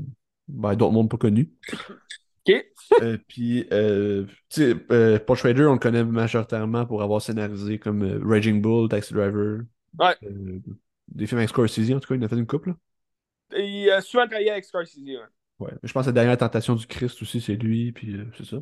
ben, 0.48 0.74
d'autres 0.74 0.92
mondes 0.92 1.10
pas 1.10 1.16
connus. 1.16 1.50
OK. 2.46 2.64
Euh, 3.00 3.16
puis, 3.28 3.66
euh, 3.72 4.24
tu 4.50 4.62
sais, 4.62 4.76
euh, 4.92 5.18
Paul 5.18 5.36
Schrader, 5.36 5.64
on 5.66 5.72
le 5.74 5.78
connaît 5.78 6.04
majoritairement 6.04 6.84
pour 6.84 7.02
avoir 7.02 7.22
scénarisé 7.22 7.78
comme 7.78 8.02
euh, 8.02 8.20
Raging 8.22 8.60
Bull, 8.60 8.88
Taxi 8.88 9.14
Driver. 9.14 9.60
Ouais. 9.98 10.14
euh, 10.24 10.60
des 11.08 11.26
films 11.26 11.38
avec 11.38 11.50
Scorsese, 11.50 11.92
en 11.92 12.00
tout 12.00 12.08
cas, 12.08 12.14
il 12.16 12.22
en 12.22 12.26
a 12.26 12.28
fait 12.28 12.36
une 12.36 12.46
couple. 12.46 12.70
là. 12.70 13.58
Il 13.58 13.88
a 13.90 14.00
souvent 14.00 14.26
travaillé 14.26 14.50
avec 14.50 14.64
Scorsese, 14.64 14.98
ouais. 14.98 15.18
Ouais. 15.60 15.72
Je 15.82 15.92
pense 15.92 16.02
que 16.04 16.08
la 16.08 16.12
dernière 16.12 16.36
tentation 16.36 16.74
du 16.74 16.86
Christ 16.86 17.22
aussi, 17.22 17.40
c'est 17.40 17.54
lui, 17.56 17.92
puis 17.92 18.16
c'est 18.36 18.44
ça. 18.44 18.56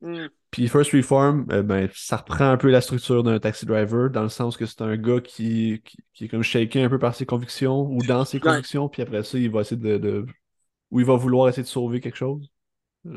Hmm. 0.00 0.26
Puis 0.50 0.66
First 0.68 0.90
Reform, 0.92 1.44
ben, 1.44 1.88
ça 1.94 2.16
reprend 2.16 2.50
un 2.50 2.56
peu 2.56 2.68
la 2.70 2.80
structure 2.80 3.22
d'un 3.22 3.38
taxi 3.38 3.64
driver, 3.66 4.10
dans 4.10 4.24
le 4.24 4.28
sens 4.28 4.56
que 4.56 4.66
c'est 4.66 4.82
un 4.82 4.96
gars 4.96 5.20
qui, 5.20 5.80
qui, 5.84 5.98
qui 6.12 6.24
est 6.24 6.28
comme 6.28 6.42
shaké 6.42 6.82
un 6.82 6.88
peu 6.88 6.98
par 6.98 7.14
ses 7.14 7.24
convictions 7.24 7.82
ou 7.86 7.98
dans 8.02 8.24
ses 8.24 8.38
Ouais. 8.38 8.42
convictions, 8.42 8.88
puis 8.88 9.02
après 9.02 9.22
ça, 9.22 9.38
il 9.38 9.50
va 9.50 9.60
essayer 9.60 9.80
de, 9.80 9.98
de- 9.98 10.26
Ou 10.92 11.00
il 11.00 11.06
va 11.06 11.16
vouloir 11.16 11.48
essayer 11.50 11.64
de 11.64 11.68
sauver 11.68 12.00
quelque 12.00 12.16
chose. 12.18 12.50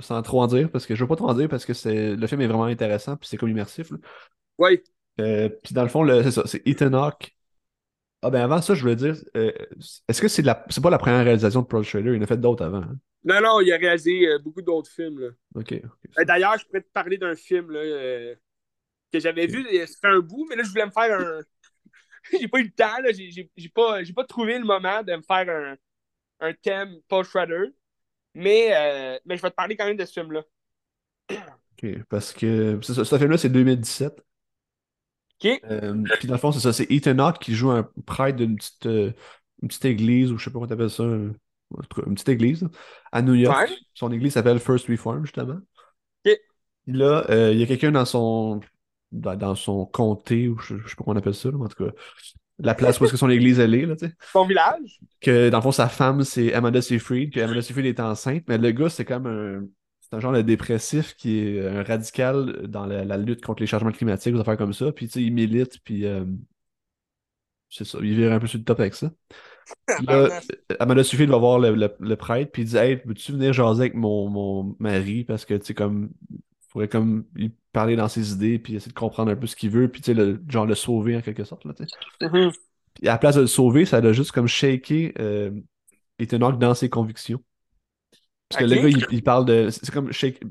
Sans 0.02 0.22
trop 0.24 0.42
en 0.42 0.48
dire, 0.48 0.72
parce 0.72 0.86
que 0.88 0.96
je 0.96 1.04
veux 1.04 1.08
pas 1.08 1.16
trop 1.16 1.30
en 1.30 1.36
dire 1.36 1.50
parce 1.50 1.66
que 1.66 1.74
c'est 1.74 2.16
le 2.16 2.28
film 2.28 2.42
est 2.42 2.48
vraiment 2.48 2.66
intéressant, 2.66 3.18
puis 3.18 3.30
c'est 3.30 3.38
comme 3.38 3.50
immersif. 3.50 3.92
là. 3.92 3.98
Ouais. 4.58 4.84
Euh, 5.22 5.50
puis 5.64 5.74
dans 5.74 5.84
le 5.84 5.90
fond, 5.90 6.06
c'est 6.24 6.32
ça, 6.32 6.44
c'est 6.46 6.68
Ethan 6.68 6.94
Hawke. 6.94 7.36
Ah 8.22 8.32
ben 8.32 8.42
avant 8.42 8.62
ça, 8.62 8.74
je 8.74 8.82
voulais 8.82 8.96
dire, 8.96 9.16
euh, 9.38 9.52
est-ce 10.08 10.22
que 10.22 10.28
c'est 10.28 10.42
la... 10.42 10.66
c'est 10.70 10.82
pas 10.82 10.90
la 10.90 10.98
première 10.98 11.24
réalisation 11.24 11.62
de 11.62 11.68
Paul 11.68 11.84
Schrader? 11.84 12.14
Il 12.16 12.20
en 12.20 12.24
a 12.24 12.28
fait 12.28 12.38
d'autres 12.38 12.66
avant. 12.66 12.82
hein? 12.82 12.98
Non, 13.24 13.42
non, 13.42 13.62
il 13.62 13.72
a 13.74 13.78
réalisé 13.78 14.28
euh, 14.28 14.40
beaucoup 14.40 14.62
d'autres 14.62 14.90
films. 14.92 15.20
Là. 15.20 15.30
Ok. 15.56 15.82
D'ailleurs, 16.26 16.58
je 16.60 16.66
pourrais 16.66 16.82
te 16.82 16.92
parler 16.92 17.18
d'un 17.18 17.36
film 17.36 17.72
là, 17.72 18.36
que 19.12 19.20
j'avais 19.20 19.48
vu, 19.48 19.66
et 19.70 19.86
ça 19.88 19.98
fait 20.02 20.08
un 20.16 20.20
bout, 20.20 20.46
mais 20.50 20.56
là, 20.56 20.64
je 20.64 20.70
voulais 20.70 20.86
me 20.86 20.92
faire 20.92 21.20
un. 21.20 21.42
j'ai 22.40 22.48
pas 22.48 22.60
eu 22.60 22.64
le 22.66 22.72
temps, 22.72 23.00
là, 23.04 23.12
j'ai- 23.14 23.70
pas, 23.70 24.04
j'ai 24.04 24.14
pas 24.14 24.26
trouvé 24.26 24.58
le 24.60 24.66
moment 24.66 25.04
de 25.04 25.16
me 25.16 25.22
faire 25.22 25.50
un, 25.50 25.76
un 26.40 26.54
thème 26.54 27.00
Paul 27.08 27.24
Schrader. 27.24 27.74
Mais, 28.34 28.76
euh, 28.76 29.20
mais 29.26 29.38
je 29.38 29.42
vais 29.42 29.50
te 29.50 29.56
parler 29.56 29.76
quand 29.76 29.86
même 29.86 29.98
de 29.98 30.06
ce 30.06 30.14
film-là. 30.14 30.44
Ok, 31.32 32.04
Parce 32.10 32.34
que 32.34 32.80
ce 32.82 33.18
film-là, 33.18 33.38
c'est 33.38 33.50
2017. 33.50 34.24
OK? 35.44 35.62
Euh, 35.70 36.04
puis 36.20 36.28
dans 36.28 36.36
le 36.36 36.40
fond, 36.40 36.52
c'est 36.52 36.60
ça, 36.60 36.74
c'est 36.74 36.90
Ethan 36.92 37.20
Hawke 37.20 37.40
qui 37.40 37.54
joue 37.54 37.72
un 37.72 37.90
prêtre 38.06 38.38
d'une 38.38 38.56
petite, 38.56 38.86
euh, 38.86 39.12
une 39.62 39.68
petite 39.68 39.86
église, 39.86 40.32
ou 40.32 40.38
je 40.38 40.46
sais 40.46 40.50
pas 40.50 40.56
comment 40.56 40.68
t'appelles 40.68 40.90
ça, 40.90 41.04
une 41.04 41.36
petite 42.14 42.30
église, 42.30 42.68
à 43.12 43.22
New 43.22 43.34
York. 43.34 43.70
Ouais. 43.70 43.76
Son 43.94 44.12
église 44.12 44.34
s'appelle 44.34 44.60
First 44.60 44.88
Reform, 44.88 45.26
justement. 45.26 45.60
OK. 46.26 46.38
Là, 46.88 47.26
euh, 47.30 47.52
il 47.52 47.60
y 47.60 47.64
a 47.64 47.66
quelqu'un 47.66 47.92
dans 47.92 48.06
son 48.06 48.62
dans, 49.12 49.36
dans 49.36 49.56
son 49.56 49.86
comté, 49.86 50.48
ou 50.48 50.58
je, 50.60 50.78
je 50.78 50.88
sais 50.88 50.96
pas 50.96 51.04
comment 51.04 51.16
on 51.16 51.20
appelle 51.20 51.36
ça, 51.36 51.50
là, 51.50 51.58
mais 51.58 51.66
en 51.66 51.70
tout 51.70 51.86
cas, 51.86 51.92
la 52.60 52.74
place 52.76 53.00
où 53.00 53.04
est-ce 53.06 53.12
que 53.14 53.18
son 53.18 53.30
église 53.30 53.60
elle 53.60 53.76
est, 53.76 53.86
là, 53.86 53.96
tu 53.96 54.08
sais. 54.08 54.14
Son 54.32 54.46
village? 54.46 55.00
Que 55.22 55.50
dans 55.50 55.58
le 55.58 55.64
fond, 55.64 55.72
sa 55.72 55.90
femme, 55.90 56.24
c'est 56.24 56.54
Amanda 56.54 56.82
Seyfried, 56.82 57.34
que 57.34 57.40
Amanda 57.40 57.62
Seyfried 57.62 57.86
est 57.86 58.00
enceinte, 58.00 58.44
mais 58.48 58.58
le 58.58 58.72
gars, 58.72 58.90
c'est 58.90 59.06
comme 59.06 59.28
un. 59.28 59.66
C'est 60.02 60.16
un 60.16 60.20
genre 60.20 60.34
de 60.34 60.42
dépressif 60.44 61.16
qui 61.16 61.40
est 61.40 61.68
un 61.68 61.82
radical 61.82 62.68
dans 62.68 62.86
la, 62.86 63.04
la 63.04 63.18
lutte 63.18 63.44
contre 63.44 63.62
les 63.64 63.68
changements 63.68 63.92
climatiques, 63.92 64.34
des 64.36 64.40
affaires 64.40 64.56
comme 64.58 64.74
ça. 64.74 64.92
Puis, 64.92 65.08
tu 65.08 65.14
sais, 65.14 65.24
il 65.24 65.34
milite, 65.34 65.80
puis. 65.84 66.06
euh, 66.06 66.24
c'est 67.70 67.86
ça, 67.86 67.98
il 68.02 68.16
vire 68.16 68.32
un 68.34 68.40
peu 68.40 68.48
sur 68.48 68.58
le 68.60 68.64
top 68.64 68.80
avec 68.80 68.94
ça. 68.96 69.12
Là, 70.08 70.30
Amanda 70.80 71.04
Seyfried 71.04 71.30
va 71.30 71.38
voir 71.38 71.60
le, 71.60 71.76
le- 71.76 71.96
le 72.00 72.16
prêtre, 72.16 72.52
puis 72.52 72.64
il 72.64 72.70
dit 72.70 72.78
Hey, 72.78 72.98
peux-tu 72.98 73.34
venir 73.34 73.54
jaser 73.54 73.82
avec 73.82 73.96
mon, 73.96 74.30
mon 74.30 74.76
mari? 74.80 75.24
Parce 75.26 75.46
que, 75.46 75.56
tu 75.56 75.68
sais, 75.68 75.74
comme. 75.74 76.12
Il 76.76 76.80
faudrait 76.80 76.90
comme 76.90 77.26
lui 77.34 77.56
parler 77.72 77.96
dans 77.96 78.10
ses 78.10 78.34
idées, 78.34 78.60
puis 78.60 78.76
essayer 78.76 78.92
de 78.92 78.98
comprendre 78.98 79.32
un 79.32 79.36
peu 79.36 79.48
ce 79.48 79.56
qu'il 79.56 79.70
veut, 79.70 79.90
puis, 79.90 80.02
tu 80.02 80.08
sais, 80.08 80.14
le, 80.14 80.44
genre 80.50 80.66
le 80.66 80.76
sauver 80.76 81.16
en 81.16 81.22
quelque 81.22 81.44
sorte, 81.46 81.66
là, 81.66 81.74
tu 81.74 81.86
sais. 81.86 82.28
Mhm. 82.28 82.52
Puis 82.94 83.08
à 83.08 83.14
la 83.14 83.18
place 83.18 83.36
de 83.36 83.42
le 83.42 83.48
sauver, 83.48 83.86
ça 83.86 84.02
l'a 84.02 84.14
juste 84.14 84.32
comme 84.32 84.48
shaké 84.48 85.14
euh, 85.20 85.52
Ethan 86.20 86.42
Hawke 86.42 86.60
dans 86.60 86.74
ses 86.74 86.90
convictions. 86.90 87.42
Parce 88.50 88.60
que 88.62 88.66
le 88.70 88.76
gars, 88.76 88.90
il, 88.90 89.06
il 89.12 89.24
parle 89.24 89.46
de. 89.46 89.70
C'est 89.70 89.92
comme 89.92 90.12
shake- 90.12 90.42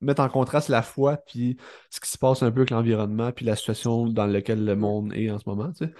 mettre 0.00 0.20
en 0.22 0.28
contraste 0.28 0.68
la 0.68 0.82
foi, 0.82 1.16
puis 1.16 1.56
ce 1.90 2.00
qui 2.00 2.10
se 2.10 2.18
passe 2.18 2.42
un 2.42 2.50
peu 2.50 2.60
avec 2.60 2.70
l'environnement, 2.70 3.32
puis 3.32 3.44
la 3.44 3.56
situation 3.56 4.06
dans 4.06 4.26
laquelle 4.26 4.64
le 4.64 4.76
monde 4.76 5.12
est 5.14 5.30
en 5.30 5.38
ce 5.38 5.48
moment, 5.48 5.72
tu 5.72 5.86
sais. 5.86 5.92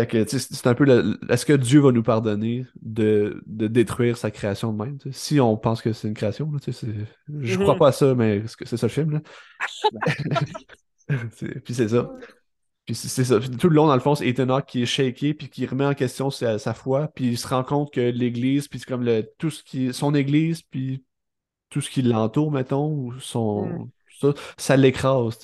Fait 0.00 0.06
que, 0.06 0.24
c'est 0.26 0.66
un 0.66 0.74
peu. 0.74 0.84
le- 0.84 1.18
Est-ce 1.28 1.44
que 1.44 1.52
Dieu 1.52 1.80
va 1.80 1.92
nous 1.92 2.02
pardonner 2.02 2.64
de, 2.80 3.42
de 3.46 3.66
détruire 3.66 4.16
sa 4.16 4.30
création 4.30 4.72
de 4.72 4.82
même? 4.82 4.98
Si 5.12 5.40
on 5.40 5.56
pense 5.56 5.82
que 5.82 5.92
c'est 5.92 6.08
une 6.08 6.14
création, 6.14 6.50
là, 6.50 6.58
c'est- 6.62 6.86
je 7.40 7.58
crois 7.58 7.76
pas 7.76 7.88
à 7.88 7.92
ça, 7.92 8.14
mais 8.14 8.42
c'est 8.64 8.76
ça 8.76 8.86
le 8.86 8.92
film, 8.92 9.10
là. 9.10 9.20
C'est- 11.32 11.60
Puis 11.60 11.74
c'est 11.74 11.88
ça. 11.88 12.10
Puis 12.86 12.94
c'est 12.94 13.24
ça. 13.24 13.38
Puis 13.40 13.50
tout 13.50 13.68
le 13.68 13.74
long, 13.74 13.86
dans 13.88 13.94
le 13.94 14.00
fond, 14.00 14.14
c'est 14.14 14.26
Ethan 14.28 14.48
Hawke 14.48 14.66
qui 14.66 14.82
est 14.82 14.86
shaké, 14.86 15.34
puis 15.34 15.48
qui 15.48 15.66
remet 15.66 15.84
en 15.84 15.94
question 15.94 16.30
sa, 16.30 16.58
sa 16.58 16.72
foi, 16.74 17.08
puis 17.14 17.28
il 17.28 17.38
se 17.38 17.46
rend 17.48 17.64
compte 17.64 17.92
que 17.92 18.00
l'Église, 18.00 18.68
puis 18.68 18.78
c'est 18.78 18.86
comme 18.88 19.04
le, 19.04 19.28
tout 19.38 19.50
ce 19.50 19.62
qui 19.62 19.92
son 19.92 20.14
Église, 20.14 20.62
puis 20.62 21.04
tout 21.68 21.80
ce 21.80 21.90
qui 21.90 22.02
l'entoure, 22.02 22.50
mettons, 22.52 22.88
ou 22.92 23.18
son, 23.20 23.88
ça, 24.20 24.34
ça 24.56 24.76
l'écrase. 24.76 25.38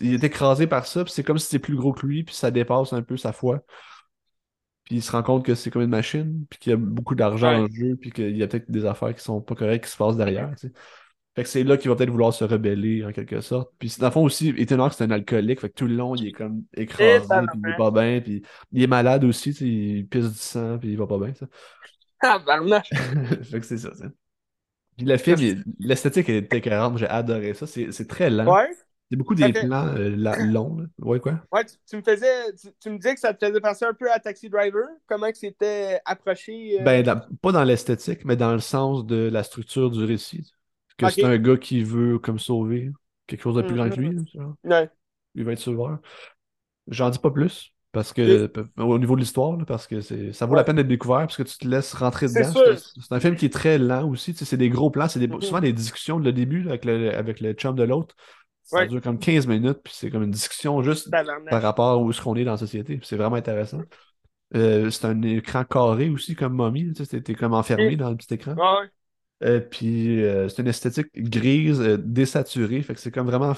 Il 0.00 0.14
est 0.14 0.24
écrasé 0.24 0.66
par 0.66 0.86
ça, 0.86 1.04
puis 1.04 1.12
c'est 1.12 1.22
comme 1.24 1.38
si 1.38 1.46
c'était 1.46 1.58
plus 1.60 1.76
gros 1.76 1.92
que 1.92 2.06
lui, 2.06 2.24
puis 2.24 2.34
ça 2.34 2.50
dépasse 2.50 2.92
un 2.92 3.02
peu 3.02 3.16
sa 3.16 3.32
foi. 3.32 3.60
Puis 4.84 4.96
il 4.96 5.02
se 5.02 5.12
rend 5.12 5.22
compte 5.22 5.44
que 5.44 5.54
c'est 5.54 5.70
comme 5.70 5.82
une 5.82 5.90
machine, 5.90 6.44
puis 6.50 6.58
qu'il 6.58 6.70
y 6.70 6.72
a 6.74 6.76
beaucoup 6.76 7.14
d'argent 7.14 7.48
Ouais. 7.48 7.56
en 7.62 7.66
jeu, 7.68 7.96
puis 8.00 8.10
qu'il 8.12 8.36
y 8.36 8.42
a 8.42 8.48
peut-être 8.48 8.70
des 8.70 8.84
affaires 8.84 9.14
qui 9.14 9.22
sont 9.22 9.40
pas 9.40 9.54
correctes 9.54 9.84
qui 9.86 9.90
se 9.90 9.96
passent 9.96 10.16
derrière. 10.16 10.50
tu 10.56 10.68
sais. 10.68 10.72
Fait 11.36 11.42
que 11.42 11.48
c'est 11.48 11.64
là 11.64 11.76
qu'il 11.76 11.90
va 11.90 11.96
peut-être 11.96 12.10
vouloir 12.10 12.32
se 12.32 12.44
rebeller 12.44 13.04
en 13.04 13.10
quelque 13.12 13.40
sorte. 13.40 13.72
Puis 13.78 13.94
dans 13.98 14.06
le 14.06 14.12
fond 14.12 14.22
aussi, 14.22 14.50
Ethan 14.56 14.78
Hawke, 14.80 14.92
c'est 14.94 15.04
un 15.04 15.10
alcoolique, 15.10 15.60
fait 15.60 15.68
que 15.68 15.74
tout 15.74 15.86
le 15.86 15.96
long, 15.96 16.14
il 16.14 16.28
est 16.28 16.32
comme 16.32 16.62
écrasé, 16.76 17.26
puis 17.28 17.60
il 17.64 17.70
est 17.70 17.76
pas 17.76 17.90
bien, 17.90 18.20
puis 18.20 18.42
il 18.72 18.82
est 18.82 18.86
malade 18.86 19.24
aussi, 19.24 19.52
tu 19.52 19.58
sais, 19.58 19.66
il 19.66 20.06
pisse 20.06 20.30
du 20.30 20.38
sang, 20.38 20.78
puis 20.78 20.90
il 20.90 20.96
va 20.98 21.06
pas 21.08 21.18
bien, 21.18 21.34
ça. 21.34 21.46
Ah, 22.22 22.40
fait 23.42 23.60
que 23.60 23.66
c'est 23.66 23.78
ça, 23.78 23.94
ça. 23.94 24.06
Puis 24.96 25.06
le 25.06 25.16
film, 25.16 25.38
il- 25.40 25.64
l'esthétique 25.80 26.28
est 26.28 26.52
écœurante, 26.54 26.98
j'ai 26.98 27.08
adoré 27.08 27.54
ça. 27.54 27.66
C'est 27.66 27.90
c'est 27.90 28.06
très 28.06 28.30
lent. 28.30 28.46
Ouais. 28.46 28.70
C'est 29.14 29.16
beaucoup 29.16 29.34
des 29.34 29.52
plans 29.52 29.86
euh, 29.96 30.14
la- 30.16 30.36
longs. 30.44 30.86
Ouais, 30.98 31.20
quoi? 31.20 31.40
Ouais, 31.52 31.64
tu, 31.64 31.74
tu 31.88 31.96
me 31.96 32.02
faisais. 32.02 32.52
Tu, 32.60 32.68
tu 32.80 32.90
me 32.90 32.96
disais 32.96 33.14
que 33.14 33.20
ça 33.20 33.32
te 33.32 33.46
faisait 33.46 33.60
penser 33.60 33.84
un 33.84 33.94
peu 33.94 34.10
à 34.10 34.18
Taxi 34.18 34.48
Driver. 34.50 34.84
Comment 35.06 35.30
que 35.30 35.38
c'était 35.38 36.00
approché. 36.04 36.80
euh, 36.80 36.84
Ben, 36.84 37.02
dans- 37.04 37.20
pas 37.40 37.52
dans 37.52 37.64
l'esthétique, 37.64 38.24
mais 38.24 38.36
dans 38.36 38.52
le 38.52 38.58
sens 38.60 39.06
de 39.06 39.28
la 39.32 39.42
structure 39.42 39.90
du 39.90 40.04
récit. 40.04 40.52
Que 40.96 41.08
c'est 41.10 41.24
un 41.24 41.38
gars 41.38 41.56
qui 41.56 41.82
veut 41.82 42.18
comme 42.18 42.38
sauver 42.38 42.92
quelque 43.26 43.42
chose 43.42 43.56
de 43.56 43.62
plus 43.62 43.74
grand 43.74 43.88
que 43.90 44.00
lui. 44.00 44.10
Mhm. 44.10 44.24
genre. 44.34 44.54
Ouais. 44.64 44.90
Il 45.34 45.44
va 45.44 45.52
être 45.52 45.58
sauveur. 45.60 45.98
J'en 46.88 47.10
dis 47.10 47.18
pas 47.18 47.30
plus. 47.30 47.70
Parce 47.92 48.12
que, 48.12 48.50
au 48.76 48.98
niveau 48.98 49.14
de 49.14 49.20
l'histoire, 49.20 49.56
parce 49.66 49.86
que 49.86 50.00
ça 50.32 50.46
vaut 50.46 50.56
la 50.56 50.64
peine 50.64 50.74
d'être 50.74 50.88
découvert, 50.88 51.18
parce 51.20 51.36
que 51.36 51.44
tu 51.44 51.56
te 51.58 51.68
laisses 51.68 51.94
rentrer 51.94 52.26
dedans. 52.26 52.52
C'est 53.00 53.12
un 53.14 53.20
film 53.20 53.36
qui 53.36 53.46
est 53.46 53.52
très 53.52 53.78
lent 53.78 54.08
aussi. 54.10 54.34
C'est 54.34 54.56
des 54.56 54.68
gros 54.68 54.90
plans, 54.90 55.06
c'est 55.08 55.20
des- 55.20 55.28
Mhm. 55.28 55.40
souvent 55.40 55.60
des 55.60 55.72
discussions 55.72 56.18
de 56.18 56.24
le 56.24 56.32
début 56.32 56.66
avec 56.68 56.84
le, 56.84 57.14
avec 57.14 57.38
le 57.38 57.52
chum 57.52 57.76
de 57.76 57.84
l'autre. 57.84 58.16
Ça 58.64 58.78
Ouais. 58.78 58.86
dure 58.88 59.00
comme 59.02 59.18
15 59.18 59.46
minutes, 59.46 59.78
puis 59.84 59.92
c'est 59.94 60.10
comme 60.10 60.22
une 60.22 60.30
discussion 60.30 60.82
juste 60.82 61.10
Tabarnak. 61.10 61.50
par 61.50 61.62
rapport 61.62 61.90
à 61.90 61.98
où 61.98 62.10
est-ce 62.10 62.20
qu'on 62.20 62.34
est 62.34 62.44
dans 62.44 62.52
la 62.52 62.56
société. 62.58 62.98
C'est 63.02 63.16
vraiment 63.16 63.36
intéressant. 63.36 63.80
Euh, 64.54 64.90
c'est 64.90 65.06
un 65.06 65.20
écran 65.22 65.64
carré 65.64 66.08
aussi, 66.10 66.34
comme 66.34 66.54
Mommy. 66.54 66.92
Tu 66.92 67.04
sais, 67.04 67.20
t'es 67.20 67.34
comme 67.34 67.54
enfermé 67.54 67.88
Ok. 67.92 67.96
dans 67.96 68.10
le 68.10 68.16
petit 68.16 68.34
écran. 68.34 68.54
Ouais. 68.54 68.88
Euh, 69.42 69.60
puis 69.60 70.22
euh, 70.24 70.48
c'est 70.48 70.62
une 70.62 70.68
esthétique 70.68 71.08
grise, 71.14 71.80
désaturée, 71.80 72.82
fait 72.82 72.94
que 72.94 73.00
c'est 73.00 73.10
comme 73.10 73.26
vraiment 73.26 73.52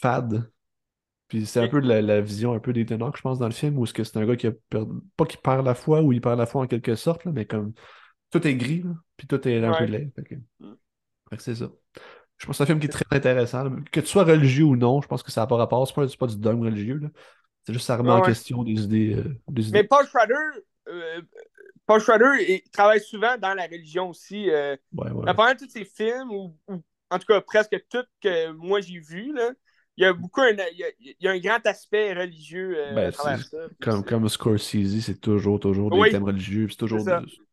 fade. 0.00 0.48
Puis 1.28 1.46
c'est 1.46 1.60
un 1.60 1.68
peu 1.68 1.80
de 1.80 1.88
la, 1.88 2.02
la 2.02 2.20
vision 2.20 2.52
un 2.52 2.58
peu 2.58 2.72
Hawke, 2.72 3.16
je 3.16 3.22
pense, 3.22 3.38
dans 3.38 3.46
le 3.46 3.52
film, 3.54 3.78
où 3.78 3.86
c'est 3.86 4.16
un 4.16 4.26
gars 4.26 4.36
qui 4.36 4.46
a 4.48 4.52
perdu, 4.68 4.92
pas 5.16 5.24
qui 5.24 5.38
perd 5.38 5.64
la 5.64 5.74
foi, 5.74 6.02
ou 6.02 6.12
il 6.12 6.20
perd 6.20 6.38
la 6.38 6.44
foi 6.46 6.62
en 6.62 6.66
quelque 6.66 6.94
sorte, 6.94 7.24
là, 7.24 7.32
mais 7.32 7.46
comme 7.46 7.72
tout 8.30 8.46
est 8.46 8.54
gris, 8.54 8.82
là, 8.82 8.90
puis 9.16 9.26
tout 9.26 9.48
est 9.48 9.64
un 9.64 9.72
peu. 9.72 9.86
Fait 9.86 10.12
que, 10.22 10.34
Mm. 10.60 10.74
fait 11.30 11.36
que 11.38 11.42
c'est 11.42 11.54
ça. 11.54 11.70
Je 12.42 12.46
pense 12.46 12.58
que 12.58 12.58
c'est 12.58 12.62
un 12.64 12.66
film 12.66 12.80
qui 12.80 12.86
est 12.86 12.90
très 12.90 13.04
intéressant. 13.10 13.64
là. 13.64 13.70
Que 13.92 14.00
tu 14.00 14.06
sois 14.06 14.24
religieux 14.24 14.64
ou 14.64 14.74
non, 14.76 15.00
je 15.00 15.06
pense 15.06 15.22
que 15.22 15.30
ça 15.30 15.42
n'a 15.42 15.46
pas 15.46 15.56
rapport. 15.56 15.86
C'est 15.86 15.94
pas, 15.94 16.06
pas 16.18 16.26
du 16.26 16.36
dogme 16.36 16.64
religieux. 16.64 16.98
là. 17.00 17.08
C'est 17.64 17.72
juste 17.72 17.86
ça 17.86 17.96
remet 17.96 18.10
Ouais, 18.10 18.16
en 18.16 18.22
question 18.22 18.64
des 18.64 18.72
idées. 18.82 19.14
euh, 19.16 19.36
des 19.48 19.68
idées. 19.68 19.78
Mais 19.78 19.84
Paul 19.84 20.04
Schrader, 20.08 20.34
euh, 20.88 21.22
Paul 21.86 22.00
Schrader 22.00 22.30
il 22.48 22.62
travaille 22.72 23.00
souvent 23.00 23.36
dans 23.40 23.54
la 23.54 23.62
religion 23.64 24.10
aussi. 24.10 24.50
Euh, 24.50 24.76
Ouais, 24.92 25.10
ouais. 25.12 25.24
dans 25.24 25.34
pas 25.34 25.44
mal 25.46 25.56
tous 25.56 25.68
ses 25.68 25.84
films, 25.84 26.32
ou, 26.32 26.56
ou 26.68 26.82
en 27.10 27.18
tout 27.20 27.26
cas 27.28 27.40
presque 27.40 27.76
tous 27.88 28.04
que 28.20 28.50
moi 28.50 28.80
j'ai 28.80 28.98
vus, 28.98 29.32
il 29.96 30.02
y 30.02 30.04
a 30.04 30.12
beaucoup 30.12 30.40
un, 30.40 30.48
il 30.50 30.78
y 30.78 30.82
a, 30.84 30.88
il 30.98 31.14
y 31.20 31.28
a 31.28 31.30
un 31.30 31.38
grand 31.38 31.64
aspect 31.66 32.12
religieux 32.14 32.74
euh, 32.76 32.94
Ben, 32.94 33.06
à 33.08 33.12
travers 33.12 33.44
ça. 33.44 33.58
Comme, 33.80 34.02
comme 34.04 34.28
Scorsese, 34.28 35.00
c'est 35.00 35.20
toujours, 35.20 35.60
toujours 35.60 35.90
des 35.90 36.10
thèmes 36.10 36.24
religieux, 36.24 36.66
c'est 36.68 36.76
toujours 36.78 37.04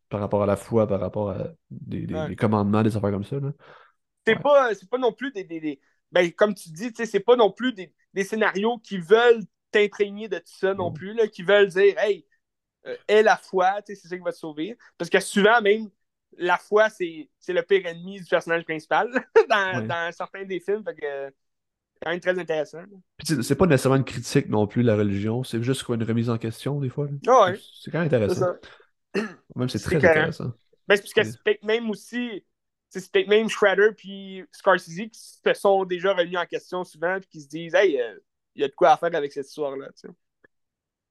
par 0.10 0.20
rapport 0.22 0.42
à 0.42 0.48
la 0.48 0.56
foi, 0.56 0.88
par 0.88 1.00
rapport 1.00 1.30
à 1.30 1.50
des, 1.70 2.08
des- 2.08 2.16
Ouais. 2.16 2.30
des 2.30 2.36
commandements, 2.36 2.82
des 2.82 2.98
affaires 2.98 3.12
comme 3.12 3.24
ça. 3.26 3.40
Là. 3.40 3.52
C'est 4.26 4.36
Ouais. 4.36 4.42
pas, 4.42 4.74
c'est 4.76 4.90
pas 4.90 4.98
non 4.98 5.12
plus 5.14 5.32
des. 5.32 5.44
des- 5.44 5.60
des- 5.60 5.80
ben, 6.12 6.32
comme 6.34 6.54
tu 6.56 6.70
dis, 6.72 6.92
c'est 6.96 7.20
pas 7.20 7.36
non 7.36 7.52
plus 7.52 7.74
des, 7.74 7.94
des 8.14 8.24
scénarios 8.24 8.78
qui 8.80 8.98
veulent 8.98 9.44
t'imprégner 9.72 10.28
de 10.28 10.38
tout 10.40 10.44
ça 10.60 10.74
non 10.74 10.90
Mm. 10.90 10.94
plus, 10.94 11.14
là, 11.14 11.28
qui 11.28 11.44
veulent 11.44 11.68
dire, 11.68 11.98
hey, 12.00 12.26
euh, 12.88 12.96
aie 13.08 13.24
la 13.24 13.38
foi, 13.38 13.76
c'est 13.86 13.96
ça 13.96 14.16
qui 14.18 14.24
va 14.24 14.32
te 14.32 14.38
sauver. 14.38 14.78
Parce 14.98 15.10
que 15.10 15.20
souvent, 15.20 15.62
même, 15.62 15.90
la 16.38 16.58
foi, 16.58 16.90
c'est 16.90 17.30
le 17.48 17.62
pire 17.64 17.86
ennemi 17.86 18.20
du 18.20 18.26
personnage 18.26 18.64
principal 18.64 19.10
dans, 19.50 19.80
Ouais. 19.82 19.88
dans 19.88 20.12
certains 20.12 20.46
des 20.46 20.60
films. 20.60 20.84
Fait 20.84 20.96
que, 20.96 21.28
c'est 21.30 22.06
quand 22.06 22.12
même 22.12 22.20
très 22.20 22.40
intéressant. 22.40 22.80
c'est 23.24 23.56
pas 23.56 23.66
nécessairement 23.68 23.98
une 23.98 24.06
critique 24.06 24.48
non 24.50 24.66
plus, 24.68 24.82
la 24.84 24.96
religion, 24.96 25.44
c'est 25.44 25.62
juste 25.62 25.84
quoi, 25.84 25.96
une 25.96 26.04
remise 26.04 26.30
en 26.30 26.38
question, 26.38 26.80
des 26.80 26.90
fois. 26.90 27.08
Ah 27.28 27.46
ouais, 27.52 27.60
C'est 27.82 27.92
quand 27.92 28.00
même 28.00 28.08
intéressant. 28.08 28.54
Même 29.56 29.70
c'est 29.70 29.80
très 29.80 29.98
intéressant. 29.98 30.54
Ben, 30.88 30.98
parce 31.00 31.14
que 31.14 31.66
même 31.66 31.90
aussi. 31.90 32.44
C'est 32.90 33.12
peut-être 33.12 33.28
même 33.28 33.50
Shredder 33.50 33.90
puis 33.96 34.44
Scorsese 34.52 35.10
qui 35.12 35.12
se 35.14 35.54
sont 35.54 35.86
déjà 35.86 36.14
remis 36.14 36.38
en 36.38 36.46
question 36.46 36.84
souvent 36.84 37.18
puis 37.20 37.30
qui 37.30 37.42
se 37.42 37.48
disent 37.48 37.76
Hey, 37.76 38.00
euh, 38.00 38.16
il 38.56 38.62
y 38.62 38.66
a 38.66 38.68
de 38.68 38.74
quoi 38.74 38.92
à 38.92 38.98
faire 38.98 39.14
avec 39.16 39.32
cette 39.32 39.48
histoire-là. 39.48 39.88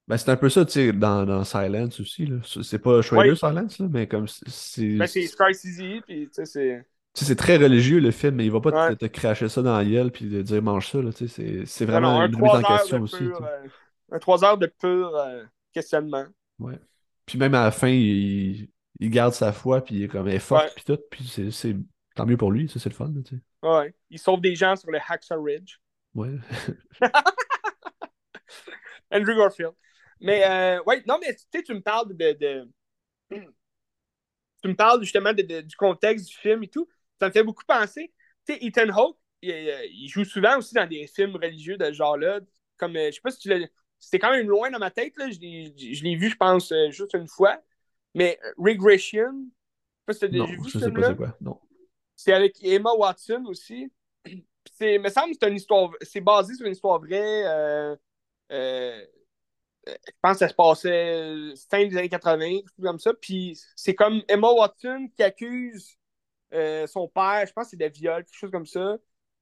Ben, 0.07 0.17
c'est 0.17 0.31
un 0.31 0.37
peu 0.37 0.49
ça, 0.49 0.65
tu 0.65 0.73
sais, 0.73 0.93
dans, 0.93 1.25
dans 1.27 1.45
Silence 1.45 2.01
aussi. 2.01 2.29
C'est 2.63 2.79
pas 2.79 3.01
Ouais. 3.13 3.37
Silence, 3.37 3.79
là, 3.79 3.87
mais 3.91 4.07
comme 4.09 4.27
c'est. 4.27 4.49
c'est- 4.49 4.97
Ben, 4.97 5.07
c'est 5.07 5.27
Scorsese, 5.27 6.01
puis 6.07 6.29
tu 6.29 6.31
sais, 6.33 6.45
c'est. 6.47 6.87
Tu 7.15 7.21
sais, 7.21 7.25
c'est 7.27 7.37
très 7.37 7.57
religieux 7.57 8.01
le 8.01 8.11
film, 8.11 8.37
mais 8.37 8.45
il 8.47 8.53
va 8.53 8.61
pas 8.61 8.71
te, 8.73 8.77
Ouais. 8.77 8.97
te 8.97 9.07
cracher 9.07 9.49
ça 9.49 9.61
dans 9.63 9.77
la 9.77 9.85
gueule 9.85 10.11
puis 10.11 10.29
te 10.31 10.41
dire 10.43 10.63
mange 10.63 10.89
ça. 10.91 11.03
là, 11.03 11.13
tu 11.13 11.29
sais, 11.29 11.65
C'est 11.67 11.85
Non, 11.87 11.93
vraiment 11.93 12.13
non, 12.15 12.21
un 12.21 12.29
une 12.29 12.37
remise 12.37 12.51
en 12.55 12.63
question 12.63 13.01
aussi. 13.03 13.19
pur, 13.19 13.43
euh, 13.45 13.67
un 14.13 14.19
trois 14.19 14.45
heures 14.45 14.59
de 14.59 14.67
pur 14.67 15.15
euh, 15.17 15.45
questionnement. 15.73 16.27
Ouais. 16.59 16.79
Puis 17.27 17.39
même 17.39 17.55
à 17.55 17.65
la 17.65 17.71
fin, 17.71 17.89
il, 17.89 18.69
il 19.01 19.11
garde 19.11 19.33
sa 19.33 19.53
foi, 19.53 19.83
puis 19.83 19.97
il 19.97 20.03
est 20.05 20.09
comme 20.09 20.31
forte, 20.39 20.65
Ouais. 20.65 20.71
puis 20.75 20.85
tout, 20.85 20.99
puis 21.11 21.25
c'est, 21.25 21.51
c'est 21.51 21.77
tant 22.15 22.27
mieux 22.27 22.37
pour 22.37 22.51
lui, 22.51 22.69
ça 22.69 22.81
c'est 22.81 22.89
le 22.89 22.95
fun, 22.95 23.13
là, 23.15 23.23
tu 23.25 23.37
sais. 23.37 23.43
Ouais. 23.63 23.95
Il 24.11 24.19
sauve 24.19 24.41
des 24.41 24.55
gens 24.55 24.77
sur 24.77 24.91
le 24.91 24.99
Hacksaw 24.99 25.43
Ridge. 25.43 25.77
Ouais. 26.15 26.35
Andrew 29.11 29.37
Garfield. 29.37 29.73
Mais, 30.21 30.45
euh, 30.45 30.83
ouais, 30.85 31.03
non, 31.07 31.19
mais 31.21 31.35
tu 31.35 31.45
sais, 31.53 31.63
tu 31.63 31.75
me 31.75 31.81
parles 31.81 32.17
de. 32.17 32.33
de... 32.33 32.69
tu 33.31 34.69
me 34.69 34.75
parles 34.75 35.03
justement 35.03 35.33
de, 35.33 35.43
de, 35.43 35.61
du 35.61 35.77
contexte 35.77 36.29
du 36.29 36.35
film 36.35 36.63
et 36.65 36.69
tout, 36.69 36.89
ça 37.21 37.29
me 37.29 37.33
fait 37.33 37.45
beaucoup 37.45 37.65
penser. 37.67 38.13
Tu 38.47 38.55
sais, 38.55 38.65
Ethan 38.65 38.89
Hawke, 38.91 39.19
il, 39.43 39.53
il, 39.93 40.09
joue 40.09 40.25
souvent 40.25 40.59
aussi 40.59 40.75
dans 40.75 40.89
des 40.89 41.07
films 41.07 41.37
religieux 41.37 41.77
de 41.77 41.85
ce 41.87 41.93
genre-là. 41.93 42.41
Comme, 42.77 42.95
je 42.95 43.13
sais 43.13 43.21
pas 43.23 43.31
si 43.31 43.39
tu 43.39 43.49
l'as. 43.49 43.67
C'était 44.01 44.21
quand 44.21 44.31
même 44.31 44.49
loin 44.49 44.71
dans 44.71 44.79
ma 44.79 44.91
tête, 44.91 45.17
là. 45.17 45.29
Je 45.31 45.39
l'ai 45.41 46.17
vu, 46.17 46.31
je 46.31 46.37
pense, 46.37 46.73
juste 46.91 47.15
une 47.15 47.27
fois. 47.27 47.61
Mais 48.15 48.39
Regression, 48.57 49.33
je 50.09 50.13
sais 50.13 50.21
pas 50.21 50.27
si 50.27 50.33
déjà 50.33 50.45
vu 50.45 50.71
ce 50.71 50.79
film-là. 50.79 51.17
C'est 52.17 52.33
avec 52.33 52.57
Emma 52.63 52.93
Watson 52.93 53.45
aussi. 53.47 53.93
C'est, 54.77 54.99
me 54.99 55.09
semble 55.09 55.33
que 55.33 55.39
c'est 55.41 55.49
une 55.49 55.57
histoire. 55.57 55.91
C'est 56.03 56.21
basé 56.21 56.55
sur 56.55 56.67
une 56.67 56.73
histoire 56.73 56.99
vraie. 56.99 57.45
Euh, 57.47 57.97
euh, 58.53 59.05
je 59.87 60.13
pense 60.21 60.35
que 60.35 60.39
ça 60.41 60.49
se 60.49 60.55
passait 60.55 61.55
fin 61.71 61.87
des 61.87 61.97
années 61.97 62.09
80, 62.09 62.61
comme 62.83 62.99
ça. 62.99 63.13
Puis 63.15 63.59
c'est 63.77 63.95
comme 63.95 64.23
Emma 64.29 64.51
Watson 64.51 65.09
qui 65.17 65.23
accuse 65.23 65.97
euh, 66.53 66.87
son 66.87 67.09
père, 67.09 67.45
je 67.47 67.53
pense 67.53 67.67
que 67.67 67.71
c'est 67.71 67.77
de 67.77 67.93
viol, 67.93 68.25
quelque 68.25 68.37
chose 68.37 68.51
comme 68.51 68.67
ça, 68.67 68.97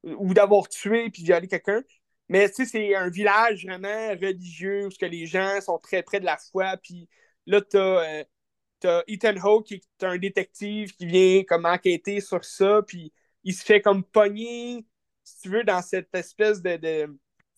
ou 0.04 0.34
d'avoir 0.34 0.68
tué 0.68 1.10
puis 1.10 1.22
violé 1.22 1.48
quelqu'un. 1.48 1.82
Mais 2.28 2.48
tu 2.48 2.56
sais, 2.56 2.64
c'est 2.66 2.94
un 2.94 3.08
village 3.08 3.64
vraiment 3.64 4.08
religieux 4.10 4.86
où 4.86 4.90
que 4.90 5.06
les 5.06 5.26
gens 5.26 5.60
sont 5.60 5.78
très 5.78 6.02
près 6.02 6.20
de 6.20 6.24
la 6.24 6.36
foi. 6.36 6.76
Puis 6.76 7.08
là, 7.46 7.60
t'as 7.60 8.24
Ethan 9.06 9.36
Hawke 9.42 9.66
qui 9.66 9.74
est 9.74 10.04
un 10.04 10.18
détective 10.18 10.92
qui 10.94 11.06
vient 11.06 11.44
comme 11.44 11.66
enquêter 11.66 12.20
sur 12.20 12.44
ça. 12.44 12.82
Puis 12.86 13.12
il 13.44 13.54
se 13.54 13.64
fait 13.64 13.80
comme 13.80 14.04
pogner, 14.04 14.86
si 15.24 15.40
tu 15.42 15.48
veux, 15.50 15.64
dans 15.64 15.82
cette 15.82 16.14
espèce 16.14 16.62
de. 16.62 17.06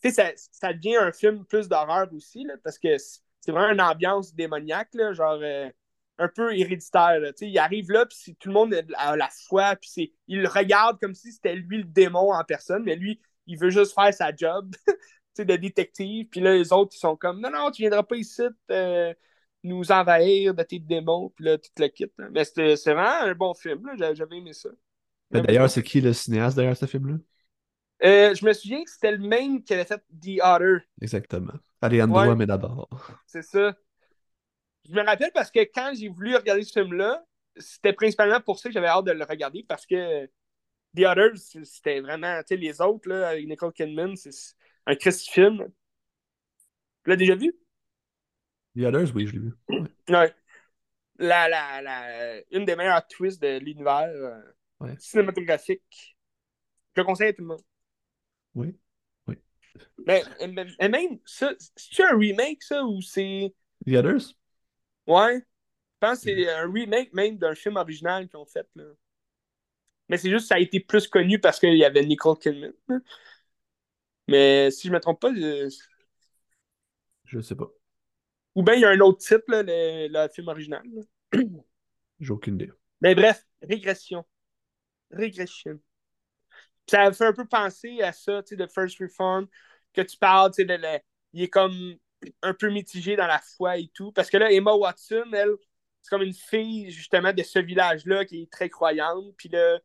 Tu 0.03 0.11
sais, 0.13 0.35
ça, 0.53 0.73
devient 0.73 0.97
un 0.97 1.13
film 1.13 1.45
plus 1.45 1.69
d'horreur 1.69 2.09
aussi, 2.13 2.45
là, 2.45 2.55
parce 2.63 2.79
que 2.79 2.97
c'est 2.99 3.53
vraiment 3.53 3.73
une 3.73 3.81
ambiance 3.81 4.35
démoniaque, 4.35 4.91
là, 4.95 5.13
genre. 5.13 5.41
Euh, 5.43 5.71
un 6.19 6.29
peu 6.29 6.57
héréditaire. 6.57 7.21
Là. 7.21 7.31
Il 7.41 7.59
arrive 7.59 7.91
là, 7.91 8.05
puis 8.07 8.37
tout 8.37 8.49
le 8.49 8.55
monde 8.55 8.75
a 8.97 9.17
la 9.17 9.29
foi, 9.47 9.77
puis 9.77 10.13
il 10.27 10.43
le 10.43 10.49
regarde 10.49 10.99
comme 11.01 11.15
si 11.15 11.33
c'était 11.33 11.55
lui 11.55 11.79
le 11.79 11.85
démon 11.85 12.33
en 12.33 12.45
personne, 12.45 12.83
mais 12.83 12.97
lui, 12.97 13.21
il 13.47 13.59
veut 13.59 13.71
juste 13.71 13.95
faire 13.95 14.13
sa 14.13 14.35
job 14.35 14.75
de 15.39 15.57
détective. 15.57 16.29
Puis 16.29 16.41
là, 16.41 16.55
les 16.55 16.73
autres, 16.73 16.95
ils 16.97 16.99
sont 16.99 17.17
comme 17.17 17.41
Non, 17.41 17.51
non, 17.51 17.71
tu 17.71 17.83
viendras 17.83 18.03
pas 18.03 18.17
ici 18.17 18.43
euh, 18.71 19.15
nous 19.63 19.91
envahir 19.91 20.55
de 20.55 20.63
tes 20.63 20.79
démons, 20.79 21.31
puis 21.31 21.45
là, 21.45 21.59
tu 21.59 21.71
te 21.71 21.83
le 21.83 21.89
quittes. 21.89 22.13
Mais 22.31 22.45
c'est 22.45 22.77
vraiment 22.93 23.23
un 23.23 23.35
bon 23.35 23.55
film, 23.55 23.91
j'avais 23.97 24.37
aimé 24.37 24.53
ça. 24.53 24.71
D'ailleurs, 25.31 25.69
c'est 25.69 25.83
qui 25.83 26.01
le 26.01 26.13
cinéaste 26.13 26.57
derrière 26.57 26.77
ce 26.77 26.87
film-là? 26.87 27.17
Euh, 28.05 28.35
je 28.35 28.45
me 28.45 28.53
souviens 28.53 28.83
que 28.85 28.91
c'était 28.91 29.11
le 29.11 29.19
même 29.19 29.63
qui 29.63 29.75
avait 29.75 29.85
fait 29.85 30.01
The 30.23 30.41
Otter. 30.43 30.87
Exactement. 31.03 31.55
Alejandro 31.81 32.33
ouais. 32.33 32.47
d'abord. 32.47 32.89
C'est 33.27 33.43
ça. 33.43 33.77
Je 34.89 34.95
me 34.95 35.05
rappelle 35.05 35.33
parce 35.35 35.51
que 35.51 35.61
quand 35.61 35.93
j'ai 35.95 36.09
voulu 36.09 36.37
regarder 36.37 36.63
ce 36.63 36.73
film-là, 36.73 37.25
c'était 37.57 37.93
principalement 37.93 38.41
pour 38.41 38.59
ça 38.59 38.69
que 38.69 38.73
j'avais 38.73 38.87
hâte 38.87 39.05
de 39.05 39.13
le 39.13 39.25
regarder 39.25 39.65
parce 39.69 39.85
que 39.85 40.27
The 40.97 41.01
Others, 41.01 41.39
c'était 41.65 42.01
vraiment, 42.01 42.39
tu 42.41 42.49
sais, 42.49 42.57
les 42.57 42.81
autres, 42.81 43.09
là, 43.09 43.29
avec 43.29 43.47
Nicole 43.47 43.73
Kidman, 43.73 44.17
c'est 44.17 44.31
un 44.87 44.95
Christ 44.95 45.29
film. 45.29 45.67
Tu 47.05 47.11
l'as 47.11 47.17
déjà 47.17 47.35
vu? 47.35 47.53
The 48.79 48.85
Others, 48.85 49.13
oui, 49.13 49.27
je 49.27 49.33
l'ai 49.33 49.39
vu. 49.41 49.53
Ouais. 50.09 50.33
La, 51.19 51.49
la, 51.49 51.83
la, 51.83 52.41
une 52.53 52.65
des 52.65 52.77
meilleures 52.77 53.05
twists 53.09 53.43
de 53.43 53.59
l'univers 53.59 54.09
euh, 54.09 54.95
cinématographique. 54.99 56.17
Je 56.95 57.01
le 57.01 57.05
conseille 57.05 57.31
à 57.31 57.33
tout 57.33 57.43
le 57.43 57.49
monde. 57.49 57.63
Oui. 58.55 58.79
Oui. 59.27 59.35
Mais, 60.07 60.23
mais, 60.49 60.89
même, 60.89 61.19
ça, 61.27 61.53
c'est-tu 61.59 62.05
un 62.05 62.17
remake, 62.17 62.63
ça, 62.63 62.85
ou 62.85 63.03
c'est. 63.03 63.53
The 63.85 63.95
Others? 63.95 64.37
Ouais. 65.09 65.39
Je 65.41 66.07
pense 66.07 66.21
que 66.21 66.27
c'est 66.27 66.49
un 66.49 66.71
remake 66.71 67.13
même 67.13 67.37
d'un 67.37 67.57
film 67.57 67.77
original 67.77 68.29
qu'ils 68.29 68.39
ont 68.39 68.47
fait. 68.47 68.69
Là. 68.77 68.85
Mais 70.09 70.19
c'est 70.19 70.31
juste 70.31 70.45
que 70.45 70.49
ça 70.49 70.55
a 70.55 70.61
été 70.61 70.79
plus 70.79 71.09
connu 71.09 71.41
parce 71.41 71.59
qu'il 71.59 71.77
y 71.77 71.85
avait 71.85 72.07
Nicole 72.07 72.39
Kidman. 72.39 72.73
Mais 74.29 74.71
si 74.71 74.87
je 74.87 74.93
me 74.93 75.01
trompe 75.01 75.21
pas. 75.21 75.35
Je, 75.35 75.69
je 77.25 77.41
sais 77.41 77.57
pas. 77.57 77.69
Ou 78.55 78.63
bien 78.63 78.75
il 78.75 78.81
y 78.81 78.85
a 78.85 78.91
un 78.91 79.01
autre 79.01 79.19
titre, 79.19 79.45
là, 79.49 79.63
le, 79.63 80.09
le 80.09 80.29
film 80.29 80.49
original. 80.49 80.83
J'ai 82.21 82.33
aucune 82.33 82.55
idée. 82.57 82.71
Mais 83.01 83.15
bref, 83.15 83.45
régression. 83.63 84.25
Régression. 85.11 85.81
Ça 86.87 87.13
fait 87.13 87.27
un 87.27 87.33
peu 87.33 87.47
penser 87.47 88.01
à 88.03 88.13
ça, 88.13 88.43
tu 88.43 88.51
sais, 88.51 88.57
de 88.57 88.67
First 88.67 88.99
Reform, 89.01 89.47
que 89.93 90.01
tu 90.01 90.17
parles, 90.17 90.53
tu 90.53 90.63
sais, 90.63 90.65
de 90.65 90.79
il 91.35 91.43
est 91.43 91.49
comme 91.49 91.95
un 92.43 92.55
peu 92.55 92.71
mitigé 92.71 93.15
dans 93.17 93.27
la 93.27 93.39
foi 93.41 93.77
et 93.79 93.89
tout. 93.89 94.11
Parce 94.13 94.31
que 94.31 94.39
là, 94.39 94.51
Emma 94.51 94.73
Watson, 94.73 95.25
elle, 95.33 95.51
c'est 96.03 96.09
comme 96.11 96.23
une 96.23 96.33
fille, 96.35 96.91
justement, 96.91 97.33
de 97.33 97.43
ce 97.43 97.59
village-là 97.59 98.25
qui 98.25 98.43
est 98.43 98.51
très 98.51 98.71
croyante. 98.71 99.35
Puis 99.37 99.49
là, 99.51 99.79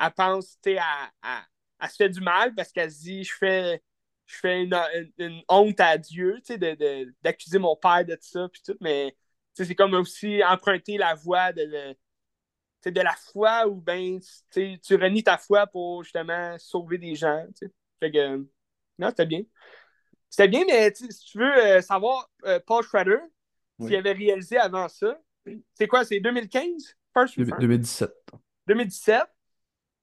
elle 0.00 0.12
pense, 0.12 0.58
tu 0.62 0.72
sais, 0.72 0.78
à, 0.78 1.10
à, 1.22 1.44
elle 1.80 1.90
se 1.90 1.96
fait 1.96 2.10
du 2.10 2.20
mal 2.20 2.54
parce 2.54 2.72
qu'elle 2.72 2.92
se 2.92 3.00
dit, 3.02 3.24
je 3.24 3.34
fais, 3.34 3.82
je 4.26 4.36
fais 4.36 4.62
une, 4.62 4.76
une, 5.18 5.42
honte 5.48 5.80
à 5.80 5.98
Dieu, 5.98 6.40
tu 6.44 6.54
sais, 6.54 7.06
d'accuser 7.22 7.58
mon 7.58 7.76
père 7.76 8.04
de 8.04 8.16
ça, 8.20 8.48
puis 8.48 8.62
tout. 8.64 8.76
Mais, 8.80 9.16
c'est 9.54 9.74
comme 9.74 9.94
aussi 9.94 10.42
emprunter 10.42 10.98
la 10.98 11.14
voie 11.14 11.52
de, 11.52 11.64
de, 12.84 12.90
de 12.90 13.00
la 13.00 13.14
foi 13.14 13.68
ou 13.68 13.80
bien, 13.80 14.18
tu 14.50 14.94
renies 14.96 15.22
ta 15.22 15.38
foi 15.38 15.66
pour, 15.66 16.02
justement, 16.02 16.56
sauver 16.58 16.98
des 16.98 17.14
gens, 17.14 17.44
tu 17.48 17.66
sais. 17.66 17.72
Fait 18.00 18.10
que, 18.10 18.36
non, 18.98 19.08
c'était 19.08 19.26
bien. 19.26 19.42
C'était 20.28 20.48
bien, 20.48 20.64
mais 20.66 20.92
si 20.94 21.08
tu 21.08 21.38
veux 21.38 21.56
euh, 21.56 21.80
savoir, 21.80 22.28
euh, 22.44 22.58
Paul 22.66 22.82
Schrader, 22.82 23.18
oui. 23.78 23.88
s'il 23.88 23.96
avait 23.96 24.12
réalisé 24.12 24.56
avant 24.56 24.88
ça, 24.88 25.20
c'est 25.74 25.86
quoi, 25.86 26.04
c'est 26.04 26.20
2015? 26.20 26.96
First 27.12 27.38
2017. 27.38 28.10
2017. 28.66 29.22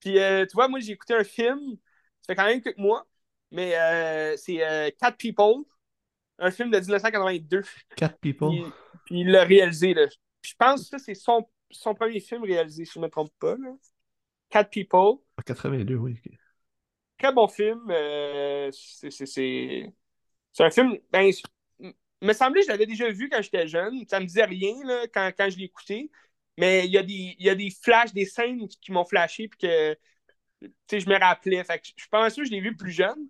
Puis, 0.00 0.18
euh, 0.18 0.46
tu 0.46 0.54
vois, 0.54 0.68
moi, 0.68 0.80
j'ai 0.80 0.92
écouté 0.92 1.14
un 1.14 1.24
film, 1.24 1.76
ça 2.20 2.26
fait 2.28 2.34
quand 2.34 2.46
même 2.46 2.62
quelques 2.62 2.78
mois, 2.78 3.06
mais 3.52 4.36
c'est 4.36 4.94
Cat 4.98 5.12
People, 5.12 5.64
un 6.38 6.50
film 6.50 6.70
de 6.70 6.78
1982. 6.78 7.62
Cat 7.96 8.08
People? 8.20 8.48
Puis, 8.48 8.64
puis 9.04 9.20
il 9.20 9.30
l'a 9.30 9.44
réalisé, 9.44 9.94
là. 9.94 10.06
Puis 10.40 10.50
je 10.50 10.56
pense 10.56 10.90
que 10.90 10.98
c'est 10.98 11.14
son, 11.14 11.48
son 11.70 11.94
premier 11.94 12.18
film 12.18 12.42
réalisé, 12.42 12.84
si 12.84 12.92
je 12.94 12.98
ne 12.98 13.04
me 13.04 13.10
trompe 13.10 13.32
pas, 13.38 13.54
là. 13.56 13.70
Cat 14.50 14.64
People. 14.64 15.20
En 15.38 15.42
82, 15.46 15.94
oui. 15.94 16.20
Très 17.18 17.32
bon 17.32 17.46
film. 17.46 17.86
c'est 18.72 19.92
c'est 20.52 20.64
un 20.64 20.70
film. 20.70 20.98
Ben, 21.10 21.32
il 21.80 21.94
me 22.20 22.32
semblait 22.32 22.60
que 22.60 22.66
je 22.66 22.72
l'avais 22.72 22.86
déjà 22.86 23.10
vu 23.10 23.28
quand 23.28 23.42
j'étais 23.42 23.66
jeune. 23.66 24.06
Ça 24.08 24.20
me 24.20 24.26
disait 24.26 24.44
rien 24.44 24.74
là, 24.84 25.06
quand, 25.12 25.30
quand 25.36 25.50
je 25.50 25.58
l'ai 25.58 25.64
écouté. 25.64 26.10
Mais 26.58 26.86
il 26.86 26.92
y, 26.92 26.98
a 26.98 27.02
des, 27.02 27.34
il 27.38 27.46
y 27.46 27.48
a 27.48 27.54
des 27.54 27.70
flashs, 27.70 28.12
des 28.12 28.26
scènes 28.26 28.68
qui, 28.68 28.92
m'ont 28.92 29.06
flashé 29.06 29.48
puis 29.48 29.58
que 29.60 29.96
je 30.92 31.08
me 31.08 31.18
rappelais. 31.18 31.64
Fait 31.64 31.78
que 31.78 31.86
je 31.96 32.06
pense 32.10 32.34
que 32.34 32.44
je 32.44 32.50
l'ai 32.50 32.60
vu 32.60 32.76
plus 32.76 32.92
jeune. 32.92 33.28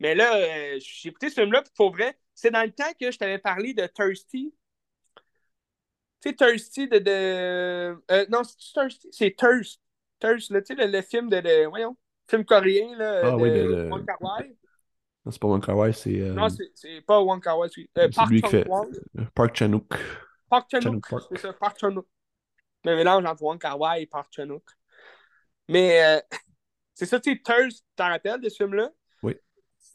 Mais 0.00 0.14
là, 0.14 0.36
euh, 0.36 0.78
j'ai 0.80 1.08
écouté 1.08 1.28
ce 1.28 1.40
film-là, 1.40 1.62
pour 1.76 1.92
vrai, 1.92 2.16
c'est 2.34 2.50
dans 2.50 2.62
le 2.62 2.70
temps 2.70 2.92
que 3.00 3.10
je 3.10 3.18
t'avais 3.18 3.38
parlé 3.38 3.74
de 3.74 3.86
Thirsty. 3.86 4.54
Tu 6.20 6.28
sais, 6.30 6.34
Thirsty 6.34 6.88
de. 6.88 6.98
de 6.98 8.02
euh, 8.10 8.26
non, 8.28 8.42
c'est 8.44 8.56
Thirsty? 8.72 9.08
C'est 9.10 9.36
Thirst. 9.36 9.80
Thirst, 10.20 10.50
là, 10.50 10.62
tu 10.62 10.74
sais, 10.76 10.86
le, 10.86 11.02
film 11.02 11.28
de, 11.28 11.40
de. 11.40 11.66
Voyons, 11.66 11.96
film 12.28 12.44
coréen, 12.44 12.96
là. 12.96 13.20
Ah 13.24 13.30
de, 13.32 13.36
oui, 13.36 13.50
le. 13.50 13.84
C'est 15.30 15.40
pas 15.40 15.48
Wong 15.48 15.64
Kar 15.64 15.76
Wai, 15.76 15.92
c'est. 15.92 16.20
Euh... 16.20 16.32
Non, 16.32 16.48
c'est 16.48 17.00
pas 17.02 17.20
Wong 17.20 17.42
Kar 17.42 17.58
Wai. 17.58 17.68
C'est 17.68 17.88
lui 18.28 18.40
qui 18.40 18.48
fait. 18.48 18.66
Park 19.34 19.54
Chan-wook. 19.54 19.94
Park 20.48 20.68
Chan-wook. 20.70 21.06
C'est 21.30 21.38
ça, 21.38 21.52
Park 21.52 21.76
Chan-wook. 21.78 22.06
Le 22.84 22.96
mélange 22.96 23.24
entre 23.24 23.42
Wong 23.42 23.60
Kar 23.60 23.78
Wai 23.78 24.02
et 24.02 24.06
Park 24.06 24.28
Chan-wook. 24.34 24.64
Mais 25.68 26.22
c'est 26.94 27.06
ça, 27.06 27.20
tu 27.20 27.32
sais, 27.32 27.40
Thirst, 27.44 27.78
tu 27.78 27.84
t'en 27.96 28.08
rappelles 28.08 28.40
de 28.40 28.48
ce 28.48 28.56
film-là? 28.56 28.90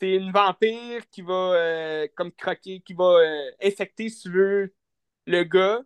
C'est 0.03 0.15
une 0.15 0.33
vampire 0.33 1.09
qui 1.11 1.21
va 1.21 1.33
euh, 1.33 2.07
comme 2.15 2.33
croquer, 2.33 2.81
qui 2.81 2.93
va 2.93 3.05
euh, 3.05 3.51
infecter, 3.63 4.09
si 4.09 4.23
tu 4.23 4.31
veux, 4.31 4.75
le 5.27 5.43
gars. 5.43 5.81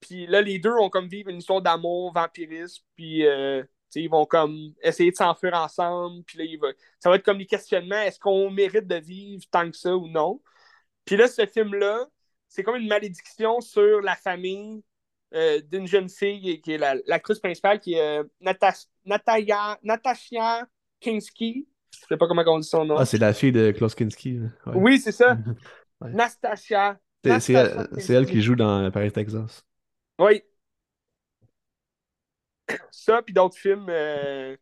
Puis 0.00 0.26
là, 0.26 0.42
les 0.42 0.58
deux 0.58 0.74
ont 0.74 0.90
comme 0.90 1.08
vivre 1.08 1.30
une 1.30 1.38
histoire 1.38 1.62
d'amour, 1.62 2.12
vampirisme, 2.12 2.84
puis 2.96 3.24
ils 3.94 4.10
vont 4.10 4.26
comme 4.26 4.74
essayer 4.82 5.10
de 5.10 5.16
s'enfuir 5.16 5.54
ensemble. 5.54 6.22
Puis 6.24 6.36
là, 6.36 6.44
ça 6.98 7.08
va 7.08 7.16
être 7.16 7.24
comme 7.24 7.38
les 7.38 7.46
questionnements 7.46 8.02
est-ce 8.02 8.20
qu'on 8.20 8.50
mérite 8.50 8.86
de 8.86 8.96
vivre 8.96 9.42
tant 9.50 9.70
que 9.70 9.76
ça 9.76 9.96
ou 9.96 10.06
non? 10.06 10.42
Puis 11.06 11.16
là, 11.16 11.26
ce 11.26 11.46
film-là, 11.46 12.06
c'est 12.48 12.62
comme 12.62 12.76
une 12.76 12.88
malédiction 12.88 13.62
sur 13.62 14.02
la 14.02 14.16
famille 14.16 14.84
euh, 15.34 15.62
d'une 15.62 15.86
jeune 15.86 16.10
fille 16.10 16.60
qui 16.60 16.72
est 16.72 16.78
la, 16.78 16.96
l'actrice 17.06 17.38
principale, 17.38 17.80
qui 17.80 17.94
est 17.94 18.20
euh, 18.20 18.24
Natasha, 18.42 19.78
Natasha 19.82 20.68
Kinski. 21.00 21.66
Je 21.92 22.06
sais 22.08 22.16
pas 22.16 22.26
comment 22.26 22.42
on 22.46 22.58
dit 22.58 22.68
son 22.68 22.84
nom. 22.84 22.96
Ah, 22.96 23.04
c'est 23.04 23.18
la 23.18 23.32
fille 23.32 23.52
de 23.52 23.70
Klaus 23.70 23.94
Kinski. 23.94 24.40
Ouais. 24.66 24.72
Oui, 24.74 24.98
c'est 24.98 25.12
ça. 25.12 25.36
ouais. 26.00 26.10
Nastasia. 26.10 26.98
C'est, 27.24 27.52
elle, 27.52 27.88
elle, 28.08 28.26
qui 28.26 28.42
joue 28.42 28.56
dans 28.56 28.90
Paris, 28.90 29.12
Texas. 29.12 29.64
Oui, 30.18 30.42
ça, 32.90 33.22
puis 33.22 33.34
d'autres 33.34 33.56
films. 33.56 33.86
Euh... 33.88 34.56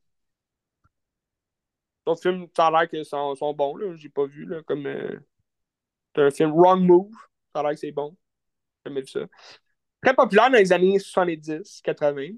D'autres 2.06 2.22
films, 2.22 2.48
ça 2.56 2.66
a 2.66 2.70
l'air 2.70 2.88
que 2.88 3.02
sont, 3.04 3.34
sont 3.34 3.52
bons, 3.52 3.76
là. 3.76 3.94
J'ai 3.96 4.08
pas 4.08 4.26
vu, 4.26 4.44
là. 4.46 4.62
Comme. 4.62 4.86
Euh... 4.86 5.18
un 6.16 6.30
film 6.30 6.52
Wrong 6.52 6.80
Move. 6.82 7.12
Ça 7.54 7.60
a 7.60 7.62
l'air 7.64 7.72
que 7.72 7.78
c'est 7.78 7.92
bon. 7.92 8.16
J'ai 8.84 8.90
jamais 8.90 9.00
vu 9.02 9.08
ça. 9.08 9.20
très 10.02 10.14
populaire 10.14 10.50
dans 10.50 10.58
les 10.58 10.72
années 10.72 10.98
70, 10.98 11.82
80, 11.82 12.28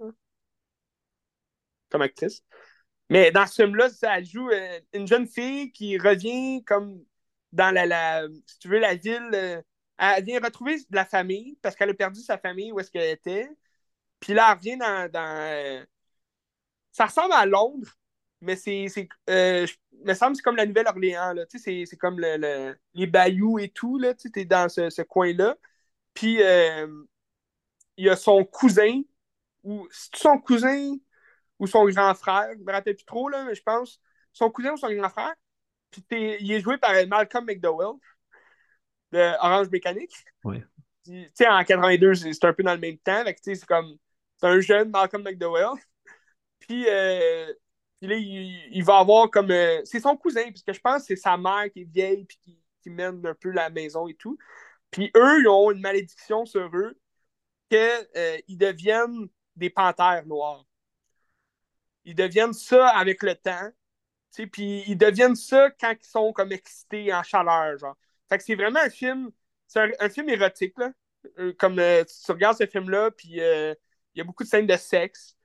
comme 1.90 2.02
actrice. 2.02 2.43
Mais 3.12 3.30
dans 3.30 3.47
ce 3.47 3.62
film-là, 3.62 3.89
elle 4.02 4.24
joue 4.24 4.48
euh, 4.48 4.80
une 4.94 5.06
jeune 5.06 5.26
fille 5.26 5.70
qui 5.70 5.98
revient 5.98 6.64
comme 6.64 7.05
dans 7.52 7.70
la, 7.74 8.26
si 8.47 8.59
tu 8.59 8.68
veux, 8.68 8.78
la 8.78 8.94
ville. 8.94 9.28
Euh, 9.34 9.60
elle 9.98 10.24
vient 10.24 10.40
retrouver 10.40 10.78
de 10.78 10.97
la 10.97 11.05
famille 11.05 11.59
parce 11.60 11.76
qu'elle 11.76 11.90
a 11.90 11.94
perdu 11.94 12.20
sa 12.22 12.39
famille 12.39 12.72
où 12.72 12.80
est-ce 12.80 12.90
qu'elle 12.90 13.10
était. 13.10 13.51
Puis 14.18 14.32
là, 14.32 14.48
elle 14.51 14.59
revient 14.59 14.78
dans. 14.78 15.10
dans 15.12 15.84
ça 16.93 17.05
ressemble 17.05 17.34
à 17.34 17.44
Londres, 17.44 17.98
mais 18.40 18.56
c'est. 18.56 18.86
Euh, 19.28 19.66
me 20.05 20.14
semble 20.14 20.34
c'est 20.34 20.43
comme 20.43 20.56
la 20.56 20.64
Nouvelle-Orléans. 20.64 21.34
C'est 21.48 21.97
comme 21.98 22.18
le, 22.18 22.74
les 22.94 23.06
bayous 23.06 23.59
et 23.59 23.68
tout. 23.68 24.01
Tu 24.18 24.40
es 24.40 24.47
dans 24.47 24.70
ce, 24.70 25.02
coin-là. 25.02 25.59
Puis 26.14 26.43
euh, 26.43 26.86
il 27.98 28.06
y 28.06 28.09
a 28.09 28.16
son 28.16 28.43
cousin, 28.47 29.02
ou 29.64 29.86
c'est 29.90 30.16
son 30.16 30.39
cousin 30.39 30.97
ou 31.59 31.66
son 31.66 31.85
grand 31.87 32.15
frère, 32.15 32.51
je 32.59 32.62
me 32.65 32.73
rappelle 32.73 32.97
plus 32.97 33.05
trop, 33.05 33.29
là, 33.29 33.45
mais 33.45 33.55
je 33.55 33.62
pense. 33.62 34.01
Son 34.33 34.51
cousin 34.51 34.73
ou 34.73 34.77
son 34.77 34.93
grand 34.93 35.11
frère. 35.11 35.35
Puis 35.91 36.05
il 36.41 36.51
est 36.53 36.61
joué 36.61 36.79
par 36.79 36.93
Malcolm 37.07 37.45
McDowell 37.45 37.99
de 39.12 39.35
Orange 39.41 39.69
Mécanique. 39.70 40.15
Oui. 40.45 40.62
Tu 41.05 41.31
sais, 41.35 41.49
en 41.49 41.62
82, 41.62 42.15
c'est 42.15 42.45
un 42.45 42.53
peu 42.53 42.62
dans 42.62 42.74
le 42.74 42.81
même 42.81 42.99
temps. 42.99 43.24
C'est 43.43 43.65
comme. 43.66 43.97
C'est 44.37 44.47
un 44.47 44.61
jeune 44.61 44.91
Malcolm 44.91 45.23
McDowell. 45.23 45.79
Puis, 46.61 46.87
euh, 46.89 47.53
puis 48.01 48.09
là, 48.09 48.16
il, 48.16 48.83
va 48.85 48.99
avoir 48.99 49.31
comme. 49.31 49.51
Euh, 49.51 49.81
c'est 49.85 50.01
son 50.01 50.16
cousin, 50.16 50.49
puisque 50.51 50.73
je 50.73 50.81
pense 50.81 51.03
que 51.03 51.09
c'est 51.09 51.16
sa 51.16 51.37
mère 51.37 51.70
qui 51.73 51.83
est 51.83 51.93
vieille 51.93 52.24
puis 52.24 52.39
qui, 52.39 52.62
qui, 52.81 52.91
mène 52.91 53.24
un 53.27 53.35
peu 53.35 53.51
la 53.51 53.69
maison 53.70 54.09
et 54.09 54.15
tout. 54.15 54.39
Puis 54.91 55.11
eux, 55.16 55.41
ils 55.41 55.49
ont 55.49 55.70
une 55.70 55.81
malédiction 55.81 56.47
sur 56.47 56.69
eux 56.74 56.99
qu'ils 57.69 57.79
euh, 58.16 58.39
deviennent 58.49 59.29
des 59.57 59.70
panthères 59.70 60.27
noires. 60.27 60.65
Ils 62.05 62.15
deviennent 62.15 62.53
ça 62.53 62.89
avec 62.89 63.23
le 63.23 63.35
temps. 63.35 63.70
Puis 64.51 64.85
ils 64.87 64.97
deviennent 64.97 65.37
ça 65.37 65.70
quand 65.79 65.95
ils 66.01 66.07
sont 66.07 66.33
comme 66.33 66.53
excités 66.53 67.12
en 67.12 67.23
chaleur. 67.23 67.79
Genre. 67.79 67.97
Fait 68.29 68.39
que 68.39 68.45
c'est 68.45 68.55
vraiment 68.55 68.81
un 68.81 68.91
film. 68.91 69.31
C'est 69.66 69.81
un, 70.01 70.09
film 70.09 70.29
érotique, 70.29 70.74
là. 70.79 70.93
Euh, 71.39 71.55
comme 71.59 71.77
tu 71.77 72.33
regardes 72.33 72.59
ce 72.59 72.66
film-là, 72.66 73.11
puis 73.11 73.37
il 73.37 73.77
y 74.16 74.20
a 74.20 74.24
beaucoup 74.24 74.45
de 74.45 74.49
scènes 74.49 74.66
de 74.66 74.77
sexe 74.77 75.37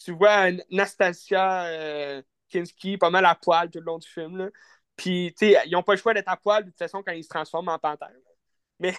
tu 0.00 0.12
vois 0.12 0.50
Nastasia 0.70 1.64
euh, 1.66 2.22
Kinski 2.48 2.96
pas 2.98 3.10
mal 3.10 3.24
à 3.26 3.34
poil 3.34 3.70
tout 3.70 3.78
le 3.78 3.84
long 3.84 3.98
du 3.98 4.08
film. 4.08 4.50
Puis, 4.96 5.34
tu 5.38 5.52
sais, 5.52 5.62
ils 5.66 5.72
n'ont 5.72 5.82
pas 5.82 5.92
le 5.94 5.98
choix 5.98 6.14
d'être 6.14 6.28
à 6.28 6.36
poil 6.36 6.64
de 6.64 6.70
toute 6.70 6.78
façon 6.78 7.02
quand 7.02 7.12
ils 7.12 7.24
se 7.24 7.28
transforment 7.28 7.68
en 7.68 7.78
panthère. 7.78 8.10
Mais, 8.80 8.94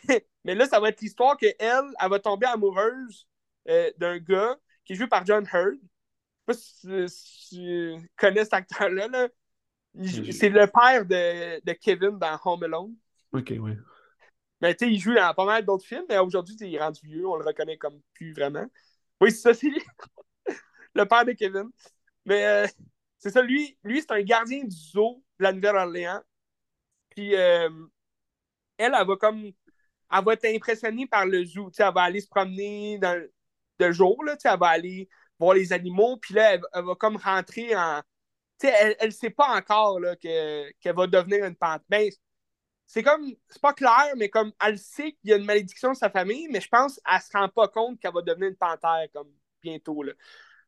mais 0.45 0.53
là, 0.53 0.67
ça 0.67 0.79
va 0.79 0.89
être 0.89 1.01
l'histoire 1.01 1.35
qu'elle, 1.37 1.55
elle, 1.59 2.09
va 2.09 2.19
tomber 2.19 2.45
amoureuse 2.45 3.27
euh, 3.67 3.91
d'un 3.97 4.19
gars 4.19 4.55
qui 4.85 4.93
est 4.93 4.95
joué 4.95 5.07
par 5.07 5.25
John 5.25 5.43
Hurd. 5.51 5.79
Je 6.51 6.57
sais 6.57 6.87
pas 6.87 7.07
si, 7.07 7.49
tu 7.49 8.09
connais 8.17 8.43
cet 8.43 8.53
acteur-là. 8.53 9.07
Là. 9.07 9.27
C'est 10.31 10.49
le 10.49 10.67
père 10.67 11.05
de, 11.05 11.63
de, 11.63 11.73
Kevin 11.73 12.17
dans 12.17 12.39
Home 12.45 12.63
Alone. 12.63 12.95
Ok, 13.33 13.53
oui. 13.59 13.71
Mais 14.61 14.75
tu 14.75 14.85
sais, 14.85 14.91
il 14.91 14.99
joue 14.99 15.13
dans 15.13 15.33
pas 15.33 15.45
mal 15.45 15.65
d'autres 15.65 15.85
films, 15.85 16.05
mais 16.07 16.17
aujourd'hui, 16.19 16.55
il 16.59 16.75
est 16.75 16.79
rendu 16.79 17.01
vieux, 17.03 17.27
on 17.27 17.35
le 17.35 17.45
reconnaît 17.45 17.77
comme 17.77 17.99
plus 18.13 18.33
vraiment. 18.33 18.65
Oui, 19.19 19.31
c'est 19.31 19.41
ça, 19.41 19.53
c'est 19.53 19.67
lui 19.67 19.81
le 20.93 21.05
père 21.05 21.25
de 21.25 21.31
Kevin. 21.33 21.69
Mais 22.25 22.45
euh, 22.45 22.67
c'est 23.17 23.31
ça, 23.31 23.41
lui, 23.41 23.77
lui 23.83 24.01
c'est 24.01 24.11
un 24.11 24.21
gardien 24.21 24.63
du 24.63 24.75
zoo 24.75 25.23
de 25.39 25.43
la 25.43 25.53
Nouvelle-Orléans. 25.53 26.21
Puis 27.09 27.35
euh, 27.35 27.69
elle, 28.77 28.95
elle 28.97 29.07
va 29.07 29.15
comme. 29.17 29.51
Elle 30.13 30.25
va 30.25 30.33
être 30.33 30.45
impressionnée 30.45 31.07
par 31.07 31.25
le 31.25 31.45
zoo. 31.45 31.71
elle 31.77 31.93
va 31.93 32.01
aller 32.01 32.21
se 32.21 32.27
promener 32.27 32.97
dans, 32.99 33.21
de 33.79 33.91
jour, 33.91 34.23
là, 34.23 34.35
elle 34.43 34.59
va 34.59 34.67
aller 34.67 35.09
voir 35.41 35.55
les 35.55 35.73
animaux, 35.73 36.17
puis 36.17 36.35
là, 36.35 36.53
elle, 36.53 36.85
va 36.85 36.95
comme 36.95 37.17
rentrer 37.17 37.75
en. 37.75 38.01
elle 38.63 38.95
ne 39.03 39.09
sait 39.09 39.31
pas 39.31 39.55
encore 39.55 39.99
qu'elle 40.21 40.95
va 40.95 41.07
devenir 41.07 41.45
une 41.45 41.55
panthère. 41.55 41.85
Ben, 41.89 42.09
c'est 42.85 43.03
comme. 43.03 43.33
C'est 43.49 43.61
pas 43.61 43.73
clair, 43.73 44.13
mais 44.17 44.29
comme 44.29 44.51
elle 44.65 44.77
sait 44.77 45.13
qu'il 45.13 45.29
y 45.31 45.33
a 45.33 45.37
une 45.37 45.45
malédiction 45.45 45.91
de 45.91 45.97
sa 45.97 46.09
famille, 46.09 46.47
mais 46.49 46.61
je 46.61 46.69
pense 46.69 46.99
qu'elle 47.05 47.21
se 47.21 47.37
rend 47.37 47.49
pas 47.49 47.67
compte 47.67 47.99
qu'elle 47.99 48.13
va 48.13 48.21
devenir 48.21 48.49
une 48.49 48.55
panthère 48.55 49.07
comme 49.13 49.31
bientôt. 49.61 50.03
Là. 50.03 50.13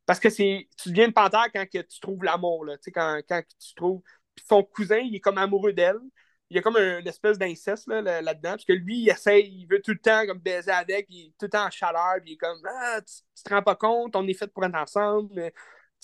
Parce 0.06 0.20
que 0.20 0.30
c'est 0.30 0.68
tu 0.82 0.90
deviens 0.90 1.08
une 1.08 1.14
panthère 1.14 1.48
quand 1.54 1.66
que 1.70 1.82
tu 1.82 2.00
trouves 2.00 2.24
l'amour, 2.24 2.66
là. 2.66 2.78
Quand, 2.94 3.22
quand 3.28 3.42
tu 3.60 3.76
trouves. 3.76 4.02
Puis 4.36 4.46
son 4.48 4.64
cousin, 4.64 4.98
il 5.00 5.16
est 5.16 5.20
comme 5.20 5.38
amoureux 5.38 5.74
d'elle. 5.74 6.00
Il 6.50 6.56
y 6.58 6.60
a 6.60 6.62
comme 6.62 6.78
une 6.78 7.08
espèce 7.08 7.38
d'inceste 7.38 7.88
là, 7.88 8.22
là-dedans. 8.22 8.52
parce 8.52 8.66
que 8.66 8.74
lui, 8.74 9.00
il 9.00 9.10
essaie, 9.10 9.42
il 9.42 9.66
veut 9.66 9.82
tout 9.82 9.92
le 9.92 10.00
temps 10.00 10.26
comme 10.28 10.40
baiser 10.40 10.72
avec, 10.72 11.08
il 11.10 11.28
est 11.28 11.30
tout 11.40 11.46
le 11.46 11.50
temps 11.50 11.66
en 11.66 11.70
chaleur, 11.72 12.16
puis 12.22 12.32
il 12.32 12.34
est 12.34 12.38
comme 12.38 12.60
Ah, 12.68 13.02
tu, 13.02 13.44
te 13.44 13.50
rends 13.50 13.64
pas 13.64 13.76
compte, 13.76 14.16
on 14.16 14.28
est 14.28 14.34
fait 14.34 14.52
pour 14.52 14.64
être 14.66 14.76
ensemble. 14.76 15.52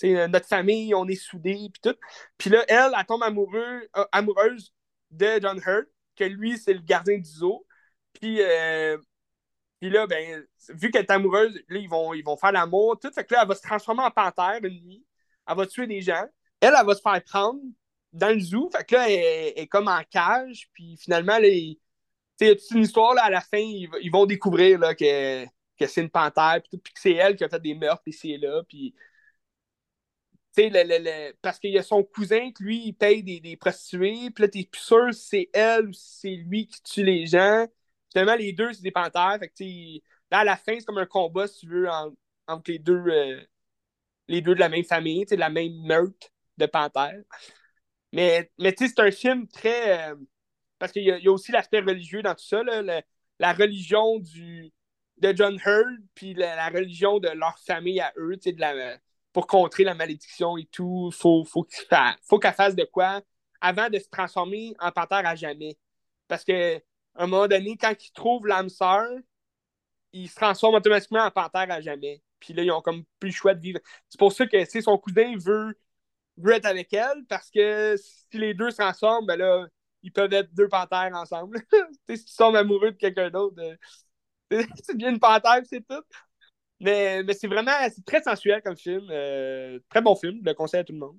notre 0.02 0.48
famille, 0.48 0.94
on 0.94 1.06
est 1.08 1.14
soudés, 1.14 1.70
puis 1.72 1.80
tout. 1.82 1.96
Puis 2.38 2.50
là, 2.50 2.64
elle, 2.68 2.92
elle 2.98 3.06
tombe 3.06 3.22
amoureux, 3.22 3.88
euh, 3.96 4.04
amoureuse 4.12 4.74
de 5.10 5.38
John 5.40 5.60
Hurt, 5.64 5.88
que 6.16 6.24
lui, 6.24 6.58
c'est 6.58 6.74
le 6.74 6.80
gardien 6.80 7.18
du 7.18 7.30
zoo. 7.30 7.66
Puis 8.12 8.42
euh, 8.42 8.98
puis 9.80 9.88
là, 9.88 10.06
ben, 10.06 10.44
vu 10.68 10.90
qu'elle 10.90 11.04
est 11.04 11.10
amoureuse, 11.10 11.54
là, 11.68 11.78
ils 11.78 11.88
vont, 11.88 12.12
ils 12.12 12.22
vont 12.22 12.36
faire 12.36 12.52
l'amour, 12.52 12.98
tout. 13.00 13.10
Fait 13.12 13.24
que 13.24 13.34
là, 13.34 13.40
elle 13.42 13.48
va 13.48 13.54
se 13.54 13.62
transformer 13.62 14.02
en 14.02 14.10
panthère 14.10 14.60
une 14.62 14.78
nuit. 14.84 15.06
Elle 15.48 15.56
va 15.56 15.66
tuer 15.66 15.86
des 15.86 16.02
gens. 16.02 16.26
Elle, 16.60 16.74
elle 16.78 16.86
va 16.86 16.94
se 16.94 17.00
faire 17.00 17.22
prendre 17.24 17.60
dans 18.12 18.34
le 18.34 18.40
zoo. 18.40 18.70
Fait 18.70 18.84
que 18.84 18.94
là, 18.94 19.10
elle, 19.10 19.52
est 19.56 19.66
comme 19.66 19.88
en 19.88 20.02
cage. 20.10 20.68
Puis 20.72 20.96
finalement, 20.96 21.38
là, 21.38 21.48
il, 21.48 21.78
y 22.40 22.44
a 22.48 22.54
toute 22.54 22.70
une 22.72 22.82
histoire, 22.82 23.14
là, 23.14 23.24
à 23.24 23.30
la 23.30 23.40
fin, 23.40 23.58
ils, 23.58 24.10
vont 24.10 24.26
découvrir 24.26 24.78
là, 24.78 24.94
que, 24.94 25.46
c'est 25.86 26.00
une 26.02 26.10
panthère. 26.10 26.60
Puis, 26.68 26.78
puis 26.78 26.92
que 26.92 27.00
c'est 27.00 27.14
elle 27.14 27.36
qui 27.36 27.44
a 27.44 27.48
fait 27.48 27.60
des 27.60 27.74
meurtres 27.74 28.02
ici 28.06 28.32
et 28.32 28.38
là. 28.38 28.62
Puis. 28.68 28.94
Le, 30.56 30.82
le, 30.84 30.98
le, 31.02 31.32
parce 31.40 31.58
qu'il 31.58 31.70
y 31.70 31.78
a 31.78 31.82
son 31.82 32.02
cousin 32.02 32.50
qui, 32.52 32.62
lui, 32.62 32.86
il 32.88 32.92
paye 32.92 33.22
des, 33.22 33.40
des 33.40 33.56
prostituées. 33.56 34.30
Puis 34.30 34.42
là, 34.42 34.48
t'es 34.48 34.68
plus 34.70 34.80
sûr 34.82 35.14
si 35.14 35.20
c'est 35.28 35.50
elle 35.54 35.88
ou 35.88 35.92
si 35.92 36.18
c'est 36.20 36.36
lui 36.36 36.66
qui 36.66 36.82
tue 36.82 37.04
les 37.04 37.26
gens. 37.26 37.66
Finalement, 38.12 38.34
les 38.34 38.52
deux, 38.52 38.72
c'est 38.72 38.82
des 38.82 38.90
panthères. 38.90 39.38
Fait 39.38 39.48
que, 39.48 39.64
là, 40.30 40.40
à 40.40 40.44
la 40.44 40.56
fin, 40.56 40.78
c'est 40.78 40.84
comme 40.84 40.98
un 40.98 41.06
combat, 41.06 41.46
si 41.46 41.60
tu 41.60 41.68
veux, 41.68 41.88
entre 42.46 42.70
les 42.70 42.78
deux, 42.78 43.02
euh, 43.06 43.40
les 44.28 44.42
deux 44.42 44.54
de 44.54 44.60
la 44.60 44.68
même 44.68 44.84
famille, 44.84 45.24
de 45.24 45.36
la 45.36 45.50
même 45.50 45.72
meute 45.86 46.30
de 46.58 46.66
panthères. 46.66 47.22
Mais, 48.12 48.50
mais 48.58 48.72
tu 48.72 48.86
sais, 48.86 48.94
c'est 48.94 49.02
un 49.02 49.10
film 49.10 49.46
très. 49.48 50.10
Euh, 50.10 50.16
parce 50.78 50.92
qu'il 50.92 51.02
y, 51.02 51.06
y, 51.06 51.28
a 51.28 51.32
aussi 51.32 51.52
l'aspect 51.52 51.80
religieux 51.80 52.22
dans 52.22 52.34
tout 52.34 52.44
ça, 52.44 52.62
là, 52.62 53.02
la 53.38 53.52
religion 53.52 54.18
du, 54.18 54.72
de 55.20 55.34
John 55.36 55.58
Hurd, 55.64 56.00
puis 56.14 56.34
la, 56.34 56.68
religion 56.68 57.18
de 57.18 57.28
leur 57.28 57.58
famille 57.58 58.00
à 58.00 58.12
eux, 58.16 58.36
de 58.36 58.60
la, 58.60 58.98
pour 59.32 59.46
contrer 59.46 59.84
la 59.84 59.94
malédiction 59.94 60.56
et 60.56 60.66
tout. 60.66 61.10
Faut, 61.12 61.44
faut, 61.44 61.66
faut 62.22 62.38
qu'elle 62.38 62.54
fasse 62.54 62.74
de 62.74 62.84
quoi 62.84 63.22
avant 63.60 63.88
de 63.90 63.98
se 63.98 64.08
transformer 64.08 64.74
en 64.80 64.90
panthère 64.90 65.26
à 65.26 65.34
jamais. 65.34 65.76
Parce 66.28 66.44
que 66.44 66.76
un 67.16 67.26
moment 67.26 67.48
donné, 67.48 67.76
quand 67.76 67.94
ils 68.02 68.12
trouvent 68.12 68.46
l'âme 68.46 68.68
sœur, 68.70 69.06
ils 70.12 70.28
se 70.28 70.34
transforment 70.34 70.76
automatiquement 70.76 71.20
en 71.24 71.30
panthère 71.30 71.70
à 71.70 71.80
jamais. 71.80 72.22
Puis 72.38 72.54
là, 72.54 72.62
ils 72.62 72.70
ont 72.70 72.80
comme 72.80 73.04
plus 73.18 73.30
le 73.30 73.34
choix 73.34 73.54
de 73.54 73.60
vivre. 73.60 73.80
C'est 74.08 74.18
pour 74.18 74.32
ça 74.32 74.46
que 74.46 74.64
son 74.80 74.98
cousin 74.98 75.36
veut, 75.36 75.78
être 76.48 76.66
avec 76.66 76.92
elle, 76.92 77.24
parce 77.28 77.50
que 77.50 77.96
si 77.96 78.38
les 78.38 78.54
deux 78.54 78.70
se 78.70 78.76
transforment, 78.76 79.26
ben 79.26 79.36
là, 79.36 79.66
ils 80.02 80.12
peuvent 80.12 80.32
être 80.32 80.52
deux 80.54 80.68
panthères 80.68 81.10
ensemble. 81.14 81.60
si 82.08 82.24
tu 82.24 82.36
tombes 82.36 82.56
amoureux 82.56 82.92
de 82.92 82.96
quelqu'un 82.96 83.30
d'autre, 83.30 83.60
euh, 83.60 83.76
tu 84.86 84.94
deviens 84.94 85.10
une 85.10 85.20
panthère, 85.20 85.60
c'est 85.64 85.86
tout. 85.86 86.02
Mais, 86.80 87.22
mais 87.22 87.34
c'est 87.34 87.46
vraiment 87.46 87.72
c'est 87.94 88.04
très 88.04 88.22
sensuel 88.22 88.62
comme 88.62 88.76
film. 88.76 89.06
Euh, 89.10 89.78
très 89.90 90.00
bon 90.00 90.14
film, 90.16 90.38
je 90.42 90.48
le 90.48 90.54
conseille 90.54 90.80
à 90.80 90.84
tout 90.84 90.94
le 90.94 90.98
monde. 90.98 91.18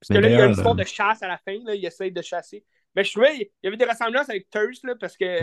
Parce 0.00 0.08
que 0.10 0.18
là, 0.18 0.28
il 0.28 0.34
y 0.34 0.40
a 0.40 0.46
une 0.46 0.52
histoire 0.52 0.74
de 0.74 0.84
chasse 0.84 1.22
à 1.22 1.28
la 1.28 1.38
fin, 1.38 1.58
là, 1.64 1.74
il 1.74 1.84
essaye 1.84 2.12
de 2.12 2.22
chasser. 2.22 2.64
Mais 2.94 3.04
je 3.04 3.12
trouvais, 3.12 3.34
il 3.36 3.50
y 3.64 3.66
avait 3.66 3.76
des 3.76 3.84
ressemblances 3.84 4.28
avec 4.28 4.48
Thirst, 4.50 4.84
là, 4.84 4.94
parce 4.94 5.16
que 5.16 5.40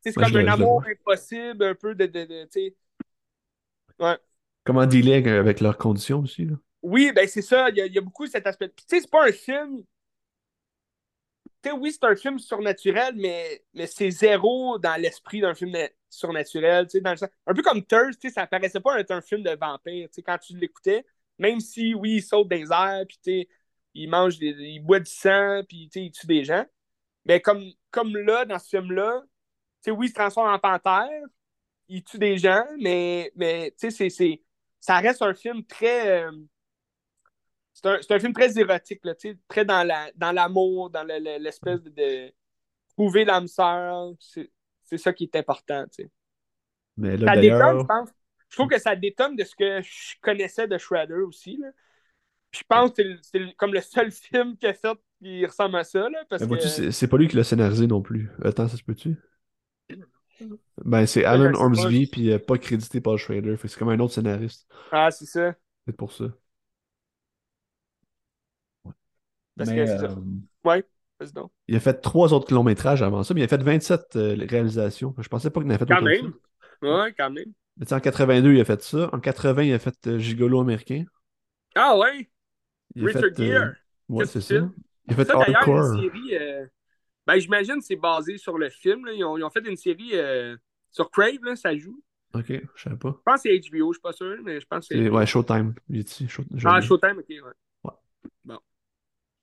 c'est 0.00 0.12
comme 0.14 0.36
un 0.36 0.48
amour 0.48 0.82
impossible, 0.88 1.64
un 1.64 1.74
peu 1.74 1.94
de. 1.94 2.06
de, 2.06 2.24
de 2.24 2.74
ouais. 4.00 4.18
Comment 4.64 4.86
dealer 4.86 5.26
avec 5.28 5.60
leurs 5.60 5.78
conditions 5.78 6.20
aussi, 6.20 6.46
là? 6.46 6.56
Oui, 6.82 7.12
ben 7.12 7.28
c'est 7.28 7.42
ça, 7.42 7.68
il 7.70 7.76
y, 7.76 7.98
a, 7.98 8.00
beaucoup 8.00 8.26
cet 8.26 8.46
aspect. 8.46 8.68
Tu 8.70 8.84
sais, 8.86 9.00
c'est 9.00 9.10
pas 9.10 9.26
un 9.28 9.32
film. 9.32 9.84
Tu 11.62 11.70
sais, 11.70 11.76
oui, 11.76 11.92
c'est 11.92 12.04
un 12.04 12.16
film 12.16 12.38
surnaturel, 12.38 13.14
mais, 13.16 13.64
mais 13.74 13.86
c'est 13.86 14.10
zéro 14.10 14.78
dans 14.78 15.00
l'esprit 15.00 15.40
d'un 15.40 15.54
film 15.54 15.76
surnaturel. 16.10 16.86
Tu 16.86 16.98
sais, 16.98 17.00
dans. 17.00 17.14
Un 17.46 17.54
peu 17.54 17.62
comme 17.62 17.84
Thirst, 17.84 18.20
tu 18.20 18.28
sais, 18.28 18.34
ça 18.34 18.46
paraissait 18.46 18.80
pas 18.80 18.98
être 18.98 19.12
un 19.12 19.20
film 19.20 19.42
de 19.42 19.50
vampire, 19.50 20.08
tu 20.08 20.14
sais, 20.14 20.22
quand 20.22 20.38
tu 20.38 20.56
l'écoutais. 20.56 21.06
Même 21.38 21.60
si, 21.60 21.94
oui, 21.94 22.16
il 22.16 22.22
saute 22.22 22.50
les 22.50 22.72
airs, 22.72 23.04
puis 23.08 23.18
tu 23.22 23.48
il 23.94 24.08
mange, 24.10 24.38
des... 24.38 24.50
il 24.58 24.80
boit 24.80 25.00
du 25.00 25.10
sang, 25.10 25.62
puis 25.68 25.88
tu 25.92 26.00
il 26.00 26.10
tue 26.12 26.26
des 26.26 26.44
gens. 26.44 26.64
Mais 27.24 27.40
comme, 27.40 27.64
comme 27.90 28.16
là, 28.16 28.44
dans 28.44 28.58
ce 28.58 28.68
film-là, 28.70 29.22
tu 29.22 29.28
sais, 29.82 29.90
oui, 29.92 30.06
il 30.06 30.08
se 30.10 30.14
transforme 30.14 30.52
en 30.52 30.58
panthère, 30.58 31.08
il 31.88 32.02
tue 32.04 32.18
des 32.18 32.38
gens, 32.38 32.64
mais, 32.80 33.32
mais 33.36 33.74
tu 33.78 33.90
sais, 33.90 34.10
c'est, 34.10 34.42
ça 34.80 34.98
reste 34.98 35.22
un 35.22 35.34
film 35.34 35.64
très. 35.64 36.24
Euh, 36.24 36.32
c'est, 37.82 38.12
un, 38.12 38.16
un, 38.16 38.20
film 38.20 38.32
très 38.32 38.58
érotique, 38.58 39.00
là, 39.04 39.14
très 39.48 39.64
dans, 39.64 39.86
la, 39.86 40.10
dans 40.16 40.32
l'amour, 40.32 40.90
dans 40.90 41.04
l'espèce 41.04 41.82
de, 41.82 41.90
de, 41.90 42.32
trouver 42.96 43.24
l'âme 43.24 43.48
sœur. 43.48 44.12
C'est, 44.18 44.50
ça 44.98 45.12
qui 45.12 45.24
est 45.24 45.36
important, 45.36 45.84
tu 45.84 46.04
sais. 46.04 46.10
Mais 46.96 47.16
là, 47.16 47.34
Ça 47.34 47.40
détonne, 47.40 47.80
je 47.80 47.84
pense. 47.86 48.08
Je 48.50 48.56
trouve 48.56 48.68
que 48.68 48.78
ça 48.78 48.94
détonne 48.94 49.34
de 49.34 49.44
ce 49.44 49.56
que 49.56 49.80
je 49.80 50.14
connaissais 50.20 50.68
de 50.68 50.76
Shredder 50.76 51.22
aussi. 51.26 51.56
Là. 51.56 51.68
Je 52.50 52.62
pense 52.68 52.90
que 52.92 53.02
c'est 53.22 53.56
comme 53.56 53.72
le 53.72 53.80
seul 53.80 54.10
film 54.12 54.56
qu'il 54.58 54.68
a 54.68 54.74
fait 54.74 54.98
qui 55.22 55.46
ressemble 55.46 55.76
à 55.76 55.84
ça. 55.84 56.10
Là, 56.10 56.18
parce 56.28 56.42
mais 56.42 56.58
que... 56.58 56.90
c'est 56.90 57.08
pas 57.08 57.16
lui 57.16 57.28
qui 57.28 57.36
l'a 57.36 57.44
scénarisé 57.44 57.86
non 57.86 58.02
plus. 58.02 58.30
Attends, 58.44 58.68
ça 58.68 58.76
se 58.76 58.82
peut-tu? 58.82 59.16
Ben, 60.84 61.06
c'est 61.06 61.20
Ouais, 61.20 61.26
Alan. 61.26 61.54
Ormsby, 61.54 62.08
puis 62.08 62.32
euh, 62.32 62.38
pas 62.38 62.58
crédité 62.58 63.00
Paul 63.00 63.16
Schrader. 63.16 63.56
Fait 63.56 63.68
c'est 63.68 63.78
comme 63.78 63.88
un 63.88 64.00
autre 64.00 64.12
scénariste. 64.12 64.68
Ah, 64.90 65.10
c'est 65.10 65.26
ça. 65.26 65.54
C'est 65.86 65.96
pour 65.96 66.12
ça. 66.12 66.26
Parce 69.56 69.70
Mais 69.70 69.76
que 69.76 69.86
c'est 69.86 69.98
ça. 69.98 70.04
euh, 70.04 70.16
Ouais, 70.64 70.84
vas-y 71.20 71.32
donc. 71.32 71.50
il 71.68 71.76
a 71.76 71.80
fait 71.80 71.94
trois 72.00 72.32
autres 72.32 72.52
longs 72.54 72.62
métrages 72.62 73.02
avant 73.02 73.22
ça, 73.22 73.34
mais 73.34 73.40
il 73.40 73.44
a 73.44 73.48
fait 73.48 73.62
27 73.62 74.16
euh, 74.16 74.36
réalisations. 74.48 75.14
Je 75.18 75.28
pensais 75.28 75.50
pas 75.50 75.60
qu'il 75.60 75.70
en 75.70 75.74
avait 75.74 75.84
fait 75.84 75.92
Quand 75.92 76.04
que 76.04 76.16
ça. 76.16 76.22
même. 76.22 76.32
Ouais, 76.82 77.14
quand 77.16 77.30
même. 77.30 77.52
Mais 77.76 77.86
tu 77.86 77.90
sais, 77.90 77.94
en 77.94 78.00
82, 78.00 78.52
il 78.54 78.60
a 78.60 78.64
fait 78.64 78.82
ça. 78.82 79.08
En 79.12 79.20
80, 79.20 79.62
il 79.62 79.72
a 79.72 79.78
fait 79.78 80.06
euh, 80.06 80.18
Gigolo 80.18 80.60
américain. 80.60 81.04
Ah 81.74 81.96
ouais, 81.98 82.30
Il 82.94 83.04
a 83.04 83.06
Richard 83.06 83.22
fait, 83.22 83.40
euh, 83.40 83.46
Gere. 83.46 83.72
Ouais, 84.08 84.26
c'est 84.26 84.40
ça. 84.40 84.54
Il 84.54 85.12
a 85.12 85.16
fait 85.16 85.24
Ça, 85.24 85.34
Hardcore. 85.38 85.92
une 85.94 86.10
série. 86.10 86.36
Ben, 87.26 87.38
j'imagine 87.38 87.76
que 87.76 87.84
c'est 87.84 87.96
basé 87.96 88.36
sur 88.36 88.58
le 88.58 88.68
film. 88.68 89.06
là. 89.06 89.12
Ils, 89.12 89.24
ont, 89.24 89.38
ils 89.38 89.44
ont 89.44 89.50
fait 89.50 89.66
une 89.66 89.76
série 89.76 90.12
sur 90.90 91.10
Crave, 91.10 91.38
là, 91.44 91.56
ça 91.56 91.76
joue. 91.76 92.02
Ok, 92.34 92.46
je 92.48 92.82
savais 92.82 92.96
pas. 92.96 93.10
Je 93.18 93.22
pense 93.24 93.42
que 93.42 93.50
c'est 93.50 93.70
HBO, 93.70 93.92
je 93.92 93.96
suis 93.98 94.02
pas 94.02 94.12
sûr, 94.12 94.36
mais 94.42 94.58
je 94.60 94.66
pense 94.66 94.88
que 94.88 94.94
c'est. 94.96 95.08
Ouais, 95.08 95.26
Showtime. 95.26 95.74
Il. 95.90 96.06
Show- 96.28 96.44
Ah. 96.64 96.80
Showtime, 96.80 97.18
ok, 97.18 97.26
ouais. 97.28 97.40
Ouais. 97.84 97.90
Bon. 98.44 98.58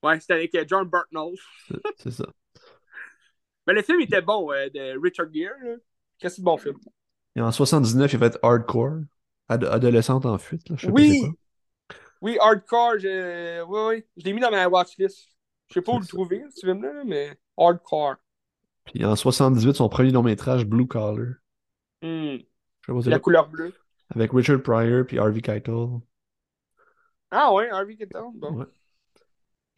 Ouais, 0.03 0.19
c'était 0.19 0.33
avec 0.33 0.55
euh, 0.55 0.65
John 0.67 0.87
Burtnell. 0.89 1.35
C'est- 1.67 1.81
C'est 1.97 2.11
ça. 2.11 2.25
Mais 3.67 3.73
le 3.73 3.81
film 3.81 4.01
était 4.01 4.21
bon, 4.21 4.51
euh, 4.51 4.69
de 4.69 4.97
Richard 5.01 5.27
Gere. 5.33 5.53
Qu'est-ce 6.17 6.35
que 6.35 6.35
c'est 6.37 6.43
bon 6.43 6.57
film? 6.57 6.77
Et 7.35 7.41
en 7.41 7.51
79, 7.51 8.11
il 8.13 8.23
a 8.23 8.29
fait 8.31 8.39
Hardcore. 8.41 9.01
Ad- 9.47 9.63
adolescente 9.65 10.25
en 10.25 10.37
fuite, 10.37 10.69
là. 10.69 10.75
Je 10.77 10.81
sais 10.81 10.87
pas 10.87 10.93
Oui! 10.93 11.21
Oui, 12.21 12.37
Hardcore, 12.41 12.99
je... 12.99 13.61
Oui, 13.63 13.79
oui. 13.97 14.05
Je 14.17 14.25
l'ai 14.25 14.33
mis 14.33 14.41
dans 14.41 14.51
ma 14.51 14.67
watchlist. 14.67 15.29
Je 15.69 15.75
sais 15.75 15.81
pas 15.81 15.93
où 15.93 15.99
le 15.99 16.05
trouver, 16.05 16.43
ce 16.53 16.65
film-là, 16.65 17.03
mais 17.05 17.39
Hardcore. 17.57 18.15
Puis 18.85 19.05
en 19.05 19.15
78, 19.15 19.75
son 19.75 19.87
premier 19.87 20.11
long 20.11 20.23
métrage, 20.23 20.65
Blue 20.65 20.87
Collar. 20.87 21.35
Hmm. 22.01 22.37
Je 22.37 22.37
sais 22.87 22.93
pas 22.93 23.01
c'est 23.03 23.09
La 23.09 23.19
couleur 23.19 23.47
bleue. 23.47 23.73
Avec 24.09 24.31
Richard 24.31 24.61
Pryor 24.63 25.05
puis 25.05 25.19
Harvey 25.19 25.41
Keitel. 25.41 25.99
Ah 27.31 27.53
ouais, 27.53 27.69
Harvey 27.69 27.95
Keitel. 27.95 28.23
Bon. 28.33 28.53
Ouais. 28.59 28.65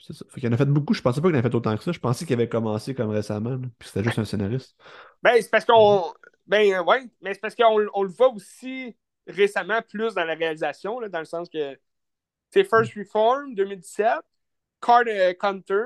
C'est 0.01 0.13
ça. 0.13 0.25
Fait 0.29 0.39
qu'il 0.41 0.49
en 0.49 0.53
a 0.53 0.57
fait 0.57 0.65
beaucoup. 0.65 0.93
Je 0.93 1.01
pensais 1.01 1.21
pas 1.21 1.27
qu'il 1.27 1.35
en 1.35 1.39
avait 1.39 1.49
fait 1.49 1.55
autant 1.55 1.77
que 1.77 1.83
ça. 1.83 1.91
Je 1.91 1.99
pensais 1.99 2.25
qu'il 2.25 2.33
avait 2.33 2.49
commencé 2.49 2.95
comme 2.95 3.09
récemment. 3.11 3.51
là. 3.51 3.67
Puis 3.79 3.89
c'était 3.89 4.03
juste 4.03 4.19
un 4.19 4.25
scénariste. 4.25 4.75
Ben, 5.21 5.41
c'est 5.41 5.49
parce 5.49 5.65
qu'on. 5.65 6.13
Ben, 6.47 6.73
euh, 6.73 6.83
ouais. 6.83 7.03
Mais 7.21 7.33
c'est 7.33 7.39
parce 7.39 7.55
qu'on 7.55 7.87
on 7.93 8.03
le 8.03 8.09
voit 8.09 8.29
aussi 8.33 8.95
récemment 9.27 9.81
plus 9.87 10.13
dans 10.15 10.23
la 10.25 10.33
réalisation, 10.35 10.99
là, 10.99 11.09
dans 11.09 11.19
le 11.19 11.25
sens 11.25 11.49
que. 11.49 11.77
C'est 12.53 12.65
First 12.65 12.93
Reform 12.95 13.55
2017, 13.55 14.07
Card 14.81 15.03
euh, 15.07 15.33
Counter, 15.33 15.83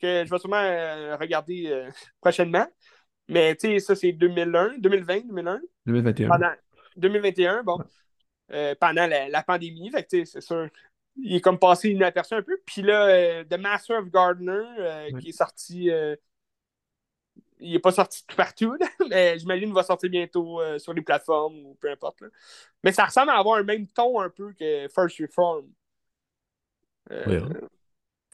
que 0.00 0.24
je 0.24 0.30
vais 0.30 0.38
sûrement 0.38 0.56
euh, 0.56 1.16
regarder 1.16 1.66
euh, 1.68 1.90
prochainement. 2.20 2.66
Mais, 3.28 3.54
tu 3.56 3.68
sais, 3.68 3.78
ça, 3.80 3.94
c'est 3.94 4.12
2001, 4.12 4.78
2020, 4.78 5.26
2001. 5.28 5.60
2021. 5.86 6.28
Pendant 6.28 6.52
2021, 6.96 7.62
bon. 7.62 7.78
Ouais. 7.78 7.84
euh, 8.52 8.74
pendant 8.80 9.06
la, 9.06 9.28
la 9.28 9.42
pandémie. 9.42 9.90
Fait 9.90 10.02
que, 10.04 10.08
tu 10.08 10.26
sais, 10.26 10.32
c'est 10.32 10.40
sûr. 10.40 10.68
Il 11.16 11.36
est 11.36 11.40
comme 11.40 11.58
passé 11.58 11.90
inaperçu 11.90 12.34
un 12.34 12.42
peu. 12.42 12.58
Puis 12.66 12.82
là, 12.82 13.06
euh, 13.06 13.44
The 13.44 13.58
Master 13.58 13.98
of 14.00 14.10
Gardener, 14.10 14.62
euh, 14.78 15.18
qui 15.20 15.28
est 15.28 15.32
sorti. 15.32 15.90
euh, 15.90 16.16
il 17.60 17.72
n'est 17.72 17.78
pas 17.78 17.92
sorti 17.92 18.24
tout 18.26 18.36
partout, 18.36 18.74
là, 18.78 18.86
mais 19.08 19.38
j'imagine 19.38 19.66
qu'il 19.66 19.74
va 19.74 19.84
sortir 19.84 20.10
bientôt 20.10 20.60
sur 20.78 20.92
les 20.92 21.02
plateformes 21.02 21.56
ou 21.64 21.74
peu 21.80 21.90
importe. 21.90 22.20
là. 22.20 22.28
Mais 22.82 22.92
ça 22.92 23.04
ressemble 23.06 23.30
à 23.30 23.38
avoir 23.38 23.58
un 23.58 23.62
même 23.62 23.86
ton 23.86 24.20
un 24.20 24.28
peu 24.28 24.52
que 24.52 24.88
First 24.88 25.18
Reform. 25.20 25.66
Oui, 27.10 27.36
hein. 27.36 27.48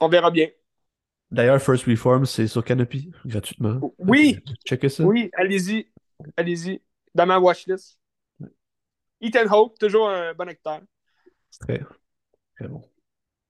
On 0.00 0.08
verra 0.08 0.30
bien. 0.30 0.48
D'ailleurs, 1.30 1.60
First 1.60 1.84
Reform, 1.84 2.24
c'est 2.24 2.48
sur 2.48 2.64
Canopy, 2.64 3.12
gratuitement. 3.24 3.78
Oui, 3.98 4.34
Fait 4.34 4.40
que, 4.40 4.50
Checkez 4.66 4.88
ça. 4.88 5.04
oui, 5.04 5.30
allez-y. 5.34 5.86
Allez-y. 6.36 6.82
Dans 7.14 7.26
ma 7.26 7.38
watchlist. 7.38 7.98
Ethan 9.20 9.46
Hawke, 9.48 9.78
toujours 9.78 10.08
un 10.08 10.32
bon 10.34 10.48
acteur. 10.48 10.80
Très, 11.60 11.82
bon. 12.68 12.82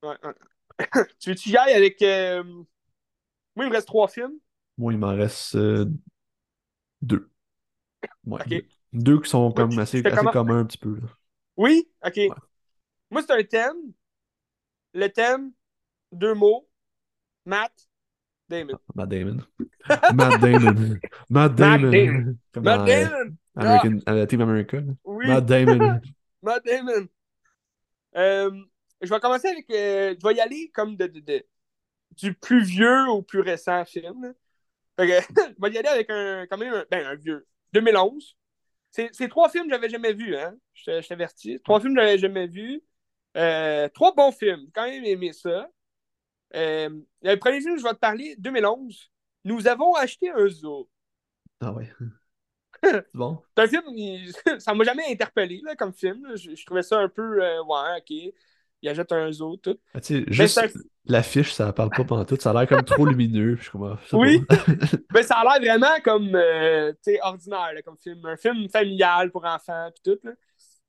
Ouais, 0.02 0.16
ouais. 0.24 0.34
tu 1.18 1.30
veux 1.30 1.34
que 1.34 1.40
j'y 1.40 1.56
aille 1.56 1.74
avec. 1.74 2.00
euh, 2.02 2.42
Moi, 2.44 3.64
il 3.66 3.68
me 3.68 3.72
reste 3.74 3.86
trois 3.86 4.08
films. 4.08 4.38
Moi, 4.78 4.92
il 4.92 4.98
m'en 4.98 5.14
reste 5.14 5.54
euh, 5.56 5.86
deux. 7.02 7.30
Ouais, 8.26 8.42
deux. 8.46 8.64
Deux 8.92 9.20
qui 9.20 9.30
sont 9.30 9.52
comme 9.52 9.78
assez, 9.78 10.04
assez 10.04 10.16
comment? 10.16 10.30
communs 10.32 10.60
un 10.60 10.64
petit 10.64 10.78
peu. 10.78 10.96
là. 10.96 11.06
Oui? 11.56 11.88
OK. 12.04 12.18
Moi, 13.10 13.22
c'est 13.22 13.32
un 13.32 13.42
thème. 13.44 13.76
Le 14.94 15.06
thème, 15.08 15.52
deux 16.12 16.34
mots. 16.34 16.68
Matt 17.44 17.72
Damon. 18.48 18.78
Matt 18.94 19.08
Damon. 19.10 19.36
Matt 20.10 20.40
Damon. 20.40 20.98
Matt 21.30 21.54
Damon. 21.54 21.90
Damon. 21.90 22.36
Matt 22.56 22.86
Damon! 22.86 23.36
American, 23.56 23.98
euh, 24.08 24.26
Team 24.26 24.40
America. 24.40 24.80
là. 24.80 24.92
Oui, 25.04 25.26
Matt 25.28 25.46
Damon. 25.46 26.00
Matt 26.42 26.64
Damon. 26.64 27.06
Euh, 28.16 28.50
je 29.02 29.08
vais 29.12 29.20
commencer 29.20 29.48
avec. 29.48 29.70
euh, 29.70 30.14
je 30.20 30.26
vais 30.26 30.34
y 30.34 30.40
aller 30.40 30.70
comme 30.74 30.96
de, 30.96 31.06
de- 31.06 31.20
de- 31.20 31.46
du 32.12 32.34
plus 32.34 32.64
vieux 32.64 33.08
au 33.10 33.22
plus 33.22 33.40
récent 33.40 33.84
film. 33.84 34.22
là. 34.24 34.32
Fait 34.98 35.08
que, 35.08 35.34
je 35.58 35.62
vais 35.62 35.72
y 35.74 35.78
aller 35.78 35.88
avec 35.88 36.10
un, 36.10 36.46
quand 36.48 36.58
même 36.58 36.74
un, 36.74 36.86
ben, 36.90 37.06
un 37.06 37.14
vieux. 37.16 37.46
2011. 37.72 38.36
C'est 38.92 39.28
trois 39.28 39.48
films 39.50 39.66
que 39.66 39.70
j'avais 39.72 39.88
jamais 39.90 40.12
vus, 40.14 40.36
hein. 40.36 40.56
Je 40.74 41.06
t'avertis. 41.08 41.60
Trois 41.62 41.80
films 41.80 41.94
que 41.96 42.00
j'avais 42.02 42.18
jamais 42.18 42.46
vus. 42.48 42.82
Euh, 43.36 43.88
trois 43.90 44.14
bons 44.14 44.32
films. 44.32 44.62
J'ai 44.66 44.72
quand 44.72 44.86
même 44.88 45.04
aimé 45.04 45.32
ça. 45.32 45.70
Euh, 46.56 46.90
le 47.22 47.36
premier 47.36 47.60
film 47.60 47.74
que 47.76 47.80
je 47.80 47.86
vais 47.86 47.94
te 47.94 47.98
parler, 47.98 48.36
2011. 48.38 49.10
Nous 49.44 49.66
avons 49.68 49.94
acheté 49.94 50.30
un 50.30 50.48
zoo. 50.48 50.88
Ah 51.60 51.72
ouais. 51.72 51.90
C'est 52.84 53.04
bon? 53.14 53.42
C'est 53.56 53.64
un 53.64 53.68
film, 53.68 53.82
il- 53.96 54.32
ça 54.60 54.74
m'a 54.74 54.84
jamais 54.84 55.04
interpellé 55.10 55.60
là, 55.64 55.76
comme 55.76 55.92
film. 55.92 56.26
Je, 56.36 56.54
je 56.54 56.66
trouvais 56.66 56.82
ça 56.82 56.98
un 56.98 57.08
peu, 57.08 57.42
euh, 57.44 57.62
ouais, 57.64 57.98
ok. 57.98 58.34
Il 58.82 58.88
achète 58.88 59.12
un 59.12 59.30
zoo, 59.30 59.56
tout. 59.58 59.76
Ah, 59.94 60.00
tu 60.00 60.14
sais, 60.20 60.24
Mais 60.26 60.32
juste 60.32 60.58
un- 60.58 60.68
l'affiche, 61.04 61.52
ça 61.52 61.72
parle 61.72 61.90
pas 61.90 62.04
pantoute. 62.04 62.40
Ça 62.40 62.50
a 62.50 62.54
l'air 62.54 62.68
comme 62.68 62.82
trop 62.82 63.04
lumineux. 63.04 63.56
Je 63.60 63.70
comprends. 63.70 63.96
je 64.04 64.08
sais 64.08 64.16
Oui. 64.16 64.42
Mais 65.12 65.22
ça 65.22 65.36
a 65.36 65.44
l'air 65.58 65.72
vraiment 65.74 66.00
comme, 66.02 66.34
euh, 66.34 66.92
ordinaire 67.22 67.72
là, 67.74 67.82
comme 67.82 67.98
film. 67.98 68.24
Un 68.24 68.36
film 68.36 68.68
familial 68.70 69.30
pour 69.30 69.44
enfants, 69.44 69.90
puis 69.94 70.12
tout. 70.12 70.18
là. 70.26 70.32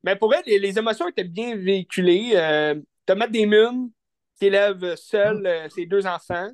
Mais 0.04 0.16
pour 0.16 0.34
elle, 0.34 0.44
les, 0.46 0.58
les 0.60 0.80
émotions 0.80 1.08
étaient 1.08 1.24
bien 1.26 1.56
véhiculées. 1.56 2.32
Euh, 2.36 2.76
Matt 3.16 3.32
Damon 3.32 3.92
qui 4.40 4.46
élève 4.46 4.96
seul 4.96 5.46
euh, 5.46 5.68
ses 5.70 5.86
deux 5.86 6.08
enfants. 6.08 6.50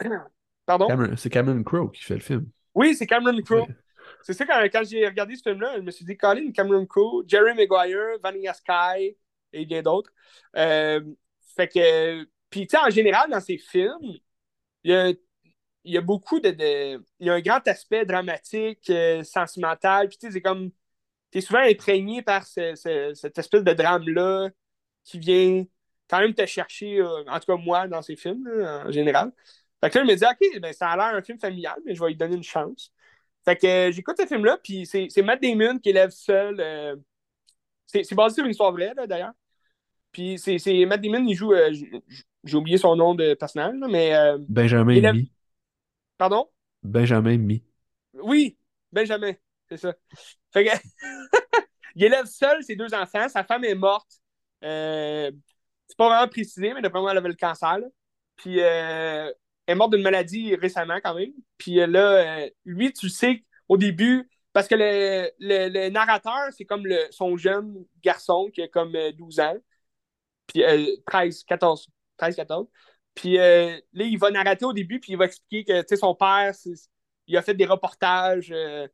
Pardon? 0.66 0.88
C'est 1.16 1.30
Cameron 1.30 1.62
Crowe 1.62 1.90
qui 1.92 2.02
fait 2.02 2.14
le 2.14 2.20
film. 2.20 2.48
Oui, 2.74 2.94
c'est 2.94 3.06
Cameron 3.06 3.40
Crowe. 3.42 3.60
Ouais. 3.62 3.76
C'est 4.22 4.32
ça, 4.32 4.44
quand, 4.46 4.60
quand 4.72 4.82
j'ai 4.84 5.06
regardé 5.06 5.36
ce 5.36 5.42
film-là, 5.42 5.76
je 5.76 5.82
me 5.82 5.90
suis 5.90 6.04
dit, 6.04 6.16
Colin, 6.16 6.50
Cameron 6.52 6.86
Crowe, 6.86 7.24
Jerry 7.26 7.54
Maguire, 7.54 8.18
Vanilla 8.22 8.52
Sky 8.54 9.16
et 9.52 9.66
bien 9.66 9.82
d'autres. 9.82 10.12
Euh, 10.56 11.00
fait 11.56 11.68
que, 11.68 12.24
puis 12.50 12.66
tu 12.66 12.76
sais, 12.76 12.82
en 12.84 12.90
général, 12.90 13.30
dans 13.30 13.40
ces 13.40 13.58
films, 13.58 13.98
il 14.84 14.92
y 14.92 14.94
a, 14.94 15.12
y 15.84 15.96
a 15.96 16.00
beaucoup 16.00 16.40
de, 16.40 16.50
Il 17.20 17.26
y 17.26 17.30
a 17.30 17.34
un 17.34 17.40
grand 17.40 17.66
aspect 17.68 18.04
dramatique, 18.06 18.90
euh, 18.90 19.24
sentimental, 19.24 20.08
puis 20.08 20.18
tu 20.18 20.26
sais, 20.26 20.32
c'est 20.34 20.42
comme. 20.42 20.70
Tu 21.32 21.38
es 21.38 21.40
souvent 21.42 21.60
imprégné 21.60 22.22
par 22.22 22.46
ce- 22.46 22.74
ce- 22.76 23.14
cette 23.14 23.38
espèce 23.38 23.64
de 23.64 23.72
drame-là 23.72 24.50
qui 25.04 25.18
vient 25.18 25.64
quand 26.08 26.20
même 26.20 26.34
te 26.34 26.46
chercher, 26.46 27.00
euh, 27.00 27.24
en 27.28 27.40
tout 27.40 27.46
cas 27.46 27.56
moi, 27.62 27.88
dans 27.88 28.02
ces 28.02 28.16
films, 28.16 28.48
en 28.86 28.90
général. 28.92 29.32
Fait 29.82 29.90
que 29.90 29.98
là, 29.98 30.04
je 30.06 30.10
me 30.12 30.16
dis, 30.16 30.24
OK, 30.24 30.60
ben, 30.62 30.72
ça 30.72 30.90
a 30.90 30.96
l'air 30.96 31.16
un 31.16 31.22
film 31.22 31.38
familial, 31.40 31.76
mais 31.86 31.94
je 31.94 32.00
vais 32.02 32.08
lui 32.10 32.16
donner 32.16 32.36
une 32.36 32.42
chance. 32.44 32.92
Fait 33.44 33.56
que 33.56 33.90
j'écoute 33.92 34.16
ce 34.20 34.26
film-là, 34.26 34.58
puis 34.62 34.86
c'est 34.86 35.22
Matt 35.22 35.42
Damon 35.42 35.78
qui 35.78 35.90
élève 35.90 36.10
seul. 36.10 36.60
c'est 37.86 38.14
basé 38.14 38.34
sur 38.36 38.44
une 38.44 38.50
histoire 38.50 38.72
vraie, 38.72 38.94
d'ailleurs. 39.06 39.32
Puis 40.12 40.38
c'est 40.38 40.58
Matt 40.86 41.00
Damon, 41.00 41.24
il 41.26 41.34
joue. 41.34 41.52
euh, 41.52 41.72
J'ai 42.44 42.56
oublié 42.56 42.76
son 42.78 42.96
nom 42.96 43.14
de 43.14 43.34
personnage, 43.34 43.74
là, 43.78 43.88
mais. 43.88 44.14
euh, 44.14 44.38
Benjamin 44.48 45.12
Mi. 45.12 45.32
pardon? 46.18 46.48
Benjamin 46.82 47.38
Mi. 47.38 47.62
Oui, 48.14 48.56
Benjamin, 48.92 49.32
c'est 49.68 49.78
ça. 49.78 49.94
Fait 50.52 50.64
que. 50.64 50.70
il 51.94 52.04
élève 52.04 52.26
seul 52.26 52.62
ses 52.62 52.76
deux 52.76 52.92
enfants. 52.94 53.28
Sa 53.28 53.44
femme 53.44 53.64
est 53.64 53.74
morte. 53.74 54.10
Euh, 54.64 55.30
c'est 55.88 55.96
pas 55.96 56.08
vraiment 56.08 56.28
précisé, 56.28 56.72
mais 56.74 56.82
d'après 56.82 57.00
moi, 57.00 57.12
elle 57.12 57.18
avait 57.18 57.28
le 57.28 57.34
cancer. 57.34 57.78
là. 57.78 57.86
Puis 58.36 58.58
elle 58.58 59.34
est 59.66 59.74
morte 59.74 59.92
d'une 59.92 60.02
maladie 60.02 60.54
récemment, 60.56 60.98
quand 61.02 61.14
même. 61.14 61.32
Puis 61.58 61.76
là, 61.86 62.46
lui, 62.64 62.92
tu 62.92 63.08
sais, 63.08 63.44
au 63.68 63.76
début, 63.76 64.28
parce 64.52 64.68
que 64.68 64.74
le, 64.74 65.30
le- 65.38 65.68
le 65.68 65.88
narrateur, 65.90 66.48
c'est 66.56 66.64
comme 66.64 66.86
le, 66.86 66.98
son 67.10 67.36
jeune 67.36 67.84
garçon 68.02 68.50
qui 68.52 68.62
a 68.62 68.68
comme 68.68 68.94
euh, 68.96 69.12
12 69.12 69.40
ans. 69.40 69.56
Puis 70.46 70.62
euh, 70.64 70.96
13, 71.06 71.44
14. 71.44 71.88
13, 72.16 72.36
14. 72.36 72.68
Puis 73.14 73.38
euh, 73.38 73.76
là, 73.92 74.04
il 74.04 74.18
va 74.18 74.30
narrater 74.30 74.64
au 74.64 74.72
début, 74.72 75.00
puis 75.00 75.12
il 75.12 75.18
va 75.18 75.26
expliquer 75.26 75.64
que 75.64 75.80
tu 75.82 75.88
sais, 75.88 75.96
son 75.96 76.14
père, 76.14 76.52
il 77.26 77.36
a 77.36 77.42
fait 77.42 77.54
des 77.54 77.66
reportages. 77.66 78.52
euh, 78.52 78.88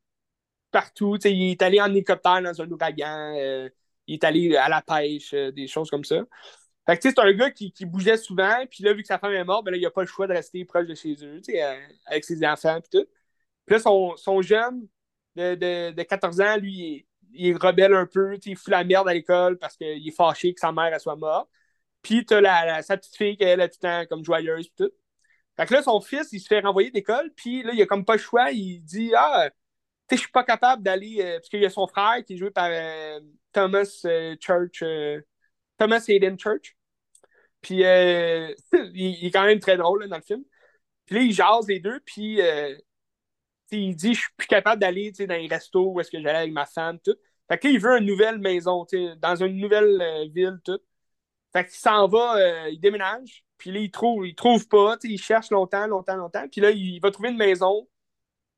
partout. 0.70 1.16
il 1.24 1.52
est 1.52 1.62
allé 1.62 1.80
en 1.80 1.86
hélicoptère 1.86 2.42
dans 2.42 2.62
un 2.62 2.70
ouragan. 2.70 3.34
Euh, 3.36 3.70
il 4.06 4.14
est 4.14 4.24
allé 4.24 4.56
à 4.56 4.68
la 4.68 4.82
pêche, 4.82 5.32
des 5.34 5.66
choses 5.66 5.90
comme 5.90 6.04
ça. 6.04 6.24
Fait 6.86 6.96
que 6.96 7.02
c'est 7.02 7.18
un 7.18 7.32
gars 7.32 7.50
qui, 7.50 7.72
bougeait 7.84 8.16
souvent, 8.16 8.64
puis 8.70 8.84
là, 8.84 8.94
vu 8.94 9.02
que 9.02 9.08
sa 9.08 9.18
femme 9.18 9.32
est 9.32 9.44
morte, 9.44 9.64
ben 9.64 9.72
là, 9.72 9.76
il 9.76 9.82
n'a 9.82 9.90
pas 9.90 10.00
le 10.02 10.06
choix 10.06 10.26
de 10.26 10.32
rester 10.32 10.64
proche 10.64 10.86
de 10.86 10.94
chez 10.94 11.16
eux, 11.22 11.40
avec 12.06 12.24
ses 12.24 12.44
enfants, 12.46 12.80
puis 12.80 13.00
tout. 13.00 13.06
Puis 13.66 13.76
là, 13.76 13.80
son, 14.16 14.42
jeune 14.42 14.88
de, 15.36 16.02
14 16.02 16.40
ans, 16.40 16.56
lui, 16.56 17.06
il 17.32 17.50
est, 17.50 17.62
rebelle 17.62 17.94
un 17.94 18.06
peu, 18.06 18.38
il 18.44 18.56
fout 18.56 18.68
la 18.68 18.84
merde 18.84 19.08
à 19.08 19.14
l'école 19.14 19.58
parce 19.58 19.76
qu'il 19.76 20.06
est 20.06 20.10
fâché 20.12 20.54
que 20.54 20.60
sa 20.60 20.72
mère 20.72 20.86
elle 20.92 21.00
soit 21.00 21.16
morte. 21.16 21.48
Puis 22.02 22.24
t'as 22.24 22.40
la, 22.40 22.82
sa 22.82 22.96
petite 22.96 23.16
fille 23.16 23.36
qui 23.36 23.44
est 23.44 23.56
là 23.56 23.68
tout 23.68 23.78
le 23.82 23.88
temps 23.88 24.06
comme 24.08 24.24
joyeuse, 24.24 24.70
tout. 24.76 24.90
Fait 25.56 25.66
que 25.66 25.74
là, 25.74 25.82
son 25.82 26.00
fils, 26.00 26.28
il 26.32 26.40
se 26.40 26.46
fait 26.46 26.60
renvoyer 26.60 26.90
d'école, 26.90 27.32
puis 27.34 27.62
là, 27.64 27.72
il 27.74 27.82
a 27.82 27.86
comme 27.86 28.04
pas 28.04 28.14
le 28.14 28.20
choix, 28.20 28.52
il 28.52 28.80
dit 28.80 29.12
Ah, 29.16 29.50
tu 30.08 30.16
sais, 30.16 30.16
je 30.16 30.20
suis 30.22 30.32
pas 30.32 30.44
capable 30.44 30.82
d'aller. 30.82 31.18
Euh, 31.20 31.38
parce 31.38 31.48
qu'il 31.48 31.60
y 31.60 31.66
a 31.66 31.70
son 31.70 31.86
frère 31.88 32.24
qui 32.24 32.34
est 32.34 32.36
joué 32.36 32.50
par 32.50 32.68
euh, 32.70 33.20
Thomas 33.52 34.02
euh, 34.06 34.36
Church, 34.40 34.84
Thomas 35.78 36.04
Hayden 36.08 36.38
Church. 36.38 36.76
Puis 37.60 37.76
il, 37.80 39.26
est 39.26 39.30
quand 39.32 39.44
même 39.44 39.60
très 39.60 39.76
drôle 39.76 40.08
dans 40.08 40.16
le 40.16 40.22
film. 40.22 40.44
Puis 41.06 41.16
là, 41.16 41.22
il 41.22 41.32
jase 41.32 41.68
les 41.68 41.80
deux, 41.80 42.00
puis 42.00 42.40
il 43.72 43.94
dit 43.96 44.14
Je 44.14 44.20
suis 44.20 44.30
plus 44.36 44.48
capable 44.48 44.80
d'aller 44.80 45.12
dans 45.12 45.34
les 45.34 45.48
restos 45.48 45.92
où 45.92 46.00
est-ce 46.00 46.10
que 46.10 46.20
j'allais 46.20 46.38
avec 46.38 46.52
ma 46.52 46.66
femme, 46.66 46.98
tout. 47.00 47.16
Fait 47.48 47.58
que 47.58 47.68
là, 47.68 47.72
il 47.74 47.80
veut 47.80 47.98
une 47.98 48.06
nouvelle 48.06 48.38
maison, 48.38 48.86
dans 49.18 49.36
une 49.36 49.56
nouvelle 49.56 50.30
ville, 50.32 50.58
tout. 50.64 50.80
Fait 51.52 51.64
qu'il 51.64 51.74
s'en 51.74 52.08
va, 52.08 52.68
il 52.70 52.78
déménage. 52.80 53.44
Puis 53.58 53.72
là, 53.72 53.80
il 53.80 53.90
trouve, 53.90 54.26
il 54.26 54.34
trouve 54.34 54.68
pas, 54.68 54.96
il 55.04 55.18
cherche 55.20 55.50
longtemps, 55.50 55.86
longtemps, 55.86 56.16
longtemps. 56.16 56.46
Puis 56.48 56.60
là, 56.60 56.70
il 56.70 57.00
va 57.00 57.10
trouver 57.10 57.30
une 57.30 57.36
maison 57.36 57.88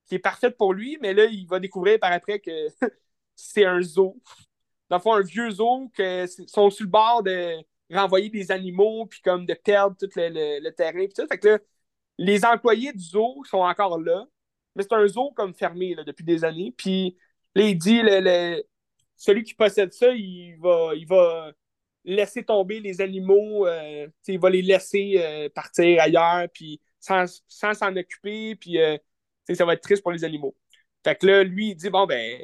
qui 0.07 0.16
est 0.16 0.19
parfaite 0.19 0.57
pour 0.59 0.74
lui, 0.74 0.99
mais 1.01 1.15
là, 1.15 1.24
il 1.27 1.47
va 1.47 1.61
découvrir 1.61 1.99
par 2.01 2.12
après 2.12 2.41
que 2.41 2.51
c'est 3.37 3.65
un 3.65 3.81
zoo. 3.82 4.20
Dans 4.91 4.97
le 4.97 5.03
fond, 5.03 5.15
un 5.15 5.23
vieux 5.23 5.51
zoo 5.51 5.89
que 5.95 6.27
sont 6.47 6.70
sur 6.70 6.85
le 6.85 6.91
bord 6.91 7.23
de 7.23 7.57
renvoyer 7.91 8.28
des 8.31 8.51
animaux, 8.53 9.07
puis 9.07 9.20
comme 9.23 9.47
de 9.47 9.55
perdre 9.55 9.97
tout 9.97 10.09
le, 10.16 10.70
terrain, 10.70 11.07
puis 11.07 11.15
tout. 11.15 11.27
Fait 11.28 11.39
que 11.39 11.62
les 12.19 12.45
employés 12.45 12.93
du 12.93 13.03
zoo 13.03 13.43
sont 13.45 13.59
encore 13.59 13.99
là, 13.99 14.27
mais 14.75 14.83
c'est 14.83 14.95
un 14.95 15.07
zoo 15.07 15.33
comme 15.33 15.55
fermé 15.55 15.95
là, 15.95 16.05
depuis 16.05 16.25
des 16.25 16.45
années. 16.45 16.73
Puis 16.77 17.17
là, 17.55 17.65
il 17.65 17.79
dit, 17.79 18.01
le, 18.03 18.63
celui 19.17 19.43
qui 19.43 19.55
possède 19.55 19.93
ça, 19.93 20.09
il 20.13 20.57
va, 20.59 20.93
il 20.97 21.07
va 21.07 21.53
laisser 22.05 22.45
tomber 22.45 22.81
les 22.81 23.01
animaux, 23.01 23.67
euh, 23.67 24.09
il 24.27 24.39
va 24.39 24.51
les 24.51 24.63
laisser 24.63 25.15
euh, 25.19 25.49
partir 25.51 26.01
ailleurs, 26.01 26.49
puis 26.53 26.81
sans 26.99 27.27
s'en 27.49 27.97
occuper, 27.97 28.57
puis 28.57 28.81
euh, 28.81 28.97
ça 29.53 29.65
va 29.65 29.75
être 29.75 29.83
triste 29.83 30.03
pour 30.03 30.13
les 30.13 30.25
animaux. 30.25 30.57
Fait 31.05 31.17
que 31.17 31.27
là, 31.27 31.45
lui, 31.45 31.71
il 31.71 31.75
dit, 31.75 31.91
bon, 31.91 32.07
ben, 32.07 32.41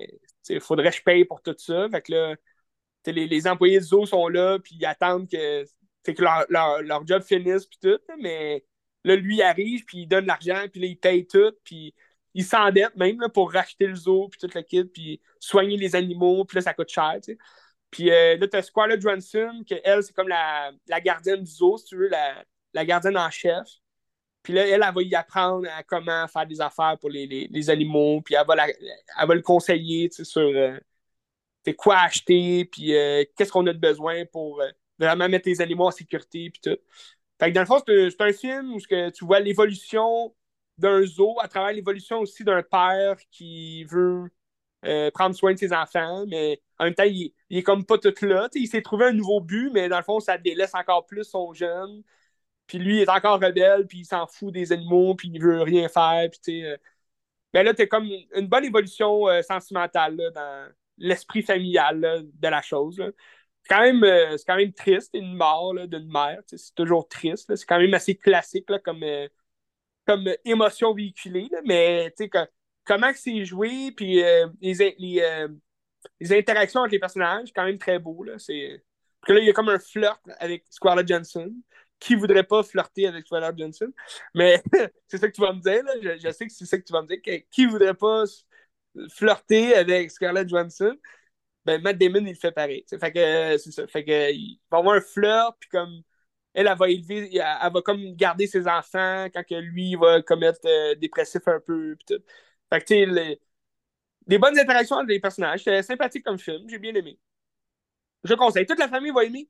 il 0.49 0.61
faudrait 0.61 0.91
que 0.91 0.97
je 0.97 1.03
paye 1.03 1.25
pour 1.25 1.43
tout 1.43 1.55
ça. 1.59 1.89
Fait 1.91 2.03
que 2.03 2.13
là, 2.13 2.37
les, 3.07 3.27
les, 3.27 3.47
employés 3.47 3.79
du 3.79 3.87
zoo 3.87 4.07
sont 4.07 4.29
là, 4.29 4.59
puis 4.59 4.77
ils 4.81 4.87
attendent 4.87 5.29
que, 5.29 5.65
que 6.05 6.23
leur, 6.23 6.83
leur, 6.83 7.07
job 7.07 7.23
finisse, 7.23 7.67
puis 7.67 7.79
tout, 7.81 7.99
mais 8.21 8.65
là, 9.05 9.17
lui, 9.17 9.37
il 9.37 9.43
arrive, 9.43 9.85
puis 9.85 10.01
il 10.03 10.07
donne 10.07 10.27
l'argent, 10.27 10.65
puis 10.71 10.81
là, 10.81 10.87
il 10.89 10.99
paye 10.99 11.27
tout, 11.27 11.53
puis 11.65 11.95
il 12.37 12.45
s'endette 12.45 12.95
même 12.97 13.19
là, 13.21 13.31
pour 13.31 13.51
racheter 13.53 13.87
le 13.87 13.95
zoo, 13.97 14.29
puis 14.29 14.39
tout 14.39 14.51
le 14.55 14.63
kit, 14.63 14.85
puis 14.85 15.21
soigner 15.41 15.77
les 15.79 15.97
animaux, 15.97 16.45
puis 16.45 16.57
là, 16.57 16.63
ça 16.63 16.75
coûte 16.75 16.91
cher, 16.91 17.15
tu 17.17 17.33
sais. 17.33 17.39
Puis 17.91 18.11
euh, 18.11 18.37
là, 18.37 18.47
tu 18.49 18.57
as 18.57 18.63
Squala 18.63 18.99
Johnson, 19.01 19.65
que 19.69 19.75
elle, 19.83 20.03
c'est 20.03 20.13
comme 20.15 20.29
la, 20.29 20.71
la, 20.87 21.01
gardienne 21.01 21.43
du 21.43 21.51
zoo, 21.51 21.79
si 21.79 21.87
tu 21.87 21.97
veux, 21.97 22.09
la, 22.09 22.45
la 22.75 22.85
gardienne 22.85 23.17
en 23.17 23.31
chef. 23.31 23.67
Puis 24.43 24.53
là, 24.53 24.67
elle, 24.67 24.85
elle, 24.87 24.95
va 24.95 25.03
y 25.03 25.15
apprendre 25.15 25.67
à 25.71 25.83
comment 25.83 26.29
faire 26.29 26.47
des 26.47 26.61
affaires 26.61 26.99
pour 27.01 27.09
les, 27.11 27.27
les, 27.27 27.49
les 27.51 27.71
animaux, 27.71 28.21
puis 28.21 28.35
elle 28.35 28.47
va, 28.47 28.55
la, 28.55 28.69
elle 28.69 29.29
va 29.29 29.35
le 29.35 29.43
conseiller 29.43 30.11
sur 30.11 30.43
euh, 30.43 30.79
quoi 31.79 32.01
acheter, 32.01 32.67
puis 32.67 32.95
euh, 32.95 33.25
qu'est-ce 33.37 33.51
qu'on 33.51 33.67
a 33.67 33.73
de 33.73 33.79
besoin 33.79 34.27
pour 34.27 34.61
euh, 34.61 34.69
vraiment 34.99 35.29
mettre 35.29 35.49
les 35.49 35.63
animaux 35.63 35.87
en 35.87 35.91
sécurité, 35.91 36.51
puis 36.51 36.61
tout. 36.63 36.79
Fait 37.39 37.51
que 37.51 37.55
dans 37.55 37.63
le 37.63 37.67
fond, 37.67 37.83
c'est 37.87 38.21
un 38.21 38.33
film 38.33 38.75
où 38.75 38.81
tu 38.81 39.25
vois 39.25 39.41
l'évolution 39.41 40.35
d'un 40.79 41.03
zoo 41.05 41.37
à 41.41 41.49
travers 41.49 41.73
l'évolution 41.73 42.21
aussi 42.21 42.45
d'un 42.45 42.63
père 42.63 43.17
qui 43.31 43.85
veut 43.85 44.31
euh, 44.85 45.11
prendre 45.11 45.35
soin 45.35 45.53
de 45.55 45.59
ses 45.59 45.73
enfants, 45.73 46.25
mais 46.29 46.63
en 46.79 46.85
même 46.85 46.95
temps, 46.95 47.05
il, 47.05 47.33
il 47.51 47.59
est 47.59 47.63
comme 47.63 47.85
pas 47.85 47.99
tout 47.99 48.15
là. 48.23 48.49
il 48.55 48.69
s'est 48.69 48.83
trouvé 48.83 49.07
un 49.07 49.13
nouveau 49.13 49.41
but, 49.41 49.71
mais 49.73 49.89
dans 49.89 49.99
le 49.99 50.05
fond, 50.05 50.21
ça 50.21 50.39
délaisse 50.39 50.75
encore 50.75 51.07
plus 51.07 51.25
son 51.25 51.53
jeune. 51.55 52.03
Puis 52.67 52.79
lui, 52.79 52.99
il 52.99 53.03
est 53.03 53.09
encore 53.11 53.41
rebelle, 53.41 53.87
puis 53.87 54.01
il 54.01 54.05
s'en 54.07 54.27
fout 54.27 54.53
des 54.53 54.73
animaux, 54.73 55.15
puis 55.15 55.31
il 55.33 55.41
veut 55.43 55.63
rien 55.63 55.89
faire. 55.89 56.29
Puis 56.31 56.65
euh... 56.65 56.77
ben 57.53 57.65
là, 57.65 57.75
t'as 57.75 57.87
comme 57.87 58.09
une 58.35 58.49
bonne 58.49 58.65
évolution 58.65 59.29
euh, 59.29 59.43
sentimentale 59.43 60.17
dans 60.35 60.69
l'esprit 60.99 61.43
familial 61.43 62.01
de 62.35 62.49
la 62.49 62.63
chose. 62.63 63.03
C'est 63.63 63.75
quand, 63.75 63.83
même, 63.83 64.05
euh, 64.05 64.37
quand 64.47 64.57
même 64.57 64.73
triste, 64.73 65.11
une 65.15 65.35
mort 65.35 65.75
d'une 65.89 66.11
mère. 66.11 66.41
C'est 66.47 66.75
toujours 66.75 67.09
triste. 67.09 67.55
C'est 67.57 67.67
quand 67.67 67.79
même 67.79 67.95
assez 67.95 68.17
classique 68.17 68.67
comme, 68.85 69.05
comme 70.07 70.29
émotion 70.45 70.95
véhiculée. 70.95 71.49
mais 71.65 72.13
tu 72.17 72.25
sais, 72.25 72.31
comment 72.85 73.11
c'est 73.15 73.45
joué, 73.45 73.93
puis 73.93 74.23
euh, 74.23 74.47
les, 74.61 74.81
euh, 75.21 75.49
les, 76.21 76.33
interactions 76.33 76.81
avec 76.81 76.93
les 76.93 76.99
personnages, 76.99 77.53
quand 77.55 77.65
même 77.65 77.79
très 77.79 77.99
beau. 77.99 78.23
Là. 78.23 78.33
Parce 78.33 78.47
que 78.47 79.33
là, 79.33 79.41
il 79.41 79.47
y 79.47 79.51
a 79.51 79.53
comme 79.53 79.69
un 79.69 79.79
flirt 79.79 80.21
avec 80.39 80.65
Scarlett 80.71 81.07
Johnson. 81.07 81.53
Qui 81.99 82.15
voudrait 82.15 82.45
pas 82.45 82.63
flirter 82.63 83.07
avec 83.07 83.27
Scarlett 83.27 83.59
Johnson? 83.59 83.91
Mais 84.35 84.63
c'est 85.09 85.17
ça 85.17 85.29
que 85.29 85.35
tu 85.35 85.41
vas 85.41 85.55
me 85.55 85.61
dire. 85.61 85.83
Là. 85.83 85.95
Je, 86.19 86.31
sais 86.31 86.47
que 86.47 86.53
c'est 86.53 86.67
ça 86.67 86.77
que 86.77 86.85
tu 86.85 86.93
vas 86.93 87.01
me 87.01 87.09
dire. 87.09 87.45
Qui 87.51 87.65
voudrait 87.65 87.95
pas 87.95 88.25
flirter 89.09 89.75
avec 89.75 90.11
Scarlett 90.11 90.47
Johnson? 90.47 90.95
Ben, 91.65 91.81
Matt 91.83 91.97
Damon, 91.99 92.21
il 92.21 92.29
le 92.29 92.35
fait 92.35 92.53
pareil. 92.53 92.85
Fait 92.89 93.13
que 93.13 93.19
euh, 93.19 93.59
c'est 93.59 93.73
ça. 93.73 93.87
Fait 93.87 94.05
que 94.05 94.31
il 94.31 94.61
va 94.71 94.79
avoir 94.79 94.97
un 94.97 95.01
flirt, 95.01 95.57
puis 95.59 95.71
comme 95.71 96.03
elle, 96.57 96.69
elle 96.69 96.79
va 96.79 96.89
élever, 96.89 97.37
elle, 97.37 97.73
va 97.73 97.83
comme 97.83 98.15
garder 98.17 98.47
ses 98.47 98.67
enfants 98.67 99.27
quand 99.33 99.45
que 99.45 99.55
lui 99.57 99.91
il 99.91 99.99
va 99.99 100.23
commettre 100.23 100.61
dépressif 100.97 101.47
un 101.47 101.61
peu, 101.61 101.97
tout. 102.07 102.15
Fait 102.71 102.81
que, 102.81 102.85
tu 102.87 102.95
sais, 102.95 103.39
les, 104.27 104.39
bonnes 104.39 104.59
interactions 104.59 104.97
avec 104.97 105.11
les 105.11 105.21
personnages. 105.21 105.63
C'est 105.63 105.83
sympathique 105.83 106.25
comme 106.25 106.39
film. 106.39 106.67
J'ai 106.69 106.79
bien 106.79 106.95
aimé. 106.95 107.19
Je 108.25 108.35
conseille. 108.35 108.67
Toute 108.67 108.79
la 108.79 108.89
famille 108.89 109.13
va 109.13 109.25
aimer. 109.25 109.49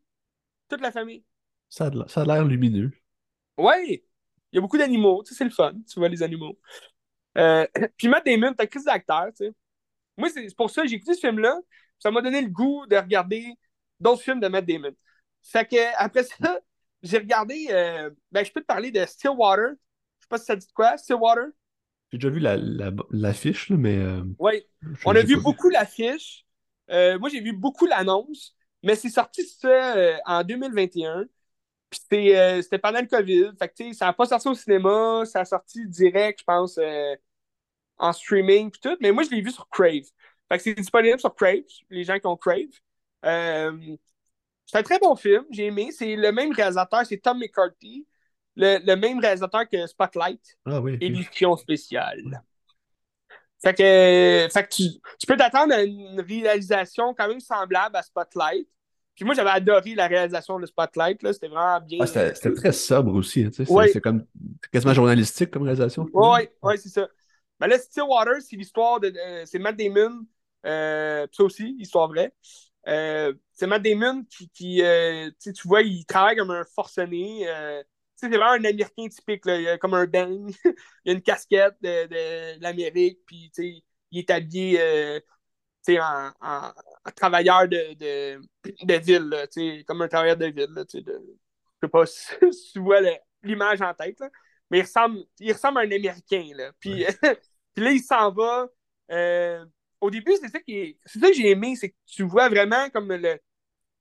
Toute 0.68 0.80
la 0.80 0.90
famille. 0.90 1.24
Ça 1.68 1.86
a 1.86 2.24
l'air 2.24 2.44
lumineux. 2.44 2.90
Ouais. 3.56 4.04
Il 4.52 4.56
y 4.56 4.58
a 4.58 4.60
beaucoup 4.60 4.76
d'animaux. 4.76 5.22
Tu 5.22 5.32
sais, 5.32 5.38
c'est 5.38 5.44
le 5.44 5.50
fun. 5.50 5.74
Tu 5.88 6.00
vois 6.00 6.08
les 6.08 6.22
animaux. 6.24 6.58
Euh, 7.38 7.66
puis 7.96 8.08
Matt 8.08 8.26
Damon, 8.26 8.52
t'as 8.52 8.66
crise 8.66 8.84
d'acteur, 8.84 9.28
tu 9.28 9.46
sais. 9.46 9.52
Moi, 10.16 10.28
c'est 10.30 10.54
pour 10.56 10.70
ça 10.70 10.82
que 10.82 10.88
j'ai 10.88 10.96
écouté 10.96 11.14
ce 11.14 11.20
film-là. 11.20 11.60
Ça 12.00 12.10
m'a 12.10 12.20
donné 12.20 12.42
le 12.42 12.48
goût 12.48 12.84
de 12.86 12.96
regarder 12.96 13.54
d'autres 14.00 14.22
films 14.22 14.40
de 14.40 14.48
Matt 14.48 14.66
Damon. 14.66 14.94
Fait 15.42 15.66
que, 15.66 15.94
après 15.96 16.24
ça, 16.24 16.58
j'ai 17.06 17.18
regardé. 17.18 17.68
Euh, 17.70 18.10
ben, 18.32 18.44
je 18.44 18.52
peux 18.52 18.60
te 18.60 18.66
parler 18.66 18.90
de 18.90 19.04
Stillwater. 19.06 19.70
Je 19.70 20.24
sais 20.24 20.28
pas 20.28 20.38
si 20.38 20.44
ça 20.44 20.56
dit 20.56 20.66
quoi, 20.74 20.96
Stillwater? 20.96 21.46
J'ai 22.12 22.18
déjà 22.18 22.30
vu 22.30 22.40
l'affiche, 23.10 23.70
la, 23.70 23.76
mais. 23.76 23.96
Euh, 23.96 24.22
oui, 24.38 24.64
on 25.04 25.14
a 25.14 25.22
vu 25.22 25.40
beaucoup 25.40 25.68
l'affiche. 25.70 26.44
Euh, 26.90 27.18
moi, 27.18 27.28
j'ai 27.28 27.40
vu 27.40 27.52
beaucoup 27.52 27.86
l'annonce, 27.86 28.54
mais 28.82 28.94
c'est 28.94 29.08
sorti 29.08 29.44
ça 29.44 30.18
en 30.24 30.44
2021. 30.44 31.24
Puis 31.90 32.00
c'était 32.62 32.78
pendant 32.78 33.00
le 33.00 33.06
COVID. 33.06 33.52
Fait 33.58 33.68
que, 33.68 33.92
ça 33.92 34.06
n'a 34.06 34.12
pas 34.12 34.26
sorti 34.26 34.48
au 34.48 34.54
cinéma, 34.54 35.22
ça 35.24 35.40
a 35.40 35.44
sorti 35.44 35.86
direct, 35.86 36.40
je 36.40 36.44
pense, 36.44 36.78
en 37.98 38.12
streaming, 38.12 38.70
puis 38.70 38.80
tout. 38.80 38.96
Mais 39.00 39.10
moi, 39.12 39.22
je 39.24 39.30
l'ai 39.30 39.40
vu 39.40 39.50
sur 39.50 39.68
Crave. 39.68 40.04
Fait 40.48 40.58
que 40.58 40.62
c'est 40.62 40.74
disponible 40.74 41.18
sur 41.18 41.34
Crave, 41.34 41.64
les 41.90 42.04
gens 42.04 42.18
qui 42.18 42.26
ont 42.26 42.36
Crave. 42.36 42.70
C'est 44.66 44.78
un 44.78 44.82
très 44.82 44.98
bon 44.98 45.16
film, 45.16 45.44
j'ai 45.50 45.66
aimé. 45.66 45.90
C'est 45.92 46.16
le 46.16 46.32
même 46.32 46.52
réalisateur, 46.52 47.06
c'est 47.06 47.18
Tom 47.18 47.38
McCarthy 47.38 48.06
le, 48.56 48.94
même 48.96 49.18
réalisateur 49.18 49.68
que 49.68 49.86
Spotlight. 49.86 50.40
Ah 50.64 50.80
oui. 50.80 50.96
Édition 51.00 51.56
spéciale. 51.56 52.42
Fait 53.62 53.74
que, 53.74 54.48
fait 54.52 54.62
que 54.64 54.74
tu, 54.74 54.82
tu, 55.18 55.26
peux 55.26 55.36
t'attendre 55.36 55.74
à 55.74 55.82
une 55.82 56.20
réalisation 56.20 57.14
quand 57.14 57.28
même 57.28 57.40
semblable 57.40 57.96
à 57.96 58.02
Spotlight. 58.02 58.68
Puis 59.14 59.24
moi, 59.24 59.34
j'avais 59.34 59.50
adoré 59.50 59.94
la 59.94 60.06
réalisation 60.06 60.60
de 60.60 60.66
Spotlight. 60.66 61.20
C'était 61.32 61.48
vraiment 61.48 61.80
bien. 61.80 61.98
Ah, 62.02 62.06
c'était 62.06 62.52
très 62.52 62.72
sobre 62.72 63.14
aussi. 63.14 63.44
Hein, 63.44 63.50
c'est 63.52 64.00
comme 64.00 64.26
quasiment 64.70 64.92
journalistique 64.92 65.50
comme 65.50 65.62
réalisation. 65.62 66.06
Oui, 66.12 66.40
ouais, 66.62 66.76
c'est 66.76 66.90
ça. 66.90 67.08
Mais 67.58 67.68
là, 67.68 67.78
Stillwater, 67.78 68.42
c'est 68.42 68.56
l'histoire 68.56 69.00
de. 69.00 69.08
Euh, 69.16 69.42
c'est 69.46 69.58
Matt 69.58 69.76
Damon. 69.76 70.26
Euh, 70.66 71.26
ça 71.32 71.44
aussi, 71.44 71.76
histoire 71.78 72.08
vraie. 72.08 72.34
Euh, 72.88 73.34
c'est 73.52 73.66
Matt 73.66 73.82
Damon 73.82 74.24
qui, 74.24 74.48
qui 74.50 74.82
tu 75.52 75.68
vois, 75.68 75.82
il 75.82 76.04
travaille 76.06 76.36
comme 76.36 76.50
un 76.50 76.64
forcené 76.64 77.46
c'est 78.16 78.28
vraiment 78.28 78.52
un 78.52 78.64
Américain 78.64 79.08
typique. 79.08 79.44
Là. 79.44 79.60
Il 79.60 79.68
a 79.68 79.78
comme 79.78 79.94
un 79.94 80.06
bang, 80.06 80.50
il 81.04 81.10
a 81.10 81.14
une 81.14 81.22
casquette 81.22 81.76
de, 81.82 82.06
de, 82.06 82.62
l'Amérique, 82.62 83.20
puis 83.26 83.52
il 84.10 84.18
est 84.18 84.30
habillé 84.30 84.80
euh, 84.80 85.20
en, 85.88 86.30
en, 86.40 86.72
travailleur 87.14 87.68
de, 87.68 87.94
de, 87.94 88.40
de 88.82 88.94
ville, 88.94 89.84
comme 89.86 90.02
un 90.02 90.08
travailleur 90.08 90.36
de 90.36 90.46
ville. 90.46 90.72
Là, 90.74 90.84
de, 90.84 90.90
je 90.94 91.86
sais 91.86 91.88
pas 91.88 92.06
si, 92.52 92.72
tu 92.72 92.80
vois 92.80 93.00
l'image 93.42 93.82
en 93.82 93.94
tête, 93.94 94.18
là, 94.18 94.30
mais 94.70 94.78
il 94.78 94.82
ressemble, 94.82 95.20
il 95.38 95.52
ressemble 95.52 95.78
à 95.78 95.80
un 95.82 95.84
Américain. 95.84 96.48
Là. 96.54 96.72
Puis, 96.80 97.04
puis 97.74 97.84
là, 97.84 97.90
il 97.92 98.02
s'en 98.02 98.32
va. 98.32 98.66
Euh, 99.12 99.64
au 100.00 100.10
début, 100.10 100.32
c'est 100.40 100.48
ça, 100.48 100.60
qui 100.60 100.98
c'est 101.06 101.18
ça 101.18 101.28
que 101.28 101.34
j'ai 101.34 101.50
aimé, 101.50 101.76
c'est 101.76 101.90
que 101.90 101.96
tu 102.06 102.22
vois 102.24 102.48
vraiment 102.48 102.90
comme 102.90 103.12
le, 103.12 103.38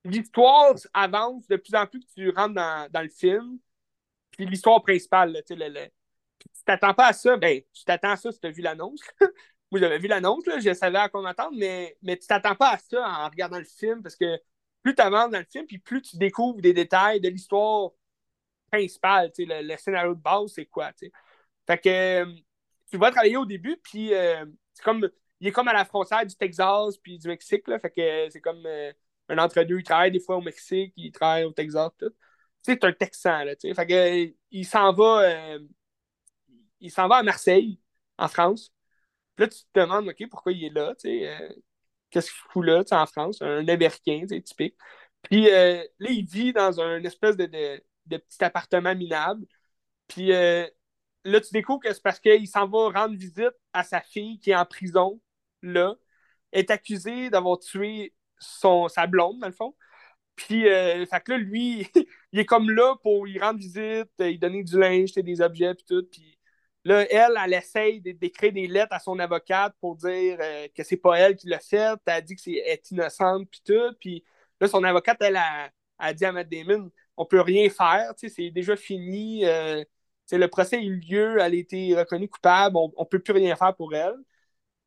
l'histoire 0.06 0.76
avance 0.94 1.48
de 1.48 1.58
plus 1.58 1.76
en 1.76 1.88
plus 1.88 2.00
que 2.02 2.14
tu 2.16 2.30
rentres 2.32 2.56
dans, 2.56 2.90
dans 2.92 3.02
le 3.02 3.10
film. 3.10 3.60
Puis 4.32 4.46
l'histoire 4.46 4.82
principale, 4.84 5.34
là, 5.34 5.42
le, 5.50 5.88
tu 6.40 6.64
t'attends 6.66 6.94
pas 6.94 7.08
à 7.08 7.14
ça, 7.14 7.38
ben, 7.38 7.62
tu 7.74 7.84
t'attends 7.86 8.12
à 8.12 8.18
ça 8.18 8.32
si 8.32 8.40
tu 8.40 8.48
as 8.48 8.52
vu 8.52 8.62
l'annonce. 8.62 9.02
Moi, 9.72 9.80
j'avais 9.80 10.00
vu 10.00 10.08
l'annonce, 10.08 10.46
là, 10.46 10.60
je 10.60 10.74
savais 10.74 11.00
à 11.00 11.10
quoi 11.10 11.22
m'attendre, 11.22 11.58
mais, 11.58 11.98
mais 12.02 12.18
tu 12.18 12.28
t'attends 12.28 12.56
pas 12.56 12.72
à 12.74 12.78
ça 12.78 13.08
en 13.08 13.30
regardant 13.30 13.58
le 13.60 13.66
film 13.66 14.02
parce 14.04 14.16
que 14.16 14.40
plus 14.84 14.96
tu 14.96 15.02
avances 15.02 15.32
dans 15.32 15.40
le 15.40 15.46
film, 15.46 15.66
puis 15.66 15.80
plus 15.80 16.02
tu 16.02 16.18
découvres 16.18 16.62
des 16.62 16.74
détails 16.74 17.20
de 17.20 17.30
l'histoire 17.30 17.92
principale, 18.72 19.32
le, 19.38 19.62
le 19.68 19.78
scénario 19.78 20.16
de 20.16 20.22
base, 20.22 20.54
c'est 20.56 20.66
quoi, 20.66 20.92
tu 20.94 21.08
sais. 21.08 21.12
Fait 21.68 21.78
que 21.80 21.90
euh, 21.90 22.36
tu 22.92 22.98
vas 22.98 23.12
travailler 23.12 23.38
au 23.38 23.46
début, 23.46 23.78
puis 23.84 24.14
euh, 24.14 24.46
c'est 24.74 24.84
comme 24.84 25.10
il 25.40 25.48
est 25.48 25.52
comme 25.52 25.68
à 25.68 25.74
la 25.74 25.86
frontière 25.86 26.26
du 26.26 26.36
Texas 26.36 26.98
puis 26.98 27.20
du 27.20 27.28
Mexique, 27.28 27.68
là, 27.68 27.80
fait 27.80 27.92
que 27.92 28.30
c'est 28.32 28.42
comme 28.42 28.66
euh, 28.66 28.92
un 29.30 29.38
entre-deux. 29.38 29.80
Il 29.80 29.84
travaille 29.84 30.12
des 30.12 30.20
fois 30.20 30.38
au 30.38 30.42
Mexique, 30.42 30.94
il 30.98 31.12
travaille 31.12 31.44
au 31.46 31.52
Texas, 31.52 31.92
tout. 32.00 32.12
C'est 32.64 32.84
un 32.84 32.94
Texan, 32.94 33.44
là, 33.46 33.56
tu 33.56 33.68
sais. 33.70 33.74
Fait 33.76 33.86
que 33.88 34.34
il 34.52 34.66
s'en 34.66 34.94
va, 34.94 35.22
euh, 35.56 35.60
il 36.80 36.92
s'en 36.92 37.08
va 37.08 37.18
à 37.18 37.24
Marseille, 37.24 37.80
en 38.18 38.28
France. 38.28 38.72
Puis 39.36 39.46
là, 39.46 39.50
tu 39.50 39.60
te 39.74 39.80
demandes, 39.82 40.10
OK, 40.10 40.30
pourquoi 40.30 40.52
il 40.54 40.66
est 40.66 40.70
là, 40.70 40.96
tu 40.96 41.10
sais. 41.10 41.30
euh, 41.30 41.50
Qu'est-ce 42.12 42.32
qu'il 42.32 42.42
fout 42.52 42.66
là, 42.66 42.84
tu 42.84 42.90
sais, 42.90 42.96
en 42.96 43.06
France? 43.08 43.42
Un 43.42 43.68
Américain, 43.68 44.22
tu 44.24 44.30
sais, 44.30 44.42
typique. 44.42 44.78
Puis 45.24 45.50
euh, 45.52 45.84
là, 46.00 46.12
il 46.12 46.26
vit 46.26 46.54
dans 46.54 46.82
un 46.82 47.04
espèce 47.04 47.38
de, 47.38 47.46
de, 47.48 47.84
de 48.08 48.18
petit 48.18 48.44
appartement 48.44 48.96
minable. 48.96 49.46
Puis 50.08 50.34
euh, 50.34 50.68
là, 51.26 51.42
tu 51.42 51.52
découvres 51.54 51.82
que 51.82 51.94
c'est 51.94 52.04
parce 52.04 52.20
qu'il 52.20 52.48
s'en 52.48 52.68
va 52.68 52.90
rendre 52.92 53.16
visite 53.18 53.52
à 53.74 53.84
sa 53.84 54.02
fille 54.02 54.40
qui 54.40 54.52
est 54.52 54.56
en 54.56 54.66
prison, 54.66 55.22
là, 55.62 55.96
est 56.52 56.72
accusé 56.72 57.30
d'avoir 57.30 57.60
tué 57.60 58.14
son, 58.40 58.88
sa 58.90 59.08
blonde, 59.08 59.40
dans 59.40 59.48
le 59.48 59.54
fond. 59.54 59.76
Puis, 60.36 60.68
euh, 60.70 61.06
fait 61.06 61.22
que 61.22 61.32
là, 61.34 61.38
lui, 61.38 61.88
il 62.32 62.40
est 62.40 62.46
comme 62.46 62.70
là 62.72 62.96
pour 63.04 63.28
y 63.28 63.40
rendre 63.40 63.60
visite, 63.60 64.10
euh, 64.22 64.30
il 64.32 64.40
donner 64.40 64.64
du 64.64 64.80
linge, 64.80 65.14
des 65.14 65.42
objets, 65.42 65.74
puis 65.76 65.86
tout. 65.88 66.04
Puis 66.12 66.38
là, 66.84 67.06
elle, 67.10 67.38
elle 67.44 67.54
essaye 67.54 68.02
d'écrire 68.02 68.52
des 68.54 68.68
lettres 68.68 68.94
à 68.94 69.00
son 69.00 69.18
avocate 69.20 69.74
pour 69.80 69.96
dire 69.96 70.38
euh, 70.42 70.68
que 70.76 70.84
c'est 70.84 70.98
pas 70.98 71.18
elle 71.20 71.36
qui 71.36 71.48
l'a 71.48 71.60
fait. 71.60 71.98
Elle 72.06 72.24
dit 72.24 72.36
que 72.36 72.50
est 72.50 72.92
innocente, 72.92 73.50
puis 73.50 73.62
tout. 73.66 73.96
Puis 74.00 74.24
là, 74.60 74.68
son 74.68 74.84
avocate, 74.84 75.18
elle 75.22 75.38
a, 75.38 75.70
a 76.00 76.14
dit 76.14 76.26
à 76.26 76.32
Matt 76.32 76.50
Damon, 76.50 76.92
on 77.18 77.26
peut 77.26 77.42
rien 77.42 77.70
faire, 77.70 78.12
c'est 78.18 78.52
déjà 78.52 78.76
fini. 78.76 79.46
euh, 79.46 79.84
le 80.32 80.48
procès 80.48 80.78
a 80.78 80.82
eu 80.82 80.98
lieu, 80.98 81.38
elle 81.40 81.54
a 81.54 81.56
été 81.56 81.96
reconnue 81.96 82.28
coupable, 82.28 82.76
on, 82.78 82.92
on 82.98 83.06
peut 83.06 83.20
plus 83.20 83.34
rien 83.34 83.56
faire 83.56 83.76
pour 83.76 83.94
elle. 83.96 84.16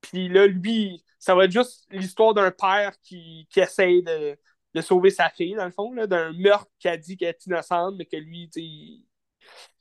Puis 0.01 0.29
là, 0.29 0.47
lui, 0.47 1.05
ça 1.19 1.35
va 1.35 1.45
être 1.45 1.53
juste 1.53 1.87
l'histoire 1.91 2.35
d'un 2.35 2.51
père 2.51 2.93
qui, 3.03 3.47
qui 3.51 3.61
essaye 3.61 4.03
de, 4.03 4.39
de 4.75 4.81
sauver 4.81 5.11
sa 5.11 5.31
fille, 5.31 5.55
dans 5.55 5.65
le 5.65 5.71
fond, 5.73 5.95
d'un 6.07 6.33
meurtre 6.33 6.71
qui 6.79 6.89
a 6.89 6.97
dit 6.97 7.17
qu'elle 7.17 7.31
est 7.31 7.47
innocente, 7.47 7.95
mais 7.99 8.07
que 8.07 8.17
lui, 8.17 8.49
il 8.57 9.05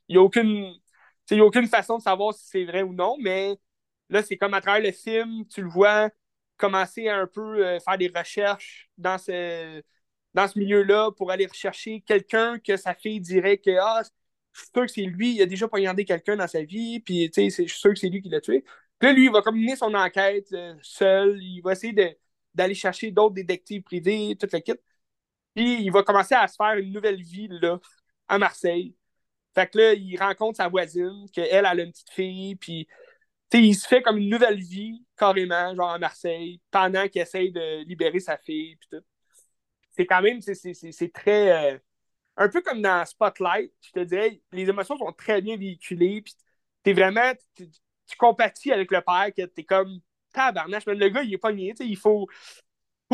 n'y 0.09 0.17
a 0.17 0.21
aucune. 0.21 0.73
il 1.31 1.39
a 1.39 1.45
aucune 1.45 1.67
façon 1.67 1.97
de 1.97 2.03
savoir 2.03 2.33
si 2.33 2.45
c'est 2.47 2.65
vrai 2.65 2.81
ou 2.83 2.93
non, 2.93 3.17
mais 3.19 3.57
là, 4.09 4.23
c'est 4.23 4.37
comme 4.37 4.53
à 4.53 4.61
travers 4.61 4.81
le 4.83 4.91
film, 4.91 5.45
tu 5.47 5.61
le 5.61 5.69
vois 5.69 6.09
commencer 6.57 7.07
à 7.07 7.17
un 7.19 7.27
peu 7.27 7.65
euh, 7.65 7.79
faire 7.79 7.97
des 7.97 8.11
recherches 8.15 8.89
dans 8.97 9.17
ce, 9.17 9.81
dans 10.33 10.47
ce 10.47 10.57
milieu-là 10.59 11.11
pour 11.11 11.31
aller 11.31 11.45
rechercher 11.45 12.01
quelqu'un 12.01 12.59
que 12.59 12.77
sa 12.77 12.95
fille 12.95 13.19
dirait 13.21 13.57
que 13.59 13.71
ah, 13.79 14.01
je 14.53 14.59
suis 14.61 14.69
sûr 14.73 14.85
que 14.85 14.91
c'est 14.91 15.01
lui, 15.03 15.35
il 15.35 15.41
a 15.41 15.45
déjà 15.45 15.67
poignardé 15.67 16.03
quelqu'un 16.05 16.35
dans 16.37 16.47
sa 16.47 16.63
vie, 16.63 16.99
puis 16.99 17.31
je 17.35 17.49
suis 17.51 17.69
sûr 17.69 17.91
que 17.93 17.99
c'est 17.99 18.09
lui 18.09 18.21
qui 18.21 18.29
l'a 18.29 18.41
tué. 18.41 18.63
Puis 18.99 19.13
lui, 19.13 19.25
il 19.25 19.31
va 19.31 19.41
comme 19.41 19.59
son 19.75 19.93
enquête 19.93 20.51
euh, 20.53 20.75
seul, 20.81 21.41
il 21.41 21.61
va 21.61 21.73
essayer 21.73 21.93
d'aller 22.53 22.73
chercher 22.73 23.11
d'autres 23.11 23.35
détectives 23.35 23.83
privés, 23.83 24.35
toute 24.39 24.51
la 24.53 24.61
kit. 24.61 24.73
Puis 25.55 25.83
il 25.83 25.91
va 25.91 26.03
commencer 26.03 26.35
à 26.35 26.47
se 26.47 26.55
faire 26.55 26.75
une 26.77 26.91
nouvelle 26.93 27.21
vie 27.21 27.47
là, 27.49 27.79
à 28.27 28.37
Marseille. 28.39 28.95
Fait 29.55 29.67
que 29.69 29.77
là, 29.79 29.93
il 29.93 30.17
rencontre 30.19 30.57
sa 30.57 30.69
voisine, 30.69 31.27
qu'elle, 31.33 31.47
elle 31.51 31.65
a 31.65 31.73
une 31.75 31.91
petite 31.91 32.11
fille, 32.11 32.55
puis 32.55 32.87
tu 33.49 33.59
sais, 33.59 33.63
il 33.65 33.75
se 33.75 33.87
fait 33.87 34.01
comme 34.01 34.17
une 34.17 34.29
nouvelle 34.29 34.59
vie, 34.61 35.05
carrément, 35.17 35.75
genre 35.75 35.91
à 35.91 35.99
Marseille, 35.99 36.61
pendant 36.71 37.07
qu'il 37.09 37.21
essaye 37.21 37.51
de 37.51 37.83
libérer 37.85 38.19
sa 38.19 38.37
fille, 38.37 38.77
puis 38.77 38.89
tout. 38.91 39.05
C'est 39.91 40.05
quand 40.05 40.21
même, 40.21 40.41
c'est 40.41 41.13
très. 41.13 41.73
euh, 41.75 41.79
un 42.37 42.49
peu 42.49 42.61
comme 42.61 42.81
dans 42.81 43.05
Spotlight, 43.05 43.73
je 43.81 43.91
te 43.91 43.99
dirais, 44.01 44.41
les 44.51 44.69
émotions 44.69 44.97
sont 44.97 45.11
très 45.13 45.41
bien 45.41 45.57
véhiculées, 45.57 46.21
puis 46.21 46.35
t'es 46.83 46.93
vraiment. 46.93 47.33
Tu, 48.07 48.17
compatis 48.17 48.71
avec 48.71 48.91
le 48.91 49.01
père, 49.01 49.27
que 49.35 49.43
t'es 49.45 49.63
comme. 49.63 49.99
Tabarnache, 50.33 50.85
mais 50.87 50.95
le 50.95 51.09
gars, 51.09 51.23
il 51.23 51.33
est 51.33 51.37
pas 51.37 51.51
niais, 51.53 51.73
tu 51.75 51.85
il 51.85 51.97
faut, 51.97 52.27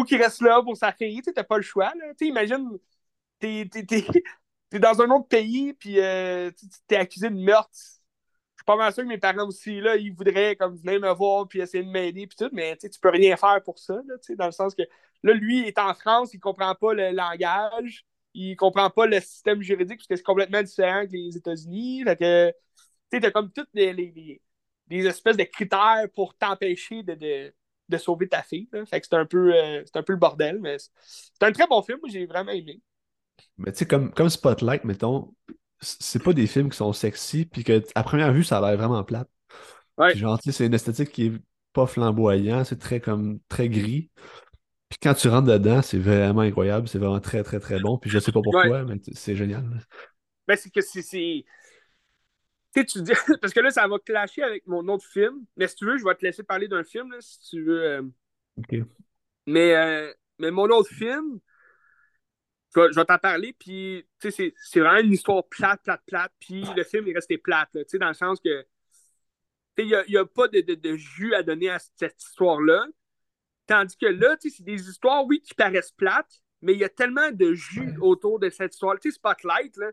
qu'il 0.07 0.21
reste 0.21 0.41
là 0.41 0.61
pour 0.63 0.75
sa 0.77 0.91
fille, 0.91 1.21
tu 1.21 1.33
t'as 1.33 1.43
pas 1.43 1.57
le 1.57 1.63
choix, 1.63 1.91
là. 1.95 2.13
Tu 2.17 2.25
imagine, 2.27 2.69
t'es 3.39 3.65
t'es- 3.87 4.79
dans 4.79 5.01
un 5.01 5.09
autre 5.11 5.27
pays, 5.27 5.73
puis 5.73 5.99
euh, 5.99 6.51
t'es 6.87 6.97
accusé 6.97 7.29
de 7.29 7.35
meurtre. 7.35 7.69
Je 7.73 8.61
suis 8.61 8.65
pas 8.65 8.75
mal 8.77 8.93
sûr 8.93 9.03
que 9.03 9.09
mes 9.09 9.17
parents 9.17 9.47
aussi, 9.47 9.81
là, 9.81 9.95
ils 9.97 10.13
voudraient 10.13 10.55
comme 10.55 10.75
venir 10.77 10.99
me 11.01 11.11
voir, 11.13 11.47
puis 11.47 11.61
essayer 11.61 11.83
de 11.83 11.89
m'aider, 11.89 12.27
puis 12.27 12.37
tout, 12.37 12.49
mais 12.53 12.77
tu 12.77 12.89
peux 13.01 13.09
rien 13.09 13.35
faire 13.37 13.61
pour 13.63 13.79
ça, 13.79 13.95
là, 14.07 14.15
dans 14.37 14.45
le 14.47 14.51
sens 14.51 14.75
que 14.75 14.83
là, 15.23 15.33
lui, 15.33 15.61
il 15.61 15.67
est 15.67 15.77
en 15.79 15.93
France, 15.93 16.33
il 16.33 16.39
comprend 16.39 16.75
pas 16.75 16.93
le 16.93 17.11
langage, 17.11 18.05
il 18.33 18.55
comprend 18.55 18.89
pas 18.89 19.05
le 19.07 19.19
système 19.21 19.61
juridique, 19.61 19.99
parce 19.99 20.07
que 20.07 20.15
c'est 20.17 20.23
complètement 20.23 20.63
différent 20.63 21.05
que 21.05 21.13
les 21.13 21.37
États-Unis. 21.37 22.03
Fait 22.05 22.17
que, 22.17 22.49
tu 22.51 22.55
sais, 23.17 23.21
t'as 23.21 23.31
comme 23.31 23.51
toutes 23.51 23.69
les- 23.73 23.93
les 24.89 25.05
espèces 25.05 25.37
de 25.37 25.43
critères 25.43 26.07
pour 26.15 26.35
t'empêcher 26.35 27.03
de, 27.03 27.15
de, 27.15 27.53
de 27.89 27.97
sauver 27.97 28.27
ta 28.27 28.43
fille, 28.43 28.69
là. 28.71 28.85
Fait 28.85 29.01
que 29.01 29.07
c'est 29.07 29.15
un 29.15 29.25
peu, 29.25 29.55
euh, 29.55 29.83
un 29.93 30.03
peu 30.03 30.13
le 30.13 30.19
bordel, 30.19 30.59
mais 30.59 30.77
c'est 31.01 31.43
un 31.43 31.51
très 31.51 31.67
bon 31.67 31.81
film, 31.81 31.99
j'ai 32.07 32.25
vraiment 32.25 32.51
aimé. 32.51 32.81
Mais 33.57 33.71
tu 33.71 33.79
sais, 33.79 33.85
comme, 33.85 34.11
comme 34.13 34.29
Spotlight, 34.29 34.83
mettons, 34.83 35.33
c'est 35.79 36.23
pas 36.23 36.33
des 36.33 36.47
films 36.47 36.69
qui 36.69 36.77
sont 36.77 36.93
sexy, 36.93 37.45
puis 37.45 37.63
que 37.63 37.83
à 37.95 38.03
première 38.03 38.31
vue, 38.33 38.43
ça 38.43 38.57
a 38.57 38.61
l'air 38.61 38.77
vraiment 38.77 39.03
plate. 39.03 39.29
Ouais. 39.97 40.15
Genre, 40.15 40.39
tu 40.39 40.51
sais, 40.51 40.57
c'est 40.57 40.65
une 40.65 40.73
esthétique 40.73 41.11
qui 41.11 41.27
est 41.27 41.33
pas 41.73 41.87
flamboyant, 41.87 42.63
c'est 42.63 42.79
très 42.79 42.99
comme 42.99 43.39
très 43.49 43.69
gris. 43.69 44.09
Puis 44.89 44.99
quand 45.01 45.13
tu 45.15 45.27
rentres 45.27 45.47
dedans, 45.47 45.81
c'est 45.81 45.97
vraiment 45.97 46.41
incroyable, 46.41 46.87
c'est 46.87 46.99
vraiment 46.99 47.19
très 47.19 47.43
très 47.43 47.59
très 47.59 47.79
bon. 47.79 47.97
Puis 47.97 48.09
je 48.09 48.19
sais 48.19 48.31
pas 48.31 48.41
pourquoi, 48.43 48.83
mais 48.83 48.99
c'est 49.13 49.35
génial. 49.35 49.65
Ben, 50.47 50.55
c'est 50.55 50.69
que 50.69 50.81
c'est. 50.81 51.45
C'est- 52.73 52.85
Tu 52.85 52.91
sais, 52.91 52.99
tu 52.99 53.01
dis. 53.03 53.11
Parce 53.41 53.53
que 53.53 53.59
là, 53.59 53.71
ça 53.71 53.87
va 53.87 53.99
clasher 53.99 54.43
avec 54.43 54.65
mon 54.67 54.87
autre 54.87 55.05
film. 55.05 55.45
Mais 55.57 55.67
si 55.67 55.75
tu 55.75 55.85
veux, 55.85 55.97
je 55.97 56.03
vais 56.03 56.15
te 56.15 56.25
laisser 56.25 56.43
parler 56.43 56.67
d'un 56.67 56.83
film, 56.83 57.11
là, 57.11 57.17
si 57.21 57.39
tu 57.49 57.63
veux. 57.63 57.83
euh. 57.83 58.01
Ok. 58.57 58.75
Mais, 59.45 59.75
euh, 59.75 60.13
mais 60.39 60.51
mon 60.51 60.69
autre 60.69 60.89
film, 60.89 61.39
je 62.75 62.95
vais, 62.95 63.05
t'en 63.05 63.17
parler, 63.17 63.53
puis 63.53 64.05
tu 64.19 64.29
sais, 64.29 64.31
c'est- 64.31 64.53
c'est 64.57 64.79
vraiment 64.79 64.99
une 64.99 65.11
histoire 65.13 65.43
plate, 65.47 65.83
plate, 65.83 66.01
plate, 66.07 66.31
puis 66.39 66.63
le 66.75 66.83
film 66.83 67.07
est 67.07 67.13
resté 67.13 67.37
plate, 67.37 67.69
tu 67.73 67.83
sais, 67.87 67.99
dans 67.99 68.07
le 68.07 68.13
sens 68.13 68.39
que 68.39 68.65
tu 69.75 69.83
sais, 69.89 70.03
il 70.07 70.11
n'y 70.11 70.17
a, 70.17 70.21
a 70.21 70.25
pas 70.25 70.47
de, 70.47 70.61
de- 70.61 70.75
de 70.75 70.95
jus 70.95 71.33
à 71.35 71.43
donner 71.43 71.69
à 71.69 71.79
cette 71.79 72.21
histoire-là. 72.21 72.85
Tandis 73.65 73.97
que 73.97 74.05
là, 74.05 74.37
tu 74.37 74.49
sais, 74.49 74.57
c'est 74.57 74.63
des 74.63 74.89
histoires, 74.89 75.25
oui, 75.25 75.41
qui 75.41 75.53
paraissent 75.53 75.91
plates, 75.91 76.41
mais 76.61 76.73
il 76.73 76.79
y 76.79 76.83
a 76.83 76.89
tellement 76.89 77.31
de 77.31 77.53
jus 77.53 77.93
autour 78.01 78.39
de 78.39 78.49
cette 78.49 78.73
histoire. 78.73 78.99
Tu 78.99 79.09
sais, 79.11 79.15
Spotlight, 79.15 79.75
là, 79.77 79.91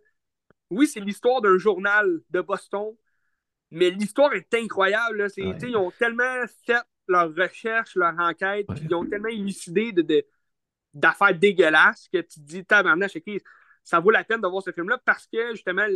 oui, 0.70 0.86
c'est 0.86 1.00
l'histoire 1.00 1.40
d'un 1.40 1.58
journal 1.58 2.20
de 2.30 2.40
Boston, 2.40 2.94
mais 3.70 3.90
l'histoire 3.90 4.32
est 4.34 4.52
incroyable. 4.54 5.18
Là. 5.18 5.24
Ouais. 5.36 5.58
Ils 5.62 5.76
ont 5.76 5.90
tellement 5.92 6.44
fait 6.64 6.80
leur 7.08 7.34
recherche, 7.34 7.96
leur 7.96 8.14
enquête, 8.18 8.66
Ouais. 8.68 8.74
puis 8.76 8.86
ils 8.88 8.94
ont 8.94 9.04
tellement 9.04 9.28
élucidé 9.28 9.92
de, 9.92 10.24
d'affaires 10.94 11.36
dégueulasses 11.36 12.08
que 12.12 12.18
tu 12.18 12.40
te 12.40 12.44
dis, 12.46 12.64
tabarnak, 12.64 13.10
ça 13.82 14.00
vaut 14.00 14.10
la 14.10 14.24
peine 14.24 14.40
de 14.40 14.46
voir 14.46 14.62
ce 14.62 14.72
film-là 14.72 14.98
parce 15.04 15.26
que 15.26 15.52
justement, 15.52 15.86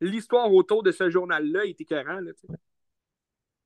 l'histoire 0.00 0.52
autour 0.52 0.82
de 0.82 0.90
ce 0.90 1.08
journal-là 1.10 1.64
est 1.66 1.80
écœurant. 1.80 2.20
Là, 2.20 2.32
tu 2.32 2.46
sais. 2.46 2.54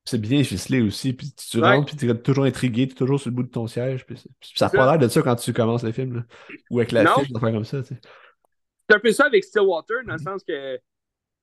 C'est 0.06 0.20
bien 0.20 0.44
ficelé 0.44 0.82
aussi, 0.82 1.14
puis 1.14 1.32
tu 1.32 1.60
rentres, 1.60 1.86
puis 1.86 1.96
tu 1.96 2.10
es 2.10 2.14
toujours 2.18 2.44
intrigué, 2.44 2.86
tu 2.86 2.92
es 2.92 2.96
toujours 2.96 3.18
sur 3.18 3.30
le 3.30 3.36
bout 3.36 3.42
de 3.44 3.48
ton 3.48 3.66
siège, 3.66 4.04
puis 4.04 4.18
c'est- 4.18 4.28
puis 4.38 4.52
ça 4.54 4.66
n'a 4.66 4.70
pas 4.70 4.90
l'air 4.90 4.98
de 4.98 5.08
ça 5.08 5.22
quand 5.22 5.36
tu 5.36 5.50
commences 5.54 5.82
le 5.82 5.92
film, 5.92 6.16
là. 6.16 6.24
Ou 6.70 6.80
avec 6.80 6.92
la 6.92 7.04
Non. 7.04 7.14
fille, 7.14 7.28
des 7.32 7.36
affaires 7.36 7.52
comme 7.52 7.64
ça. 7.64 7.80
C'est 8.88 8.96
un 8.96 9.00
peu 9.00 9.12
ça 9.12 9.26
avec 9.26 9.44
Stillwater, 9.44 10.04
dans 10.04 10.14
le 10.14 10.18
sens 10.18 10.42
que 10.44 10.78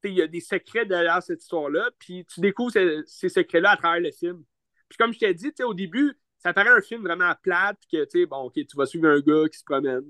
il 0.03 0.13
y 0.13 0.21
a 0.21 0.27
des 0.27 0.39
secrets 0.39 0.85
derrière 0.85 1.21
cette 1.21 1.43
histoire-là, 1.43 1.91
puis 1.99 2.25
tu 2.25 2.39
découvres 2.39 2.71
ces, 2.71 3.01
ces 3.05 3.29
secrets-là 3.29 3.71
à 3.71 3.77
travers 3.77 4.01
le 4.01 4.11
film. 4.11 4.43
Puis 4.89 4.97
comme 4.97 5.13
je 5.13 5.19
t'ai 5.19 5.33
dit, 5.33 5.53
au 5.63 5.73
début, 5.75 6.17
ça 6.39 6.53
paraît 6.53 6.71
un 6.71 6.81
film 6.81 7.03
vraiment 7.03 7.33
plate, 7.43 7.77
puis 7.81 7.99
que, 7.99 8.05
tu 8.05 8.25
bon, 8.25 8.45
OK, 8.45 8.53
tu 8.55 8.75
vas 8.75 8.87
suivre 8.87 9.07
un 9.07 9.19
gars 9.19 9.47
qui 9.47 9.59
se 9.59 9.63
promène, 9.63 10.03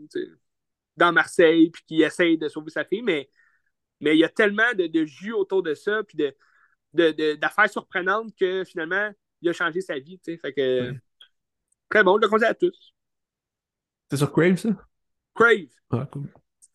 dans 0.96 1.12
Marseille, 1.12 1.70
puis 1.72 1.84
qui 1.86 2.02
essaye 2.04 2.38
de 2.38 2.48
sauver 2.48 2.72
sa 2.72 2.86
fille, 2.86 3.02
mais 3.02 3.30
mais 4.00 4.16
il 4.16 4.20
y 4.20 4.24
a 4.24 4.30
tellement 4.30 4.74
de, 4.76 4.88
de 4.88 5.06
jus 5.06 5.34
autour 5.34 5.62
de 5.62 5.76
ça, 5.76 6.04
puis 6.04 6.18
de, 6.18 6.36
de- 6.94 7.12
de- 7.12 7.36
d'affaires 7.36 7.70
surprenantes 7.70 8.36
que 8.36 8.64
finalement, 8.64 9.12
il 9.42 9.50
a 9.50 9.54
changé 9.54 9.82
sa 9.82 10.00
vie, 10.00 10.18
tu 10.20 10.32
sais. 10.32 10.38
Fait 10.38 10.54
que, 10.54 10.92
Ouais. 10.92 11.00
très 11.90 12.04
bon, 12.04 12.18
je 12.18 12.22
le 12.22 12.30
conseille 12.30 12.48
à 12.48 12.56
tous. 12.56 12.94
C'est 14.10 14.18
sur 14.18 14.32
Crave, 14.32 14.56
ça? 14.56 14.70
Crave, 15.36 15.68
Ah, 15.92 16.08
cool. 16.12 16.30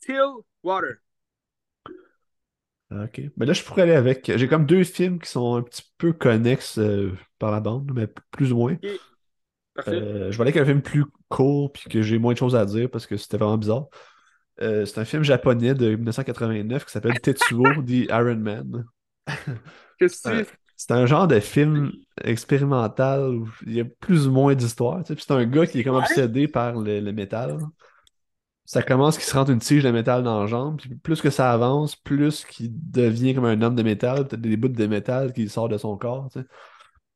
Still 0.06 0.46
Water. 0.62 1.00
Ah, 2.90 3.04
Ok. 3.04 3.20
Mais 3.36 3.46
là, 3.46 3.52
je 3.52 3.62
pourrais 3.62 3.82
aller 3.82 3.92
avec. 3.94 4.30
J'ai 4.36 4.48
comme 4.48 4.66
deux 4.66 4.84
films 4.84 5.18
qui 5.18 5.28
sont 5.30 5.56
un 5.56 5.62
petit 5.62 5.82
peu 5.98 6.12
connexes 6.12 6.78
euh, 6.78 7.12
par 7.38 7.50
la 7.50 7.60
bande, 7.60 7.90
mais 7.94 8.06
plus 8.30 8.52
ou 8.52 8.56
moins. 8.58 8.76
Euh, 9.88 10.32
je 10.32 10.36
voulais 10.36 10.52
qu'il 10.52 10.58
y 10.60 10.64
ait 10.64 10.66
un 10.66 10.70
film 10.70 10.82
plus 10.82 11.04
court 11.28 11.72
puis 11.72 11.88
que 11.90 12.02
j'ai 12.02 12.18
moins 12.18 12.32
de 12.32 12.38
choses 12.38 12.56
à 12.56 12.64
dire 12.64 12.90
parce 12.90 13.06
que 13.06 13.16
c'était 13.16 13.36
vraiment 13.36 13.58
bizarre. 13.58 13.86
Euh, 14.62 14.86
c'est 14.86 15.00
un 15.00 15.04
film 15.06 15.22
japonais 15.24 15.74
de 15.74 15.90
1989 15.96 16.86
qui 16.86 16.92
s'appelle 16.92 17.20
Tetsuo 17.20 17.82
the 17.86 18.08
Iron 18.10 18.36
Man. 18.38 18.86
Qu'est-ce 19.98 20.22
C'est 20.22 20.28
un, 20.28 20.42
que 20.42 20.44
c'est? 20.44 20.56
c'est 20.76 20.90
un 20.92 21.06
genre 21.06 21.28
de 21.28 21.40
film 21.40 21.92
expérimental 22.22 23.22
où 23.36 23.48
il 23.66 23.74
y 23.74 23.80
a 23.80 23.84
plus 23.84 24.26
ou 24.28 24.32
moins 24.32 24.54
d'histoire. 24.54 25.00
tu 25.02 25.08
sais, 25.08 25.14
puis 25.14 25.24
C'est 25.26 25.34
un 25.34 25.44
gars 25.46 25.66
qui 25.66 25.80
est 25.80 25.84
comme 25.84 25.96
obsédé 25.96 26.48
par 26.48 26.76
le, 26.80 27.00
le 27.00 27.12
métal. 27.12 27.58
Ça 28.66 28.82
commence 28.82 29.16
qu'il 29.16 29.26
se 29.26 29.34
rentre 29.36 29.50
une 29.52 29.60
tige 29.60 29.84
de 29.84 29.90
métal 29.90 30.22
dans 30.24 30.40
la 30.40 30.46
jambe, 30.46 30.78
puis 30.80 30.94
plus 30.96 31.20
que 31.22 31.30
ça 31.30 31.52
avance, 31.52 31.96
plus 31.96 32.44
qu'il 32.44 32.70
devient 32.90 33.34
comme 33.34 33.44
un 33.46 33.62
homme 33.62 33.76
de 33.76 33.82
métal, 33.84 34.26
peut-être 34.28 34.40
des 34.42 34.56
bouts 34.56 34.68
de 34.68 34.86
métal 34.86 35.32
qui 35.32 35.48
sortent 35.48 35.72
de 35.72 35.78
son 35.78 35.96
corps. 35.96 36.28
tu 36.32 36.40
sais. 36.40 36.46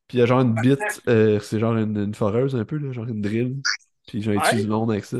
Puis 0.08 0.18
il 0.18 0.20
y 0.20 0.22
a 0.22 0.26
genre 0.26 0.40
une 0.42 0.54
bite, 0.54 1.02
euh, 1.08 1.40
c'est 1.40 1.60
genre 1.60 1.76
une, 1.76 1.96
une 1.98 2.14
foreuse 2.14 2.56
un 2.56 2.64
peu, 2.64 2.78
là, 2.78 2.92
genre 2.92 3.06
une 3.08 3.22
drill. 3.22 3.56
Puis 4.08 4.22
genre, 4.22 4.34
il 4.34 4.42
tue 4.50 4.62
du 4.62 4.68
monde 4.68 4.90
avec 4.92 5.04
ça. 5.04 5.18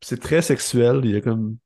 C'est 0.00 0.20
très 0.20 0.42
sexuel, 0.42 1.00
il 1.04 1.10
y 1.10 1.16
a 1.16 1.20
comme 1.20 1.56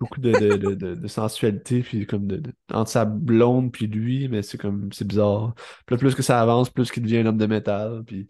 beaucoup 0.00 0.20
de, 0.20 0.32
de, 0.32 0.56
de, 0.56 0.74
de- 0.74 0.94
de 0.94 1.08
sensualité, 1.08 1.82
puis 1.82 2.06
comme 2.06 2.26
de- 2.26 2.42
entre 2.72 2.90
sa 2.90 3.04
blonde 3.04 3.72
puis 3.72 3.86
lui, 3.88 4.28
mais 4.28 4.42
c'est 4.42 4.58
comme, 4.58 4.92
c'est 4.92 5.06
bizarre. 5.06 5.54
Puis 5.86 5.96
là, 5.96 5.98
plus 6.00 6.14
que 6.14 6.22
ça 6.22 6.40
avance, 6.42 6.70
plus 6.70 6.90
qu'il 6.92 7.02
devient 7.04 7.18
un 7.18 7.26
homme 7.26 7.38
de 7.38 7.46
métal, 7.46 8.04
puis 8.06 8.28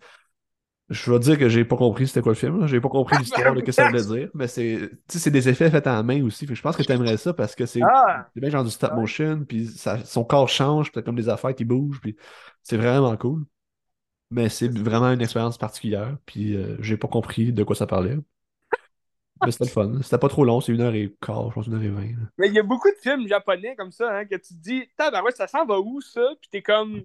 je 0.89 1.11
vais 1.11 1.19
dire 1.19 1.39
que 1.39 1.49
j'ai 1.49 1.65
pas 1.65 1.77
compris 1.77 2.07
c'était 2.07 2.23
quoi 2.23 2.33
le 2.33 2.37
film. 2.37 2.67
J'ai 2.67 2.81
pas 2.81 2.89
compris 2.89 3.17
l'histoire 3.19 3.55
de 3.55 3.61
ce 3.61 3.65
que 3.65 3.73
ça 3.73 3.85
voulait 3.85 4.03
dire, 4.03 4.31
mais 4.35 4.47
c'est, 4.49 4.91
tu 4.91 4.99
sais, 5.09 5.19
c'est 5.19 5.31
des 5.31 5.49
effets 5.49 5.71
faits 5.71 5.87
à 5.87 5.95
la 5.95 6.03
main 6.03 6.23
aussi, 6.25 6.47
fait 6.47 6.53
que 6.53 6.57
je 6.57 6.63
pense 6.63 6.77
que 6.77 6.83
t'aimerais 6.83 7.17
ça 7.17 7.35
parce 7.35 7.55
que 7.55 7.67
c'est 7.67 7.83
Ah! 7.83 8.31
bien 8.37 8.51
genre 8.51 8.65
du 8.65 8.71
stop 8.71 8.93
motion, 8.95 9.45
puis 9.49 9.67
ça, 9.67 10.05
son 10.05 10.25
corps 10.25 10.49
change, 10.49 10.93
puis 10.93 11.03
comme 11.03 11.17
des 11.17 11.29
affaires 11.29 11.55
qui 11.55 11.65
bougent, 11.65 12.01
puis 12.01 12.17
c'est 12.63 12.77
vraiment 12.77 13.17
cool. 13.17 13.45
Mais 14.31 14.49
c'est 14.49 14.69
vraiment 14.69 15.13
une 15.13 15.23
expérience 15.23 15.59
particulière, 15.59 16.19
puis 16.27 16.57
euh, 16.57 16.77
j'ai 16.81 16.97
pas 16.97 17.09
compris 17.09 17.53
de 17.53 17.65
quoi 17.65 17.77
ça 17.77 17.87
parlait. 17.87 18.19
Mais 19.43 19.51
c'était 19.53 19.65
le 19.65 19.71
fun. 19.71 20.03
C'était 20.03 20.19
pas 20.19 20.29
trop 20.29 20.45
long, 20.45 20.61
c'est 20.61 20.73
une 20.73 20.81
heure 20.81 20.95
et 20.95 21.15
quart, 21.21 21.49
je 21.51 21.55
pense 21.55 21.67
une 21.67 21.75
heure 21.75 21.83
et 21.83 21.89
vingt. 21.89 22.15
Mais 22.39 22.49
il 22.49 22.55
y 22.55 22.59
a 22.59 22.63
beaucoup 22.63 22.91
de 22.91 22.97
films 23.01 23.27
japonais 23.29 23.75
comme 23.77 23.93
ça, 23.93 24.11
hein, 24.15 24.25
que 24.27 24.35
tu 24.37 24.55
te 24.55 24.61
dis, 24.61 24.89
tabarouette, 24.97 25.37
ça 25.37 25.47
s'en 25.49 25.65
va 25.65 25.79
où 25.81 26.01
ça? 26.01 26.21
Puis 26.41 26.51
t'es 26.51 26.63
comme, 26.63 27.05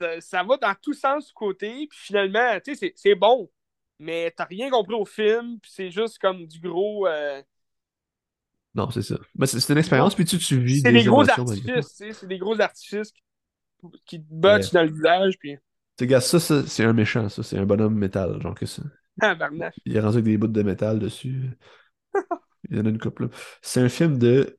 ça, 0.00 0.20
ça 0.20 0.42
va 0.42 0.56
dans 0.56 0.74
tous 0.80 0.94
sens 0.94 1.26
du 1.28 1.32
côté, 1.32 1.86
puis 1.88 1.98
finalement, 2.00 2.58
tu 2.64 2.74
sais, 2.74 2.78
c'est- 2.78 2.92
c'est 2.96 3.14
bon, 3.14 3.50
mais 3.98 4.32
t'as 4.36 4.44
rien 4.44 4.70
compris 4.70 4.94
au 4.94 5.04
film, 5.04 5.58
puis 5.60 5.70
c'est 5.74 5.90
juste 5.90 6.18
comme 6.18 6.46
du 6.46 6.60
gros. 6.60 7.06
euh, 7.06 7.42
Non, 8.74 8.90
c'est 8.90 9.02
ça. 9.02 9.16
Mais 9.34 9.46
c'est 9.46 9.60
c'est 9.60 9.72
une 9.72 9.78
expérience, 9.78 10.14
puis 10.14 10.24
tu, 10.24 10.38
tu 10.38 10.58
vis 10.58 10.80
C'est 10.80 10.92
des 10.92 11.04
gros 11.04 11.28
artifices, 11.28 11.64
tu 11.66 11.82
sais, 11.82 12.12
c'est 12.12 12.26
des 12.26 12.38
gros 12.38 12.58
artifices 12.60 13.12
qui, 14.06 14.20
te 14.20 14.26
botchent 14.30 14.72
dans 14.72 14.82
le 14.82 14.90
visage, 14.90 15.34
puis. 15.38 15.56
Tu 15.56 15.60
sais, 15.98 16.06
gars, 16.06 16.20
ça, 16.20 16.40
ça, 16.40 16.66
c'est 16.66 16.84
un 16.84 16.92
méchant, 16.92 17.28
ça. 17.28 17.42
C'est 17.42 17.58
un 17.58 17.66
bonhomme 17.66 17.94
métal, 17.96 18.40
genre 18.40 18.54
que 18.54 18.66
ça. 18.66 18.82
Tabarnak. 19.20 19.74
Il 19.84 19.96
est 19.96 20.00
rendu 20.00 20.16
avec 20.18 20.24
des 20.24 20.38
bouts 20.38 20.46
de 20.48 20.62
métal 20.62 20.98
dessus. 20.98 21.50
Il 22.70 22.76
y 22.76 22.80
en 22.80 22.86
a 22.86 22.88
une 22.88 22.98
couple, 22.98 23.24
là. 23.24 23.28
C'est 23.60 23.80
un 23.80 23.88
film 23.88 24.18
de 24.18 24.58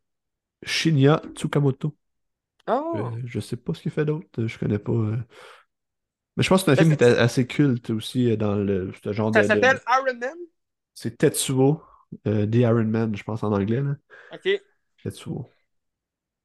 Shinya 0.64 1.22
Tsukamoto. 1.36 1.96
Oh! 2.68 2.94
Euh, 2.96 3.22
je 3.26 3.40
sais 3.40 3.58
pas 3.58 3.74
ce 3.74 3.82
qu'il 3.82 3.92
fait 3.92 4.06
d'autre, 4.06 4.28
euh, 4.40 4.48
je 4.48 4.58
connais 4.58 4.80
pas. 4.80 4.94
euh. 4.94 5.18
Mais 6.38 6.44
je 6.44 6.50
pense 6.50 6.64
que 6.64 6.66
c'est 6.66 6.72
un 6.72 6.76
Ça, 6.76 6.84
film 6.84 6.98
qui 6.98 7.04
est 7.04 7.18
assez 7.18 7.46
culte 7.46 7.90
aussi 7.92 8.32
euh, 8.32 8.36
dans 8.36 8.56
le 8.56 8.92
ce 9.04 9.14
genre 9.14 9.32
de, 9.32 9.36
Ça 9.36 9.44
de- 9.44 9.48
s'appelle 9.48 9.80
Iron 9.88 10.18
Man? 10.20 10.38
C'est 10.96 11.18
Tetsuo, 11.18 11.82
euh, 12.28 12.46
The 12.48 12.56
Iron 12.56 12.86
Man, 12.86 13.16
je 13.16 13.24
pense 13.24 13.44
en 13.44 13.52
anglais. 13.52 13.82
Là. 13.82 13.96
Ok. 14.34 14.62
Tetsuo. 15.04 15.50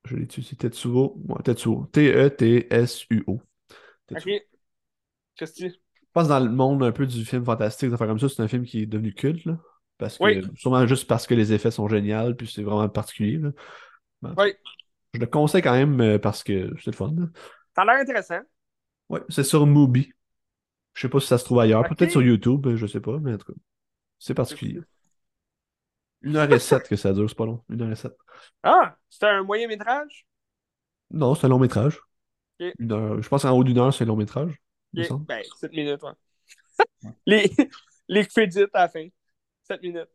Je 0.05 0.17
l'ai 0.17 0.27
tué, 0.27 0.43
c'est 0.43 0.57
Tetsuo. 0.57 1.21
Ouais, 1.29 1.43
Tetsuo. 1.43 1.87
T-E-T-S-U-O. 1.93 3.41
Tetsuo. 4.07 4.33
Ok. 4.35 4.43
Qu'est-ce 5.37 5.53
que 5.53 5.69
tu. 5.69 5.71
Je 5.71 6.13
pense 6.13 6.29
dans 6.29 6.41
le 6.41 6.51
monde 6.51 6.83
un 6.83 6.93
peu 6.93 7.07
du 7.07 7.25
film 7.25 7.45
fantastique, 7.45 7.95
comme 7.97 8.19
ça, 8.19 8.29
c'est 8.29 8.43
un 8.43 8.49
film 8.49 8.65
qui 8.65 8.83
est 8.83 8.87
devenu 8.87 9.15
culte. 9.15 9.45
Là, 9.45 9.59
parce 9.99 10.19
que, 10.19 10.25
Oui. 10.25 10.43
Sûrement 10.57 10.87
juste 10.87 11.07
parce 11.07 11.27
que 11.27 11.35
les 11.35 11.53
effets 11.53 11.71
sont 11.71 11.87
géniaux, 11.89 12.35
puis 12.35 12.47
c'est 12.53 12.63
vraiment 12.63 12.89
particulier. 12.89 13.39
Là. 13.39 13.51
Ben, 14.23 14.35
Oui. 14.37 14.53
Je 15.15 15.21
le 15.21 15.27
conseille 15.27 15.63
quand 15.63 15.73
même 15.73 16.01
euh, 16.01 16.19
parce 16.19 16.43
que 16.43 16.73
c'est 16.79 16.91
le 16.91 16.97
fun. 16.97 17.13
là. 17.17 17.27
Ça 17.75 17.83
a 17.83 17.85
l'air 17.85 17.97
intéressant. 17.97 18.41
Ouais, 19.09 19.21
c'est 19.29 19.45
sur 19.45 19.67
Mubi. 19.67 20.13
Je 20.95 21.03
sais 21.03 21.09
pas 21.09 21.21
si 21.21 21.29
ça 21.29 21.39
se 21.39 21.45
trouve 21.45 21.61
ailleurs. 21.61 21.89
Peut-être 21.89 22.11
sur 22.11 22.23
YouTube, 22.23 22.67
euh, 22.67 22.77
je 22.77 22.87
sais 22.87 23.01
pas, 23.01 23.19
mais 23.19 23.35
en 23.35 23.39
tout 23.39 23.53
cas, 23.53 23.59
c'est 24.19 24.35
particulier. 24.35 24.81
Une 26.23 26.37
heure 26.37 26.53
et 26.53 26.59
sept 26.59 26.89
que 26.89 26.97
ça 26.97 27.13
dure, 27.13 27.29
c'est 27.29 27.37
pas 27.39 27.47
long. 27.47 27.63
Une 27.69 27.83
heure 27.83 27.91
et 27.93 27.97
sept. 27.97 28.13
Ah! 28.63 28.97
C'est 29.09 29.25
un 29.27 29.43
moyen 29.45 29.69
métrage? 29.69 30.27
Non, 31.11 31.35
c'est 31.35 31.47
un 31.47 31.51
long 31.51 31.59
métrage. 31.59 32.01
Une 32.59 32.93
heure. 32.93 33.23
Je 33.23 33.29
pense 33.29 33.43
qu'en 33.43 33.53
haut 33.57 33.65
d'une 33.65 33.79
heure, 33.79 33.95
c'est 33.95 34.05
un 34.05 34.09
long 34.09 34.17
métrage. 34.17 34.61
Ben, 34.93 35.43
7 35.61 35.73
minutes, 35.73 36.03
ouais. 36.03 37.11
les, 37.27 37.53
les 38.09 38.27
crédits 38.27 38.63
à 38.75 38.83
la 38.83 38.89
fin. 38.89 39.07
7 39.63 39.83
minutes. 39.83 40.09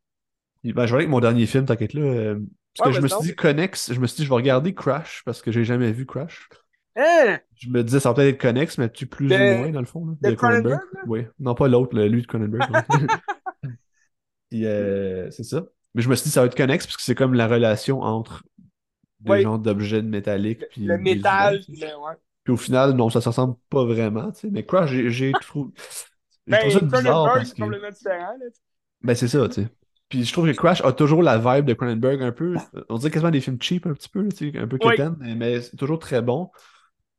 Ben, 0.63 0.85
je 0.85 0.91
vais 0.91 0.99
avec 0.99 1.09
mon 1.09 1.19
dernier 1.19 1.45
film, 1.45 1.65
t'inquiète 1.65 1.93
là. 1.93 2.01
euh, 2.01 2.39
parce 2.77 2.87
Ouais, 2.89 2.93
que 2.93 2.97
je 2.97 3.01
me 3.03 3.07
suis 3.07 3.29
dit 3.29 3.35
Connex, 3.35 3.93
je 3.93 3.99
me 3.99 4.07
suis 4.07 4.17
dit 4.17 4.23
je 4.23 4.29
vais 4.29 4.35
regarder 4.35 4.73
Crash 4.73 5.21
parce 5.25 5.41
que 5.41 5.51
j'ai 5.51 5.63
jamais 5.63 5.91
vu 5.91 6.05
Crash. 6.05 6.47
Hein? 6.95 7.39
Je 7.55 7.69
me 7.69 7.83
disais 7.83 7.99
ça 7.99 8.09
va 8.09 8.15
peut-être 8.15 8.35
être 8.35 8.41
Connex, 8.41 8.77
mais 8.77 8.89
tu 8.89 9.05
plus 9.07 9.27
De- 9.27 9.35
ou 9.35 9.57
moins 9.59 9.69
dans 9.71 9.79
le 9.79 9.85
fond. 9.85 10.05
Là, 10.21 10.29
de 10.29 10.35
Cronenberg? 10.35 10.79
Oui. 11.07 11.25
Non, 11.39 11.55
pas 11.55 11.67
l'autre, 11.67 11.95
le- 11.95 12.07
lui 12.07 12.21
de 12.21 12.27
Cronenberg. 12.27 12.69
euh, 14.53 15.29
c'est 15.31 15.43
ça. 15.43 15.65
Mais 15.95 16.01
je 16.01 16.09
me 16.09 16.15
suis 16.15 16.25
dit 16.25 16.29
ça 16.31 16.41
va 16.41 16.47
être 16.47 16.55
Connex 16.55 16.85
parce 16.85 16.97
que 16.97 17.03
c'est 17.03 17.15
comme 17.15 17.33
la 17.33 17.47
relation 17.47 18.01
entre 18.01 18.43
des 19.19 19.31
Oui. 19.31 19.41
genres 19.43 19.59
d'objets 19.59 20.01
métalliques. 20.01 20.63
Puis 20.71 20.85
Le 20.85 20.97
métal, 20.97 21.59
puis 21.65 21.77
le- 21.79 21.87
ouais. 21.87 22.13
Puis 22.43 22.53
au 22.53 22.57
final, 22.57 22.91
non, 22.93 23.09
ça 23.09 23.21
se 23.21 23.29
ressemble 23.29 23.55
pas 23.69 23.85
vraiment. 23.85 24.31
tu 24.31 24.41
sais. 24.41 24.49
Mais 24.51 24.65
Crash, 24.65 24.91
j'ai 24.91 25.31
trouvé. 25.41 25.71
Ben, 26.45 26.57
trouvé 26.59 26.73
ça 26.73 26.79
bizarre 26.81 27.01
Cronenberg, 27.03 27.35
parce 27.35 27.49
c'est 27.49 27.55
que. 27.55 27.61
complètement 27.61 27.89
différent, 27.91 28.33
là. 28.39 28.45
Ben, 29.01 29.15
c'est 29.15 29.27
ça, 29.27 29.47
tu 29.47 29.61
sais. 29.63 29.67
Puis 30.09 30.23
je 30.25 30.31
trouve 30.33 30.45
que 30.47 30.55
Crash 30.55 30.81
a 30.83 30.91
toujours 30.91 31.23
la 31.23 31.37
vibe 31.37 31.65
de 31.65 31.73
Cronenberg 31.73 32.21
un 32.21 32.31
peu. 32.31 32.55
On 32.89 32.97
dirait 32.97 33.09
quasiment 33.11 33.31
des 33.31 33.41
films 33.41 33.57
cheap 33.59 33.87
un 33.87 33.93
petit 33.93 34.09
peu, 34.09 34.27
un 34.55 34.67
peu 34.67 34.77
Oui. 34.83 34.91
quétaine, 34.91 35.15
mais, 35.37 35.61
c'est 35.61 35.75
toujours 35.75 35.99
très 35.99 36.21
bon. 36.21 36.49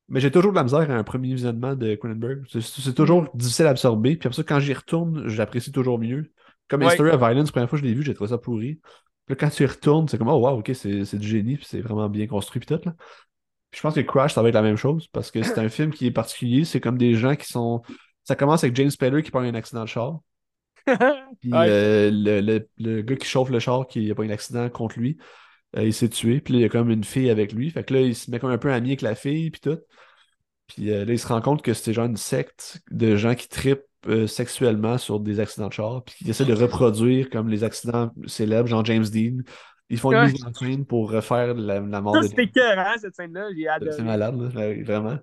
Mais 0.08 0.20
j'ai 0.20 0.30
toujours 0.30 0.52
de 0.52 0.56
la 0.56 0.62
misère 0.64 0.90
à 0.90 0.94
un 0.94 1.02
premier 1.02 1.32
visionnement 1.34 1.74
de 1.74 1.94
Cronenberg. 1.94 2.44
C'est- 2.48 2.94
toujours 2.94 3.22
Mm. 3.22 3.28
difficile 3.34 3.66
à 3.66 3.70
absorber. 3.70 4.16
Puis 4.16 4.26
après 4.28 4.36
ça, 4.36 4.42
quand 4.44 4.60
j'y 4.60 4.74
retourne, 4.74 5.26
j'apprécie 5.28 5.72
toujours 5.72 5.98
mieux. 5.98 6.30
Comme 6.68 6.82
Oui. 6.82 6.88
History 6.88 7.10
of 7.10 7.18
Violence, 7.20 7.48
la 7.48 7.52
première 7.52 7.70
fois 7.70 7.78
que 7.78 7.84
je 7.84 7.88
l'ai 7.88 7.94
vu, 7.94 8.02
j'ai 8.02 8.14
trouvé 8.14 8.28
ça 8.30 8.38
pourri. 8.38 8.80
Puis 9.26 9.36
quand 9.36 9.48
tu 9.48 9.62
y 9.62 9.66
retournes, 9.66 10.06
c'est 10.08 10.18
comme, 10.18 10.28
oh 10.28 10.38
wow, 10.38 10.58
ok, 10.58 10.70
c'est 10.74 11.04
c'est 11.06 11.18
du 11.18 11.26
génie, 11.26 11.56
puis 11.56 11.64
c'est 11.66 11.80
vraiment 11.80 12.08
bien 12.10 12.26
construit, 12.26 12.60
puis 12.60 12.76
tout, 12.76 12.82
là. 12.84 12.94
Puis 13.70 13.78
je 13.78 13.80
pense 13.82 13.94
que 13.94 14.00
Crash, 14.02 14.34
ça 14.34 14.42
va 14.42 14.48
être 14.50 14.54
la 14.54 14.62
même 14.62 14.76
chose, 14.76 15.08
parce 15.08 15.30
que 15.30 15.42
c'est 15.42 15.58
un 15.58 15.68
film 15.70 15.90
qui 15.90 16.06
est 16.06 16.10
particulier. 16.10 16.64
C'est 16.64 16.80
comme 16.80 16.98
des 16.98 17.14
gens 17.14 17.34
qui 17.34 17.46
sont. 17.46 17.82
Ça 18.24 18.36
commence 18.36 18.62
avec 18.62 18.76
James 18.76 18.90
Spader 18.90 19.22
qui 19.22 19.30
prend 19.30 19.40
un 19.40 19.54
accident 19.54 19.82
de 19.82 19.88
char. 19.88 20.20
Puis 21.40 21.52
Ouais. 21.52 21.66
euh, 21.68 22.10
le, 22.12 22.40
le- 22.40 22.68
le 22.78 23.02
gars 23.02 23.16
qui 23.16 23.26
chauffe 23.26 23.50
le 23.50 23.58
char, 23.58 23.86
qui 23.86 24.10
a 24.10 24.14
pas 24.14 24.24
un 24.24 24.30
accident 24.30 24.68
contre 24.70 24.98
lui, 24.98 25.16
euh, 25.76 25.84
il 25.84 25.92
s'est 25.94 26.08
tué. 26.08 26.40
Puis 26.40 26.54
là, 26.54 26.60
il 26.60 26.62
y 26.62 26.66
a 26.66 26.68
comme 26.68 26.90
une 26.90 27.04
fille 27.04 27.30
avec 27.30 27.52
lui. 27.52 27.70
Fait 27.70 27.84
que 27.84 27.94
là, 27.94 28.00
il 28.00 28.14
se 28.14 28.30
met 28.30 28.38
comme 28.38 28.50
un 28.50 28.58
peu 28.58 28.72
ami 28.72 28.90
avec 28.90 29.02
la 29.02 29.14
fille, 29.14 29.50
puis 29.50 29.60
tout. 29.60 29.78
Puis 30.66 30.90
euh, 30.90 31.04
là, 31.04 31.12
il 31.12 31.18
se 31.18 31.26
rend 31.26 31.40
compte 31.40 31.62
que 31.62 31.74
c'est 31.74 31.92
genre 31.92 32.06
une 32.06 32.16
secte 32.16 32.80
de 32.90 33.16
gens 33.16 33.34
qui 33.34 33.48
tripent 33.48 33.80
sexuellement 34.26 34.98
sur 34.98 35.18
des 35.18 35.40
accidents 35.40 35.68
de 35.68 35.72
char, 35.72 36.04
puis 36.04 36.14
qui 36.16 36.28
essaient 36.30 36.44
de 36.44 36.52
reproduire 36.52 37.30
comme 37.30 37.48
les 37.48 37.64
accidents 37.64 38.10
célèbres, 38.26 38.68
genre 38.68 38.84
James 38.84 39.04
Dean. 39.06 39.38
Ils 39.88 39.98
font 39.98 40.12
une 40.12 40.30
mise 40.30 40.44
en 40.44 40.52
scène 40.52 40.84
pour 40.84 41.10
refaire 41.10 41.54
la, 41.54 41.80
la 41.80 42.00
mort 42.02 42.14
Ça, 42.16 42.20
de 42.20 42.26
c'était 42.28 42.42
écœurant, 42.44 42.94
cette 43.00 43.14
scène-là. 43.14 43.48
J'ai 43.56 43.66
adoré. 43.66 43.92
c'est 43.92 44.02
malade, 44.02 44.38
là, 44.54 44.74
vraiment. 44.82 45.18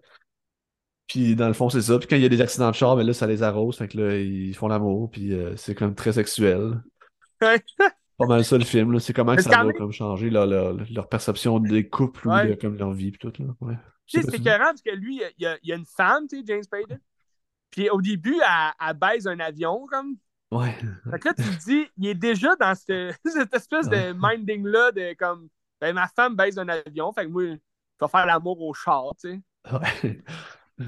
Puis 1.11 1.35
dans 1.35 1.47
le 1.47 1.53
fond, 1.53 1.69
c'est 1.69 1.81
ça. 1.81 1.99
Puis 1.99 2.07
quand 2.07 2.15
il 2.15 2.21
y 2.21 2.25
a 2.25 2.29
des 2.29 2.39
accidents 2.39 2.69
de 2.69 2.75
char, 2.75 2.95
mais 2.95 3.03
là, 3.03 3.11
ça 3.13 3.27
les 3.27 3.43
arrose. 3.43 3.77
Fait 3.77 3.89
que 3.89 3.97
là, 3.97 4.15
ils 4.17 4.53
font 4.55 4.69
l'amour. 4.69 5.11
Puis 5.11 5.33
euh, 5.33 5.55
c'est 5.57 5.75
comme 5.75 5.93
très 5.93 6.13
sexuel. 6.13 6.81
Pas 7.41 8.27
mal 8.27 8.45
ça 8.45 8.57
le 8.57 8.63
film. 8.63 8.93
là. 8.93 8.99
C'est 8.99 9.13
comment 9.13 9.35
que 9.35 9.41
ça 9.41 9.49
doit 9.49 9.63
même- 9.65 9.75
comme 9.77 9.91
changer 9.91 10.29
leur, 10.29 10.45
leur, 10.45 10.77
leur 10.89 11.09
perception 11.09 11.59
des 11.59 11.89
couples 11.89 12.27
ou 12.29 12.31
de 12.31 12.53
comme 12.53 12.77
leur 12.77 12.91
vie. 12.93 13.11
Puis 13.11 13.19
tout, 13.19 13.43
là. 13.43 13.49
Ouais. 13.59 13.75
Tu 14.05 14.21
sais, 14.21 14.27
C'est 14.29 14.38
écœurant 14.38 14.65
parce 14.65 14.81
que 14.81 14.95
lui, 14.95 15.21
il 15.38 15.43
y 15.43 15.45
a, 15.47 15.57
il 15.63 15.69
y 15.69 15.73
a 15.73 15.75
une 15.75 15.85
femme, 15.85 16.27
tu 16.29 16.38
sais, 16.38 16.43
James 16.45 16.63
Spader. 16.63 16.97
Puis 17.71 17.89
au 17.89 18.01
début, 18.01 18.35
elle, 18.35 18.88
elle 18.89 18.93
baise 18.97 19.27
un 19.27 19.39
avion, 19.39 19.85
comme. 19.89 20.15
Ouais. 20.51 20.75
Fait 21.09 21.19
que 21.19 21.27
là, 21.29 21.33
tu 21.33 21.43
te 21.43 21.63
dis, 21.65 21.88
il 21.97 22.07
est 22.07 22.13
déjà 22.15 22.55
dans 22.57 22.75
ce- 22.75 23.13
cette 23.25 23.53
espèce 23.53 23.88
Ouais. 23.88 24.13
de 24.13 24.17
minding-là 24.17 24.91
de 24.91 25.13
comme, 25.17 25.47
ben, 25.81 25.93
ma 25.93 26.07
femme 26.07 26.35
baise 26.35 26.57
un 26.59 26.67
avion, 26.69 27.11
fait 27.13 27.25
que 27.25 27.29
moi, 27.31 27.43
je 27.43 27.49
vais 28.05 28.07
faire 28.09 28.25
l'amour 28.25 28.61
au 28.61 28.73
char, 28.73 29.13
tu 29.19 29.29
sais. 29.31 29.39
Ouais. 29.71 30.21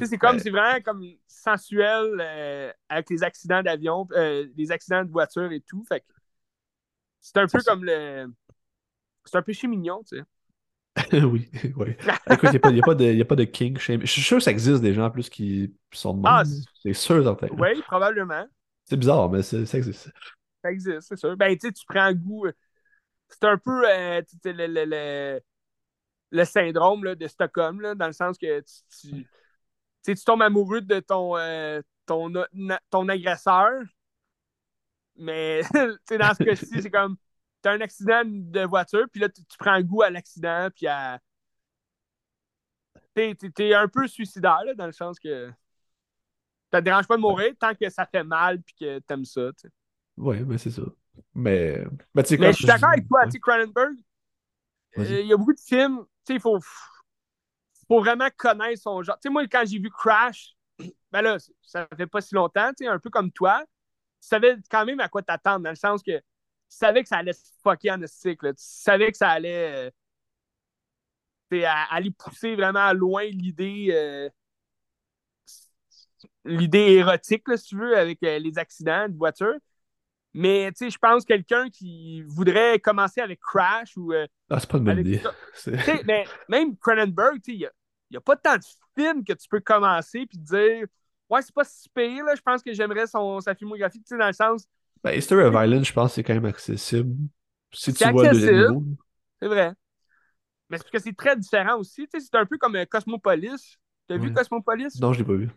C'est 0.01 0.17
comme, 0.17 0.39
c'est 0.39 0.49
vraiment 0.49 0.81
comme 0.81 1.03
sensuel 1.27 2.17
euh, 2.19 2.71
avec 2.89 3.09
les 3.09 3.23
accidents 3.23 3.61
d'avion, 3.63 4.07
euh, 4.13 4.47
les 4.55 4.71
accidents 4.71 5.03
de 5.03 5.11
voiture 5.11 5.51
et 5.51 5.61
tout. 5.61 5.83
Fait 5.87 6.03
c'est 7.21 7.37
un 7.37 7.47
peu 7.47 7.59
ça. 7.59 7.71
comme 7.71 7.85
le. 7.85 8.31
C'est 9.25 9.37
un 9.37 9.41
péché 9.41 9.67
mignon, 9.67 10.03
tu 10.03 10.17
sais. 10.17 10.23
oui, 11.13 11.49
oui. 11.75 11.95
Écoute, 12.29 12.49
il 12.53 12.71
n'y 12.73 12.79
a, 12.79 12.83
a 12.83 12.85
pas 12.85 12.95
de- 12.95 13.13
y 13.13 13.21
a 13.21 13.25
pas 13.25 13.35
de 13.35 13.43
king 13.45 13.77
shame. 13.77 14.01
Je 14.01 14.05
suis 14.11 14.21
sûr 14.21 14.37
que 14.37 14.43
ça 14.43 14.51
existe 14.51 14.81
des 14.81 14.93
gens 14.93 15.05
en 15.05 15.11
plus 15.11 15.29
qui 15.29 15.73
sont 15.91 16.13
de. 16.15 16.27
Ah, 16.27 16.43
c'est 16.83 16.93
sûr, 16.93 17.23
certain. 17.23 17.47
Oui, 17.57 17.81
probablement. 17.87 18.45
C'est 18.85 18.97
bizarre, 18.97 19.29
mais 19.29 19.41
ça 19.41 19.57
existe. 19.77 20.11
Ça 20.63 20.71
existe, 20.71 21.01
c'est 21.01 21.17
sûr. 21.17 21.35
Ben, 21.35 21.57
tu 21.57 21.67
sais, 21.67 21.73
tu 21.73 21.83
prends 21.87 22.11
goût. 22.13 22.45
C'est 23.29 23.45
un 23.45 23.57
peu 23.57 23.89
euh, 23.89 24.21
le, 24.45 24.67
le, 24.67 24.85
le, 24.85 25.41
le 26.31 26.45
syndrome 26.45 27.03
là, 27.05 27.15
de 27.15 27.27
Stockholm, 27.27 27.81
là, 27.81 27.95
dans 27.95 28.07
le 28.07 28.13
sens 28.13 28.37
que 28.37 28.61
tu, 28.61 28.73
tu, 29.01 29.27
tu 30.03 30.11
sais, 30.11 30.15
tu 30.15 30.23
tombes 30.25 30.41
amoureux 30.41 30.81
de 30.81 30.99
ton, 30.99 31.38
euh, 31.38 31.81
ton, 32.05 32.31
ton 32.89 33.07
agresseur. 33.07 33.81
Mais 35.15 35.61
dans 35.73 36.34
ce 36.34 36.43
cas-ci, 36.43 36.81
c'est 36.81 36.91
comme 36.91 37.15
tu 37.61 37.69
as 37.69 37.71
un 37.71 37.81
accident 37.81 38.23
de 38.25 38.61
voiture, 38.65 39.05
puis 39.11 39.21
là, 39.21 39.30
tu, 39.30 39.41
prends 39.57 39.71
un 39.71 39.81
goût 39.81 40.01
à 40.01 40.09
l'accident, 40.09 40.69
puis 40.75 40.88
à. 40.88 41.19
T'es 43.13 43.35
es, 43.59 43.73
un 43.73 43.88
peu 43.88 44.07
suicidaire, 44.07 44.63
là, 44.65 44.73
dans 44.73 44.88
le 44.88 44.91
sens 44.91 45.19
que. 45.19 45.51
Ça 46.71 46.80
te 46.80 46.85
dérange 46.85 47.07
pas 47.07 47.15
de 47.15 47.21
mourir 47.21 47.53
tant 47.59 47.75
que 47.75 47.88
ça 47.89 48.05
fait 48.05 48.23
mal, 48.23 48.61
puis 48.61 48.75
que 48.80 48.99
t'aimes 48.99 49.25
ça, 49.25 49.51
tu 49.53 49.67
sais. 49.67 49.73
Ouais, 50.17 50.39
mais 50.41 50.57
c'est 50.57 50.71
ça. 50.71 50.81
Mais, 51.35 51.84
mais, 52.13 52.23
mais 52.39 52.51
je 52.51 52.57
suis 52.57 52.65
d'accord 52.65 52.89
avec 52.89 53.07
toi, 53.07 53.27
tu 53.27 53.39
Cronenberg. 53.39 53.95
Euh, 54.97 55.21
il 55.21 55.27
y 55.27 55.34
a 55.34 55.38
beaucoup 55.38 55.53
de 55.53 55.59
films, 55.59 55.99
tu 56.25 56.34
sais, 56.34 56.34
il 56.35 56.39
faut, 56.39 56.59
faut 57.88 57.99
vraiment 58.01 58.30
connaître 58.38 58.81
son 58.81 59.01
genre. 59.03 59.15
Tu 59.18 59.27
sais, 59.27 59.30
moi, 59.30 59.47
quand 59.47 59.64
j'ai 59.65 59.80
vu 59.80 59.89
Crash, 59.89 60.55
ben 61.11 61.22
là, 61.22 61.38
ça 61.61 61.88
fait 61.97 62.07
pas 62.07 62.22
si 62.22 62.35
longtemps, 62.35 62.69
tu 62.77 62.85
sais, 62.85 62.88
un 62.88 62.99
peu 62.99 63.10
comme 63.10 63.31
toi, 63.31 63.64
tu 64.22 64.27
savais 64.30 64.57
quand 64.69 64.85
même 64.85 64.99
à 64.99 65.10
quoi 65.10 65.22
t'attendre, 65.22 65.64
dans 65.64 65.69
le 65.69 65.76
sens 65.76 66.01
que 66.03 66.18
tu 66.18 66.23
savais 66.69 67.03
que 67.03 67.10
ça 67.10 67.18
allait 67.18 67.34
se 67.34 67.51
fucker 67.64 67.91
en 67.91 67.99
cycle. 68.07 68.49
Tu 68.55 68.64
savais 68.64 69.11
que 69.11 69.18
ça 69.18 69.30
allait 69.30 69.91
euh, 71.53 71.65
aller 71.91 72.11
pousser 72.11 72.55
vraiment 72.55 72.91
loin 72.93 73.23
l'idée 73.26 73.88
euh, 73.91 74.30
l'idée 76.45 76.93
érotique, 76.93 77.43
si 77.57 77.68
tu 77.69 77.77
veux, 77.77 77.97
avec 77.97 78.22
euh, 78.23 78.39
les 78.39 78.57
accidents 78.57 79.07
de 79.10 79.15
voiture. 79.18 79.55
Mais 80.34 80.72
tu 80.72 80.85
sais, 80.85 80.89
je 80.89 80.97
pense 80.97 81.26
quelqu'un 81.26 81.69
qui 81.69 82.23
voudrait 82.23 82.80
commencer 82.80 83.22
avec 83.22 83.39
Crash 83.39 83.95
ou. 83.97 84.14
ah, 84.49 84.60
c'est 84.60 84.69
pas 84.69 84.77
une 84.77 84.84
bonne 84.84 84.99
idée. 84.99 85.22
mais 86.05 86.26
même 86.49 86.76
Cronenberg, 86.77 87.39
il 87.47 87.57
n'y 87.57 87.65
a, 87.65 87.72
a, 88.15 88.22
pas 88.22 88.35
tant 88.35 88.55
de 88.55 88.64
films 88.97 89.23
que 89.23 89.34
tu 89.34 89.47
peux 89.47 89.60
commencer 89.60 90.26
puis 90.26 90.39
dire 90.39 90.88
Ouais, 91.30 91.41
c'est 91.41 91.53
pas 91.53 91.64
si 91.64 91.89
pire, 91.89 92.26
là. 92.26 92.35
Je 92.35 92.41
pense 92.41 92.61
que 92.61 92.73
j'aimerais 92.73 93.07
son, 93.07 93.39
sa 93.39 93.55
filmographie, 93.55 93.99
tu 93.99 94.10
sais, 94.10 94.18
dans 94.18 94.27
le 94.27 94.34
sens. 94.34 94.68
Ben, 95.03 95.18
History 95.18 95.43
of 95.43 95.51
Violence, 95.51 95.88
je 95.88 95.93
pense 95.93 96.11
que 96.11 96.15
c'est 96.15 96.23
quand 96.23 96.34
même 96.34 96.45
accessible. 96.45 97.15
Si 97.72 97.93
tu 97.93 98.10
vois 98.11 98.31
nouveau. 98.31 98.84
C'est 99.41 99.47
vrai. 99.47 99.73
Mais 100.69 100.77
c'est 100.77 100.84
parce 100.84 100.91
que 100.91 100.99
c'est 100.99 101.15
très 101.15 101.35
différent 101.35 101.77
aussi. 101.77 102.07
Tu 102.07 102.19
sais, 102.19 102.27
c'est 102.31 102.38
un 102.38 102.45
peu 102.45 102.57
comme 102.57 102.76
euh, 102.76 102.85
Cosmopolis. 102.85 103.77
T'as 104.07 104.17
vu 104.17 104.34
Cosmopolis? 104.34 104.99
Non, 104.99 105.13
je 105.13 105.19
l'ai 105.19 105.25
pas 105.25 105.34
vu. 105.34 105.49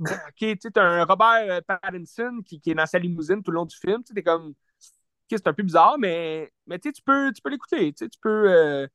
ok, 0.00 0.08
tu 0.36 0.56
sais, 0.60 0.70
t'as 0.70 0.82
un 0.82 1.04
Robert 1.04 1.50
euh, 1.50 1.60
Pattinson 1.60 2.40
qui, 2.44 2.60
qui, 2.60 2.70
est 2.70 2.74
dans 2.74 2.86
sa 2.86 2.98
limousine 2.98 3.42
tout 3.42 3.50
le 3.50 3.56
long 3.56 3.66
du 3.66 3.76
film. 3.76 4.02
Tu 4.02 4.08
sais, 4.08 4.14
t'es 4.14 4.22
comme. 4.22 4.50
Ok, 4.50 5.30
c'est 5.30 5.48
un 5.48 5.52
peu 5.52 5.62
bizarre, 5.62 5.96
mais, 5.98 6.50
mais 6.66 6.78
tu 6.78 6.92
tu 6.92 7.02
peux, 7.02 7.32
tu 7.32 7.42
peux 7.42 7.50
l'écouter. 7.50 7.92
Tu 7.92 8.08
tu 8.08 8.18
peux. 8.20 8.50
Euh, 8.50 8.86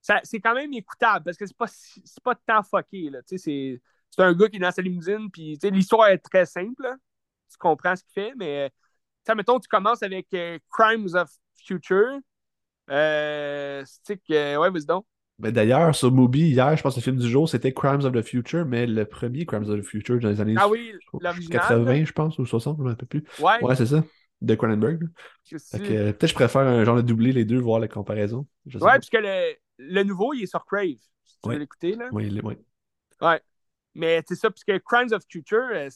c'est 0.00 0.40
quand 0.40 0.54
même 0.54 0.72
écoutable 0.72 1.26
parce 1.26 1.36
que 1.36 1.46
c'est 1.46 1.56
pas, 1.56 1.66
pas 2.24 2.34
tant 2.34 2.62
fucké. 2.62 3.10
Tu 3.28 3.38
c'est 3.38 3.80
c'est 4.10 4.22
un 4.22 4.32
gars 4.34 4.48
qui 4.48 4.56
est 4.56 4.60
dans 4.60 4.72
sa 4.72 4.82
limousine, 4.82 5.30
puis 5.30 5.56
l'histoire 5.62 6.08
est 6.08 6.18
très 6.18 6.44
simple. 6.44 6.96
Tu 7.50 7.56
comprends 7.58 7.94
ce 7.94 8.02
qu'il 8.02 8.12
fait, 8.12 8.32
mais 8.36 8.72
mettons, 9.34 9.58
tu 9.60 9.68
commences 9.68 10.02
avec 10.02 10.26
euh, 10.34 10.58
Crimes 10.70 11.08
of 11.14 11.30
Future. 11.64 12.18
Euh, 12.90 13.84
c'est 14.04 14.16
que, 14.16 14.56
ouais, 14.56 14.70
vas-y 14.70 14.86
donc. 14.86 15.06
Ben 15.40 15.52
D'ailleurs, 15.52 15.94
sur 15.94 16.12
Mubi, 16.12 16.50
hier, 16.50 16.76
je 16.76 16.82
pense 16.82 16.94
que 16.94 17.00
le 17.00 17.04
film 17.04 17.16
du 17.16 17.28
jour, 17.28 17.48
c'était 17.48 17.72
Crimes 17.72 18.04
of 18.04 18.12
the 18.12 18.22
Future, 18.22 18.66
mais 18.66 18.86
le 18.86 19.06
premier 19.06 19.46
Crimes 19.46 19.68
of 19.68 19.80
the 19.80 19.82
Future 19.82 20.20
dans 20.20 20.28
les 20.28 20.40
années 20.40 20.54
ah 20.58 20.68
oui, 20.68 20.92
80, 21.50 22.04
je 22.04 22.12
pense, 22.12 22.38
ou 22.38 22.44
60, 22.44 22.78
un 22.86 22.94
peu 22.94 23.06
plus. 23.06 23.24
Ouais, 23.38 23.62
ouais 23.62 23.74
c'est 23.74 23.86
ça, 23.86 24.04
de 24.42 24.54
Cronenberg. 24.54 25.08
Peut-être 25.50 26.26
je 26.26 26.34
préfère 26.34 26.62
un 26.62 26.84
genre 26.84 26.96
de 26.96 27.02
doubler 27.02 27.32
les 27.32 27.46
deux, 27.46 27.58
voir 27.58 27.80
la 27.80 27.88
comparaison. 27.88 28.46
ouais, 28.66 28.98
puisque 28.98 29.18
le, 29.18 29.54
le 29.78 30.02
nouveau, 30.02 30.34
il 30.34 30.42
est 30.42 30.46
sur 30.46 30.64
Crave. 30.66 30.98
Si 31.24 31.38
tu 31.42 31.50
veux 31.50 31.56
l'écouter, 31.56 31.94
là. 31.94 32.08
Oui, 32.12 32.40
oui. 32.42 32.56
Ouais. 33.22 33.40
Mais 33.94 34.22
c'est 34.28 34.36
ça, 34.36 34.50
puisque 34.50 34.78
Crimes 34.84 35.12
of 35.12 35.22
Future, 35.28 35.68
euh, 35.72 35.88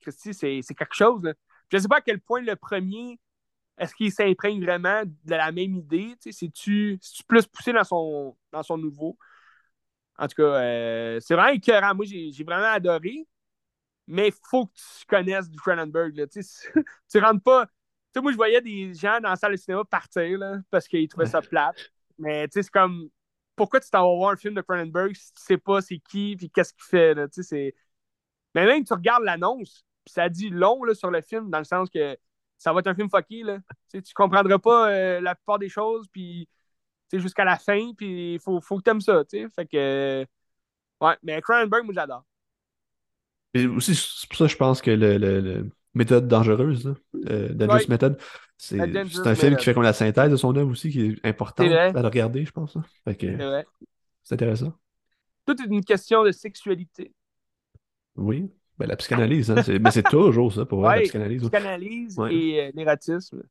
Christy, 0.00 0.34
c'est 0.34 0.74
quelque 0.74 0.94
chose. 0.94 1.32
Je 1.70 1.76
ne 1.76 1.82
sais 1.82 1.88
pas 1.88 1.96
à 1.96 2.00
quel 2.00 2.20
point 2.20 2.42
le 2.42 2.56
premier, 2.56 3.18
est-ce 3.78 3.94
qu'il 3.94 4.12
s'imprègne 4.12 4.62
vraiment 4.64 5.02
de 5.04 5.34
la 5.34 5.50
même 5.52 5.74
idée? 5.74 6.14
C'est-tu 6.20 6.98
plus 7.26 7.46
poussé 7.46 7.72
dans 7.72 7.84
son, 7.84 8.36
dans 8.52 8.62
son 8.62 8.78
nouveau? 8.78 9.18
En 10.16 10.28
tout 10.28 10.36
cas, 10.36 10.62
euh, 10.62 11.20
c'est 11.20 11.34
vraiment 11.34 11.52
écœurant. 11.52 11.94
Moi, 11.94 12.04
j'ai 12.06 12.44
vraiment 12.44 12.70
adoré. 12.70 13.26
Mais 14.06 14.28
il 14.28 14.34
faut 14.50 14.66
que 14.66 14.72
tu 14.74 15.06
connaisses 15.06 15.50
du 15.50 15.58
Cronenberg. 15.58 16.14
Tu 17.10 17.18
rentres 17.18 17.42
pas. 17.42 17.66
moi, 18.16 18.32
je 18.32 18.36
voyais 18.36 18.60
des 18.60 18.94
gens 18.94 19.18
dans 19.20 19.30
la 19.30 19.36
salle 19.36 19.52
de 19.52 19.56
cinéma 19.56 19.84
partir 19.84 20.38
là, 20.38 20.58
parce 20.70 20.86
qu'ils 20.86 21.08
trouvaient 21.08 21.26
ça 21.26 21.40
plate. 21.40 21.90
Mais 22.18 22.46
c'est 22.50 22.68
comme 22.70 23.08
pourquoi 23.56 23.80
tu 23.80 23.90
t'en 23.90 24.02
vas 24.08 24.16
voir 24.16 24.30
un 24.32 24.36
film 24.36 24.54
de 24.54 24.60
Cronenberg 24.60 25.14
si 25.14 25.32
tu 25.32 25.42
sais 25.42 25.58
pas 25.58 25.80
c'est 25.80 25.98
qui 25.98 26.36
puis 26.36 26.50
qu'est-ce 26.50 26.72
qu'il 26.72 26.82
fait 26.82 27.14
là, 27.14 27.26
mais 28.54 28.66
même 28.66 28.84
tu 28.84 28.92
regardes 28.92 29.22
l'annonce 29.24 29.84
ça 30.06 30.28
dit 30.28 30.50
long 30.50 30.84
là, 30.84 30.94
sur 30.94 31.10
le 31.10 31.20
film 31.20 31.50
dans 31.50 31.58
le 31.58 31.64
sens 31.64 31.88
que 31.90 32.16
ça 32.64 32.72
va 32.72 32.80
être 32.80 32.86
un 32.86 32.94
film 32.94 33.10
fucké 33.10 33.42
là 33.42 33.58
tu 33.90 34.02
tu 34.02 34.14
comprendras 34.14 34.58
pas 34.58 34.90
euh, 34.90 35.20
la 35.20 35.34
plupart 35.34 35.58
des 35.58 35.68
choses 35.68 36.06
puis 36.10 36.48
jusqu'à 37.12 37.44
la 37.44 37.58
fin 37.58 37.92
puis 37.96 38.34
il 38.34 38.40
faut, 38.40 38.60
faut 38.60 38.78
que 38.78 38.82
t'aimes 38.82 39.02
ça 39.02 39.24
tu 39.24 39.38
sais 39.38 39.48
fait 39.54 39.66
que 39.66 40.26
ouais 41.00 41.16
mais 41.22 41.40
Cronenberg 41.42 41.84
moi 41.84 41.94
j'adore 41.94 42.24
aussi 43.76 43.94
c'est 43.94 44.28
pour 44.28 44.38
ça 44.38 44.46
que 44.46 44.50
je 44.50 44.56
pense 44.56 44.82
que 44.82 44.90
le, 44.90 45.70
méthode 45.92 46.26
dangereuse 46.26 46.94
euh, 47.26 47.50
Dangerous 47.50 47.88
Method 47.88 48.18
c'est 48.56 48.80
un 48.80 49.34
film 49.34 49.56
qui 49.56 49.64
fait 49.64 49.74
comme 49.74 49.82
la 49.82 49.92
synthèse 49.92 50.30
de 50.30 50.36
son 50.36 50.56
œuvre 50.56 50.70
aussi, 50.70 50.90
qui 50.90 51.00
est 51.06 51.26
important 51.26 51.64
à 51.64 51.92
le 51.92 52.00
regarder, 52.06 52.44
je 52.44 52.52
pense. 52.52 52.76
Hein. 52.76 52.84
C'est 53.04 54.34
intéressant. 54.34 54.72
Tout 55.44 55.60
est 55.60 55.66
une 55.66 55.84
question 55.84 56.24
de 56.24 56.30
sexualité. 56.30 57.12
Oui. 58.16 58.50
Ben, 58.78 58.86
la 58.88 58.96
psychanalyse, 58.96 59.50
hein, 59.50 59.62
mais 59.80 59.90
c'est 59.92 60.02
toujours 60.02 60.52
ça 60.52 60.64
pour 60.64 60.80
voir 60.80 60.96
la 60.96 61.02
psychanalyse. 61.02 61.42
La 61.42 61.48
psychanalyse 61.48 62.18
et 62.30 62.60
euh, 62.60 62.70
l'érotisme. 62.74 63.42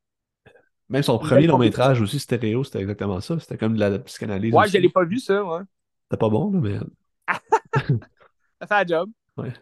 Même 0.89 1.03
son 1.03 1.17
premier 1.17 1.47
long 1.47 1.57
métrage 1.57 2.01
aussi, 2.01 2.19
stéréo, 2.19 2.63
c'était 2.63 2.81
exactement 2.81 3.21
ça. 3.21 3.39
C'était 3.39 3.57
comme 3.57 3.75
de 3.75 3.79
la, 3.79 3.99
psychanalyse. 3.99 4.53
Ouais, 4.53 4.67
je 4.67 4.77
l'ai 4.77 4.89
pas 4.89 5.05
vu 5.05 5.19
ça, 5.19 5.43
ouais. 5.43 5.61
C'était 6.03 6.19
pas 6.19 6.29
bon, 6.29 6.51
là, 6.51 6.59
mais. 6.59 6.77
ça 8.61 8.67
fait 8.67 8.73
un 8.73 8.85
job. 8.85 9.09
Ouais. 9.37 9.53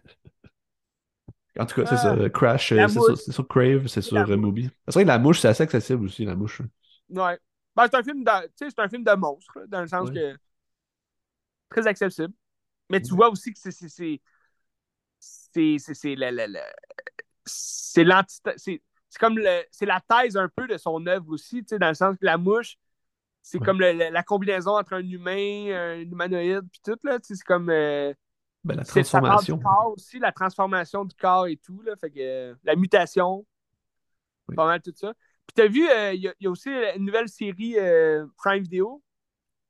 En 1.59 1.65
tout 1.65 1.81
cas, 1.81 1.88
c'est 1.88 1.97
ça. 1.97 2.15
Ah. 2.19 2.29
Crash, 2.29 2.71
euh, 2.71 2.88
c'est 2.88 3.31
sur, 3.31 3.47
Crave, 3.47 3.88
c'est 3.88 4.01
sur 4.01 4.17
Mubi. 4.27 4.69
C'est 4.88 4.93
vrai 4.95 5.03
que 5.03 5.07
la 5.07 5.19
mouche, 5.19 5.41
c'est 5.41 5.49
assez 5.49 5.63
accessible 5.63 6.05
aussi, 6.05 6.25
la 6.25 6.35
mouche. 6.35 6.61
Ouais. 7.09 7.38
Ben, 7.75 7.85
c'est 7.89 7.97
un 7.97 8.03
film 8.03 8.23
de, 8.23 8.31
c'est 8.55 8.79
un 8.79 8.89
film 8.89 9.03
de 9.03 9.15
monstre, 9.15 9.59
dans 9.67 9.81
le 9.81 9.88
sens 9.88 10.09
que 10.09 10.35
très 11.69 11.88
accessible. 11.88 12.33
Mais 12.89 13.01
tu 13.01 13.15
vois 13.15 13.29
aussi 13.29 13.53
que 13.53 13.59
c'est 13.59 13.71
c'est 13.71 14.21
c'est 15.53 15.78
c'est 15.80 16.15
comme 19.19 19.38
le, 19.38 19.64
c'est 19.72 19.86
la 19.86 19.99
thèse 19.99 20.38
un 20.38 20.49
peu 20.49 20.68
de 20.68 20.78
son 20.78 21.06
œuvre 21.06 21.30
aussi, 21.30 21.64
dans 21.64 21.90
le 21.90 21.94
sens 21.94 22.15
que 22.18 22.26
la 22.26 22.38
mouche, 22.38 22.78
c'est 23.41 23.60
comme 23.60 23.80
la 23.80 24.23
combinaison 24.23 24.78
entre 24.78 24.94
un 24.94 25.03
humain, 25.03 25.73
un 25.73 25.99
humanoïde, 25.99 26.68
puis 26.72 26.82
tout, 26.84 26.98
là, 27.03 27.18
c'est 27.22 27.38
comme... 27.44 27.69
Euh, 27.69 28.14
ben, 28.64 28.76
la 28.76 28.84
transformation. 28.84 29.57
Du 29.57 29.64
corps 29.64 29.94
aussi, 29.95 30.19
la 30.19 30.32
transformation 30.32 31.06
du 31.06 31.15
corps 31.15 31.48
et 31.48 31.57
tout. 31.57 31.82
Là, 31.82 31.95
fait 31.95 32.11
que, 32.11 32.19
euh, 32.19 32.56
la 32.64 32.76
mutation. 32.76 33.45
Pas 34.56 34.65
mal 34.65 34.82
tout 34.82 34.94
ça. 34.95 35.14
Puis 35.48 35.53
t'as 35.56 35.68
vu, 35.68 35.90
euh, 35.90 36.14
il 36.14 36.34
y, 36.40 36.48
a 36.48 36.49
aussi 36.49 36.69
une 36.69 37.06
nouvelle 37.06 37.30
série 37.30 37.76
euh, 37.78 38.26
Prime 38.38 38.64
Video, 38.64 39.02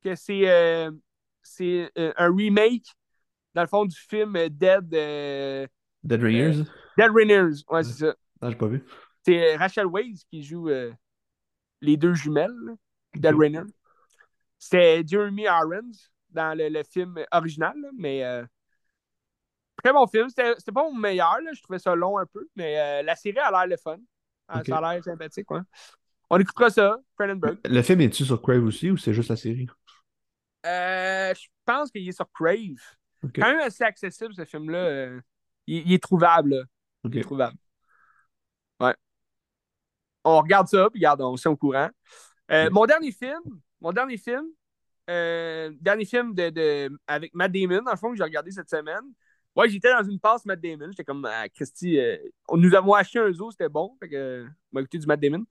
que 0.04 0.16
c'est 0.16 0.90
c'est 1.44 1.92
un 1.96 2.36
remake, 2.36 2.88
dans 3.54 3.62
le 3.62 3.68
fond, 3.68 3.86
du 3.86 3.98
film 3.98 4.34
Dead. 4.50 4.90
Dead 4.90 6.22
Ringers? 6.22 6.64
Dead 6.98 7.12
Ringers, 7.12 7.64
ouais, 7.70 7.84
c'est 7.84 8.06
ça. 8.06 8.16
Ah, 8.42 8.50
j'ai 8.50 8.58
pas 8.58 8.68
vu. 8.68 8.84
C'est 9.24 9.56
Rachel 9.56 9.86
Weisz 9.88 10.24
qui 10.30 10.44
joue 10.44 10.70
les 11.82 11.98
deux 11.98 12.14
jumelles, 12.14 12.76
Dead 13.16 13.36
Ringers. 13.36 13.72
C'était 14.58 15.04
Jeremy 15.06 15.44
Irons 15.44 15.92
dans 16.30 16.58
le, 16.58 16.84
film 16.84 17.20
original, 17.32 17.76
mais 17.98 18.24
Très 19.84 19.94
bon 19.94 20.06
film. 20.08 20.30
C'était 20.30 20.72
pas 20.74 20.84
mon 20.84 20.94
meilleur, 20.94 21.38
je 21.54 21.62
trouvais 21.62 21.80
ça 21.80 21.96
long 21.96 22.18
un 22.18 22.26
peu, 22.26 22.48
mais 22.56 22.80
euh, 22.80 23.04
la 23.04 23.16
série 23.16 23.40
a 23.40 23.50
l'air 23.50 23.68
le 23.68 23.78
fun. 23.78 23.98
Ah, 24.48 24.64
ça 24.64 24.78
a 24.78 24.94
l'air 24.94 25.04
sympathique. 25.04 25.48
On 26.30 26.38
écoutera 26.38 26.70
ça, 26.70 26.98
Cronenberg. 27.18 27.58
Le 27.66 27.82
film 27.82 28.02
est-tu 28.02 28.26
sur 28.26 28.42
Crave 28.42 28.64
aussi 28.64 28.92
ou 28.92 28.98
c'est 28.98 29.14
juste 29.14 29.30
la 29.30 29.36
série? 29.36 29.68
Euh, 30.66 31.34
je 31.34 31.48
pense 31.66 31.92
qu'il 31.92 32.08
est 32.08 32.12
sur 32.12 32.30
Crave. 32.32 32.78
Quand 33.22 33.48
même 33.48 33.60
assez 33.60 33.84
accessible, 33.84 34.34
ce 34.34 34.46
film-là. 34.46 34.78
Euh, 34.78 35.22
il, 35.68 35.94
est 35.94 36.02
trouvable. 36.02 36.66
Il 37.04 37.18
est 37.18 37.22
trouvable. 37.22 37.58
Ouais. 38.80 38.96
On 40.24 40.42
regarde 40.42 40.68
ça, 40.68 40.90
puis 40.90 41.00
regarde, 41.00 41.22
on 41.22 41.38
s'est 41.38 41.50
au 41.50 41.58
courant. 41.58 41.90
Mon 42.50 42.86
dernier 42.86 43.12
film, 43.12 43.42
mon 43.80 43.92
dernier 43.92 44.18
film, 44.18 44.46
dernier 45.08 46.06
film 46.06 46.34
de, 46.34 46.50
de, 46.50 47.00
avec 47.08 47.34
Matt 47.34 47.52
Damon, 47.52 47.84
dans 47.84 47.92
le 47.92 47.98
fond, 47.98 48.12
que 48.12 48.18
j'ai 48.18 48.24
regardé 48.24 48.52
cette 48.52 48.70
semaine, 48.70 49.14
Ouais, 49.56 49.70
j'étais 49.70 49.92
dans 49.92 50.04
une 50.04 50.20
passe 50.20 50.46
Matt 50.46 50.62
Damon. 50.62 50.88
J'étais 50.90 51.04
comme, 51.04 51.26
ah, 51.26 51.48
Christy, 51.50 52.00
euh, 52.00 52.18
nous 52.54 52.74
avons 52.74 52.94
acheté 52.94 53.20
un 53.20 53.32
zoo, 53.32 53.52
c'était 53.52 53.70
bon. 53.70 53.96
Fait 54.00 54.10
que, 54.10 54.46
on 54.46 54.50
m'a 54.72 54.82
écouté 54.82 54.98
du 54.98 55.06
Matt 55.06 55.20
Damon. 55.20 55.44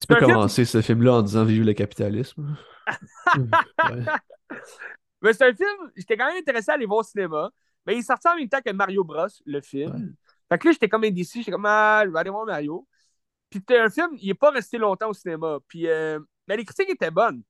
Tu 0.00 0.06
peux 0.06 0.16
commencer 0.16 0.64
ce 0.64 0.80
film-là 0.80 1.14
en 1.14 1.22
disant 1.22 1.44
Vive 1.44 1.64
le 1.64 1.74
capitalisme. 1.74 2.56
Mais 5.22 5.32
c'est 5.32 5.48
un 5.48 5.54
film, 5.54 5.92
j'étais 5.96 6.16
quand 6.16 6.26
même 6.26 6.38
intéressé 6.38 6.70
à 6.70 6.74
aller 6.74 6.86
voir 6.86 7.00
au 7.00 7.02
cinéma. 7.02 7.50
Mais 7.86 7.96
il 7.96 7.98
est 8.00 8.02
sorti 8.02 8.28
en 8.28 8.36
même 8.36 8.48
temps 8.48 8.60
que 8.64 8.70
Mario 8.72 9.04
Bros, 9.04 9.26
le 9.46 9.60
film. 9.60 10.14
Fait 10.48 10.58
que 10.58 10.66
là, 10.66 10.72
j'étais 10.72 10.88
comme 10.88 11.04
indécis. 11.04 11.40
J'étais 11.40 11.52
comme, 11.52 11.66
ah, 11.66 12.02
je 12.04 12.10
vais 12.10 12.18
aller 12.18 12.30
voir 12.30 12.44
Mario. 12.46 12.86
Puis 13.48 13.60
c'était 13.60 13.78
un 13.78 13.90
film, 13.90 14.10
il 14.18 14.28
n'est 14.28 14.34
pas 14.34 14.50
resté 14.50 14.78
longtemps 14.78 15.10
au 15.10 15.14
cinéma. 15.14 15.58
Puis 15.66 15.88
euh, 15.88 16.20
mais 16.46 16.56
les 16.56 16.64
critiques 16.64 16.90
étaient 16.90 17.10
bonnes. 17.10 17.42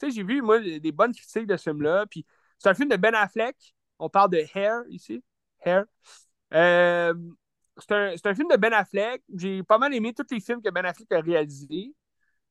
Tu 0.00 0.08
sais, 0.08 0.16
j'ai 0.16 0.22
vu, 0.22 0.42
moi, 0.42 0.60
des 0.60 0.92
bonnes 0.92 1.14
critiques 1.14 1.46
de 1.46 1.56
ce 1.56 1.64
film-là. 1.64 2.06
Puis 2.06 2.24
c'est 2.58 2.68
un 2.68 2.74
film 2.74 2.88
de 2.88 2.96
Ben 2.96 3.14
Affleck. 3.14 3.56
On 3.98 4.08
parle 4.08 4.30
de 4.30 4.44
Hair 4.54 4.82
ici. 4.88 5.22
Hair. 5.60 5.84
Euh, 6.54 7.14
c'est 7.78 7.92
un, 7.92 8.14
un, 8.24 8.34
film 8.34 8.48
de 8.48 8.56
Ben 8.56 8.72
Affleck. 8.72 9.22
J'ai 9.34 9.62
pas 9.62 9.78
mal 9.78 9.94
aimé 9.94 10.14
tous 10.14 10.24
les 10.30 10.40
films 10.40 10.62
que 10.62 10.70
Ben 10.70 10.84
Affleck 10.84 11.12
a 11.12 11.20
réalisés. 11.20 11.94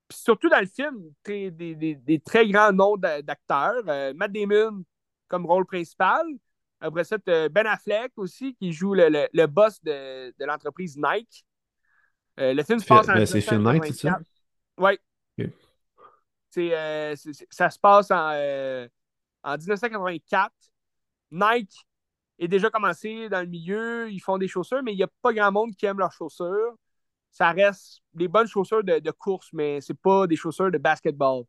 Puis 0.08 0.18
surtout 0.20 0.50
dans 0.50 0.60
le 0.60 0.68
film, 0.68 0.98
des, 1.26 1.52
des, 1.52 1.96
des 1.96 2.20
très 2.20 2.48
grands 2.48 2.72
noms 2.72 2.96
d'acteurs. 2.98 3.84
Euh, 3.88 4.14
Matt 4.16 4.32
Damon 4.32 4.84
comme 5.28 5.46
rôle 5.46 5.66
principal. 5.66 6.26
Après 6.80 7.04
ça, 7.04 7.18
Ben 7.26 7.66
Affleck 7.66 8.12
aussi, 8.18 8.54
qui 8.56 8.72
joue 8.72 8.94
le, 8.94 9.10
le, 9.10 9.28
le 9.34 9.48
boss 9.48 9.82
de, 9.84 10.30
de 10.38 10.46
l'entreprise 10.46 10.98
Nike. 10.98 11.46
Euh, 12.40 12.54
le 12.54 12.64
film 12.64 12.80
se 12.80 12.86
passe 12.86 13.10
en. 13.10 13.26
c'est 13.26 13.42
Phil 13.42 13.60
Knight, 13.60 13.86
c'est 13.86 13.94
ça? 14.10 14.20
Oui. 14.78 15.00
Euh, 16.58 17.16
ça 17.50 17.70
se 17.70 17.80
passe 17.80 18.12
en, 18.12 18.30
euh, 18.34 18.88
en 19.44 19.58
1984. 19.58 20.52
Nike 21.32 21.86
est 22.40 22.48
déjà 22.48 22.70
commencé 22.70 23.28
dans 23.30 23.42
le 23.42 23.48
milieu, 23.48 24.10
ils 24.10 24.20
font 24.20 24.38
des 24.38 24.48
chaussures, 24.48 24.82
mais 24.84 24.94
il 24.94 24.98
n'y 24.98 25.04
a 25.04 25.10
pas 25.22 25.34
grand 25.34 25.52
monde 25.52 25.76
qui 25.76 25.86
aime 25.86 26.00
leurs 26.00 26.12
chaussures. 26.12 26.76
Ça 27.36 27.52
reste 27.52 28.02
des 28.14 28.30
bonnes 28.30 28.48
chaussures 28.48 28.82
de, 28.82 29.00
de 29.00 29.12
course, 29.12 29.50
mais 29.52 29.82
c'est 29.82 30.00
pas 30.00 30.26
des 30.26 30.38
chaussures 30.38 30.72
de 30.72 30.78
basketball. 30.78 31.44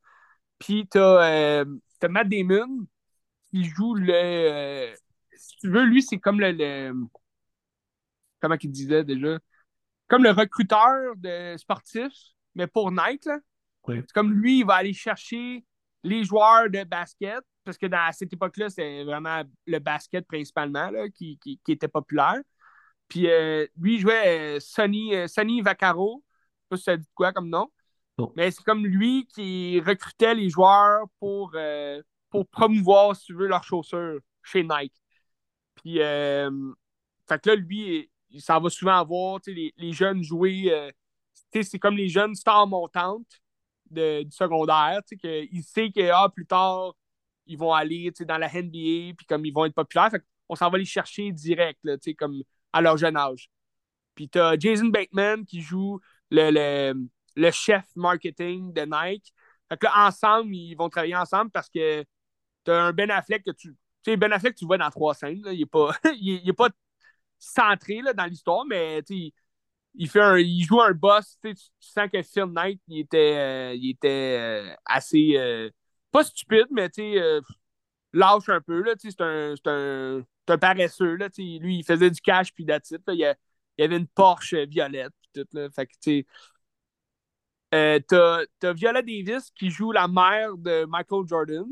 Puis 0.58 0.88
tu 0.90 0.98
as, 0.98 1.64
Matt 2.08 2.28
Damon 2.28 2.88
qui 3.50 3.62
joue 3.62 3.94
le. 3.94 4.92
si 5.36 5.56
tu 5.58 5.70
veux, 5.70 5.84
lui, 5.84 6.02
c'est 6.02 6.18
comme 6.18 6.40
le, 6.40 6.92
Comment 8.40 8.56
il 8.60 8.72
disait 8.72 9.04
déjà? 9.04 9.38
Comme 10.08 10.24
le 10.24 10.32
recruteur 10.32 11.14
de 11.16 11.56
sportifs, 11.56 12.34
mais 12.56 12.66
pour 12.66 12.90
Nike. 12.90 13.28
C'est 13.86 14.12
comme 14.12 14.32
lui, 14.32 14.58
il 14.60 14.66
va 14.66 14.74
aller 14.74 14.92
chercher 14.92 15.64
les 16.02 16.24
joueurs 16.24 16.68
de 16.68 16.82
basket, 16.82 17.44
parce 17.62 17.78
que 17.78 17.86
dans, 17.86 18.04
à 18.08 18.10
cette 18.10 18.32
époque-là, 18.32 18.70
c'est 18.70 19.04
vraiment 19.04 19.44
le 19.66 19.78
basket 19.78 20.26
principalement 20.26 20.90
là, 20.90 21.08
qui, 21.10 21.38
qui, 21.38 21.60
était 21.68 21.86
populaire. 21.86 22.40
Puis 23.08 23.28
euh, 23.28 23.66
lui, 23.76 23.96
il 23.96 24.00
jouait 24.00 24.56
euh, 24.56 24.60
Sonny, 24.60 25.14
euh, 25.14 25.28
Sonny 25.28 25.60
Vaccaro. 25.60 26.22
Je 26.24 26.62
sais 26.62 26.68
pas 26.68 26.76
si 26.76 26.82
ça 26.82 26.96
dit 26.96 27.08
quoi 27.14 27.32
comme 27.32 27.48
nom. 27.48 27.70
Mais 28.34 28.50
c'est 28.50 28.64
comme 28.64 28.86
lui 28.86 29.26
qui 29.26 29.78
recrutait 29.80 30.34
les 30.34 30.48
joueurs 30.48 31.04
pour, 31.20 31.54
pour 32.30 32.46
promouvoir, 32.48 33.14
si 33.14 33.26
tu 33.26 33.34
veux, 33.34 33.46
leurs 33.46 33.62
chaussures 33.62 34.20
chez 34.42 34.62
Nike. 34.62 34.94
Puis, 35.74 35.98
fait 35.98 37.42
que 37.42 37.50
là, 37.50 37.56
lui, 37.56 38.10
il 38.30 38.40
s'en 38.40 38.58
va 38.58 38.70
souvent 38.70 39.04
voir 39.04 39.40
les, 39.46 39.74
les 39.76 39.92
jeunes 39.92 40.22
jouer. 40.22 40.72
c'est 41.52 41.78
comme 41.78 41.98
les 41.98 42.08
jeunes 42.08 42.34
stars 42.34 42.66
montantes 42.66 43.42
de, 43.90 44.22
du 44.22 44.32
secondaire. 44.34 45.02
Il 45.22 45.62
sait 45.62 45.90
que 45.90 46.08
ah, 46.10 46.30
plus 46.34 46.46
tard, 46.46 46.94
ils 47.44 47.58
vont 47.58 47.74
aller 47.74 48.10
dans 48.20 48.38
la 48.38 48.48
NBA, 48.48 49.14
puis 49.14 49.26
comme 49.28 49.44
ils 49.44 49.52
vont 49.52 49.66
être 49.66 49.74
populaires. 49.74 50.10
on 50.48 50.54
s'en 50.56 50.70
va 50.70 50.78
les 50.78 50.86
chercher 50.86 51.32
direct, 51.32 51.80
là, 51.84 51.96
comme 52.18 52.42
à 52.76 52.82
leur 52.82 52.96
jeune 52.98 53.16
âge. 53.16 53.48
Puis 54.14 54.28
tu 54.28 54.38
as 54.38 54.58
Jason 54.58 54.86
Bateman 54.86 55.46
qui 55.46 55.62
joue 55.62 55.98
le, 56.30 56.50
le, 56.50 57.08
le, 57.36 57.50
chef 57.50 57.84
marketing 57.96 58.72
de 58.72 58.82
Nike. 58.82 59.32
Fait 59.68 59.78
que 59.78 59.86
là, 59.86 60.06
ensemble, 60.06 60.54
ils 60.54 60.74
vont 60.74 60.88
travailler 60.90 61.16
ensemble 61.16 61.50
parce 61.50 61.70
que 61.70 62.04
tu 62.64 62.70
as 62.70 62.84
un 62.84 62.92
Ben 62.92 63.10
Affleck 63.10 63.44
que 63.44 63.52
tu. 63.52 63.70
Tu 64.02 64.10
sais, 64.12 64.16
Ben 64.16 64.32
Affleck, 64.32 64.54
tu 64.56 64.66
vois 64.66 64.78
dans 64.78 64.90
trois 64.90 65.14
scènes. 65.14 65.42
il 65.46 65.58
n'est 65.60 65.66
pas, 65.66 65.90
il, 66.20 66.48
est 66.48 66.52
pas 66.52 66.68
centré 67.38 68.02
là, 68.02 68.12
dans 68.12 68.26
l'histoire, 68.26 68.64
mais 68.66 69.00
il, 69.94 70.08
fait 70.08 70.20
un, 70.20 70.38
il 70.38 70.62
joue 70.64 70.80
un 70.82 70.92
boss. 70.92 71.38
Tu 71.42 71.54
sens 71.80 72.08
que 72.12 72.22
Phil 72.22 72.44
Knight, 72.44 72.80
il 72.88 73.00
était, 73.00 73.36
euh, 73.36 73.74
il 73.74 73.90
était 73.90 74.38
euh, 74.38 74.74
assez. 74.84 75.34
Euh, 75.36 75.70
pas 76.10 76.24
stupide, 76.24 76.66
mais 76.70 76.90
tu 76.90 77.18
lâche 78.12 78.48
un 78.48 78.60
peu. 78.60 78.84
C'est 78.98 79.20
un, 79.20 79.54
un, 79.66 80.22
un, 80.48 80.58
paresseux. 80.58 81.16
Là, 81.16 81.28
lui, 81.38 81.78
il 81.78 81.84
faisait 81.84 82.10
du 82.10 82.20
cash 82.20 82.52
puis 82.52 82.64
d'attitude. 82.64 83.02
Il, 83.08 83.36
y 83.78 83.82
avait 83.82 83.96
une 83.96 84.06
Porsche 84.06 84.54
violette. 84.54 85.12
Tout, 85.34 85.46
là, 85.52 85.68
fait 85.70 85.86
que, 85.86 85.94
tu 86.00 86.26
t'as, 87.70 88.44
t'as 88.58 88.72
Viola 88.72 89.02
Davis 89.02 89.50
qui 89.50 89.70
joue 89.70 89.92
la 89.92 90.08
mère 90.08 90.56
de 90.56 90.84
Michael 90.86 91.26
Jordan. 91.26 91.66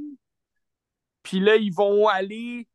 Puis 1.22 1.40
là, 1.40 1.56
ils 1.56 1.72
vont 1.72 2.06
aller. 2.08 2.68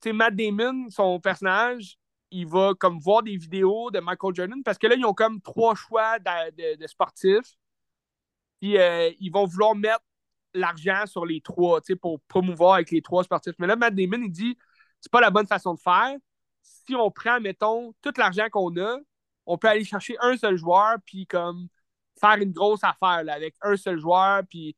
Tu 0.00 0.08
sais, 0.08 0.12
Matt 0.12 0.34
Damon, 0.34 0.88
son 0.90 1.20
personnage, 1.20 1.98
il 2.30 2.46
va 2.46 2.72
comme 2.78 2.98
voir 2.98 3.22
des 3.22 3.36
vidéos 3.36 3.90
de 3.90 4.00
Michael 4.00 4.34
Jordan 4.34 4.62
parce 4.64 4.78
que 4.78 4.86
là, 4.86 4.94
ils 4.96 5.04
ont 5.04 5.14
comme 5.14 5.40
trois 5.42 5.74
choix 5.74 6.18
de, 6.18 6.86
sportifs. 6.86 7.56
Puis 8.60 8.78
euh, 8.78 9.10
ils 9.20 9.30
vont 9.30 9.44
vouloir 9.44 9.74
mettre 9.74 10.04
l'argent 10.54 11.04
sur 11.06 11.26
les 11.26 11.40
trois, 11.40 11.80
tu 11.80 11.92
sais, 11.92 11.96
pour 11.96 12.20
promouvoir 12.22 12.74
avec 12.74 12.90
les 12.90 13.02
trois 13.02 13.24
sportifs. 13.24 13.54
Mais 13.58 13.66
là, 13.66 13.76
Matt 13.76 13.94
Damon, 13.94 14.22
il 14.22 14.30
dit 14.30 14.56
c'est 15.02 15.12
pas 15.12 15.20
la 15.20 15.30
bonne 15.30 15.46
façon 15.46 15.74
de 15.74 15.80
faire. 15.80 16.16
Si 16.62 16.94
on 16.94 17.10
prend, 17.10 17.40
mettons, 17.40 17.92
tout 18.00 18.12
l'argent 18.16 18.46
qu'on 18.50 18.74
a, 18.78 18.98
on 19.46 19.58
peut 19.58 19.68
aller 19.68 19.84
chercher 19.84 20.16
un 20.20 20.36
seul 20.36 20.56
joueur, 20.56 20.96
puis 21.04 21.26
comme 21.26 21.68
faire 22.20 22.36
une 22.36 22.52
grosse 22.52 22.84
affaire 22.84 23.24
avec 23.28 23.54
un 23.62 23.76
seul 23.76 23.98
joueur, 23.98 24.42
puis 24.48 24.76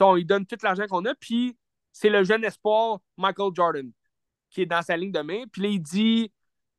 on 0.00 0.14
lui 0.14 0.24
donne 0.24 0.46
tout 0.46 0.56
l'argent 0.62 0.86
qu'on 0.88 1.04
a, 1.04 1.14
puis 1.14 1.56
c'est 1.92 2.08
le 2.08 2.24
jeune 2.24 2.44
espoir 2.44 3.00
Michael 3.16 3.52
Jordan 3.54 3.92
qui 4.50 4.62
est 4.62 4.66
dans 4.66 4.82
sa 4.82 4.96
ligne 4.96 5.12
de 5.12 5.20
main. 5.20 5.44
Puis 5.52 5.62
là, 5.62 5.68
il 5.68 5.80
dit 5.80 6.32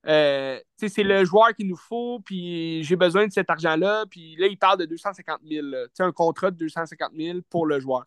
euh, 0.07 0.60
c'est 0.78 1.03
le 1.03 1.26
joueur 1.26 1.53
qu'il 1.56 1.68
nous 1.68 1.78
faut, 1.78 2.19
puis 2.22 2.84
j'ai 2.84 2.95
besoin 2.95 3.28
de 3.28 3.32
cet 3.32 3.49
argent-là. 3.49 4.06
Puis 4.10 4.36
là, 4.38 4.48
il 4.48 4.57
parle 4.57 4.80
de 4.80 4.86
250 4.86 5.41
000. 5.44 5.68
un 5.99 6.11
contrat 6.11 6.52
de 6.52 6.57
250 6.57 7.11
000 7.15 7.40
pour 7.49 7.65
le 7.65 7.80
joueur. 7.80 8.06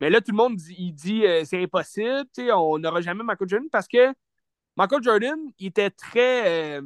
Mais 0.00 0.10
là, 0.10 0.20
tout 0.20 0.30
le 0.32 0.36
monde 0.36 0.56
dit, 0.56 0.74
il 0.78 0.92
dit 0.92 1.26
euh, 1.26 1.44
c'est 1.44 1.62
impossible, 1.62 2.26
on 2.54 2.78
n'aura 2.78 3.00
jamais 3.00 3.24
Michael 3.24 3.48
Jordan 3.48 3.68
parce 3.70 3.88
que 3.88 4.14
Michael 4.76 5.02
Jordan, 5.02 5.38
il 5.58 5.66
était 5.66 5.90
très, 5.90 6.78
euh, 6.78 6.82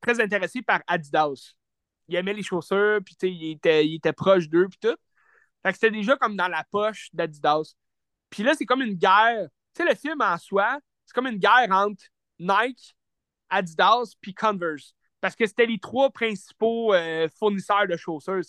très 0.00 0.20
intéressé 0.20 0.62
par 0.62 0.82
Adidas. 0.86 1.54
Il 2.06 2.14
aimait 2.14 2.32
les 2.32 2.44
chaussures, 2.44 3.00
puis 3.04 3.16
il 3.22 3.52
était, 3.52 3.86
il 3.86 3.96
était 3.96 4.12
proche 4.12 4.48
d'eux, 4.48 4.68
puis 4.68 4.78
tout. 4.80 4.96
Fait 5.62 5.72
que 5.72 5.74
c'était 5.74 5.90
déjà 5.90 6.16
comme 6.16 6.36
dans 6.36 6.48
la 6.48 6.64
poche 6.70 7.08
d'Adidas. 7.12 7.74
Puis 8.30 8.42
là, 8.44 8.54
c'est 8.54 8.66
comme 8.66 8.82
une 8.82 8.94
guerre. 8.94 9.48
Tu 9.74 9.82
sais, 9.82 9.88
le 9.88 9.96
film 9.96 10.20
en 10.20 10.38
soi, 10.38 10.78
c'est 11.04 11.12
comme 11.12 11.26
une 11.26 11.38
guerre 11.38 11.66
entre 11.70 12.04
Nike 12.38 12.96
Adidas 13.50 14.14
puis 14.20 14.34
Converse. 14.34 14.94
Parce 15.20 15.34
que 15.34 15.46
c'était 15.46 15.66
les 15.66 15.80
trois 15.80 16.10
principaux 16.10 16.94
euh, 16.94 17.28
fournisseurs 17.36 17.88
de 17.88 17.96
chaussures, 17.96 18.42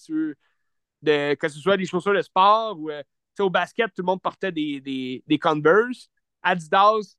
de, 1.01 1.33
que 1.33 1.47
ce 1.47 1.59
soit 1.59 1.77
des 1.77 1.85
chaussures 1.85 2.13
de 2.13 2.21
sport 2.21 2.79
ou 2.79 2.91
au 3.43 3.49
basket, 3.49 3.87
tout 3.87 4.01
le 4.01 4.05
monde 4.05 4.21
portait 4.21 4.51
des, 4.51 4.81
des, 5.25 5.39
Converse. 5.39 6.09
Adidas, 6.41 7.15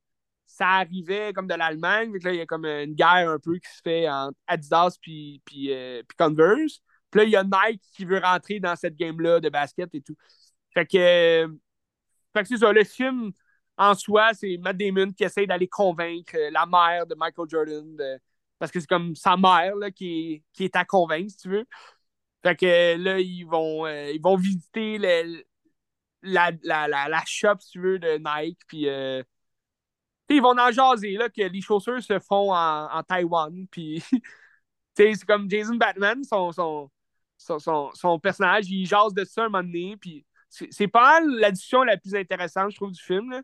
ça 0.47 0.66
arrivait 0.66 1.32
comme 1.32 1.47
de 1.47 1.55
l'Allemagne. 1.55 2.12
il 2.24 2.34
y 2.34 2.40
a 2.40 2.47
comme 2.47 2.64
une 2.64 2.94
guerre 2.94 3.30
un 3.30 3.38
peu 3.38 3.59
qui 3.59 3.70
se 3.70 3.80
fait 3.82 4.09
entre 4.09 4.38
Adidas 4.47 4.97
puis, 5.01 5.42
puis, 5.44 5.72
euh, 5.72 6.02
puis 6.06 6.16
Converse. 6.16 6.80
Puis 7.10 7.20
là, 7.20 7.24
il 7.24 7.30
y 7.30 7.36
a 7.36 7.44
Nike 7.44 7.82
qui 7.92 8.05
veut 8.05 8.20
rentrer 8.20 8.60
dans 8.60 8.76
cette 8.76 8.97
game-là 8.97 9.40
de 9.40 9.48
basket 9.48 9.94
et 9.94 10.01
tout. 10.01 10.16
Fait 10.72 10.86
que, 10.86 11.48
fait 12.32 12.42
que 12.42 12.48
c'est 12.48 12.59
ça, 12.59 12.72
le 12.72 12.84
film 12.84 13.32
en 13.76 13.94
soi, 13.94 14.34
c'est 14.34 14.56
Matt 14.59 14.76
Damon 14.76 15.10
qui 15.12 15.24
essaie 15.24 15.47
d'aller 15.47 15.68
convaincre 15.68 16.36
euh, 16.36 16.51
la 16.51 16.66
mère 16.66 17.06
de 17.06 17.14
Michael 17.14 17.48
Jordan, 17.48 17.97
parce 18.59 18.70
que 18.70 18.78
c'est 18.78 18.86
comme 18.86 19.14
sa 19.16 19.36
mère 19.36 19.74
là, 19.76 19.90
qui, 19.90 20.44
est, 20.59 20.76
à 20.76 20.84
convaincre, 20.84 21.30
si 21.30 21.38
tu 21.38 21.48
veux. 21.48 21.64
Fait 22.42 22.56
que 22.56 22.97
là, 22.97 23.18
ils 23.18 23.44
vont, 23.44 23.86
euh, 23.86 24.10
ils 24.12 24.20
vont 24.20 24.36
visiter 24.36 24.98
la, 26.22 26.52
la, 26.62 27.22
shop, 27.26 27.56
si 27.60 27.72
tu 27.72 27.80
veux, 27.80 27.98
de 27.98 28.18
Nike, 28.18 28.60
puis 28.66 28.88
euh, 28.88 29.22
ils 30.28 30.42
vont 30.42 30.59
en 30.59 30.70
jaser, 30.70 31.12
là, 31.12 31.28
que 31.28 31.42
les 31.42 31.60
chaussures 31.60 32.02
se 32.02 32.18
font 32.18 32.52
en, 32.52 32.86
en 32.92 33.02
Taïwan, 33.02 33.66
puis 33.70 34.02
c'est 34.94 35.24
comme 35.24 35.51
Jason 35.51 35.76
Batman, 35.76 36.22
son, 36.24 36.52
son, 36.52 36.90
son, 37.36 37.90
son, 37.94 38.18
personnage, 38.18 38.70
il 38.70 38.86
jase 38.86 39.14
de 39.14 39.24
ça 39.24 39.44
un 39.44 39.48
moment 39.48 39.62
donné, 39.64 39.97
puis 39.97 40.24
c'est 40.48 40.88
pas 40.88 41.20
la 41.20 41.51
discussion 41.51 41.82
la 41.84 41.97
plus 41.97 42.14
intéressante, 42.14 42.72
je 42.72 42.76
trouve, 42.76 42.92
du 42.92 43.02
film, 43.02 43.30
là. 43.30 43.42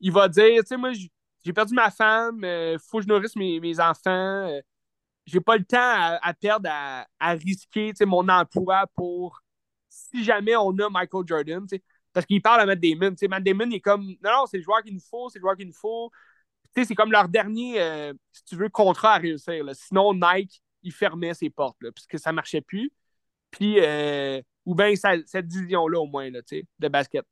Il 0.00 0.12
va 0.12 0.28
dire, 0.28 0.62
tu 0.62 0.68
sais, 0.68 0.76
moi, 0.76 0.92
j'ai 0.92 1.52
perdu 1.52 1.74
ma 1.74 1.90
femme, 1.90 2.40
il 2.40 2.46
euh, 2.46 2.78
faut 2.78 2.98
que 2.98 3.04
je 3.04 3.08
nourrisse 3.08 3.36
mes, 3.36 3.60
mes 3.60 3.80
enfants, 3.80 4.48
euh, 4.48 4.60
j'ai 5.26 5.40
pas 5.40 5.56
le 5.56 5.64
temps 5.64 5.78
à, 5.80 6.34
perdre 6.34 6.68
à, 6.70 7.06
à 7.18 7.30
risquer 7.32 7.92
mon 8.04 8.28
emploi 8.28 8.86
pour 8.94 9.40
si 9.88 10.24
jamais 10.24 10.56
on 10.56 10.76
a 10.78 10.90
Michael 10.90 11.24
Jordan, 11.26 11.66
parce 12.14 12.24
qu'il 12.24 12.40
parle 12.40 12.62
à 12.62 12.66
Matt 12.66 12.80
Damon. 12.80 13.14
Matt 13.28 13.42
Damon 13.42 13.68
il 13.68 13.74
est 13.74 13.80
comme 13.80 14.06
non, 14.06 14.30
non, 14.30 14.46
c'est 14.46 14.56
le 14.56 14.62
joueur 14.62 14.82
qu'il 14.82 14.94
nous 14.94 15.00
faut, 15.00 15.28
c'est 15.28 15.38
le 15.38 15.42
joueur 15.42 15.56
qu'il 15.56 15.66
nous 15.66 15.74
faut. 15.74 16.10
C'est 16.74 16.94
comme 16.94 17.12
leur 17.12 17.28
dernier, 17.28 17.80
euh, 17.80 18.12
si 18.32 18.44
tu 18.44 18.56
veux, 18.56 18.68
contrat 18.68 19.14
à 19.14 19.18
réussir. 19.18 19.64
Sinon, 19.74 20.14
Nike, 20.14 20.62
il 20.82 20.92
fermait 20.92 21.34
ses 21.34 21.50
portes, 21.50 21.76
là, 21.80 21.92
parce 21.92 22.06
que 22.06 22.18
ça 22.18 22.32
marchait 22.32 22.62
plus. 22.62 22.90
Puis, 23.52 23.78
ou 24.64 24.74
bien 24.74 24.94
cette 24.96 25.46
division-là, 25.46 26.00
au 26.00 26.06
moins, 26.06 26.30
là, 26.30 26.40
de 26.50 26.88
basket. 26.88 27.24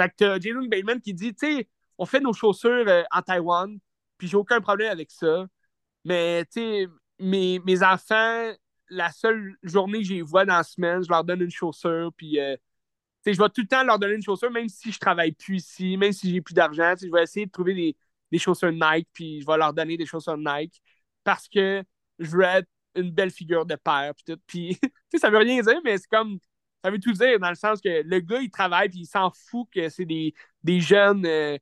Fait 0.00 0.08
que 0.08 0.14
t'as 0.16 0.40
Jason 0.40 0.66
Bateman 0.66 1.00
qui 1.00 1.14
dit, 1.14 1.34
tu 1.34 1.46
sais, 1.46 1.68
on 1.98 2.06
fait 2.06 2.20
nos 2.20 2.32
chaussures 2.32 2.88
euh, 2.88 3.02
en 3.10 3.22
Taïwan, 3.22 3.78
puis 4.18 4.28
j'ai 4.28 4.36
aucun 4.36 4.60
problème 4.60 4.90
avec 4.90 5.10
ça. 5.10 5.46
Mais, 6.04 6.44
tu 6.46 6.60
sais, 6.60 6.86
mes, 7.18 7.60
mes 7.60 7.82
enfants, 7.82 8.52
la 8.88 9.10
seule 9.12 9.56
journée 9.62 9.98
que 10.00 10.04
je 10.04 10.14
les 10.14 10.22
vois 10.22 10.44
dans 10.44 10.56
la 10.56 10.62
semaine, 10.64 11.02
je 11.02 11.08
leur 11.08 11.24
donne 11.24 11.42
une 11.42 11.50
chaussure, 11.50 12.10
puis 12.16 12.40
euh, 12.40 12.56
je 13.32 13.38
vais 13.38 13.48
tout 13.48 13.62
le 13.62 13.66
temps 13.66 13.82
leur 13.84 13.98
donner 13.98 14.14
une 14.14 14.22
chaussure, 14.22 14.50
même 14.50 14.68
si 14.68 14.92
je 14.92 14.98
travaille 14.98 15.32
plus 15.32 15.56
ici, 15.56 15.96
même 15.96 16.12
si 16.12 16.30
j'ai 16.32 16.40
plus 16.40 16.54
d'argent. 16.54 16.94
Je 17.00 17.10
vais 17.10 17.22
essayer 17.22 17.46
de 17.46 17.50
trouver 17.50 17.74
des, 17.74 17.96
des, 18.30 18.38
chaussures 18.38 18.72
Nike, 18.72 19.08
puis 19.12 19.40
je 19.40 19.46
vais 19.46 19.56
leur 19.56 19.72
donner 19.72 19.96
des 19.96 20.06
chaussures 20.06 20.36
Nike 20.36 20.80
parce 21.24 21.48
que 21.48 21.82
je 22.18 22.30
veux 22.30 22.42
être 22.42 22.68
une 22.94 23.10
belle 23.10 23.30
figure 23.30 23.66
de 23.66 23.76
père. 23.76 24.12
Puis, 24.14 24.24
tout. 24.26 24.40
puis 24.46 24.78
ça 25.18 25.30
veut 25.30 25.38
rien 25.38 25.62
dire, 25.62 25.80
mais 25.84 25.98
c'est 25.98 26.08
comme. 26.08 26.38
Ça 26.84 26.90
veut 26.90 26.98
tout 26.98 27.12
dire 27.12 27.38
dans 27.40 27.48
le 27.48 27.54
sens 27.54 27.80
que 27.80 28.02
le 28.04 28.20
gars, 28.20 28.40
il 28.40 28.50
travaille, 28.50 28.90
puis 28.90 29.00
il 29.00 29.06
s'en 29.06 29.30
fout 29.30 29.66
que 29.74 29.88
c'est 29.88 30.04
des, 30.04 30.34
des 30.62 30.80
jeunes. 30.80 31.24
Euh, 31.26 31.56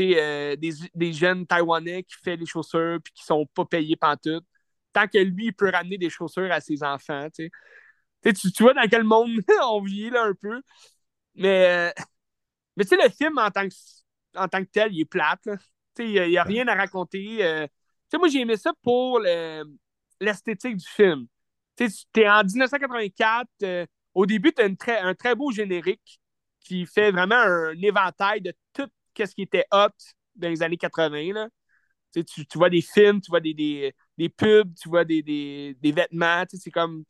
euh, 0.00 0.54
des, 0.56 0.72
des, 0.94 1.12
jeunes 1.12 1.44
Taïwanais 1.44 2.04
qui 2.04 2.14
font 2.14 2.36
les 2.38 2.46
chaussures 2.46 2.98
puis 3.02 3.12
qui 3.12 3.24
sont 3.24 3.46
pas 3.46 3.64
payés 3.64 3.96
tout 4.22 4.40
Tant 4.92 5.08
que 5.08 5.18
lui, 5.18 5.46
il 5.46 5.52
peut 5.52 5.70
ramener 5.70 5.98
des 5.98 6.08
chaussures 6.08 6.50
à 6.52 6.60
ses 6.60 6.82
enfants. 6.84 7.26
Tu, 8.22 8.52
tu 8.52 8.62
vois 8.62 8.74
dans 8.74 8.88
quel 8.88 9.04
monde 9.04 9.30
on 9.62 9.82
vit 9.82 10.10
là 10.10 10.24
un 10.24 10.34
peu. 10.34 10.60
Mais, 11.34 11.90
euh, 11.98 12.02
mais 12.76 12.84
tu 12.84 12.90
sais, 12.90 13.02
le 13.02 13.08
film 13.10 13.38
en 13.38 13.50
tant 13.50 13.68
que, 13.68 13.74
en 14.36 14.48
tant 14.48 14.64
que 14.64 14.70
tel, 14.70 14.92
il 14.92 15.00
est 15.00 15.04
plate. 15.04 15.48
Il 15.98 16.28
n'y 16.28 16.38
a, 16.38 16.44
rien 16.44 16.66
à 16.68 16.74
raconter. 16.74 17.44
Euh. 17.44 17.66
moi, 18.14 18.28
j'ai 18.28 18.40
aimé 18.40 18.56
ça 18.56 18.72
pour 18.82 19.20
l'esthétique 20.20 20.76
du 20.76 20.86
film. 20.86 21.26
Tu 21.76 21.86
es 22.16 22.28
en 22.28 22.42
1984. 22.44 23.48
Euh, 23.62 23.86
au 24.14 24.26
début, 24.26 24.52
tu 24.52 24.62
as 24.62 24.76
très, 24.76 24.98
un 24.98 25.14
très 25.14 25.34
beau 25.34 25.50
générique 25.52 26.20
qui 26.60 26.86
fait 26.86 27.10
vraiment 27.12 27.36
un 27.36 27.80
éventail 27.80 28.40
de 28.40 28.52
tout 28.72 28.88
ce 29.16 29.34
qui 29.34 29.42
était 29.42 29.64
hot 29.72 29.88
dans 30.36 30.48
les 30.48 30.62
années 30.62 30.76
80. 30.76 31.32
Là. 31.32 31.48
Tu, 32.12 32.24
tu, 32.24 32.58
vois 32.58 32.70
des 32.70 32.80
films, 32.80 33.20
tu 33.20 33.30
vois 33.30 33.40
des, 33.40 33.54
des, 33.54 33.94
des 34.16 34.28
pubs, 34.28 34.72
tu 34.80 34.88
vois 34.88 35.04
des, 35.04 35.22
des, 35.22 35.76
des 35.80 35.92
vêtements. 35.92 36.44
C'est 36.48 36.70
comme 36.70 37.04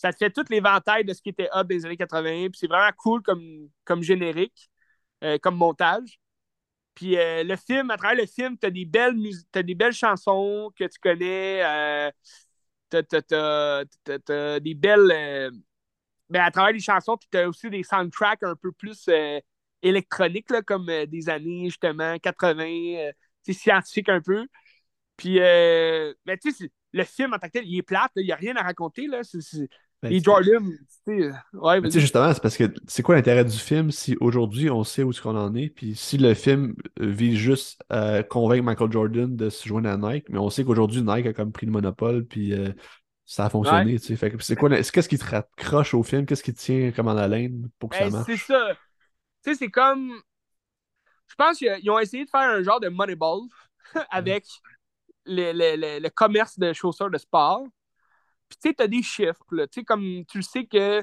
ça 0.00 0.12
te 0.12 0.16
fait 0.16 0.30
tout 0.30 0.44
l'éventail 0.48 1.04
de 1.04 1.12
ce 1.12 1.20
qui 1.20 1.28
était 1.28 1.50
hot 1.54 1.64
des 1.64 1.84
années 1.84 1.98
80. 1.98 2.48
Puis 2.48 2.58
c'est 2.60 2.66
vraiment 2.66 2.90
cool 2.96 3.22
comme, 3.22 3.68
comme 3.84 4.02
générique, 4.02 4.70
euh, 5.22 5.36
comme 5.38 5.56
montage. 5.56 6.18
Puis 6.94 7.18
euh, 7.18 7.44
le 7.44 7.54
film, 7.56 7.90
à 7.90 7.98
travers 7.98 8.16
le 8.16 8.26
film, 8.26 8.56
tu 8.58 8.66
as 8.66 8.70
des 8.70 8.86
belles 8.86 9.14
as 9.54 9.62
des 9.62 9.74
belles 9.74 9.92
chansons 9.92 10.72
que 10.74 10.84
tu 10.84 10.98
connais. 11.00 11.62
Euh, 11.62 12.10
t'as, 12.88 14.60
des 14.60 14.74
belles. 14.74 15.52
Ben, 16.30 16.42
à 16.42 16.50
travers 16.50 16.72
les 16.72 16.80
chansons, 16.80 17.18
puis 17.18 17.38
as 17.38 17.46
aussi 17.48 17.68
des 17.68 17.82
soundtracks 17.82 18.42
un 18.42 18.56
peu 18.56 18.72
plus 18.72 19.06
électroniques, 19.82 20.50
là, 20.50 20.62
comme 20.62 20.86
des 20.86 21.28
années 21.28 21.66
justement 21.66 22.18
80, 22.18 23.10
c'est 23.42 23.52
scientifique 23.52 24.08
un 24.08 24.22
peu. 24.22 24.46
Puis, 25.18 25.38
mais 25.40 26.38
tu 26.40 26.52
sais, 26.52 26.70
le 26.92 27.04
film 27.04 27.34
en 27.34 27.38
tant 27.38 27.48
que 27.48 27.52
tel, 27.52 27.66
il 27.66 27.78
est 27.78 27.82
plate, 27.82 28.12
il 28.16 28.24
n'y 28.24 28.32
a 28.32 28.36
rien 28.36 28.56
à 28.56 28.62
raconter. 28.62 29.06
Là. 29.06 29.22
Ben, 30.02 30.12
et 30.12 30.22
Jordan, 30.22 30.66
tu 31.06 31.22
sais, 31.22 31.30
ouais, 31.52 31.90
justement, 31.90 32.32
c'est 32.32 32.42
parce 32.42 32.56
que 32.56 32.72
c'est 32.86 33.02
quoi 33.02 33.16
l'intérêt 33.16 33.44
du 33.44 33.56
film 33.56 33.90
si 33.90 34.16
aujourd'hui 34.20 34.70
on 34.70 34.82
sait 34.82 35.02
où 35.02 35.10
est-ce 35.10 35.20
qu'on 35.20 35.36
en 35.36 35.54
est, 35.54 35.68
puis 35.68 35.94
si 35.94 36.16
le 36.16 36.32
film 36.34 36.74
vise 36.98 37.36
juste 37.36 37.82
à 37.90 38.22
convaincre 38.22 38.64
Michael 38.64 38.92
Jordan 38.92 39.36
de 39.36 39.50
se 39.50 39.68
joindre 39.68 39.90
à 39.90 39.96
Nike, 39.96 40.26
mais 40.30 40.38
on 40.38 40.48
sait 40.48 40.64
qu'aujourd'hui 40.64 41.02
Nike 41.02 41.26
a 41.26 41.32
comme 41.34 41.52
pris 41.52 41.66
le 41.66 41.72
monopole, 41.72 42.24
puis 42.24 42.54
euh, 42.54 42.72
ça 43.30 43.44
a 43.44 43.50
fonctionné, 43.50 43.98
tu 44.00 44.16
sais. 44.16 44.32
C'est 44.40 44.56
quoi, 44.56 44.70
qu'est-ce 44.70 45.08
qui 45.08 45.18
te 45.18 45.24
raccroche 45.24 45.94
au 45.94 46.02
film, 46.02 46.26
qu'est-ce 46.26 46.42
qui 46.42 46.52
te 46.52 46.58
tient 46.58 46.90
comme 46.92 47.08
en 47.08 47.16
haleine 47.16 47.68
pour 47.78 47.90
que 47.90 47.96
ça 47.96 48.04
ben, 48.04 48.10
marche? 48.10 48.26
C'est 48.26 48.36
ça. 48.36 48.74
Tu 49.44 49.52
sais, 49.52 49.54
c'est 49.54 49.70
comme. 49.70 50.12
Je 51.28 51.34
pense 51.36 51.58
qu'ils 51.58 51.90
ont 51.90 51.98
essayé 51.98 52.24
de 52.24 52.30
faire 52.30 52.40
un 52.40 52.62
genre 52.62 52.80
de 52.80 52.88
Moneyball 52.88 53.42
avec 54.10 54.46
le, 55.26 55.52
le, 55.52 56.00
le 56.00 56.08
commerce 56.10 56.58
de 56.58 56.72
chaussures 56.72 57.10
de 57.10 57.18
sport. 57.18 57.64
Puis 58.50 58.58
tu 58.62 58.68
sais, 58.68 58.74
tu 58.74 58.82
as 58.82 58.88
des 58.88 59.02
chiffres, 59.02 59.46
là. 59.52 59.66
Comme 59.86 60.24
tu 60.26 60.42
sais 60.42 60.66
que 60.66 61.02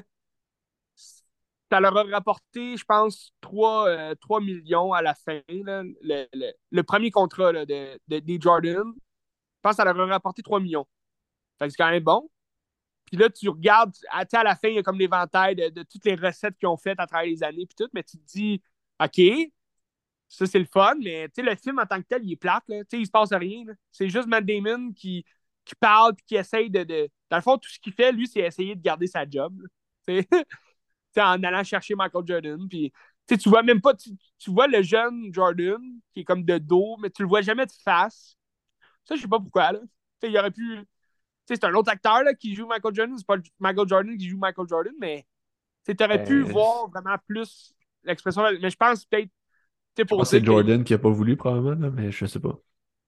ça 1.70 1.80
leur 1.80 1.96
a 1.96 2.04
rapporté, 2.04 2.76
je 2.76 2.84
pense, 2.84 3.32
3, 3.40 3.88
euh, 3.88 4.40
millions 4.40 4.92
à 4.92 5.02
la 5.02 5.14
fin, 5.14 5.40
là, 5.48 5.82
le, 6.02 6.26
le, 6.70 6.82
premier 6.82 7.10
contrat 7.10 7.52
là, 7.52 7.66
de, 7.66 7.98
de, 8.08 8.18
des 8.20 8.38
Jordan. 8.40 8.84
Je 8.94 9.60
pense 9.62 9.72
que 9.72 9.76
ça 9.76 9.84
leur 9.84 9.98
a 10.00 10.06
rapporté 10.06 10.42
3 10.42 10.60
millions. 10.60 10.86
Fait 11.58 11.66
que 11.66 11.70
c'est 11.72 11.76
quand 11.76 11.90
même 11.90 12.04
bon. 12.04 12.30
Puis 13.06 13.16
là, 13.16 13.30
tu 13.30 13.48
regardes, 13.48 13.94
à, 14.10 14.24
à 14.30 14.44
la 14.44 14.56
fin, 14.56 14.68
il 14.68 14.76
y 14.76 14.78
a 14.78 14.82
comme 14.82 14.98
l'éventail 14.98 15.56
de, 15.56 15.68
de, 15.70 15.82
toutes 15.82 16.04
les 16.04 16.14
recettes 16.14 16.56
qu'ils 16.58 16.68
ont 16.68 16.76
faites 16.76 17.00
à 17.00 17.06
travers 17.06 17.26
les 17.26 17.42
années, 17.42 17.66
puis 17.66 17.74
tout, 17.76 17.90
mais 17.94 18.02
tu 18.02 18.18
te 18.18 18.24
dis, 18.26 18.62
OK, 19.02 19.20
ça 20.28 20.46
c'est 20.46 20.58
le 20.58 20.66
fun, 20.66 20.94
mais 21.02 21.28
le 21.36 21.54
film 21.56 21.78
en 21.78 21.86
tant 21.86 22.00
que 22.00 22.06
tel, 22.06 22.22
il 22.24 22.32
est 22.32 22.36
plate, 22.36 22.64
là. 22.68 22.82
il 22.92 23.06
se 23.06 23.10
passe 23.10 23.32
rien. 23.32 23.64
C'est 23.90 24.08
juste 24.08 24.28
Matt 24.28 24.44
Damon 24.44 24.92
qui, 24.92 25.24
qui 25.68 25.74
parle 25.74 26.14
puis 26.14 26.24
qui 26.26 26.36
essaye 26.36 26.70
de, 26.70 26.82
de, 26.82 27.08
Dans 27.30 27.36
le 27.36 27.42
fond, 27.42 27.58
tout 27.58 27.68
ce 27.68 27.78
qu'il 27.78 27.92
fait, 27.92 28.12
lui, 28.12 28.26
c'est 28.26 28.40
essayer 28.40 28.74
de 28.74 28.82
garder 28.82 29.06
sa 29.06 29.28
job. 29.28 29.54
en 31.16 31.42
allant 31.42 31.64
chercher 31.64 31.94
Michael 31.94 32.24
Jordan. 32.26 32.68
Puis, 32.68 32.92
tu 33.28 33.48
vois 33.48 33.62
même 33.62 33.80
pas. 33.80 33.94
Tu, 33.94 34.50
vois 34.50 34.66
le 34.66 34.82
jeune 34.82 35.32
Jordan 35.32 35.80
qui 36.14 36.20
est 36.20 36.24
comme 36.24 36.44
de 36.44 36.58
dos, 36.58 36.96
mais 37.00 37.10
tu 37.10 37.22
le 37.22 37.28
vois 37.28 37.42
jamais 37.42 37.66
de 37.66 37.72
face. 37.84 38.36
Ça, 39.04 39.16
je 39.16 39.22
sais 39.22 39.28
pas 39.28 39.40
pourquoi. 39.40 39.72
Là. 39.72 39.80
il 40.22 40.38
aurait 40.38 40.50
pu. 40.50 40.80
C'est 41.46 41.64
un 41.64 41.74
autre 41.74 41.90
acteur 41.90 42.22
là, 42.22 42.34
qui 42.34 42.54
joue 42.54 42.66
Michael 42.66 42.94
Jordan. 42.94 43.16
C'est 43.16 43.26
pas 43.26 43.36
Michael 43.58 43.88
Jordan 43.88 44.16
qui 44.16 44.28
joue 44.28 44.38
Michael 44.38 44.68
Jordan, 44.68 44.94
mais 45.00 45.26
tu 45.86 45.96
aurais 46.04 46.22
pu 46.22 46.42
euh, 46.42 46.44
voir 46.44 46.88
vraiment 46.88 47.16
plus 47.26 47.74
l'expression. 48.04 48.42
Mais 48.60 48.70
je 48.70 48.76
pense 48.76 49.04
peut-être. 49.06 49.30
C'est 50.24 50.44
Jordan 50.44 50.84
qui 50.84 50.94
a 50.94 50.98
pas 50.98 51.10
voulu, 51.10 51.36
probablement, 51.36 51.90
mais 51.90 52.12
je 52.12 52.26
sais 52.26 52.38
pas. 52.38 52.56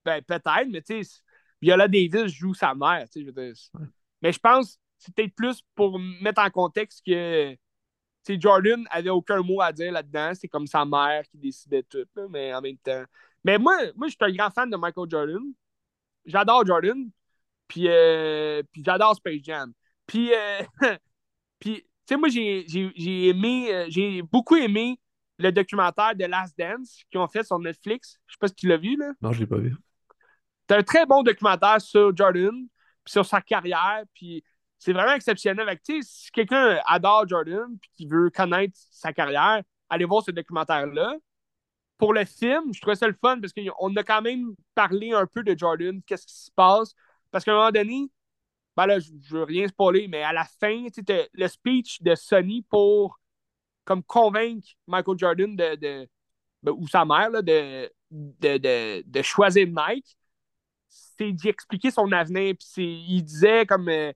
Ben, 0.05 0.23
peut-être, 0.23 0.69
mais 0.69 0.83
tu 0.83 1.05
sais, 1.05 1.21
Viola 1.61 1.89
Davis 1.89 2.33
joue 2.33 2.55
sa 2.55 2.75
mère. 2.75 3.07
Je 3.15 3.31
veux 3.31 3.53
Mais 4.23 4.33
je 4.33 4.39
pense 4.39 4.75
que 4.75 4.81
c'est 4.99 5.15
peut-être 5.15 5.35
plus 5.35 5.63
pour 5.75 5.99
mettre 5.99 6.43
en 6.43 6.51
contexte 6.51 7.05
que 7.05 7.57
Jordan 8.29 8.87
avait 8.91 9.11
aucun 9.11 9.43
mot 9.43 9.61
à 9.61 9.73
dire 9.73 9.93
là-dedans. 9.93 10.33
C'est 10.35 10.49
comme 10.49 10.67
sa 10.67 10.85
mère 10.85 11.23
qui 11.31 11.39
décidait 11.39 11.83
tout, 11.83 12.07
mais 12.29 12.55
en 12.55 12.61
même 12.61 12.79
temps. 12.79 13.05
Mais 13.45 13.59
moi, 13.59 13.77
moi 13.97 14.09
je 14.09 14.13
suis 14.13 14.19
un 14.21 14.33
grand 14.33 14.51
fan 14.51 14.71
de 14.71 14.77
Michael 14.77 15.09
Jordan. 15.09 15.43
J'adore 16.27 16.67
Jordan. 16.67 17.11
Puis, 17.71 17.85
euh, 17.87 18.63
puis 18.73 18.83
j'adore 18.85 19.15
Space 19.15 19.41
Jam. 19.43 19.73
Puis, 20.07 20.33
euh, 20.35 20.63
puis 21.61 21.77
tu 21.77 21.85
sais, 22.05 22.17
moi, 22.17 22.29
j'ai 22.29 23.29
aimé, 23.29 23.73
euh, 23.73 23.87
j'ai 23.89 24.23
beaucoup 24.23 24.57
aimé 24.57 24.99
le 25.39 25.53
documentaire 25.53 26.17
de 26.17 26.25
Last 26.25 26.59
Dance 26.59 27.05
qu'ils 27.09 27.21
ont 27.21 27.29
fait 27.29 27.45
sur 27.45 27.59
Netflix. 27.61 28.19
Je 28.27 28.33
sais 28.33 28.39
pas 28.41 28.49
si 28.49 28.55
tu 28.55 28.67
l'as 28.67 28.77
vu, 28.77 28.97
là. 28.97 29.13
Non, 29.23 29.33
je 29.33 29.41
l'ai 29.41 29.47
pas 29.47 29.59
vu. 29.59 29.77
C'est 30.71 30.77
un 30.77 30.85
très 30.85 31.05
bon 31.05 31.25
documentaire 31.25 31.81
sur 31.81 32.17
Jordan, 32.17 32.53
puis 33.03 33.13
sur 33.13 33.27
sa 33.27 33.41
carrière, 33.41 34.05
puis 34.15 34.45
c'est 34.79 34.93
vraiment 34.93 35.15
exceptionnel. 35.15 35.69
Avec, 35.69 35.81
si 35.85 36.31
quelqu'un 36.31 36.79
adore 36.87 37.27
Jordan 37.27 37.77
puis 37.81 37.91
qui 37.93 38.07
veut 38.07 38.31
connaître 38.31 38.79
sa 38.93 39.13
carrière, 39.13 39.65
allez 39.89 40.05
voir 40.05 40.23
ce 40.23 40.31
documentaire-là. 40.31 41.17
Pour 41.99 42.15
le 42.15 42.25
film, 42.25 42.73
je 42.73 42.81
trouvais 42.81 42.95
ça 42.95 43.09
le 43.09 43.17
fun 43.21 43.41
parce 43.41 43.53
qu'on 43.53 43.97
a 43.97 44.05
quand 44.05 44.23
même 44.23 44.55
parlé 44.73 45.11
un 45.13 45.27
peu 45.27 45.43
de 45.43 45.59
Jordan, 45.59 46.01
qu'est-ce 46.07 46.25
qui 46.25 46.37
se 46.37 46.53
passe. 46.53 46.95
Parce 47.33 47.45
qu'à 47.45 47.51
un 47.51 47.57
moment 47.57 47.73
donné, 47.73 48.09
ben 48.77 48.87
là, 48.87 49.01
je, 49.01 49.11
ne 49.11 49.39
veux 49.39 49.43
rien 49.43 49.67
spoiler, 49.67 50.07
mais 50.07 50.23
à 50.23 50.33
la 50.33 50.45
fin, 50.45 50.87
le 51.35 51.49
speech 51.49 52.01
de 52.01 52.15
Sony 52.15 52.63
pour 52.71 53.19
comme 53.85 54.05
convaincre 54.05 54.69
Michael 54.87 55.19
Jordan 55.19 55.57
de, 55.57 56.09
ben, 56.63 56.73
ou 56.77 56.87
sa 56.87 57.05
mère 57.05 57.43
de, 57.43 57.91
de, 58.13 59.03
de, 59.03 59.23
choisir 59.23 59.67
c'est 59.67 60.20
d'y 61.33 61.49
expliquer 61.49 61.91
son 61.91 62.11
avenir. 62.13 62.55
Puis 62.59 63.05
il 63.09 63.23
disait 63.23 63.67
comme, 63.67 63.89
euh, 63.89 64.13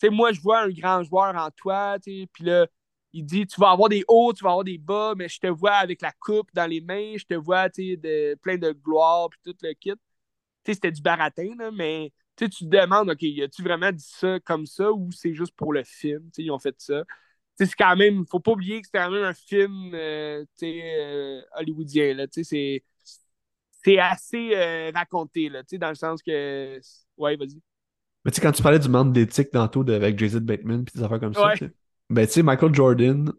tu 0.00 0.08
sais, 0.08 0.10
moi, 0.10 0.32
je 0.32 0.40
vois 0.40 0.62
un 0.62 0.70
grand 0.70 1.02
joueur 1.04 1.34
en 1.36 1.50
toi, 1.50 1.98
tu 2.00 2.26
puis 2.32 2.44
là, 2.44 2.66
il 3.12 3.24
dit, 3.26 3.46
tu 3.46 3.60
vas 3.60 3.70
avoir 3.70 3.88
des 3.88 4.04
hauts, 4.08 4.32
tu 4.32 4.44
vas 4.44 4.50
avoir 4.50 4.64
des 4.64 4.78
bas, 4.78 5.14
mais 5.16 5.28
je 5.28 5.38
te 5.40 5.46
vois 5.46 5.72
avec 5.74 6.02
la 6.02 6.12
coupe 6.12 6.48
dans 6.54 6.66
les 6.66 6.80
mains, 6.80 7.14
je 7.18 7.24
te 7.26 7.34
vois, 7.34 7.68
tu 7.70 7.98
plein 8.42 8.56
de 8.58 8.72
gloire, 8.72 9.28
puis 9.30 9.40
tout 9.44 9.56
le 9.62 9.72
kit. 9.74 9.92
Tu 9.92 9.98
sais, 10.66 10.74
c'était 10.74 10.92
du 10.92 11.02
baratin, 11.02 11.54
là, 11.58 11.70
mais 11.72 12.12
tu 12.36 12.48
te 12.48 12.64
demandes, 12.64 13.10
OK, 13.10 13.22
as-tu 13.22 13.62
vraiment 13.62 13.92
dit 13.92 14.04
ça 14.04 14.38
comme 14.40 14.66
ça 14.66 14.92
ou 14.92 15.10
c'est 15.12 15.34
juste 15.34 15.54
pour 15.56 15.72
le 15.72 15.84
film? 15.84 16.30
Ils 16.38 16.50
ont 16.50 16.58
fait 16.58 16.74
ça. 16.80 17.04
Tu 17.58 17.64
sais, 17.64 17.66
c'est 17.66 17.76
quand 17.76 17.96
même, 17.96 18.24
faut 18.26 18.40
pas 18.40 18.52
oublier 18.52 18.80
que 18.80 18.86
c'est 18.90 18.98
quand 18.98 19.10
même 19.10 19.24
un 19.24 19.34
film, 19.34 19.92
euh, 19.94 20.44
euh, 20.62 21.42
hollywoodien, 21.58 22.14
là, 22.14 22.26
tu 22.28 22.44
sais, 22.44 22.44
c'est 22.44 22.84
c'est 23.84 23.98
assez 23.98 24.52
euh, 24.54 24.90
raconté, 24.94 25.48
là, 25.48 25.62
dans 25.72 25.88
le 25.88 25.94
sens 25.94 26.22
que. 26.22 26.78
Ouais, 27.16 27.36
vas-y. 27.36 27.60
Mais 28.24 28.30
tu 28.30 28.36
sais, 28.36 28.42
quand 28.42 28.52
tu 28.52 28.62
parlais 28.62 28.78
du 28.78 28.88
manque 28.88 29.12
d'éthique 29.12 29.50
tantôt 29.50 29.88
avec 29.88 30.18
Jason 30.18 30.40
Bateman 30.40 30.82
et 30.82 30.98
des 30.98 31.04
affaires 31.04 31.20
comme 31.20 31.34
ça, 31.34 31.54
ben 32.10 32.26
tu 32.26 32.32
sais, 32.32 32.42
Michael 32.42 32.74
Jordan, 32.74 33.32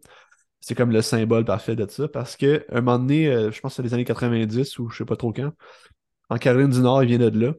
c'est 0.60 0.76
comme 0.76 0.92
le 0.92 1.02
symbole 1.02 1.46
parfait 1.46 1.76
de 1.76 1.88
ça 1.90 2.08
parce 2.08 2.36
qu'à 2.36 2.60
un 2.70 2.82
moment 2.82 3.00
donné, 3.00 3.28
euh, 3.28 3.52
je 3.52 3.62
pense 3.62 3.74
que 3.74 3.76
c'est 3.78 3.84
les 3.84 3.94
années 3.94 4.04
90 4.04 4.80
ou 4.80 4.90
je 4.90 4.98
sais 4.98 5.06
pas 5.06 5.16
trop 5.16 5.32
quand, 5.32 5.52
en 6.30 6.38
Caroline 6.38 6.70
du 6.70 6.80
Nord, 6.80 7.04
il 7.04 7.18
vient 7.18 7.30
de 7.30 7.40
là. 7.40 7.54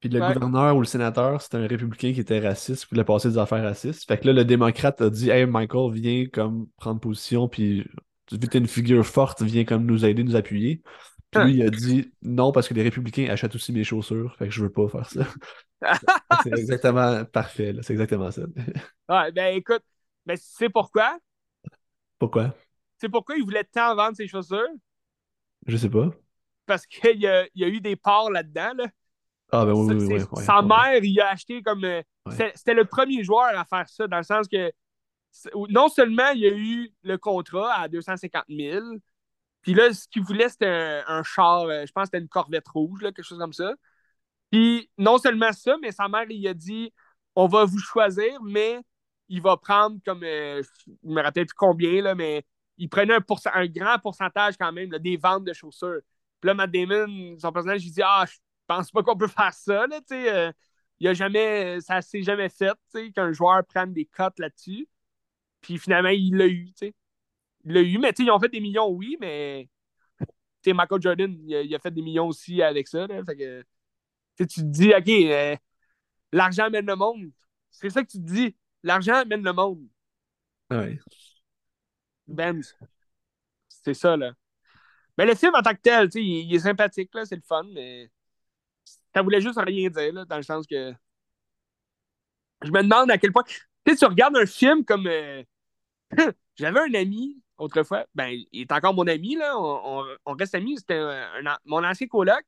Puis 0.00 0.08
le 0.10 0.20
gouverneur 0.20 0.76
ou 0.76 0.80
le 0.80 0.86
sénateur, 0.86 1.40
c'était 1.40 1.56
un 1.56 1.66
républicain 1.66 2.12
qui 2.12 2.20
était 2.20 2.38
raciste, 2.38 2.84
qui 2.84 2.90
voulait 2.90 3.04
passer 3.04 3.30
des 3.30 3.38
affaires 3.38 3.62
racistes. 3.62 4.06
Fait 4.06 4.18
que 4.18 4.26
là, 4.26 4.34
le 4.34 4.44
démocrate 4.44 5.00
a 5.00 5.08
dit 5.08 5.30
Hey, 5.30 5.46
Michael, 5.46 5.92
viens 5.92 6.26
comme 6.26 6.66
prendre 6.76 7.00
position, 7.00 7.48
puis 7.48 7.86
vu 8.30 8.38
que 8.38 8.46
t'es 8.46 8.58
une 8.58 8.68
figure 8.68 9.04
forte, 9.06 9.42
viens 9.42 9.64
comme 9.64 9.86
nous 9.86 10.04
aider, 10.04 10.22
nous 10.24 10.36
appuyer. 10.36 10.82
Puis 11.34 11.44
lui, 11.44 11.54
il 11.54 11.62
a 11.62 11.70
dit 11.70 12.12
non 12.22 12.52
parce 12.52 12.68
que 12.68 12.74
les 12.74 12.82
républicains 12.82 13.28
achètent 13.28 13.54
aussi 13.54 13.72
mes 13.72 13.84
chaussures. 13.84 14.34
Fait 14.36 14.46
que 14.46 14.52
je 14.52 14.62
veux 14.62 14.70
pas 14.70 14.88
faire 14.88 15.08
ça. 15.08 15.26
c'est 16.42 16.52
exactement 16.52 17.24
parfait. 17.24 17.74
C'est 17.82 17.92
exactement 17.92 18.30
ça. 18.30 18.42
ouais, 19.08 19.32
ben 19.32 19.54
écoute, 19.56 19.82
mais 20.26 20.36
c'est 20.36 20.68
pourquoi? 20.68 21.18
Pourquoi? 22.18 22.54
C'est 22.98 23.08
pourquoi 23.08 23.36
il 23.36 23.44
voulait 23.44 23.64
tant 23.64 23.94
vendre 23.94 24.16
ses 24.16 24.28
chaussures? 24.28 24.68
Je 25.66 25.76
sais 25.76 25.90
pas. 25.90 26.10
Parce 26.66 26.86
qu'il 26.86 27.20
y 27.20 27.26
a, 27.26 27.46
y 27.54 27.64
a 27.64 27.68
eu 27.68 27.80
des 27.80 27.96
parts 27.96 28.30
là-dedans. 28.30 28.72
Là. 28.76 28.86
Ah, 29.52 29.64
ben 29.64 29.72
oui, 29.72 29.94
oui, 29.94 30.24
oui. 30.32 30.42
sa 30.42 30.62
mère, 30.62 31.02
il 31.02 31.20
a 31.20 31.30
acheté 31.30 31.62
comme. 31.62 31.84
Euh, 31.84 32.02
c'était 32.54 32.74
le 32.74 32.84
premier 32.86 33.22
joueur 33.22 33.56
à 33.58 33.64
faire 33.64 33.88
ça, 33.88 34.06
dans 34.06 34.16
le 34.16 34.22
sens 34.22 34.48
que 34.48 34.72
non 35.68 35.88
seulement 35.88 36.30
il 36.30 36.40
y 36.40 36.46
a 36.46 36.54
eu 36.54 36.92
le 37.02 37.18
contrat 37.18 37.74
à 37.74 37.88
250 37.88 38.44
000, 38.48 38.84
puis 39.64 39.74
là, 39.74 39.92
ce 39.94 40.06
qu'il 40.08 40.22
voulait, 40.22 40.48
c'était 40.50 41.02
un, 41.08 41.22
char, 41.24 41.62
euh, 41.62 41.86
je 41.86 41.92
pense 41.92 42.04
que 42.04 42.06
c'était 42.08 42.18
une 42.18 42.28
Corvette 42.28 42.68
rouge, 42.68 43.00
quelque 43.00 43.22
chose 43.22 43.38
comme 43.38 43.54
ça. 43.54 43.74
Puis 44.50 44.90
non 44.98 45.18
seulement 45.18 45.52
ça, 45.52 45.76
mais 45.82 45.92
sa 45.92 46.08
mère, 46.08 46.26
il 46.30 46.46
a 46.48 46.54
dit 46.54 46.92
on 47.34 47.48
va 47.48 47.64
vous 47.64 47.78
choisir, 47.78 48.42
mais 48.42 48.80
il 49.28 49.42
va 49.42 49.56
prendre 49.56 49.98
comme. 50.04 50.22
Euh, 50.24 50.62
je 50.86 50.92
me 51.08 51.22
rappelle 51.22 51.46
plus 51.46 51.54
combien, 51.54 52.02
là, 52.02 52.14
mais 52.14 52.44
il 52.78 52.88
prenait 52.88 53.14
un, 53.14 53.24
un 53.54 53.66
grand 53.66 53.98
pourcentage 53.98 54.56
quand 54.58 54.72
même 54.72 54.90
des 54.90 55.16
ventes 55.16 55.44
de 55.44 55.52
chaussures. 55.54 56.00
Puis 56.40 56.48
là, 56.48 56.54
Matt 56.54 56.70
Damon, 56.70 57.38
son 57.38 57.52
personnage, 57.52 57.84
il 57.86 57.92
dit 57.92 58.02
Ah, 58.04 58.24
je 58.28 58.36
pense 58.66 58.90
pas 58.90 59.02
qu'on 59.02 59.16
peut 59.16 59.28
faire 59.28 59.54
ça, 59.54 59.86
là, 59.86 60.00
tu 60.00 60.08
sais. 60.08 60.32
Euh, 60.32 60.52
il 61.00 61.08
a 61.08 61.14
jamais, 61.14 61.80
ça 61.80 62.02
s'est 62.02 62.22
jamais 62.22 62.48
fait, 62.48 62.72
tu 62.94 63.06
sais, 63.06 63.12
qu'un 63.12 63.32
joueur 63.32 63.64
prenne 63.66 63.92
des 63.92 64.06
cotes 64.06 64.38
là-dessus. 64.38 64.88
Puis 65.60 65.78
finalement, 65.78 66.10
il 66.10 66.36
l'a 66.36 66.46
eu, 66.46 66.66
tu 66.74 66.88
sais. 66.88 66.94
Il 67.64 67.72
l'a 67.72 67.80
eu, 67.80 67.98
mais 67.98 68.12
ils 68.18 68.30
ont 68.30 68.38
fait 68.38 68.48
des 68.48 68.60
millions, 68.60 68.88
oui, 68.88 69.16
mais 69.20 69.68
Michael 70.72 71.02
Jordan, 71.02 71.36
il 71.46 71.74
a, 71.74 71.78
fait 71.78 71.90
des 71.90 72.02
millions 72.02 72.28
aussi 72.28 72.62
avec 72.62 72.88
ça, 72.88 73.06
là. 73.06 73.22
Fait 73.24 73.36
que, 73.36 73.64
tu 74.38 74.46
te 74.46 74.60
dis, 74.60 74.92
OK, 74.94 75.08
euh, 75.08 75.56
l'argent 76.32 76.70
mène 76.70 76.86
le 76.86 76.96
monde. 76.96 77.30
C'est 77.70 77.90
ça 77.90 78.02
que 78.02 78.08
tu 78.08 78.18
te 78.18 78.24
dis. 78.24 78.56
L'argent 78.82 79.24
mène 79.26 79.42
le 79.42 79.52
monde. 79.52 79.86
Oui. 80.70 80.98
Benz. 82.26 82.74
C'est 83.68 83.94
ça, 83.94 84.16
là. 84.16 84.32
Mais 85.18 85.26
le 85.26 85.34
film 85.34 85.54
en 85.54 85.62
tant 85.62 85.74
que 85.74 85.80
tel, 85.80 86.08
il, 86.14 86.54
est 86.54 86.58
sympathique, 86.60 87.10
là, 87.14 87.24
c'est 87.24 87.36
le 87.36 87.42
fun, 87.42 87.64
mais 87.72 88.10
ça 89.14 89.22
voulait 89.22 89.40
juste 89.40 89.58
rien 89.58 89.88
dire, 89.88 90.12
là, 90.12 90.24
dans 90.24 90.36
le 90.36 90.42
sens 90.42 90.66
que. 90.66 90.92
Je 92.62 92.70
me 92.70 92.82
demande 92.82 93.10
à 93.10 93.18
quel 93.18 93.32
point. 93.32 93.44
Tu 93.44 93.60
sais, 93.86 93.96
tu 93.96 94.04
regardes 94.06 94.36
un 94.36 94.46
film 94.46 94.84
comme. 94.84 95.06
Euh, 95.06 95.44
j'avais 96.56 96.80
un 96.80 96.94
ami, 96.94 97.42
autrefois, 97.58 98.06
ben, 98.14 98.28
il 98.52 98.62
est 98.62 98.72
encore 98.72 98.94
mon 98.94 99.06
ami, 99.06 99.36
là, 99.36 99.56
on, 99.56 100.34
reste 100.38 100.54
amis, 100.54 100.78
c'était 100.78 101.00
mon 101.64 101.84
ancien 101.84 102.06
coloc, 102.06 102.44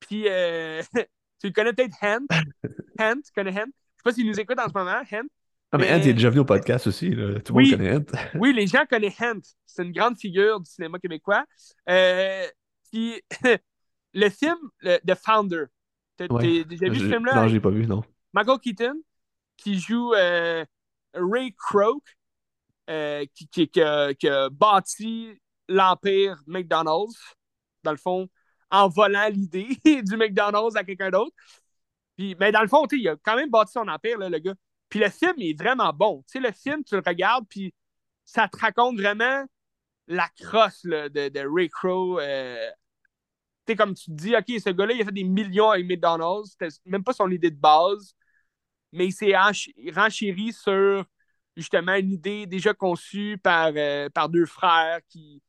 puis 0.00 0.24
euh, 0.28 0.82
tu 1.40 1.48
le 1.48 1.52
connais 1.52 1.72
peut-être 1.72 1.96
Hent? 2.02 2.26
Hent, 2.98 3.22
tu 3.22 3.32
connais 3.34 3.52
Hent? 3.52 3.66
Je 3.66 3.70
sais 3.70 4.02
pas 4.04 4.12
s'il 4.12 4.26
nous 4.26 4.40
écoute 4.40 4.58
en 4.58 4.68
ce 4.68 4.74
moment, 4.74 5.00
Hent. 5.10 5.28
Ah, 5.70 5.78
mais, 5.78 5.90
Hent, 5.90 6.00
il 6.04 6.08
est 6.08 6.14
déjà 6.14 6.30
venu 6.30 6.40
au 6.40 6.44
podcast 6.44 6.86
aussi. 6.86 7.10
Là. 7.10 7.40
Tout 7.40 7.54
le 7.54 7.62
monde 7.62 7.70
connaît 7.70 7.96
Hent. 7.96 8.06
oui, 8.34 8.52
les 8.52 8.66
gens 8.66 8.86
connaissent 8.88 9.20
Hent. 9.20 9.42
C'est 9.66 9.84
une 9.84 9.92
grande 9.92 10.16
figure 10.16 10.60
du 10.60 10.70
cinéma 10.70 10.98
québécois. 10.98 11.44
Euh, 11.88 12.46
puis, 12.90 13.20
le 14.14 14.28
film 14.30 14.56
The 14.82 15.14
Founder. 15.14 15.64
T'as 16.16 16.26
déjà 16.26 16.88
vu 16.88 16.98
ce 16.98 17.08
film-là? 17.08 17.34
Non, 17.34 17.48
je 17.48 17.54
l'ai 17.54 17.60
pas 17.60 17.70
vu, 17.70 17.86
non. 17.86 18.02
Michael 18.32 18.58
Keaton, 18.58 19.02
qui 19.56 19.78
joue 19.78 20.14
euh, 20.14 20.64
Ray 21.14 21.54
Kroc, 21.54 22.02
euh, 22.88 23.24
qui, 23.34 23.68
qui, 23.68 23.80
a, 23.82 24.48
bâti 24.50 25.38
l'empire 25.68 26.40
McDonald's, 26.46 27.18
dans 27.82 27.90
le 27.90 27.98
fond, 27.98 28.28
en 28.70 28.88
volant 28.88 29.28
l'idée 29.28 29.76
du 30.02 30.16
McDonald's 30.16 30.76
à 30.76 30.84
quelqu'un 30.84 31.10
d'autre. 31.10 31.34
Mais 32.18 32.50
dans 32.50 32.62
le 32.62 32.68
fond, 32.68 32.86
il 32.90 33.08
a 33.08 33.16
quand 33.22 33.36
même 33.36 33.50
bâti 33.50 33.72
son 33.72 33.86
empire, 33.86 34.18
là, 34.18 34.28
le 34.28 34.38
gars. 34.38 34.54
Puis 34.88 35.00
le 35.00 35.08
film 35.10 35.34
est 35.38 35.58
vraiment 35.58 35.92
bon. 35.92 36.24
Le 36.34 36.50
film, 36.52 36.82
tu 36.82 36.94
le 36.96 37.02
regardes, 37.04 37.46
puis 37.48 37.74
ça 38.24 38.48
te 38.48 38.58
raconte 38.58 38.98
vraiment 38.98 39.44
la 40.06 40.28
crosse 40.40 40.84
de, 40.84 41.28
de, 41.28 41.54
Ray 41.54 41.68
Crow. 41.68 42.18
Euh... 42.18 42.70
Comme 43.76 43.94
tu 43.94 44.06
te 44.06 44.12
dis, 44.12 44.34
OK, 44.34 44.46
ce 44.48 44.70
gars-là, 44.70 44.94
il 44.94 45.02
a 45.02 45.04
fait 45.04 45.12
des 45.12 45.24
millions 45.24 45.70
avec 45.70 45.86
McDonald's. 45.86 46.52
C'était 46.52 46.74
même 46.86 47.04
pas 47.04 47.12
son 47.12 47.30
idée 47.30 47.50
de 47.50 47.60
base, 47.60 48.14
mais 48.92 49.08
il 49.08 49.12
s'est 49.12 49.36
renchéri 49.36 50.54
sur 50.54 51.04
justement 51.58 51.94
une 51.94 52.12
idée 52.12 52.46
déjà 52.46 52.72
conçue 52.72 53.38
par, 53.42 53.72
euh, 53.76 54.08
par 54.08 54.28
deux 54.28 54.46
frères 54.46 55.00
qui. 55.08 55.42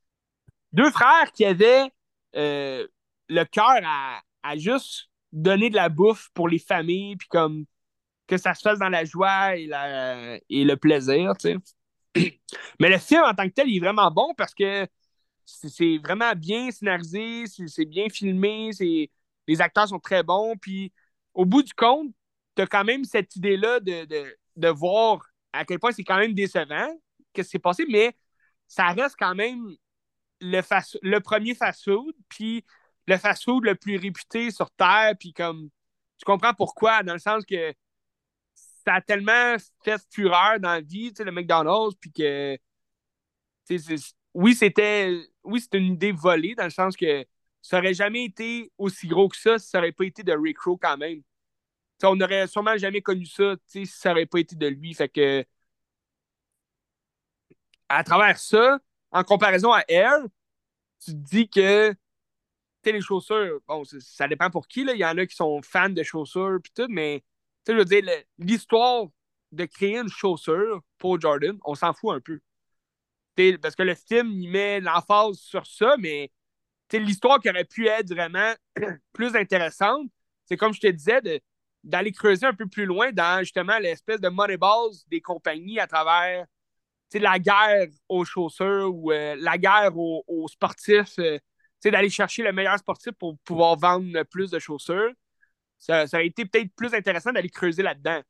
Deux 0.72 0.90
frères 0.90 1.32
qui 1.32 1.44
avaient 1.44 1.90
euh, 2.36 2.86
le 3.28 3.44
cœur 3.44 3.80
à, 3.84 4.20
à, 4.42 4.56
juste 4.56 5.08
donner 5.32 5.70
de 5.70 5.74
la 5.74 5.88
bouffe 5.88 6.28
pour 6.34 6.48
les 6.48 6.58
familles, 6.58 7.16
puis 7.16 7.28
comme 7.28 7.64
que 8.26 8.36
ça 8.36 8.54
se 8.54 8.62
fasse 8.62 8.78
dans 8.78 8.88
la 8.88 9.04
joie 9.04 9.56
et, 9.56 9.66
la, 9.66 10.38
et 10.48 10.64
le 10.64 10.76
plaisir, 10.76 11.32
tu 11.38 11.58
sais. 12.14 12.40
Mais 12.80 12.88
le 12.88 12.98
film 12.98 13.22
en 13.24 13.34
tant 13.34 13.48
que 13.48 13.54
tel, 13.54 13.68
il 13.68 13.78
est 13.78 13.80
vraiment 13.80 14.10
bon 14.10 14.34
parce 14.36 14.54
que 14.54 14.86
c'est 15.44 15.98
vraiment 15.98 16.32
bien 16.34 16.70
scénarisé, 16.70 17.44
c'est 17.46 17.84
bien 17.84 18.08
filmé, 18.08 18.70
les 19.48 19.60
acteurs 19.60 19.88
sont 19.88 19.98
très 19.98 20.22
bons, 20.22 20.56
puis 20.56 20.92
au 21.34 21.44
bout 21.44 21.62
du 21.62 21.74
compte, 21.74 22.12
tu 22.56 22.62
as 22.62 22.66
quand 22.66 22.84
même 22.84 23.04
cette 23.04 23.34
idée-là 23.36 23.80
de, 23.80 24.06
de, 24.56 24.68
voir 24.68 25.20
à 25.52 25.64
quel 25.64 25.78
point 25.78 25.92
c'est 25.92 26.04
quand 26.04 26.18
même 26.18 26.34
décevant 26.34 26.88
qu'est-ce 27.32 27.48
qui 27.48 27.52
s'est 27.52 27.58
passé, 27.58 27.84
mais 27.88 28.16
ça 28.66 28.88
reste 28.88 29.16
quand 29.18 29.34
même 29.34 29.76
le, 30.40 31.18
premier 31.18 31.54
fast-food, 31.54 32.14
puis 32.28 32.64
le 33.06 33.16
fast-food 33.16 33.64
le 33.64 33.74
plus 33.74 33.96
réputé 33.96 34.50
sur 34.50 34.70
Terre, 34.70 35.14
puis 35.18 35.32
comme 35.32 35.68
tu 36.18 36.24
comprends 36.24 36.54
pourquoi, 36.54 37.02
dans 37.02 37.14
le 37.14 37.18
sens 37.18 37.44
que 37.44 37.72
ça 38.54 38.94
a 38.94 39.00
tellement 39.00 39.56
fait 39.84 40.00
fureur 40.10 40.58
dans 40.60 40.70
la 40.70 40.80
vie, 40.80 41.12
le 41.18 41.32
McDonald's, 41.32 41.96
puis 42.00 42.12
que 42.12 42.58
oui, 44.34 44.54
c'était 44.54 45.20
oui, 45.42 45.60
c'est 45.60 45.78
une 45.78 45.94
idée 45.94 46.12
volée, 46.12 46.54
dans 46.54 46.64
le 46.64 46.70
sens 46.70 46.96
que 46.96 47.24
ça 47.62 47.78
aurait 47.78 47.94
jamais 47.94 48.24
été 48.24 48.72
aussi 48.78 49.06
gros 49.06 49.28
que 49.28 49.36
ça 49.36 49.58
si 49.58 49.68
ça 49.68 49.78
n'aurait 49.78 49.92
pas 49.92 50.04
été 50.04 50.22
de 50.22 50.32
Rick 50.32 50.58
quand 50.80 50.96
même. 50.96 51.22
On 52.04 52.16
n'aurait 52.16 52.46
sûrement 52.46 52.76
jamais 52.76 53.02
connu 53.02 53.26
ça 53.26 53.56
si 53.66 53.86
ça 53.86 54.10
n'aurait 54.10 54.26
pas 54.26 54.40
été 54.40 54.56
de 54.56 54.66
lui. 54.66 54.94
Fait 54.94 55.08
que 55.08 55.44
à 57.88 58.04
travers 58.04 58.38
ça, 58.38 58.78
en 59.10 59.24
comparaison 59.24 59.72
à 59.72 59.82
Air, 59.88 60.18
tu 61.04 61.12
te 61.12 61.16
dis 61.16 61.48
que 61.48 61.94
les 62.84 63.00
chaussures, 63.00 63.60
bon, 63.66 63.82
ça 63.84 64.28
dépend 64.28 64.50
pour 64.50 64.66
qui. 64.66 64.82
Il 64.82 64.96
y 64.96 65.04
en 65.04 65.18
a 65.18 65.26
qui 65.26 65.36
sont 65.36 65.60
fans 65.62 65.90
de 65.90 66.02
chaussures 66.02 66.58
puis 66.62 66.72
tout, 66.74 66.86
mais 66.88 67.22
je 67.66 67.72
veux 67.72 67.84
dire, 67.84 68.02
l'histoire 68.38 69.06
de 69.52 69.64
créer 69.64 69.98
une 69.98 70.08
chaussure 70.08 70.82
pour 70.98 71.20
Jordan, 71.20 71.58
on 71.64 71.74
s'en 71.74 71.92
fout 71.92 72.14
un 72.14 72.20
peu. 72.20 72.40
parce 73.60 73.74
que 73.74 73.82
le 73.82 73.94
film, 73.94 74.30
il 74.40 74.50
met 74.50 74.80
l'emphase 74.80 75.38
sur 75.38 75.66
ça, 75.66 75.96
mais 75.98 76.30
l'histoire 76.92 77.40
qui 77.40 77.50
aurait 77.50 77.64
pu 77.64 77.86
être 77.86 78.08
vraiment 78.08 78.54
plus 79.12 79.34
intéressante, 79.36 80.10
c'est 80.46 80.56
comme 80.56 80.72
je 80.72 80.80
te 80.80 80.88
disais, 80.88 81.20
d'aller 81.82 82.12
creuser 82.12 82.46
un 82.46 82.54
peu 82.54 82.66
plus 82.66 82.84
loin 82.84 83.12
dans 83.12 83.40
justement 83.40 83.78
l'espèce 83.78 84.20
de 84.20 84.28
moneyball 84.28 84.90
des 85.08 85.20
compagnies 85.20 85.80
à 85.80 85.86
travers 85.86 86.44
la 87.14 87.38
guerre 87.38 87.88
aux 88.08 88.24
chaussures 88.24 88.94
ou 88.94 89.10
euh, 89.10 89.36
la 89.40 89.58
guerre 89.58 89.96
aux, 89.96 90.46
sportifs, 90.48 91.18
euh, 91.18 91.38
d'aller 91.84 92.10
chercher 92.10 92.42
le 92.42 92.52
meilleur 92.52 92.78
sportif 92.78 93.12
pour 93.18 93.36
pouvoir 93.38 93.76
vendre 93.76 94.22
plus 94.24 94.50
de 94.50 94.58
chaussures 94.58 95.12
ça, 95.80 96.06
ça, 96.06 96.18
a 96.18 96.22
été 96.22 96.44
peut-être 96.44 96.70
plus 96.76 96.94
intéressant 96.94 97.32
d'aller 97.32 97.48
creuser 97.48 97.82
là-dedans. 97.82 98.20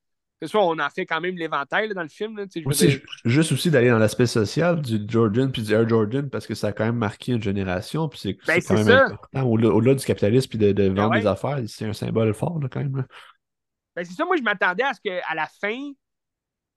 C'est 0.41 0.49
sûr, 0.49 0.63
on 0.63 0.79
a 0.79 0.89
fait 0.89 1.05
quand 1.05 1.21
même 1.21 1.37
l'éventail 1.37 1.91
dans 1.91 2.03
le 2.03 2.09
film. 2.09 2.39
Là, 2.39 2.47
aussi, 2.65 3.03
Juste 3.27 3.53
aussi 3.53 3.71
d'aller 3.71 3.91
dans 3.91 3.99
l'aspect 3.99 4.27
social 4.27 4.81
du 4.81 4.99
Jordan 5.07 5.53
puis 5.53 5.61
du 5.61 5.75
Air 5.75 5.87
Jordan 5.87 6.31
parce 6.31 6.47
que 6.47 6.55
ça 6.55 6.69
a 6.69 6.73
quand 6.73 6.87
même 6.87 6.97
marqué 6.97 7.33
une 7.33 7.43
génération. 7.43 8.09
Puis 8.09 8.21
c'est 8.21 8.39
ben, 8.47 8.63
quand 8.67 8.75
même 8.83 8.89
important. 8.89 9.43
Au-delà 9.43 9.95
du 9.95 10.05
capitalisme 10.05 10.49
puis 10.49 10.59
de, 10.59 10.73
ben 10.73 10.95
vendre 10.95 11.19
des 11.19 11.27
affaires, 11.27 11.59
c'est 11.67 11.85
un 11.85 11.93
symbole 11.93 12.33
fort 12.33 12.59
quand 12.71 12.81
même. 12.81 13.05
C'est 13.97 14.13
ça, 14.13 14.25
moi 14.25 14.37
je 14.37 14.43
m'attendais 14.43 14.85
à 14.85 14.95
ce 14.95 15.01
qu'à 15.01 15.35
la 15.35 15.47
fin, 15.47 15.93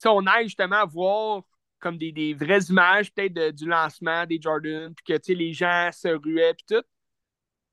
on 0.05 0.27
aille 0.27 0.45
justement 0.45 0.85
voir 0.85 1.43
comme 1.79 1.97
des, 1.97 2.11
des 2.11 2.33
vraies 2.33 2.63
images 2.69 3.13
peut-être 3.13 3.55
du 3.55 3.67
lancement 3.67 4.25
des 4.25 4.39
Jordan, 4.41 4.93
puis 4.95 5.17
que 5.17 5.33
les 5.33 5.53
gens 5.53 5.89
se 5.91 6.07
ruaient 6.07 6.53
puis 6.53 6.65
tout. 6.77 6.85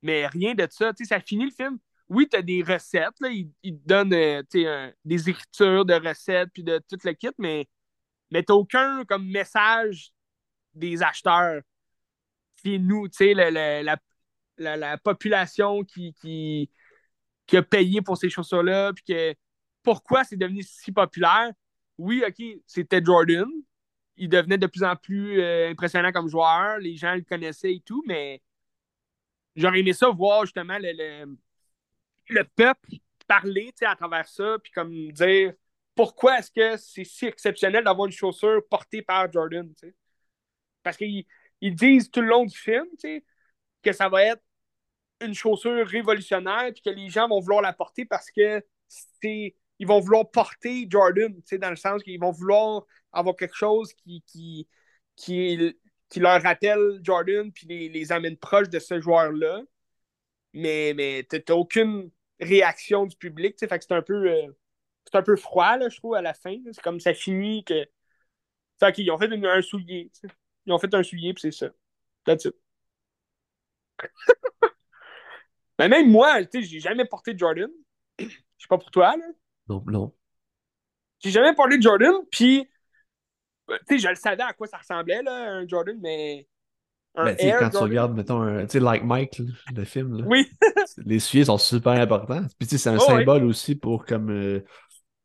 Mais 0.03 0.27
rien 0.27 0.55
de 0.55 0.67
ça. 0.71 0.93
Ça 1.05 1.21
finit 1.21 1.45
le 1.45 1.53
film 1.53 1.79
oui, 2.11 2.29
tu 2.29 2.37
as 2.37 2.43
des 2.43 2.63
recettes, 2.63 3.21
là, 3.21 3.31
ils, 3.31 3.51
te 3.63 3.87
donnent 3.87 4.13
euh, 4.13 4.93
des 5.05 5.31
écritures 5.31 5.85
de 5.85 5.95
recettes 5.95 6.51
puis 6.53 6.65
de 6.65 6.79
tout 6.89 6.99
le 7.05 7.13
kit, 7.13 7.31
mais, 7.39 7.69
mais 8.33 8.43
tu 8.43 8.53
aucun 8.53 9.05
comme 9.05 9.31
message 9.31 10.13
des 10.75 11.03
acheteurs. 11.03 11.63
C'est 12.57 12.79
nous, 12.79 13.09
tu 13.09 13.17
sais, 13.19 13.35
la, 13.35 13.97
la, 14.59 14.99
population 14.99 15.85
qui, 15.85 16.13
qui, 16.15 16.71
qui, 17.51 17.57
a 17.57 17.63
payé 17.63 18.03
pour 18.03 18.17
ces 18.17 18.31
chaussures-là, 18.31 18.93
puis 18.93 19.05
que 19.05 19.35
pourquoi 19.83 20.25
c'est 20.25 20.37
devenu 20.37 20.63
si 20.63 20.93
populaire? 20.93 21.51
Oui, 21.99 22.23
OK, 22.27 22.43
c'était 22.67 23.03
Jordan. 23.05 23.47
Il 24.17 24.29
devenait 24.29 24.59
de 24.59 24.67
plus 24.67 24.85
en 24.85 24.97
plus 24.97 25.41
euh, 25.41 25.71
impressionnant 25.71 26.13
comme 26.13 26.29
joueur. 26.29 26.79
Les 26.79 26.97
gens 26.97 27.15
le 27.15 27.23
connaissaient 27.23 27.75
et 27.75 27.81
tout, 27.81 28.03
mais 28.07 28.43
j'aurais 29.57 29.81
aimé 29.81 29.93
ça 29.93 30.09
voir 30.11 30.45
justement 30.45 30.79
le, 30.79 30.93
le, 30.93 31.37
le 32.29 32.45
peuple 32.45 32.91
parler 33.27 33.73
à 33.83 33.95
travers 33.95 34.27
ça, 34.29 34.57
puis 34.63 34.73
comme 34.73 35.13
dire 35.13 35.53
pourquoi 35.95 36.39
est-ce 36.39 36.51
que 36.51 36.77
c'est 36.77 37.05
si 37.05 37.27
exceptionnel 37.27 37.85
d'avoir 37.85 38.07
une 38.07 38.13
chaussure 38.13 38.63
portée 38.69 39.03
par 39.03 39.31
Jordan. 39.31 39.71
Parce 40.83 40.97
qu'ils 40.97 41.27
ils 41.61 41.75
disent 41.75 42.11
tout 42.11 42.23
le 42.23 42.29
long 42.29 42.45
du 42.45 42.57
film 42.57 42.87
que 43.83 43.93
ça 43.93 44.09
va 44.09 44.25
être 44.25 44.43
une 45.21 45.35
chaussure 45.35 45.87
révolutionnaire, 45.87 46.71
puis 46.73 46.83
que 46.83 46.91
les 46.91 47.09
gens 47.09 47.29
vont 47.29 47.41
vouloir 47.41 47.63
la 47.63 47.73
porter 47.73 48.05
parce 48.05 48.31
que 48.31 48.65
c'est 48.89 49.55
ils 49.79 49.87
vont 49.87 50.01
vouloir 50.01 50.31
porter 50.31 50.87
Jordan, 50.91 51.35
dans 51.53 51.71
le 51.71 51.77
sens 51.77 52.03
qu'ils 52.03 52.21
vont 52.21 52.33
vouloir 52.33 52.85
avoir 53.13 53.35
quelque 53.35 53.57
chose 53.57 53.95
qui, 53.95 54.23
qui, 54.27 54.69
qui, 55.17 55.75
qui 56.11 56.21
leur 56.21 56.43
rappelle 56.43 57.01
Jordan 57.03 57.51
puis 57.51 57.67
les, 57.67 57.89
les 57.89 58.13
amène 58.13 58.37
proches 58.37 58.69
de 58.69 58.79
ce 58.79 59.01
joueur-là. 59.01 59.63
Mais, 60.53 60.93
mais 60.95 61.25
t'as 61.25 61.55
aucune 61.55 62.11
réaction 62.41 63.07
du 63.07 63.17
public, 63.17 63.57
fait 63.59 63.69
que 63.69 63.85
c'est 63.85 63.95
un 63.95 64.03
peu 64.03 64.31
euh, 64.31 64.53
c'est 65.05 65.17
un 65.19 65.23
peu 65.23 65.37
froid, 65.37 65.77
là, 65.77 65.89
je 65.89 65.97
trouve, 65.97 66.15
à 66.15 66.23
la 66.23 66.35
fin. 66.35 66.57
C'est 66.73 66.83
comme 66.83 67.01
ça 67.01 67.15
finit 67.15 67.65
que. 67.65 67.87
Fait 68.81 68.93
qu'ils 68.93 69.11
ont 69.11 69.19
fait 69.19 69.33
un 69.33 69.63
soulier. 69.63 70.11
Ils 70.67 70.73
ont 70.73 70.79
fait 70.79 70.95
un 70.95 71.03
soulier, 71.03 71.35
puis 71.35 71.43
c'est 71.43 71.53
ça. 71.53 71.71
That's 72.25 72.45
it. 72.47 72.55
Mais 75.81 75.89
même 75.89 76.11
moi, 76.11 76.45
tu 76.45 76.61
sais, 76.61 76.69
j'ai 76.69 76.79
jamais 76.79 77.07
porté 77.07 77.37
Jordan. 77.37 77.71
Je 78.19 78.27
sais 78.27 78.69
pas 78.69 78.77
pour 78.77 78.91
toi, 78.91 79.17
là. 79.17 79.25
Non, 79.67 79.83
non. 79.87 80.13
J'ai 81.21 81.31
jamais 81.31 81.55
porté 81.55 81.81
Jordan, 81.81 82.13
puis. 82.31 82.69
Tu 83.67 83.77
sais, 83.89 83.99
je 83.99 84.09
le 84.09 84.15
savais 84.17 84.43
à 84.43 84.53
quoi 84.53 84.67
ça 84.67 84.79
ressemblait, 84.79 85.23
là, 85.23 85.53
un 85.53 85.67
Jordan, 85.67 85.97
mais. 86.03 86.47
Un 87.15 87.25
ben, 87.25 87.37
Air 87.39 87.59
quand 87.61 87.71
tu 87.71 87.77
regardes, 87.79 88.15
mettons, 88.15 88.43
un, 88.43 88.67
tu 88.67 88.73
sais, 88.73 88.81
Like 88.81 89.05
Mike, 89.05 89.41
le 89.75 89.85
film, 89.85 90.19
là, 90.19 90.25
oui. 90.27 90.51
les 90.99 91.19
souliers 91.19 91.47
sont 91.47 91.59
super 91.59 91.93
importants. 91.93 92.43
Puis, 92.59 92.69
tu 92.69 92.77
sais, 92.77 92.79
c'est 92.79 92.91
un 92.91 92.97
oh, 92.97 93.01
symbole 93.01 93.45
aussi 93.45 93.75
pour 93.75 94.05
comme 94.05 94.31
euh, 94.31 94.65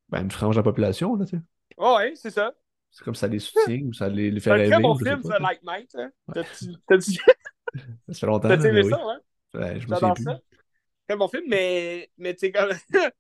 ben, 0.10 0.24
une 0.24 0.32
frange 0.32 0.56
de 0.56 0.60
la 0.60 0.64
population, 0.64 1.16
là, 1.16 1.26
tu 1.26 1.38
sais. 1.38 1.44
Oh, 1.78 1.96
ouais, 1.98 2.14
c'est 2.16 2.32
ça. 2.32 2.54
C'est 2.92 3.04
comme 3.04 3.16
ça 3.16 3.28
les 3.28 3.40
soutient 3.40 3.82
ou 3.86 3.94
ça 3.94 4.08
les, 4.08 4.32
les 4.32 4.40
fait 4.40 4.54
rêver. 4.54 4.68
C'est 4.68 4.74
un 4.74 4.78
très 4.78 4.84
bon 4.84 4.98
film, 4.98 5.22
ça, 5.24 5.40
Like 5.40 5.64
Mike. 5.64 5.90
Hein? 5.96 6.12
Dit... 6.98 7.20
ça 8.08 8.14
fait 8.14 8.26
longtemps. 8.26 8.48
T'as 8.48 8.64
aimé 8.64 8.84
ça, 8.84 9.02
hein? 9.04 9.20
Ouais, 9.56 9.80
je 9.80 9.88
ça. 9.88 10.40
Très 11.08 11.18
bon 11.18 11.28
film, 11.28 11.44
mais, 11.48 12.10
mais 12.18 12.34
tu 12.34 12.40
sais, 12.42 12.52
comme... 12.52 12.72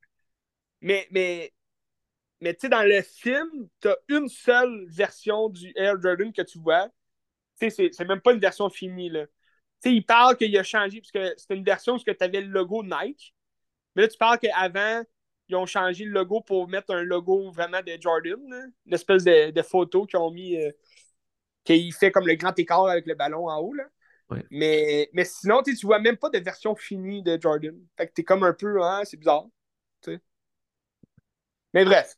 mais, 0.81 1.07
mais, 1.11 1.53
mais 2.41 2.53
tu 2.53 2.61
sais, 2.61 2.69
dans 2.69 2.83
le 2.83 3.01
film, 3.01 3.69
t'as 3.79 3.95
une 4.09 4.29
seule 4.29 4.87
version 4.89 5.49
du 5.49 5.73
Air 5.75 6.01
Jordan 6.01 6.33
que 6.33 6.41
tu 6.41 6.59
vois. 6.59 6.89
Tu 7.59 7.69
sais, 7.69 7.89
c'est 7.93 8.05
même 8.05 8.21
pas 8.21 8.33
une 8.33 8.39
version 8.39 8.69
finie, 8.69 9.09
là. 9.09 9.25
Tu 9.27 9.89
sais, 9.89 9.95
il 9.95 10.05
parle 10.05 10.37
qu'il 10.37 10.57
a 10.57 10.63
changé, 10.63 11.01
parce 11.01 11.11
que 11.11 11.33
c'était 11.37 11.55
une 11.55 11.63
version 11.63 11.95
où 11.95 11.99
tu 11.99 12.15
avais 12.19 12.41
le 12.41 12.47
logo 12.47 12.83
Nike. 12.83 13.35
Mais 13.95 14.03
là, 14.03 14.07
tu 14.07 14.17
parles 14.17 14.39
qu'avant, 14.39 15.03
ils 15.49 15.55
ont 15.55 15.65
changé 15.65 16.05
le 16.05 16.11
logo 16.11 16.41
pour 16.41 16.67
mettre 16.69 16.93
un 16.93 17.03
logo 17.03 17.51
vraiment 17.51 17.81
de 17.81 17.97
Jordan, 17.99 18.39
une 18.85 18.93
espèce 18.93 19.23
de, 19.23 19.51
de 19.51 19.61
photo 19.61 20.05
qu'ils 20.05 20.19
ont 20.19 20.31
mis, 20.31 20.57
euh, 20.57 20.71
qu'il 21.63 21.93
fait 21.93 22.11
comme 22.11 22.27
le 22.27 22.35
grand 22.35 22.57
écart 22.57 22.87
avec 22.87 23.05
le 23.05 23.15
ballon 23.15 23.49
en 23.49 23.59
haut. 23.59 23.73
Là. 23.73 23.85
Mais, 24.49 25.09
mais 25.13 25.25
sinon, 25.25 25.61
tu 25.61 25.75
vois 25.85 25.99
même 25.99 26.17
pas 26.17 26.29
de 26.29 26.39
version 26.39 26.75
finie 26.75 27.21
de 27.21 27.39
Jordan. 27.39 27.75
Fait 27.97 28.07
que 28.07 28.13
t'es 28.13 28.23
comme 28.23 28.43
un 28.43 28.53
peu, 28.53 28.81
hein, 28.83 29.01
c'est 29.03 29.17
bizarre. 29.17 29.45
Mais 31.73 31.83
bref, 31.83 32.15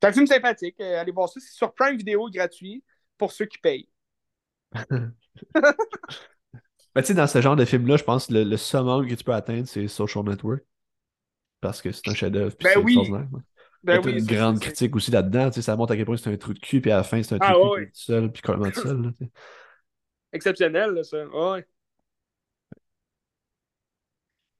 c'est 0.00 0.08
un 0.08 0.12
film 0.12 0.26
sympathique. 0.26 0.76
Euh, 0.80 1.00
allez 1.00 1.12
voir 1.12 1.28
ça. 1.28 1.38
C'est 1.38 1.52
sur 1.52 1.74
Prime 1.74 1.96
Vidéo 1.96 2.30
gratuit 2.30 2.82
pour 3.18 3.30
ceux 3.32 3.46
qui 3.46 3.58
payent. 3.58 3.88
Ben, 6.94 7.02
tu 7.02 7.08
sais, 7.08 7.14
dans 7.14 7.26
ce 7.26 7.42
genre 7.42 7.56
de 7.56 7.66
film-là, 7.66 7.98
je 7.98 8.04
pense 8.04 8.28
que 8.28 8.32
le, 8.32 8.44
le 8.44 8.56
summum 8.56 9.06
que 9.06 9.14
tu 9.14 9.22
peux 9.22 9.34
atteindre, 9.34 9.68
c'est 9.68 9.86
Social 9.86 10.24
Network 10.24 10.62
parce 11.60 11.82
que 11.82 11.92
c'est 11.92 12.08
un 12.08 12.14
chef-d'œuvre. 12.14 12.54
Ben 12.62 12.78
oui. 12.82 12.96
Ben 13.82 14.00
oui, 14.04 14.18
une 14.18 14.24
grande 14.24 14.60
critique 14.60 14.96
aussi 14.96 15.10
là-dedans. 15.10 15.52
Ça 15.52 15.76
montre 15.76 15.92
à 15.92 15.96
quel 15.96 16.06
point 16.06 16.16
c'est 16.16 16.32
un 16.32 16.36
trou 16.36 16.54
de 16.54 16.58
cul, 16.58 16.80
puis 16.80 16.90
à 16.90 16.96
la 16.96 17.02
fin, 17.02 17.22
c'est 17.22 17.34
un 17.34 17.38
ah, 17.40 17.52
de 17.52 17.76
cul 17.76 17.86
tout 17.86 17.90
seul, 17.92 18.32
puis 18.32 18.42
complètement 18.42 18.70
tout 18.70 18.80
seul. 18.80 19.02
Là, 19.02 19.10
Exceptionnel, 20.36 20.90
là, 20.90 21.02
ça. 21.04 21.26
Ouais. 21.26 21.66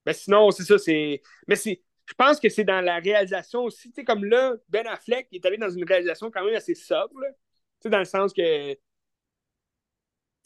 Mais 0.04 0.12
sinon, 0.14 0.50
c'est 0.50 0.64
ça, 0.64 0.78
c'est. 0.78 1.22
Mais 1.48 1.56
c'est. 1.56 1.82
Je 2.06 2.14
pense 2.14 2.38
que 2.38 2.48
c'est 2.48 2.64
dans 2.64 2.80
la 2.80 2.98
réalisation 2.98 3.64
aussi. 3.64 3.88
Tu 3.90 3.96
sais, 3.96 4.04
comme 4.04 4.24
là, 4.24 4.54
Ben 4.68 4.86
Affleck 4.86 5.26
il 5.32 5.36
est 5.36 5.46
allé 5.46 5.56
dans 5.58 5.70
une 5.70 5.84
réalisation 5.84 6.30
quand 6.30 6.44
même 6.44 6.54
assez 6.54 6.74
sobre. 6.74 7.20
Tu 7.24 7.34
sais, 7.82 7.90
dans 7.90 7.98
le 7.98 8.04
sens 8.04 8.32
que 8.32 8.76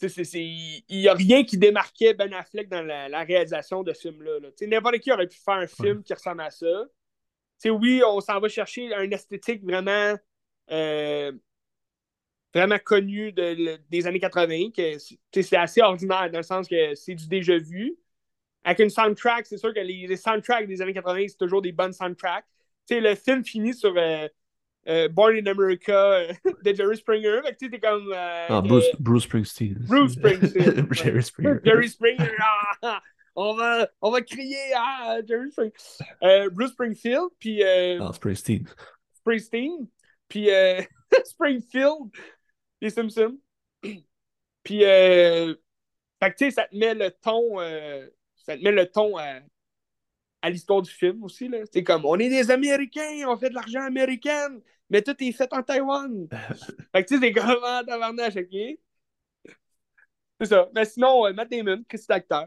il 0.02 0.82
n'y 0.90 1.09
a 1.09 1.15
rien 1.15 1.44
qui 1.44 1.59
démarquait 1.59 2.15
Ben 2.15 2.32
Affleck 2.32 2.69
dans 2.69 2.82
la, 2.82 3.23
réalisation 3.24 3.82
de 3.82 3.93
ce 3.93 4.09
film-là. 4.09 4.39
N'importe 4.62 4.98
qui 4.98 5.12
aurait 5.12 5.27
pu 5.27 5.39
faire 5.39 5.55
un 5.55 5.66
film 5.66 6.02
qui 6.02 6.15
ressemble 6.15 6.40
à 6.43 6.51
ça. 6.51 6.86
oui, 7.66 8.02
on 8.07 8.20
s'en 8.20 8.40
va 8.40 8.48
chercher 8.48 8.94
un 8.94 9.11
esthétique 9.11 9.62
vraiment, 9.62 10.16
euh, 10.70 11.32
vraiment 12.55 12.79
connu 12.85 13.33
des 13.33 14.07
années 14.07 14.21
80. 14.21 14.71
c'est 15.33 15.57
assez 15.57 15.81
ordinaire 15.81 16.31
dans 16.31 16.39
le 16.39 16.45
sens 16.45 16.69
que 16.69 16.95
c'est 16.95 17.15
du 17.15 17.29
déjà 17.29 17.59
vu. 17.59 17.97
Avec 18.63 18.81
une 18.81 18.91
soundtrack, 18.91 19.47
c'est 19.47 19.57
sûr 19.57 19.73
que 19.73 19.81
les, 19.81 20.17
soundtracks 20.17 20.67
des 20.67 20.83
années 20.83 20.93
80, 20.93 21.27
c'est 21.29 21.39
toujours 21.39 21.63
des 21.63 21.73
bonnes 21.73 21.95
soundtracks. 21.95 22.45
le 22.91 23.15
film 23.15 23.43
finit 23.43 23.73
sur 23.73 23.95
euh, 23.97 24.29
euh, 24.89 25.09
Born 25.09 25.37
in 25.37 25.47
America 25.47 25.93
euh, 25.93 26.33
de 26.65 26.75
Jerry 26.75 26.97
Springer. 26.97 27.41
Fait 27.45 27.55
que 27.55 27.71
t'es 27.71 27.79
comme. 27.79 28.13
Euh, 28.13 28.47
ah, 28.49 28.61
Bruce, 28.61 28.87
Bruce 28.99 29.25
Springsteen. 29.25 29.77
Bruce 29.87 30.15
Springsteen. 30.15 30.89
Jerry 30.93 31.23
Springer. 31.23 31.61
Jerry 31.65 31.89
Springer. 31.89 32.33
Ah, 32.83 33.03
on, 33.37 33.55
va, 33.55 33.89
on 34.01 34.11
va 34.11 34.23
crier 34.23 34.73
à 34.75 34.81
ah, 34.81 35.19
Jerry 35.27 35.51
Springer. 35.51 36.49
Bruce 36.51 36.71
Springfield. 36.73 37.29
Puis. 37.39 37.63
ah, 37.63 38.13
Springsteen. 38.13 38.67
Springsteen. 39.15 39.87
Puis 40.29 40.49
Springfield. 41.25 42.11
Les 42.81 42.90
Simpsons. 42.90 43.39
Puis. 44.62 44.81
fait 44.81 45.57
que 46.20 46.36
tu 46.36 46.44
sais, 46.47 46.51
ça 46.51 46.66
te 46.66 46.77
met 46.77 46.94
le 46.94 47.11
ton. 47.11 47.59
ça 48.36 48.57
te 48.57 48.62
met 48.62 48.73
le 48.73 48.86
ton 48.90 49.16
à 49.16 49.40
à 50.43 50.51
l'histoire 50.51 50.82
du 50.82 50.90
film 50.90 51.23
aussi. 51.24 51.51
C'est 51.73 51.85
comme, 51.85 52.05
on 52.05 52.16
est 52.19 52.28
des 52.28 52.51
Américains, 52.51 53.24
on 53.28 53.36
fait 53.36 53.51
de 53.51 53.55
l'argent 53.55 53.82
américain, 53.82 54.48
mais 54.89 55.02
tout 55.02 55.15
est 55.19 55.32
fait 55.32 55.52
en 55.52 55.62
Taïwan. 55.62 56.28
fait 56.93 57.05
que 57.05 57.09
tu 57.09 57.15
sais, 57.15 57.20
c'est 57.20 57.32
comme, 57.32 57.61
ah, 57.65 57.82
tabarnage, 57.86 58.36
ok? 58.36 58.78
C'est 60.40 60.47
ça. 60.47 60.69
Mais 60.74 60.85
sinon, 60.86 61.27
euh, 61.27 61.32
Matt 61.32 61.51
Damon, 61.51 61.85
qu'est-ce 61.89 62.07
que 62.07 62.12
acteur? 62.12 62.47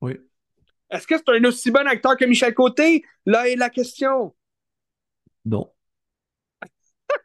Oui. 0.00 0.18
Est-ce 0.90 1.06
que 1.06 1.16
c'est 1.16 1.28
un 1.28 1.44
aussi 1.44 1.70
bon 1.70 1.86
acteur 1.86 2.16
que 2.16 2.24
Michel 2.24 2.54
Côté? 2.54 3.04
Là 3.26 3.48
est 3.48 3.56
la 3.56 3.70
question. 3.70 4.34
Non. 5.44 5.72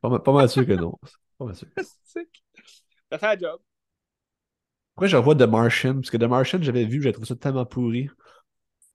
pas, 0.01 0.19
pas 0.19 0.33
mal 0.33 0.49
sûr 0.49 0.65
que 0.65 0.73
non. 0.73 0.97
Pas 1.37 1.53
sûr. 1.53 1.67
Ça 3.11 3.17
fait 3.17 3.25
un 3.25 3.37
job. 3.37 3.61
Pourquoi 4.93 5.07
je 5.07 5.17
revois 5.17 5.35
The 5.35 5.43
Martian? 5.43 5.93
Parce 5.95 6.09
que 6.09 6.17
The 6.17 6.23
Martian, 6.23 6.61
j'avais 6.61 6.85
vu, 6.85 7.01
j'ai 7.01 7.11
trouvé 7.11 7.27
ça 7.27 7.35
tellement 7.35 7.65
pourri. 7.65 8.09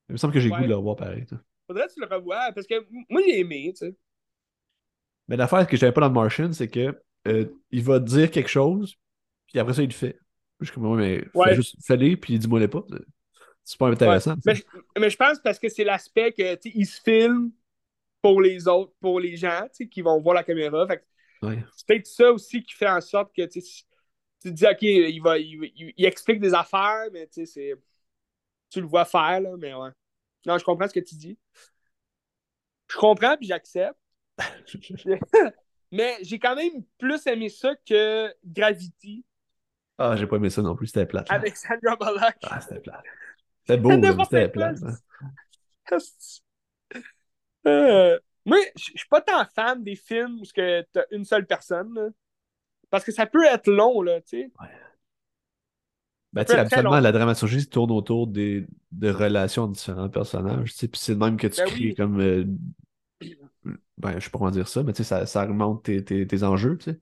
Il 0.09 0.13
me 0.13 0.17
semble 0.17 0.35
que 0.35 0.41
j'ai 0.41 0.49
le 0.49 0.57
goût 0.57 0.63
de 0.65 0.69
le 0.69 0.77
revoir 0.77 0.97
pareil. 0.97 1.25
Faudrait 1.67 1.87
que 1.87 1.95
tu 1.95 2.01
le 2.01 2.07
revois, 2.07 2.51
parce 2.53 2.67
que 2.67 2.75
moi, 3.09 3.23
j'ai 3.25 3.39
aimé, 3.39 3.73
tu 3.73 3.87
sais. 3.87 3.97
Mais 5.29 5.37
l'affaire 5.37 5.67
que 5.67 5.77
j'avais 5.77 5.93
pas 5.93 6.01
dans 6.01 6.09
le 6.09 6.15
Martian, 6.15 6.53
c'est 6.53 6.69
que 6.69 7.01
euh, 7.29 7.47
il 7.71 7.83
va 7.85 8.01
dire 8.01 8.31
quelque 8.31 8.49
chose, 8.49 8.97
puis 9.47 9.61
après 9.61 9.75
ça, 9.75 9.83
il 9.83 9.89
le 9.89 9.95
fait. 9.95 10.19
Je 10.61 10.67
suis 10.67 10.75
comme, 10.75 10.97
mais 10.97 11.25
fais 11.33 11.55
juste 11.55 11.77
fais 11.85 12.17
puis 12.17 12.39
dis-moi 12.39 12.61
les 12.61 12.69
pas. 12.69 12.85
C'est 13.65 13.79
pas 13.79 13.89
intéressant. 13.89 14.35
Mais, 14.45 14.55
mais, 14.99 15.11
je 15.11 15.17
pense 15.17 15.39
parce 15.39 15.59
que 15.59 15.69
c'est 15.69 15.85
l'aspect 15.85 16.33
que 16.33 16.59
il 16.65 16.87
se 16.87 17.01
filme 17.01 17.53
pour 18.21 18.41
les 18.41 18.67
autres, 18.67 18.93
pour 19.01 19.21
les 19.21 19.37
gens 19.37 19.67
qui 19.91 20.03
vont 20.03 20.21
voir 20.21 20.35
la 20.35 20.43
caméra. 20.43 20.87
C'est 21.43 21.87
peut-être 21.87 22.07
ça 22.07 22.33
aussi 22.33 22.63
qui 22.63 22.75
fait 22.75 22.89
en 22.89 23.01
sorte 23.01 23.35
que 23.35 23.43
tu 23.47 23.61
te 24.43 24.49
dis, 24.49 24.67
OK, 24.67 24.83
il, 24.83 25.21
va, 25.21 25.39
il, 25.39 25.73
il 25.97 26.05
explique 26.05 26.41
des 26.41 26.55
affaires, 26.55 27.09
mais 27.13 27.29
c'est 27.31 27.77
tu 28.71 28.81
le 28.81 28.87
vois 28.87 29.05
faire, 29.05 29.41
là, 29.41 29.51
mais 29.59 29.75
ouais. 29.75 29.91
Non, 30.47 30.59
je 30.59 30.65
comprends 30.65 30.89
ce 30.89 30.95
que 30.95 31.01
tu 31.01 31.15
dis. 31.15 31.39
Je 32.89 32.97
comprends 32.97 33.37
puis 33.37 33.47
j'accepte. 33.47 33.99
mais 35.93 36.17
j'ai 36.23 36.39
quand 36.39 36.57
même 36.57 36.83
plus 36.99 37.27
aimé 37.27 37.49
ça 37.49 37.75
que 37.87 38.35
Gravity. 38.45 39.25
Ah, 39.99 40.17
j'ai 40.17 40.27
pas 40.27 40.37
aimé 40.37 40.51
ça 40.51 40.63
non 40.63 40.75
plus, 40.75 40.87
c'était 40.87 41.07
plate. 41.07 41.31
Avec 41.31 41.57
Sandra 41.57 41.97
Bullock. 41.97 42.37
Ah, 42.45 42.61
c'était 42.61 42.81
plate. 42.81 43.05
C'était 43.67 43.81
beau, 43.81 44.25
c'était 44.25 44.49
plate. 44.49 44.79
Euh, 47.65 48.19
moi, 48.45 48.59
je 48.77 48.83
suis 48.83 49.09
pas 49.09 49.21
tant 49.21 49.45
fan 49.55 49.83
des 49.83 49.97
films 49.97 50.41
où 50.41 50.45
tu 50.45 50.61
as 50.61 50.85
une 51.11 51.25
seule 51.25 51.47
personne. 51.47 52.13
Parce 52.91 53.05
que 53.05 53.13
ça 53.13 53.25
peut 53.27 53.45
être 53.47 53.71
long, 53.71 54.03
là, 54.03 54.21
tu 54.21 54.29
sais. 54.29 54.51
Ouais. 54.61 54.69
Ben, 56.33 56.45
tu 56.45 56.53
habituellement, 56.53 56.99
la 56.99 57.13
dramaturgie 57.13 57.67
tourne 57.67 57.91
autour 57.91 58.27
des, 58.27 58.67
de 58.91 59.11
relations 59.11 59.67
de 59.67 59.75
différents 59.75 60.09
personnages, 60.09 60.75
puis 60.75 60.91
c'est 60.95 61.13
le 61.13 61.19
même 61.19 61.37
que 61.37 61.47
tu 61.47 61.61
ben 61.61 61.67
crées 61.67 61.95
comme... 61.95 62.21
Euh, 62.21 62.45
ben, 63.99 64.19
je 64.19 64.25
sais 64.25 64.31
pas 64.31 64.39
comment 64.39 64.51
dire 64.51 64.69
ça, 64.69 64.83
mais 64.83 64.93
tu 64.93 65.05
sais, 65.05 65.09
ça, 65.09 65.27
ça 65.27 65.45
augmente 65.45 65.85
tes, 65.85 66.03
tes, 66.03 66.27
tes, 66.27 66.43
enjeux, 66.43 66.79
tu 66.79 66.93
sais. 66.93 66.99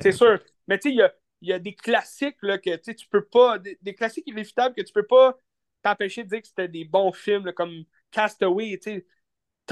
C'est 0.00 0.12
sûr. 0.12 0.40
Mais 0.66 0.78
tu 0.78 0.88
sais, 0.88 0.94
il 0.94 0.98
y 0.98 1.02
a, 1.02 1.12
y 1.42 1.52
a 1.52 1.58
des 1.58 1.74
classiques 1.74 2.42
là, 2.42 2.58
que 2.58 2.76
tu 2.76 3.06
peux 3.08 3.24
pas. 3.24 3.58
Des, 3.58 3.78
des, 3.82 3.94
classiques 3.94 4.26
irréfutables 4.26 4.74
que 4.74 4.82
tu 4.82 4.92
peux 4.92 5.06
pas 5.06 5.36
t'empêcher 5.82 6.24
de 6.24 6.30
dire 6.30 6.40
que 6.40 6.48
c'était 6.48 6.68
des 6.68 6.84
bons 6.84 7.12
films 7.12 7.44
là, 7.44 7.52
comme 7.52 7.84
Castaway. 8.10 8.78
sais 8.82 9.06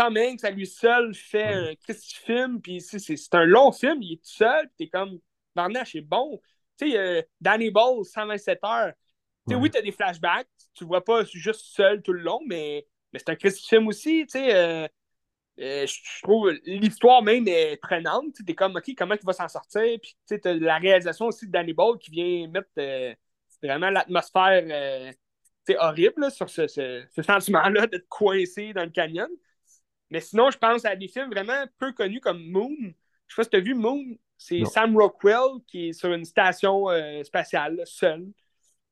Tom 0.01 0.17
Hanks 0.17 0.45
à 0.45 0.51
lui 0.51 0.67
seul 0.67 1.15
fait 1.15 1.45
un 1.45 1.75
petit 1.87 2.15
film, 2.15 2.59
puis 2.63 2.81
c'est 2.81 3.35
un 3.35 3.45
long 3.45 3.71
film, 3.71 4.01
il 4.01 4.15
est 4.15 4.17
tout 4.17 4.31
seul, 4.31 4.67
puis 4.69 4.87
t'es 4.87 4.89
comme, 4.89 5.19
Barnache 5.55 5.95
est 5.95 6.01
bon. 6.01 6.41
Tu 6.79 6.91
sais, 6.91 6.99
euh, 6.99 7.23
Danny 7.39 7.71
Ball, 7.71 8.03
127 8.03 8.65
heures. 8.65 8.95
Tu 9.47 9.55
sais, 9.55 9.61
oui, 9.61 9.69
t'as 9.69 9.83
des 9.83 9.93
flashbacks, 9.93 10.49
tu 10.73 10.85
vois 10.87 11.05
pas 11.05 11.25
juste 11.25 11.67
seul 11.67 12.01
tout 12.01 12.15
le 12.15 12.23
long, 12.23 12.41
mais, 12.47 12.87
mais 13.13 13.19
c'est 13.19 13.29
un 13.29 13.37
petit 13.37 13.69
film 13.69 13.89
aussi, 13.89 14.25
tu 14.25 14.39
sais. 14.39 14.55
Euh, 14.55 14.89
euh, 15.61 15.87
je 15.87 16.23
trouve 16.23 16.51
l'histoire 16.65 17.23
même 17.23 17.47
est 17.47 17.77
prenante. 17.77 18.37
T'es 18.47 18.55
comme, 18.55 18.77
OK, 18.77 18.91
comment 18.97 19.17
il 19.21 19.27
va 19.27 19.35
s'en 19.35 19.49
sortir? 19.49 19.83
Puis, 20.01 20.17
tu 20.27 20.39
sais, 20.43 20.55
la 20.55 20.79
réalisation 20.79 21.27
aussi 21.27 21.47
de 21.47 21.53
Danny 21.53 21.75
Ball 21.75 21.99
qui 21.99 22.11
vient 22.11 22.49
mettre 22.49 22.71
vraiment 23.63 23.91
l'atmosphère 23.91 24.65
horrible 25.79 26.31
sur 26.31 26.49
ce, 26.49 26.67
ce, 26.67 27.05
ce 27.15 27.23
sentiment-là 27.23 27.87
d'être 27.87 28.09
coincé 28.09 28.73
dans 28.73 28.85
le 28.85 28.91
canyon. 28.91 29.29
Mais 30.11 30.21
sinon, 30.21 30.51
je 30.51 30.59
pense 30.59 30.85
à 30.85 30.97
des 30.97 31.09
films 31.09 31.31
vraiment 31.31 31.65
peu 31.79 31.93
connus 31.93 32.21
comme 32.21 32.43
Moon. 32.43 32.75
Je 33.27 33.35
sais 33.35 33.37
pas 33.37 33.45
si 33.45 33.51
tu 33.51 33.57
as 33.57 33.61
vu 33.61 33.75
Moon. 33.75 34.05
C'est 34.37 34.65
Sam 34.65 34.97
Rockwell 34.97 35.61
qui 35.67 35.89
est 35.89 35.93
sur 35.93 36.13
une 36.13 36.25
station 36.25 36.89
euh, 36.91 37.23
spatiale, 37.23 37.81
seul. 37.85 38.27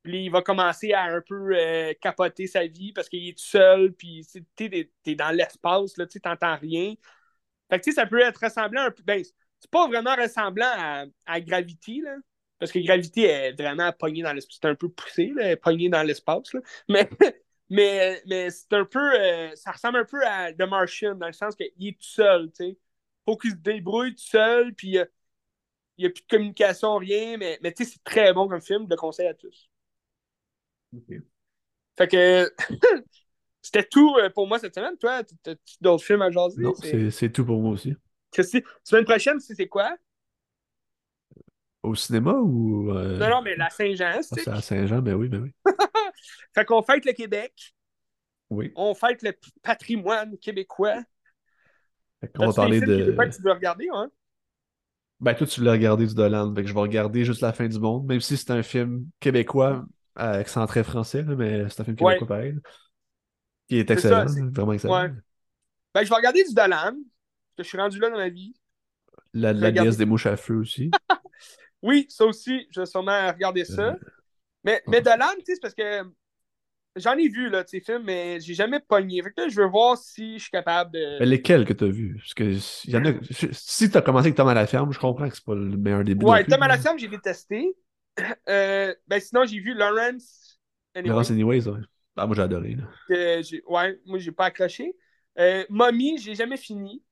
Puis 0.03 0.27
il 0.27 0.31
va 0.31 0.43
commencer 0.43 0.93
à 0.93 1.05
un 1.05 1.21
peu 1.21 1.57
euh, 1.57 1.93
capoter 2.01 2.47
sa 2.47 2.67
vie 2.67 2.93
parce 2.93 3.09
qu'il 3.09 3.29
est 3.29 3.33
tout 3.33 3.45
seul. 3.45 3.93
Puis 3.95 4.27
tu 4.57 4.91
es, 5.07 5.15
dans 5.15 5.31
l'espace, 5.31 5.95
tu 5.95 6.21
n'entends 6.25 6.57
rien. 6.57 6.95
Fait 7.71 7.81
que 7.81 7.93
ça 7.93 8.07
peut 8.07 8.21
être 8.21 8.45
ressemblant 8.45 8.83
un 8.83 8.91
peu. 8.91 9.03
Ben, 9.03 9.23
c'est 9.59 9.71
pas 9.71 9.89
vraiment 9.89 10.15
ressemblant 10.15 10.71
à, 10.77 11.05
à 11.27 11.41
Gravity, 11.41 12.01
là. 12.03 12.17
Parce 12.59 12.73
que 12.73 12.79
Gravity 12.81 13.25
est 13.25 13.53
vraiment 13.53 13.93
pognée 13.93 14.23
dans 14.23 14.33
l'espace. 14.33 14.59
C'est 14.61 14.69
un 14.69 14.75
peu 14.75 14.89
poussé, 14.89 15.33
là, 15.35 15.57
pognée 15.57 15.89
dans 15.89 16.03
l'espace. 16.03 16.51
Mais 16.89 17.09
mais, 17.71 18.23
mais 18.27 18.51
c'est 18.51 18.73
un 18.73 18.85
peu. 18.85 19.15
Euh, 19.21 19.55
ça 19.55 19.73
ressemble 19.73 19.99
un 19.99 20.05
peu 20.05 20.25
à 20.27 20.53
The 20.53 20.63
Martian, 20.63 21.15
dans 21.15 21.27
le 21.27 21.33
sens 21.33 21.55
qu'il 21.55 21.89
est 21.89 21.93
tout 21.93 22.07
seul, 22.07 22.51
tu 22.51 22.65
sais. 22.65 22.79
Faut 23.27 23.37
qu'il 23.37 23.51
se 23.51 23.57
débrouille 23.57 24.15
tout 24.15 24.23
seul, 24.23 24.75
puis 24.75 24.97
il 24.97 25.07
n'y 25.99 26.07
a 26.07 26.11
plus 26.11 26.23
de 26.23 26.29
communication, 26.29 26.97
rien, 26.97 27.37
mais, 27.37 27.59
mais 27.63 27.73
tu 27.73 27.85
sais, 27.85 27.93
c'est 27.93 28.05
très 28.05 28.33
bon 28.33 28.49
comme 28.49 28.63
film, 28.63 28.85
je 28.85 28.91
le 28.91 28.97
conseille 28.97 29.27
à 29.27 29.35
tous. 29.35 29.69
Fait 31.97 32.09
que. 32.09 32.55
C'était 33.61 33.85
tout 33.85 34.17
euh, 34.17 34.31
pour 34.31 34.47
moi 34.47 34.59
cette 34.59 34.75
semaine. 34.75 34.97
Toi, 34.97 35.21
as 35.47 35.55
d'autres 35.81 36.05
films 36.05 36.23
à 36.23 36.31
jaser? 36.31 36.63
Non, 36.63 36.73
c'est 37.11 37.31
tout 37.31 37.45
pour 37.45 37.61
moi 37.61 37.73
aussi. 37.73 37.95
Que 38.33 38.43
semaine 38.43 39.05
prochaine, 39.05 39.41
c'est 39.41 39.67
quoi? 39.67 39.95
Au 41.89 41.95
cinéma 41.95 42.35
ou. 42.35 42.93
Euh, 42.93 43.17
non, 43.17 43.31
non, 43.31 43.43
mais 43.43 43.57
la 43.57 43.71
Saint-Jean. 43.71 44.13
Ah, 44.17 44.23
c'est 44.23 44.49
à 44.49 44.61
Saint-Jean, 44.61 45.01
ben 45.01 45.15
oui, 45.15 45.29
ben 45.29 45.41
oui. 45.41 45.53
fait 46.55 46.65
qu'on 46.67 46.83
fête 46.83 47.07
le 47.07 47.13
Québec. 47.13 47.75
Oui. 48.51 48.73
On 48.77 48.95
fête 48.95 49.23
le 49.23 49.33
patrimoine 49.63 50.37
québécois. 50.37 51.03
Fait 52.21 52.29
qu'on 52.29 52.47
va 52.47 52.53
parler 52.53 52.81
de. 52.81 53.13
Que 53.13 53.37
tu 53.37 53.43
veux 53.43 53.53
regarder, 53.53 53.89
hein? 53.93 54.11
Ben, 55.21 55.35
toi, 55.35 55.47
tu 55.47 55.63
l'as 55.65 55.73
regardé 55.73 56.07
du 56.07 56.15
Dolan. 56.15 56.55
Fait 56.55 56.63
que 56.63 56.69
je 56.69 56.75
vais 56.75 56.81
regarder 56.81 57.25
juste 57.25 57.41
La 57.41 57.53
fin 57.55 57.67
du 57.67 57.79
monde, 57.79 58.07
même 58.07 58.21
si 58.21 58.37
c'est 58.37 58.51
un 58.51 58.63
film 58.63 59.07
québécois, 59.19 59.87
avec 60.15 60.47
très 60.47 60.85
français, 60.85 61.23
mais 61.23 61.69
c'est 61.71 61.81
un 61.81 61.85
film 61.85 61.97
québécois 61.97 62.29
pareil. 62.29 62.55
Qui 63.67 63.79
est 63.79 63.91
excellent, 63.91 64.27
vraiment 64.53 64.75
excellent. 64.75 65.03
Ouais. 65.03 65.11
Ben, 65.95 66.05
je 66.05 66.09
vais 66.09 66.17
regarder 66.17 66.45
du 66.45 66.53
Dolan, 66.53 66.93
parce 66.93 67.57
que 67.57 67.63
je 67.63 67.69
suis 67.69 67.79
rendu 67.79 67.99
là 67.99 68.11
dans 68.11 68.19
ma 68.19 68.29
vie. 68.29 68.55
La, 69.33 69.53
la 69.53 69.71
des 69.73 70.05
mouches 70.05 70.27
à 70.27 70.37
feu 70.37 70.57
aussi. 70.57 70.91
Oui, 71.83 72.07
ça 72.09 72.25
aussi, 72.25 72.67
je 72.71 72.81
vais 72.81 72.87
sûrement 72.87 73.29
regarder 73.29 73.65
ça. 73.65 73.91
Euh, 73.91 73.97
mais, 74.65 74.83
mais 74.87 75.01
Dolan, 75.01 75.27
tu 75.39 75.45
sais, 75.45 75.55
c'est 75.55 75.61
parce 75.61 75.75
que 75.75 76.03
j'en 76.97 77.17
ai 77.17 77.29
vu, 77.29 77.49
là, 77.49 77.65
ces 77.67 77.81
films, 77.81 78.03
mais 78.05 78.41
j'ai 78.41 78.55
jamais 78.55 78.81
pogné. 78.81 79.23
Fait 79.23 79.31
que 79.31 79.41
là, 79.43 79.49
je 79.49 79.61
veux 79.61 79.69
voir 79.69 79.97
si 79.97 80.39
je 80.39 80.43
suis 80.43 80.51
capable 80.51 80.93
de. 80.93 81.19
Mais 81.21 81.27
lesquels 81.27 81.65
que 81.65 81.73
tu 81.73 81.85
as 81.85 81.89
vus? 81.89 82.17
Parce 82.19 82.35
que 82.35 82.89
y 82.91 82.97
en 82.97 83.05
a... 83.05 83.13
si 83.53 83.91
tu 83.91 83.97
as 83.97 84.03
commencé 84.03 84.27
avec 84.27 84.37
Tom 84.37 84.49
à 84.49 84.55
la 84.55 84.67
ferme, 84.67 84.93
je 84.93 84.99
comprends 84.99 85.29
que 85.29 85.35
c'est 85.35 85.45
pas 85.45 85.55
le 85.55 85.77
meilleur 85.77 86.05
début. 86.05 86.25
Ouais, 86.25 86.45
Tom 86.45 86.63
à 86.63 86.69
la 86.69 86.79
ferme, 86.79 86.99
j'ai 86.99 87.09
détesté. 87.09 87.77
Euh, 88.49 88.93
ben 89.07 89.21
sinon, 89.21 89.45
j'ai 89.45 89.61
vu 89.61 89.75
Lawrence 89.75 90.59
Anyways. 90.95 91.09
Lawrence 91.09 91.31
Anyways, 91.31 91.69
ouais. 91.69 91.81
Ah, 92.17 92.27
moi, 92.27 92.35
j'ai 92.35 92.43
adoré. 92.43 92.75
Là. 92.75 92.85
ouais, 93.69 94.01
moi, 94.05 94.19
j'ai 94.19 94.33
pas 94.33 94.47
accroché. 94.47 94.97
Euh, 95.39 95.65
Mommy, 95.69 96.19
j'ai 96.19 96.35
jamais 96.35 96.57
fini. 96.57 97.03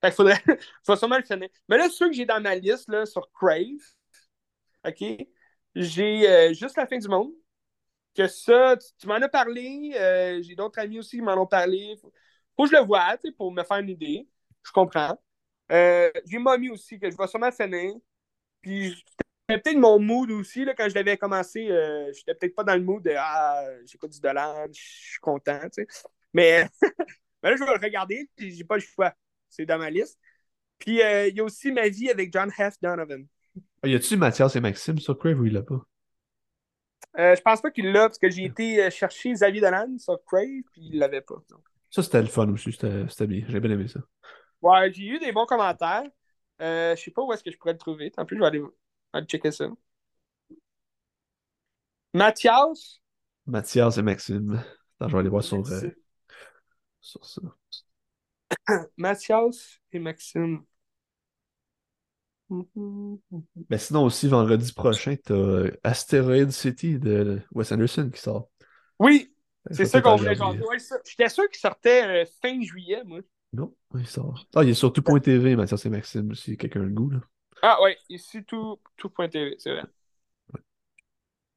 Fait 0.00 0.08
qu'il 0.08 0.16
faudrait... 0.16 0.40
faut 0.86 0.94
sûrement 0.94 1.16
le 1.16 1.24
finir. 1.24 1.48
Mais 1.68 1.78
là, 1.78 1.88
ceux 1.90 2.08
que 2.08 2.14
j'ai 2.14 2.26
dans 2.26 2.40
ma 2.40 2.54
liste, 2.54 2.88
là, 2.88 3.04
sur 3.06 3.28
Crave, 3.32 3.80
OK? 4.84 5.04
J'ai 5.74 6.28
euh, 6.28 6.52
juste 6.54 6.76
la 6.76 6.86
fin 6.86 6.98
du 6.98 7.08
monde. 7.08 7.32
Que 8.14 8.28
ça, 8.28 8.76
tu, 8.98 9.06
m'en 9.06 9.14
as 9.14 9.28
parlé. 9.28 9.92
Euh, 9.96 10.42
j'ai 10.42 10.54
d'autres 10.54 10.78
amis 10.80 10.98
aussi 10.98 11.16
qui 11.16 11.22
m'en 11.22 11.34
ont 11.34 11.46
parlé. 11.46 11.96
Faut, 12.00 12.12
faut 12.56 12.64
que 12.64 12.70
je 12.70 12.76
le 12.76 12.84
vois, 12.84 13.16
pour 13.38 13.52
me 13.52 13.62
faire 13.64 13.78
une 13.78 13.88
idée. 13.88 14.28
Je 14.62 14.70
comprends. 14.70 15.18
Euh, 15.70 16.10
j'ai 16.26 16.38
Mommy 16.38 16.68
aussi, 16.70 16.98
que 16.98 17.10
je 17.10 17.16
vais 17.16 17.26
sûrement 17.26 17.50
finir. 17.50 17.94
Puis 18.60 18.94
c'était 19.48 19.62
peut-être 19.62 19.78
mon 19.78 19.98
mood 19.98 20.30
aussi, 20.30 20.64
là, 20.64 20.74
quand 20.74 20.88
je 20.88 20.94
l'avais 20.94 21.16
commencé. 21.16 21.66
Je 21.68 22.12
j'étais 22.14 22.34
peut-être 22.34 22.54
pas 22.54 22.64
dans 22.64 22.74
le 22.74 22.82
mood 22.82 23.02
de 23.02 23.14
Ah, 23.16 23.64
j'écoute 23.86 24.10
du 24.12 24.20
dollar, 24.20 24.66
je 24.68 24.80
suis 24.80 25.20
content, 25.20 25.60
tu 25.74 25.84
sais. 25.84 25.86
Mais, 26.34 26.68
là, 27.42 27.56
je 27.56 27.64
vais 27.64 27.74
le 27.74 27.80
regarder, 27.82 28.28
j'ai 28.38 28.64
pas 28.64 28.76
le 28.76 28.82
choix. 28.82 29.14
C'est 29.48 29.66
dans 29.66 29.78
ma 29.78 29.90
liste. 29.90 30.18
Puis 30.78 31.00
il 31.00 31.34
y 31.36 31.40
a 31.40 31.44
aussi 31.44 31.72
ma 31.72 31.88
vie 31.88 32.10
avec 32.10 32.32
John 32.32 32.50
F. 32.50 32.80
Donovan. 32.82 33.26
Ah, 33.82 33.88
y 33.88 33.94
a-tu 33.94 34.16
Mathias 34.16 34.54
et 34.56 34.60
Maxime 34.60 34.98
sur 34.98 35.18
Crave 35.18 35.40
ou 35.40 35.46
il 35.46 35.52
l'a 35.52 35.62
pas? 35.62 35.80
Euh, 37.18 37.36
je 37.36 37.42
pense 37.42 37.60
pas 37.60 37.70
qu'il 37.70 37.92
l'a, 37.92 38.08
parce 38.08 38.18
que 38.18 38.30
j'ai 38.30 38.44
été 38.44 38.84
euh, 38.84 38.90
chercher 38.90 39.32
Xavier 39.32 39.60
Dolan 39.60 39.98
sur 39.98 40.18
Crave, 40.24 40.62
puis 40.72 40.88
il 40.92 40.98
l'avait 40.98 41.20
pas. 41.20 41.36
Ça, 41.90 42.02
c'était 42.02 42.22
le 42.22 42.28
fun 42.28 42.48
aussi, 42.48 42.72
c'était 42.72 43.26
bien. 43.26 43.44
J'ai 43.48 43.60
bien 43.60 43.70
aimé 43.70 43.88
ça. 43.88 44.00
Ouais, 44.62 44.92
j'ai 44.92 45.04
eu 45.04 45.18
des 45.18 45.32
bons 45.32 45.46
commentaires. 45.46 46.04
Euh, 46.60 46.94
je 46.96 47.02
sais 47.02 47.10
pas 47.10 47.22
où 47.22 47.32
est-ce 47.32 47.42
que 47.42 47.50
je 47.50 47.58
pourrais 47.58 47.72
le 47.72 47.78
trouver. 47.78 48.10
Tant 48.10 48.24
plus, 48.24 48.36
je 48.36 48.40
vais 48.40 48.46
aller, 48.46 48.62
aller 49.12 49.26
checker 49.26 49.50
ça. 49.50 49.68
Mathias? 52.14 53.00
Mathias 53.46 53.98
et 53.98 54.02
Maxime. 54.02 54.62
Attends, 55.00 55.08
je 55.08 55.12
vais 55.14 55.20
aller 55.20 55.28
voir 55.28 55.42
sur, 55.42 55.66
euh, 55.66 55.90
sur 57.00 57.24
ça. 57.24 57.42
Mathias 58.96 59.80
et 59.92 59.98
Maxime. 59.98 60.64
Mais 63.70 63.78
sinon 63.78 64.04
aussi, 64.04 64.28
vendredi 64.28 64.72
prochain, 64.72 65.16
tu 65.16 65.32
as 65.32 65.36
euh, 65.36 65.70
Asteroid 65.82 66.50
City 66.50 66.98
de 66.98 67.40
Wes 67.52 67.72
Anderson 67.72 68.10
qui 68.12 68.20
sort. 68.20 68.48
Oui, 68.98 69.34
c'est 69.70 69.84
ça 69.84 70.00
qu'on 70.00 70.16
voulait. 70.16 70.36
J'étais 71.04 71.28
sûr 71.28 71.48
qu'il 71.48 71.60
sortait 71.60 72.22
euh, 72.22 72.24
fin 72.42 72.60
juillet, 72.60 73.02
moi. 73.04 73.20
Non, 73.52 73.74
il 73.94 74.06
sort. 74.06 74.46
Ah, 74.54 74.64
il 74.64 74.70
est 74.70 74.74
sur 74.74 74.92
tout.tv, 74.92 75.56
Mathias 75.56 75.84
et 75.84 75.90
Maxime, 75.90 76.34
si 76.34 76.56
quelqu'un 76.56 76.80
a 76.80 76.84
le 76.84 76.90
goût. 76.90 77.10
Là. 77.10 77.20
Ah 77.62 77.78
oui, 77.82 77.92
ici 78.08 78.44
tout, 78.44 78.80
tout.tv, 78.96 79.56
c'est 79.58 79.72
vrai. 79.72 79.84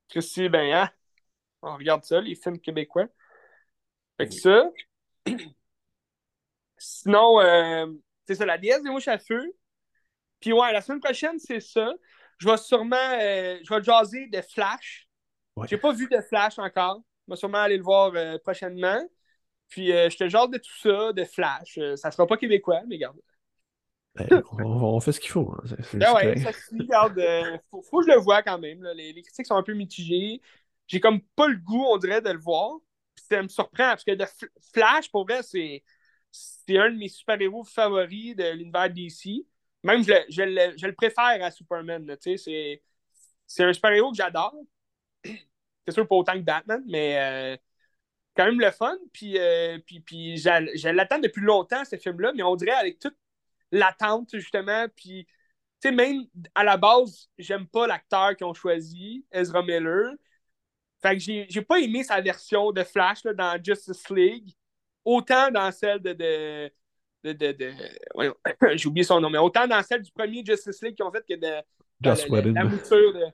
Que 0.09 0.22
si, 0.22 0.49
ben, 0.49 0.72
hein, 0.73 0.89
on 1.61 1.76
regarde 1.76 2.03
ça, 2.03 2.22
les 2.22 2.35
films 2.35 2.59
québécois. 2.59 3.07
Fait 4.17 4.27
que 4.27 4.35
ça. 4.35 4.72
Sinon, 6.77 7.39
euh, 7.39 7.88
c'est 8.27 8.35
ça, 8.35 8.45
la 8.45 8.57
déesse 8.57 8.84
des 8.84 8.89
mouches 8.89 9.07
à 9.07 9.17
feu. 9.17 9.53
Puis 10.45 10.53
ouais, 10.53 10.72
la 10.72 10.80
semaine 10.80 10.99
prochaine, 10.99 11.39
c'est 11.39 11.59
ça. 11.59 11.91
Je 12.38 12.47
vais 12.47 12.57
sûrement 12.57 12.95
euh, 13.19 13.57
je 13.63 13.73
vais 13.73 13.81
jaser 13.81 14.27
de 14.27 14.41
Flash. 14.41 15.09
Je 15.57 15.65
J'ai 15.67 15.77
pas 15.80 15.91
vu 15.91 16.07
de 16.07 16.22
Flash 16.22 16.59
encore. 16.59 17.01
Je 17.27 17.34
vais 17.34 17.35
sûrement 17.35 17.63
aller 17.63 17.77
le 17.77 17.84
voir 17.84 18.11
euh, 18.13 18.38
prochainement. 18.38 19.01
Puis 19.69 19.91
euh, 19.91 20.07
je 20.07 20.17
te 20.17 20.30
jase 20.30 20.51
de 20.51 20.59
tout 20.59 20.77
ça, 20.84 21.13
de 21.13 21.23
Flash. 21.23 21.80
ça 21.95 22.11
sera 22.11 22.27
pas 22.27 22.38
québécois, 22.38 22.81
mais 22.88 22.99
garde. 22.99 23.17
Ben, 24.13 24.43
on, 24.63 24.99
fait 24.99 25.13
ce 25.13 25.19
qu'il 25.19 25.31
faut. 25.31 25.51
Hein. 25.51 25.76
Ben 25.95 26.13
ouais, 26.13 26.38
ça 26.38 26.51
regarde. 26.77 27.19
faut, 27.72 27.81
faut, 27.81 28.01
que 28.01 28.05
je 28.05 28.11
le 28.11 28.22
vois 28.22 28.43
quand 28.43 28.59
même. 28.59 28.84
Les, 28.93 29.13
les, 29.13 29.23
critiques 29.23 29.47
sont 29.47 29.55
un 29.55 29.63
peu 29.63 29.73
mitigées. 29.73 30.43
J'ai 30.85 30.99
comme 30.99 31.22
pas 31.35 31.47
le 31.47 31.57
goût, 31.57 31.85
on 31.89 31.97
dirait, 31.97 32.22
de 32.22 32.30
le 32.30 32.39
voir. 32.39 32.77
Puis 33.15 33.26
ça 33.27 33.41
me 33.41 33.47
surprend 33.47 33.89
parce 33.89 34.03
que 34.03 34.13
de 34.13 34.26
Flash, 34.76 35.09
pour 35.09 35.26
vrai, 35.26 35.41
c'est 35.41 35.81
un 36.77 36.91
de 36.91 36.97
mes 36.97 37.09
super-héros 37.09 37.63
favoris 37.63 38.35
de 38.35 38.51
l'univers 38.51 38.91
DC. 38.91 39.43
Même, 39.86 40.03
je 40.03 40.41
le, 40.41 40.91
préfère 40.94 41.44
à 41.44 41.52
Superman. 41.52 42.16
C'est 42.20 42.82
un 43.60 43.74
super-héros 43.74 44.12
que 44.12 44.18
j'adore. 44.18 44.56
C'est 45.24 45.94
sûr 45.94 46.07
pas 46.07 46.16
autant 46.16 46.34
que 46.34 46.40
Batman, 46.40 46.84
mais 46.88 47.20
euh, 47.20 47.57
quand 48.36 48.45
même 48.45 48.60
le 48.60 48.72
fun. 48.72 48.98
Puis, 49.14 49.38
euh, 49.38 49.78
puis, 49.86 49.99
puis 49.99 50.38
je 50.38 50.90
l'attends 50.90 51.20
depuis 51.20 51.41
longtemps, 51.41 51.86
ce 51.86 51.98
film-là, 51.98 52.34
mais 52.36 52.41
on 52.41 52.56
dirait 52.56 52.72
avec 52.72 52.98
toute 52.98 53.16
l'attente, 53.72 54.30
justement. 54.34 54.88
Puis, 54.95 55.28
même 55.84 56.26
à 56.56 56.64
la 56.64 56.78
base, 56.78 57.30
j'aime 57.38 57.68
pas 57.68 57.86
l'acteur 57.86 58.36
qu'ils 58.36 58.48
ont 58.48 58.56
choisi, 58.56 59.24
Ezra 59.32 59.62
Miller. 59.62 60.14
Fait 60.99 61.16
que 61.16 61.20
j'ai 61.22 61.62
pas 61.62 61.80
aimé 61.80 62.03
sa 62.03 62.20
version 62.22 62.72
de 62.72 62.84
Flash 62.84 63.22
dans 63.22 63.64
Justice 63.64 64.10
League, 64.10 64.49
autant 65.03 65.52
dans 65.52 65.72
celle 65.72 65.99
de, 65.99 66.72
j'ai 68.76 68.88
oublié 68.88 69.03
son 69.03 69.19
nom, 69.19 69.30
mais 69.30 69.38
autant 69.38 69.68
dans 69.68 69.81
celle 69.84 70.02
du 70.02 70.11
premier 70.11 70.43
Justice 70.45 70.81
League 70.81 70.95
qu'ils 70.95 71.06
ont 71.06 71.11
fait 71.11 71.26
que 71.27 71.35
de, 71.35 72.53
la, 72.53 72.64
mouture 72.64 73.14
de. 73.14 73.26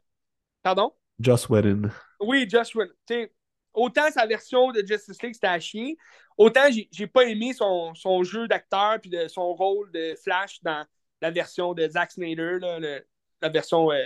Pardon? 0.61 0.93
Joss 1.19 1.49
Whedon. 1.49 1.89
Oui, 2.19 2.47
Joss 2.49 2.73
Whedon. 2.73 2.93
T'sais, 3.05 3.33
autant 3.73 4.09
sa 4.11 4.25
version 4.25 4.71
de 4.71 4.85
Justice 4.85 5.21
League, 5.21 5.33
c'était 5.33 5.47
à 5.47 5.59
chier, 5.59 5.97
autant 6.37 6.67
j'ai 6.91 7.07
pas 7.07 7.23
aimé 7.23 7.53
son, 7.53 7.93
son 7.95 8.23
jeu 8.23 8.47
d'acteur 8.47 8.99
puis 8.99 9.09
de 9.09 9.27
son 9.27 9.53
rôle 9.53 9.91
de 9.91 10.15
Flash 10.21 10.61
dans 10.61 10.85
la 11.21 11.31
version 11.31 11.73
de 11.73 11.87
Zack 11.87 12.11
Snyder, 12.11 12.57
là, 12.59 12.79
le, 12.79 13.05
la 13.41 13.49
version 13.49 13.91
euh, 13.91 14.05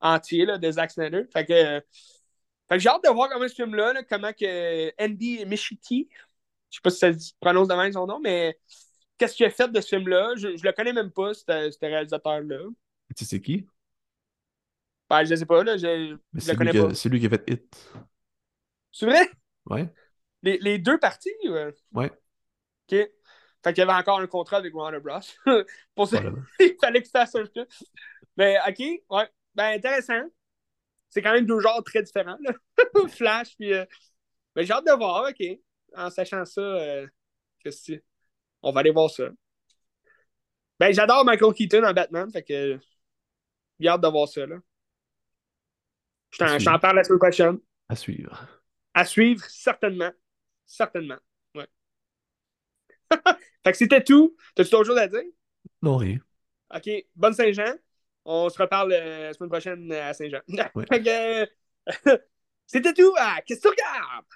entière 0.00 0.46
là, 0.46 0.58
de 0.58 0.70
Zack 0.70 0.92
Snyder. 0.92 1.24
Fait 1.32 1.44
que, 1.44 1.52
euh, 1.52 1.80
fait 2.68 2.76
que 2.76 2.78
j'ai 2.78 2.88
hâte 2.88 3.04
de 3.04 3.10
voir 3.10 3.28
comment 3.28 3.48
ce 3.48 3.54
film-là, 3.54 3.92
là, 3.92 4.02
comment 4.04 4.32
que 4.32 4.92
Andy 5.02 5.44
Michiti, 5.46 6.08
je 6.70 6.76
sais 6.76 6.80
pas 6.82 6.90
si 6.90 6.98
ça 6.98 7.12
se 7.12 7.32
prononce 7.40 7.68
de 7.68 7.74
même 7.74 7.92
son 7.92 8.06
nom, 8.06 8.20
mais 8.20 8.58
qu'est-ce 9.18 9.36
qu'il 9.36 9.46
a 9.46 9.50
fait 9.50 9.70
de 9.70 9.80
ce 9.80 9.88
film-là? 9.88 10.34
Je, 10.36 10.56
je 10.56 10.64
le 10.64 10.72
connais 10.72 10.92
même 10.92 11.10
pas, 11.10 11.34
ce 11.34 11.78
réalisateur-là. 11.80 12.58
Tu 13.16 13.24
sais 13.24 13.40
qui? 13.40 13.66
Ben, 15.08 15.24
je 15.24 15.34
sais 15.34 15.46
pas, 15.46 15.62
là, 15.62 15.76
je, 15.76 16.16
je 16.34 16.50
le 16.50 16.56
connais 16.56 16.72
pas. 16.72 16.94
C'est 16.94 17.08
lui 17.08 17.20
qui 17.20 17.26
a 17.26 17.30
fait 17.30 17.44
Hit. 17.48 17.92
C'est 18.90 19.06
vrai? 19.06 19.30
Ouais. 19.66 19.92
Les, 20.42 20.58
les 20.58 20.78
deux 20.78 20.98
parties? 20.98 21.30
Ouais. 21.44 21.74
ouais. 21.92 22.10
OK. 22.10 22.10
Fait 23.64 23.72
qu'il 23.72 23.78
y 23.78 23.82
avait 23.82 23.98
encore 23.98 24.20
un 24.20 24.26
contrat 24.26 24.58
avec 24.58 24.74
Warner 24.74 25.00
Bros. 25.00 25.20
Pour 25.94 26.08
ça, 26.08 26.20
il 26.60 26.76
fallait 26.80 27.02
que 27.02 27.08
ça 27.08 27.20
fasse 27.20 27.34
un 27.36 27.46
film. 27.46 27.66
Mais 28.36 28.58
OK, 28.68 28.78
ouais. 28.78 29.28
Ben, 29.54 29.76
intéressant. 29.76 30.22
C'est 31.08 31.22
quand 31.22 31.32
même 31.32 31.46
deux 31.46 31.60
genres 31.60 31.82
très 31.84 32.02
différents, 32.02 32.38
là. 32.40 32.52
Flash, 33.08 33.56
puis. 33.56 33.72
Euh... 33.72 33.84
Ben, 34.54 34.64
j'ai 34.64 34.72
hâte 34.72 34.86
de 34.86 34.92
voir, 34.92 35.28
OK. 35.28 35.58
En 35.96 36.10
sachant 36.10 36.44
ça, 36.44 36.60
euh... 36.60 37.06
que 37.64 37.70
on 38.64 38.72
va 38.72 38.80
aller 38.80 38.90
voir 38.90 39.10
ça. 39.10 39.28
Ben, 40.80 40.92
j'adore 40.92 41.24
Michael 41.24 41.54
Keaton 41.54 41.84
en 41.84 41.92
Batman, 41.92 42.30
fait 42.30 42.42
que. 42.42 42.78
J'ai 43.78 43.88
hâte 43.88 44.00
de 44.00 44.08
voir 44.08 44.28
ça, 44.28 44.46
là. 44.46 44.56
Je 46.32 46.64
t'en 46.64 46.78
parle 46.78 46.96
la 46.96 47.04
semaine 47.04 47.18
prochaine. 47.18 47.58
À 47.88 47.94
suivre. 47.94 48.48
À 48.92 49.04
suivre, 49.04 49.44
certainement. 49.44 50.10
Certainement. 50.66 51.18
Ouais. 51.54 51.68
fait 53.64 53.72
que 53.72 53.76
c'était 53.76 54.02
tout. 54.02 54.36
T'as-tu 54.54 54.74
autre 54.74 54.86
chose 54.86 54.98
à 54.98 55.06
dire? 55.06 55.22
Non, 55.82 55.96
rien. 55.96 56.18
OK. 56.74 56.90
Bonne 57.14 57.34
Saint-Jean. 57.34 57.74
On 58.24 58.48
se 58.48 58.58
reparle 58.58 58.92
euh, 58.92 59.26
la 59.26 59.32
semaine 59.34 59.50
prochaine 59.50 59.92
à 59.92 60.14
Saint-Jean. 60.14 60.40
c'était 62.66 62.94
tout. 62.94 63.14
Ah, 63.18 63.40
qu'est-ce 63.44 63.60
que 63.60 63.68
tu 63.68 63.74
regardes? 63.74 64.26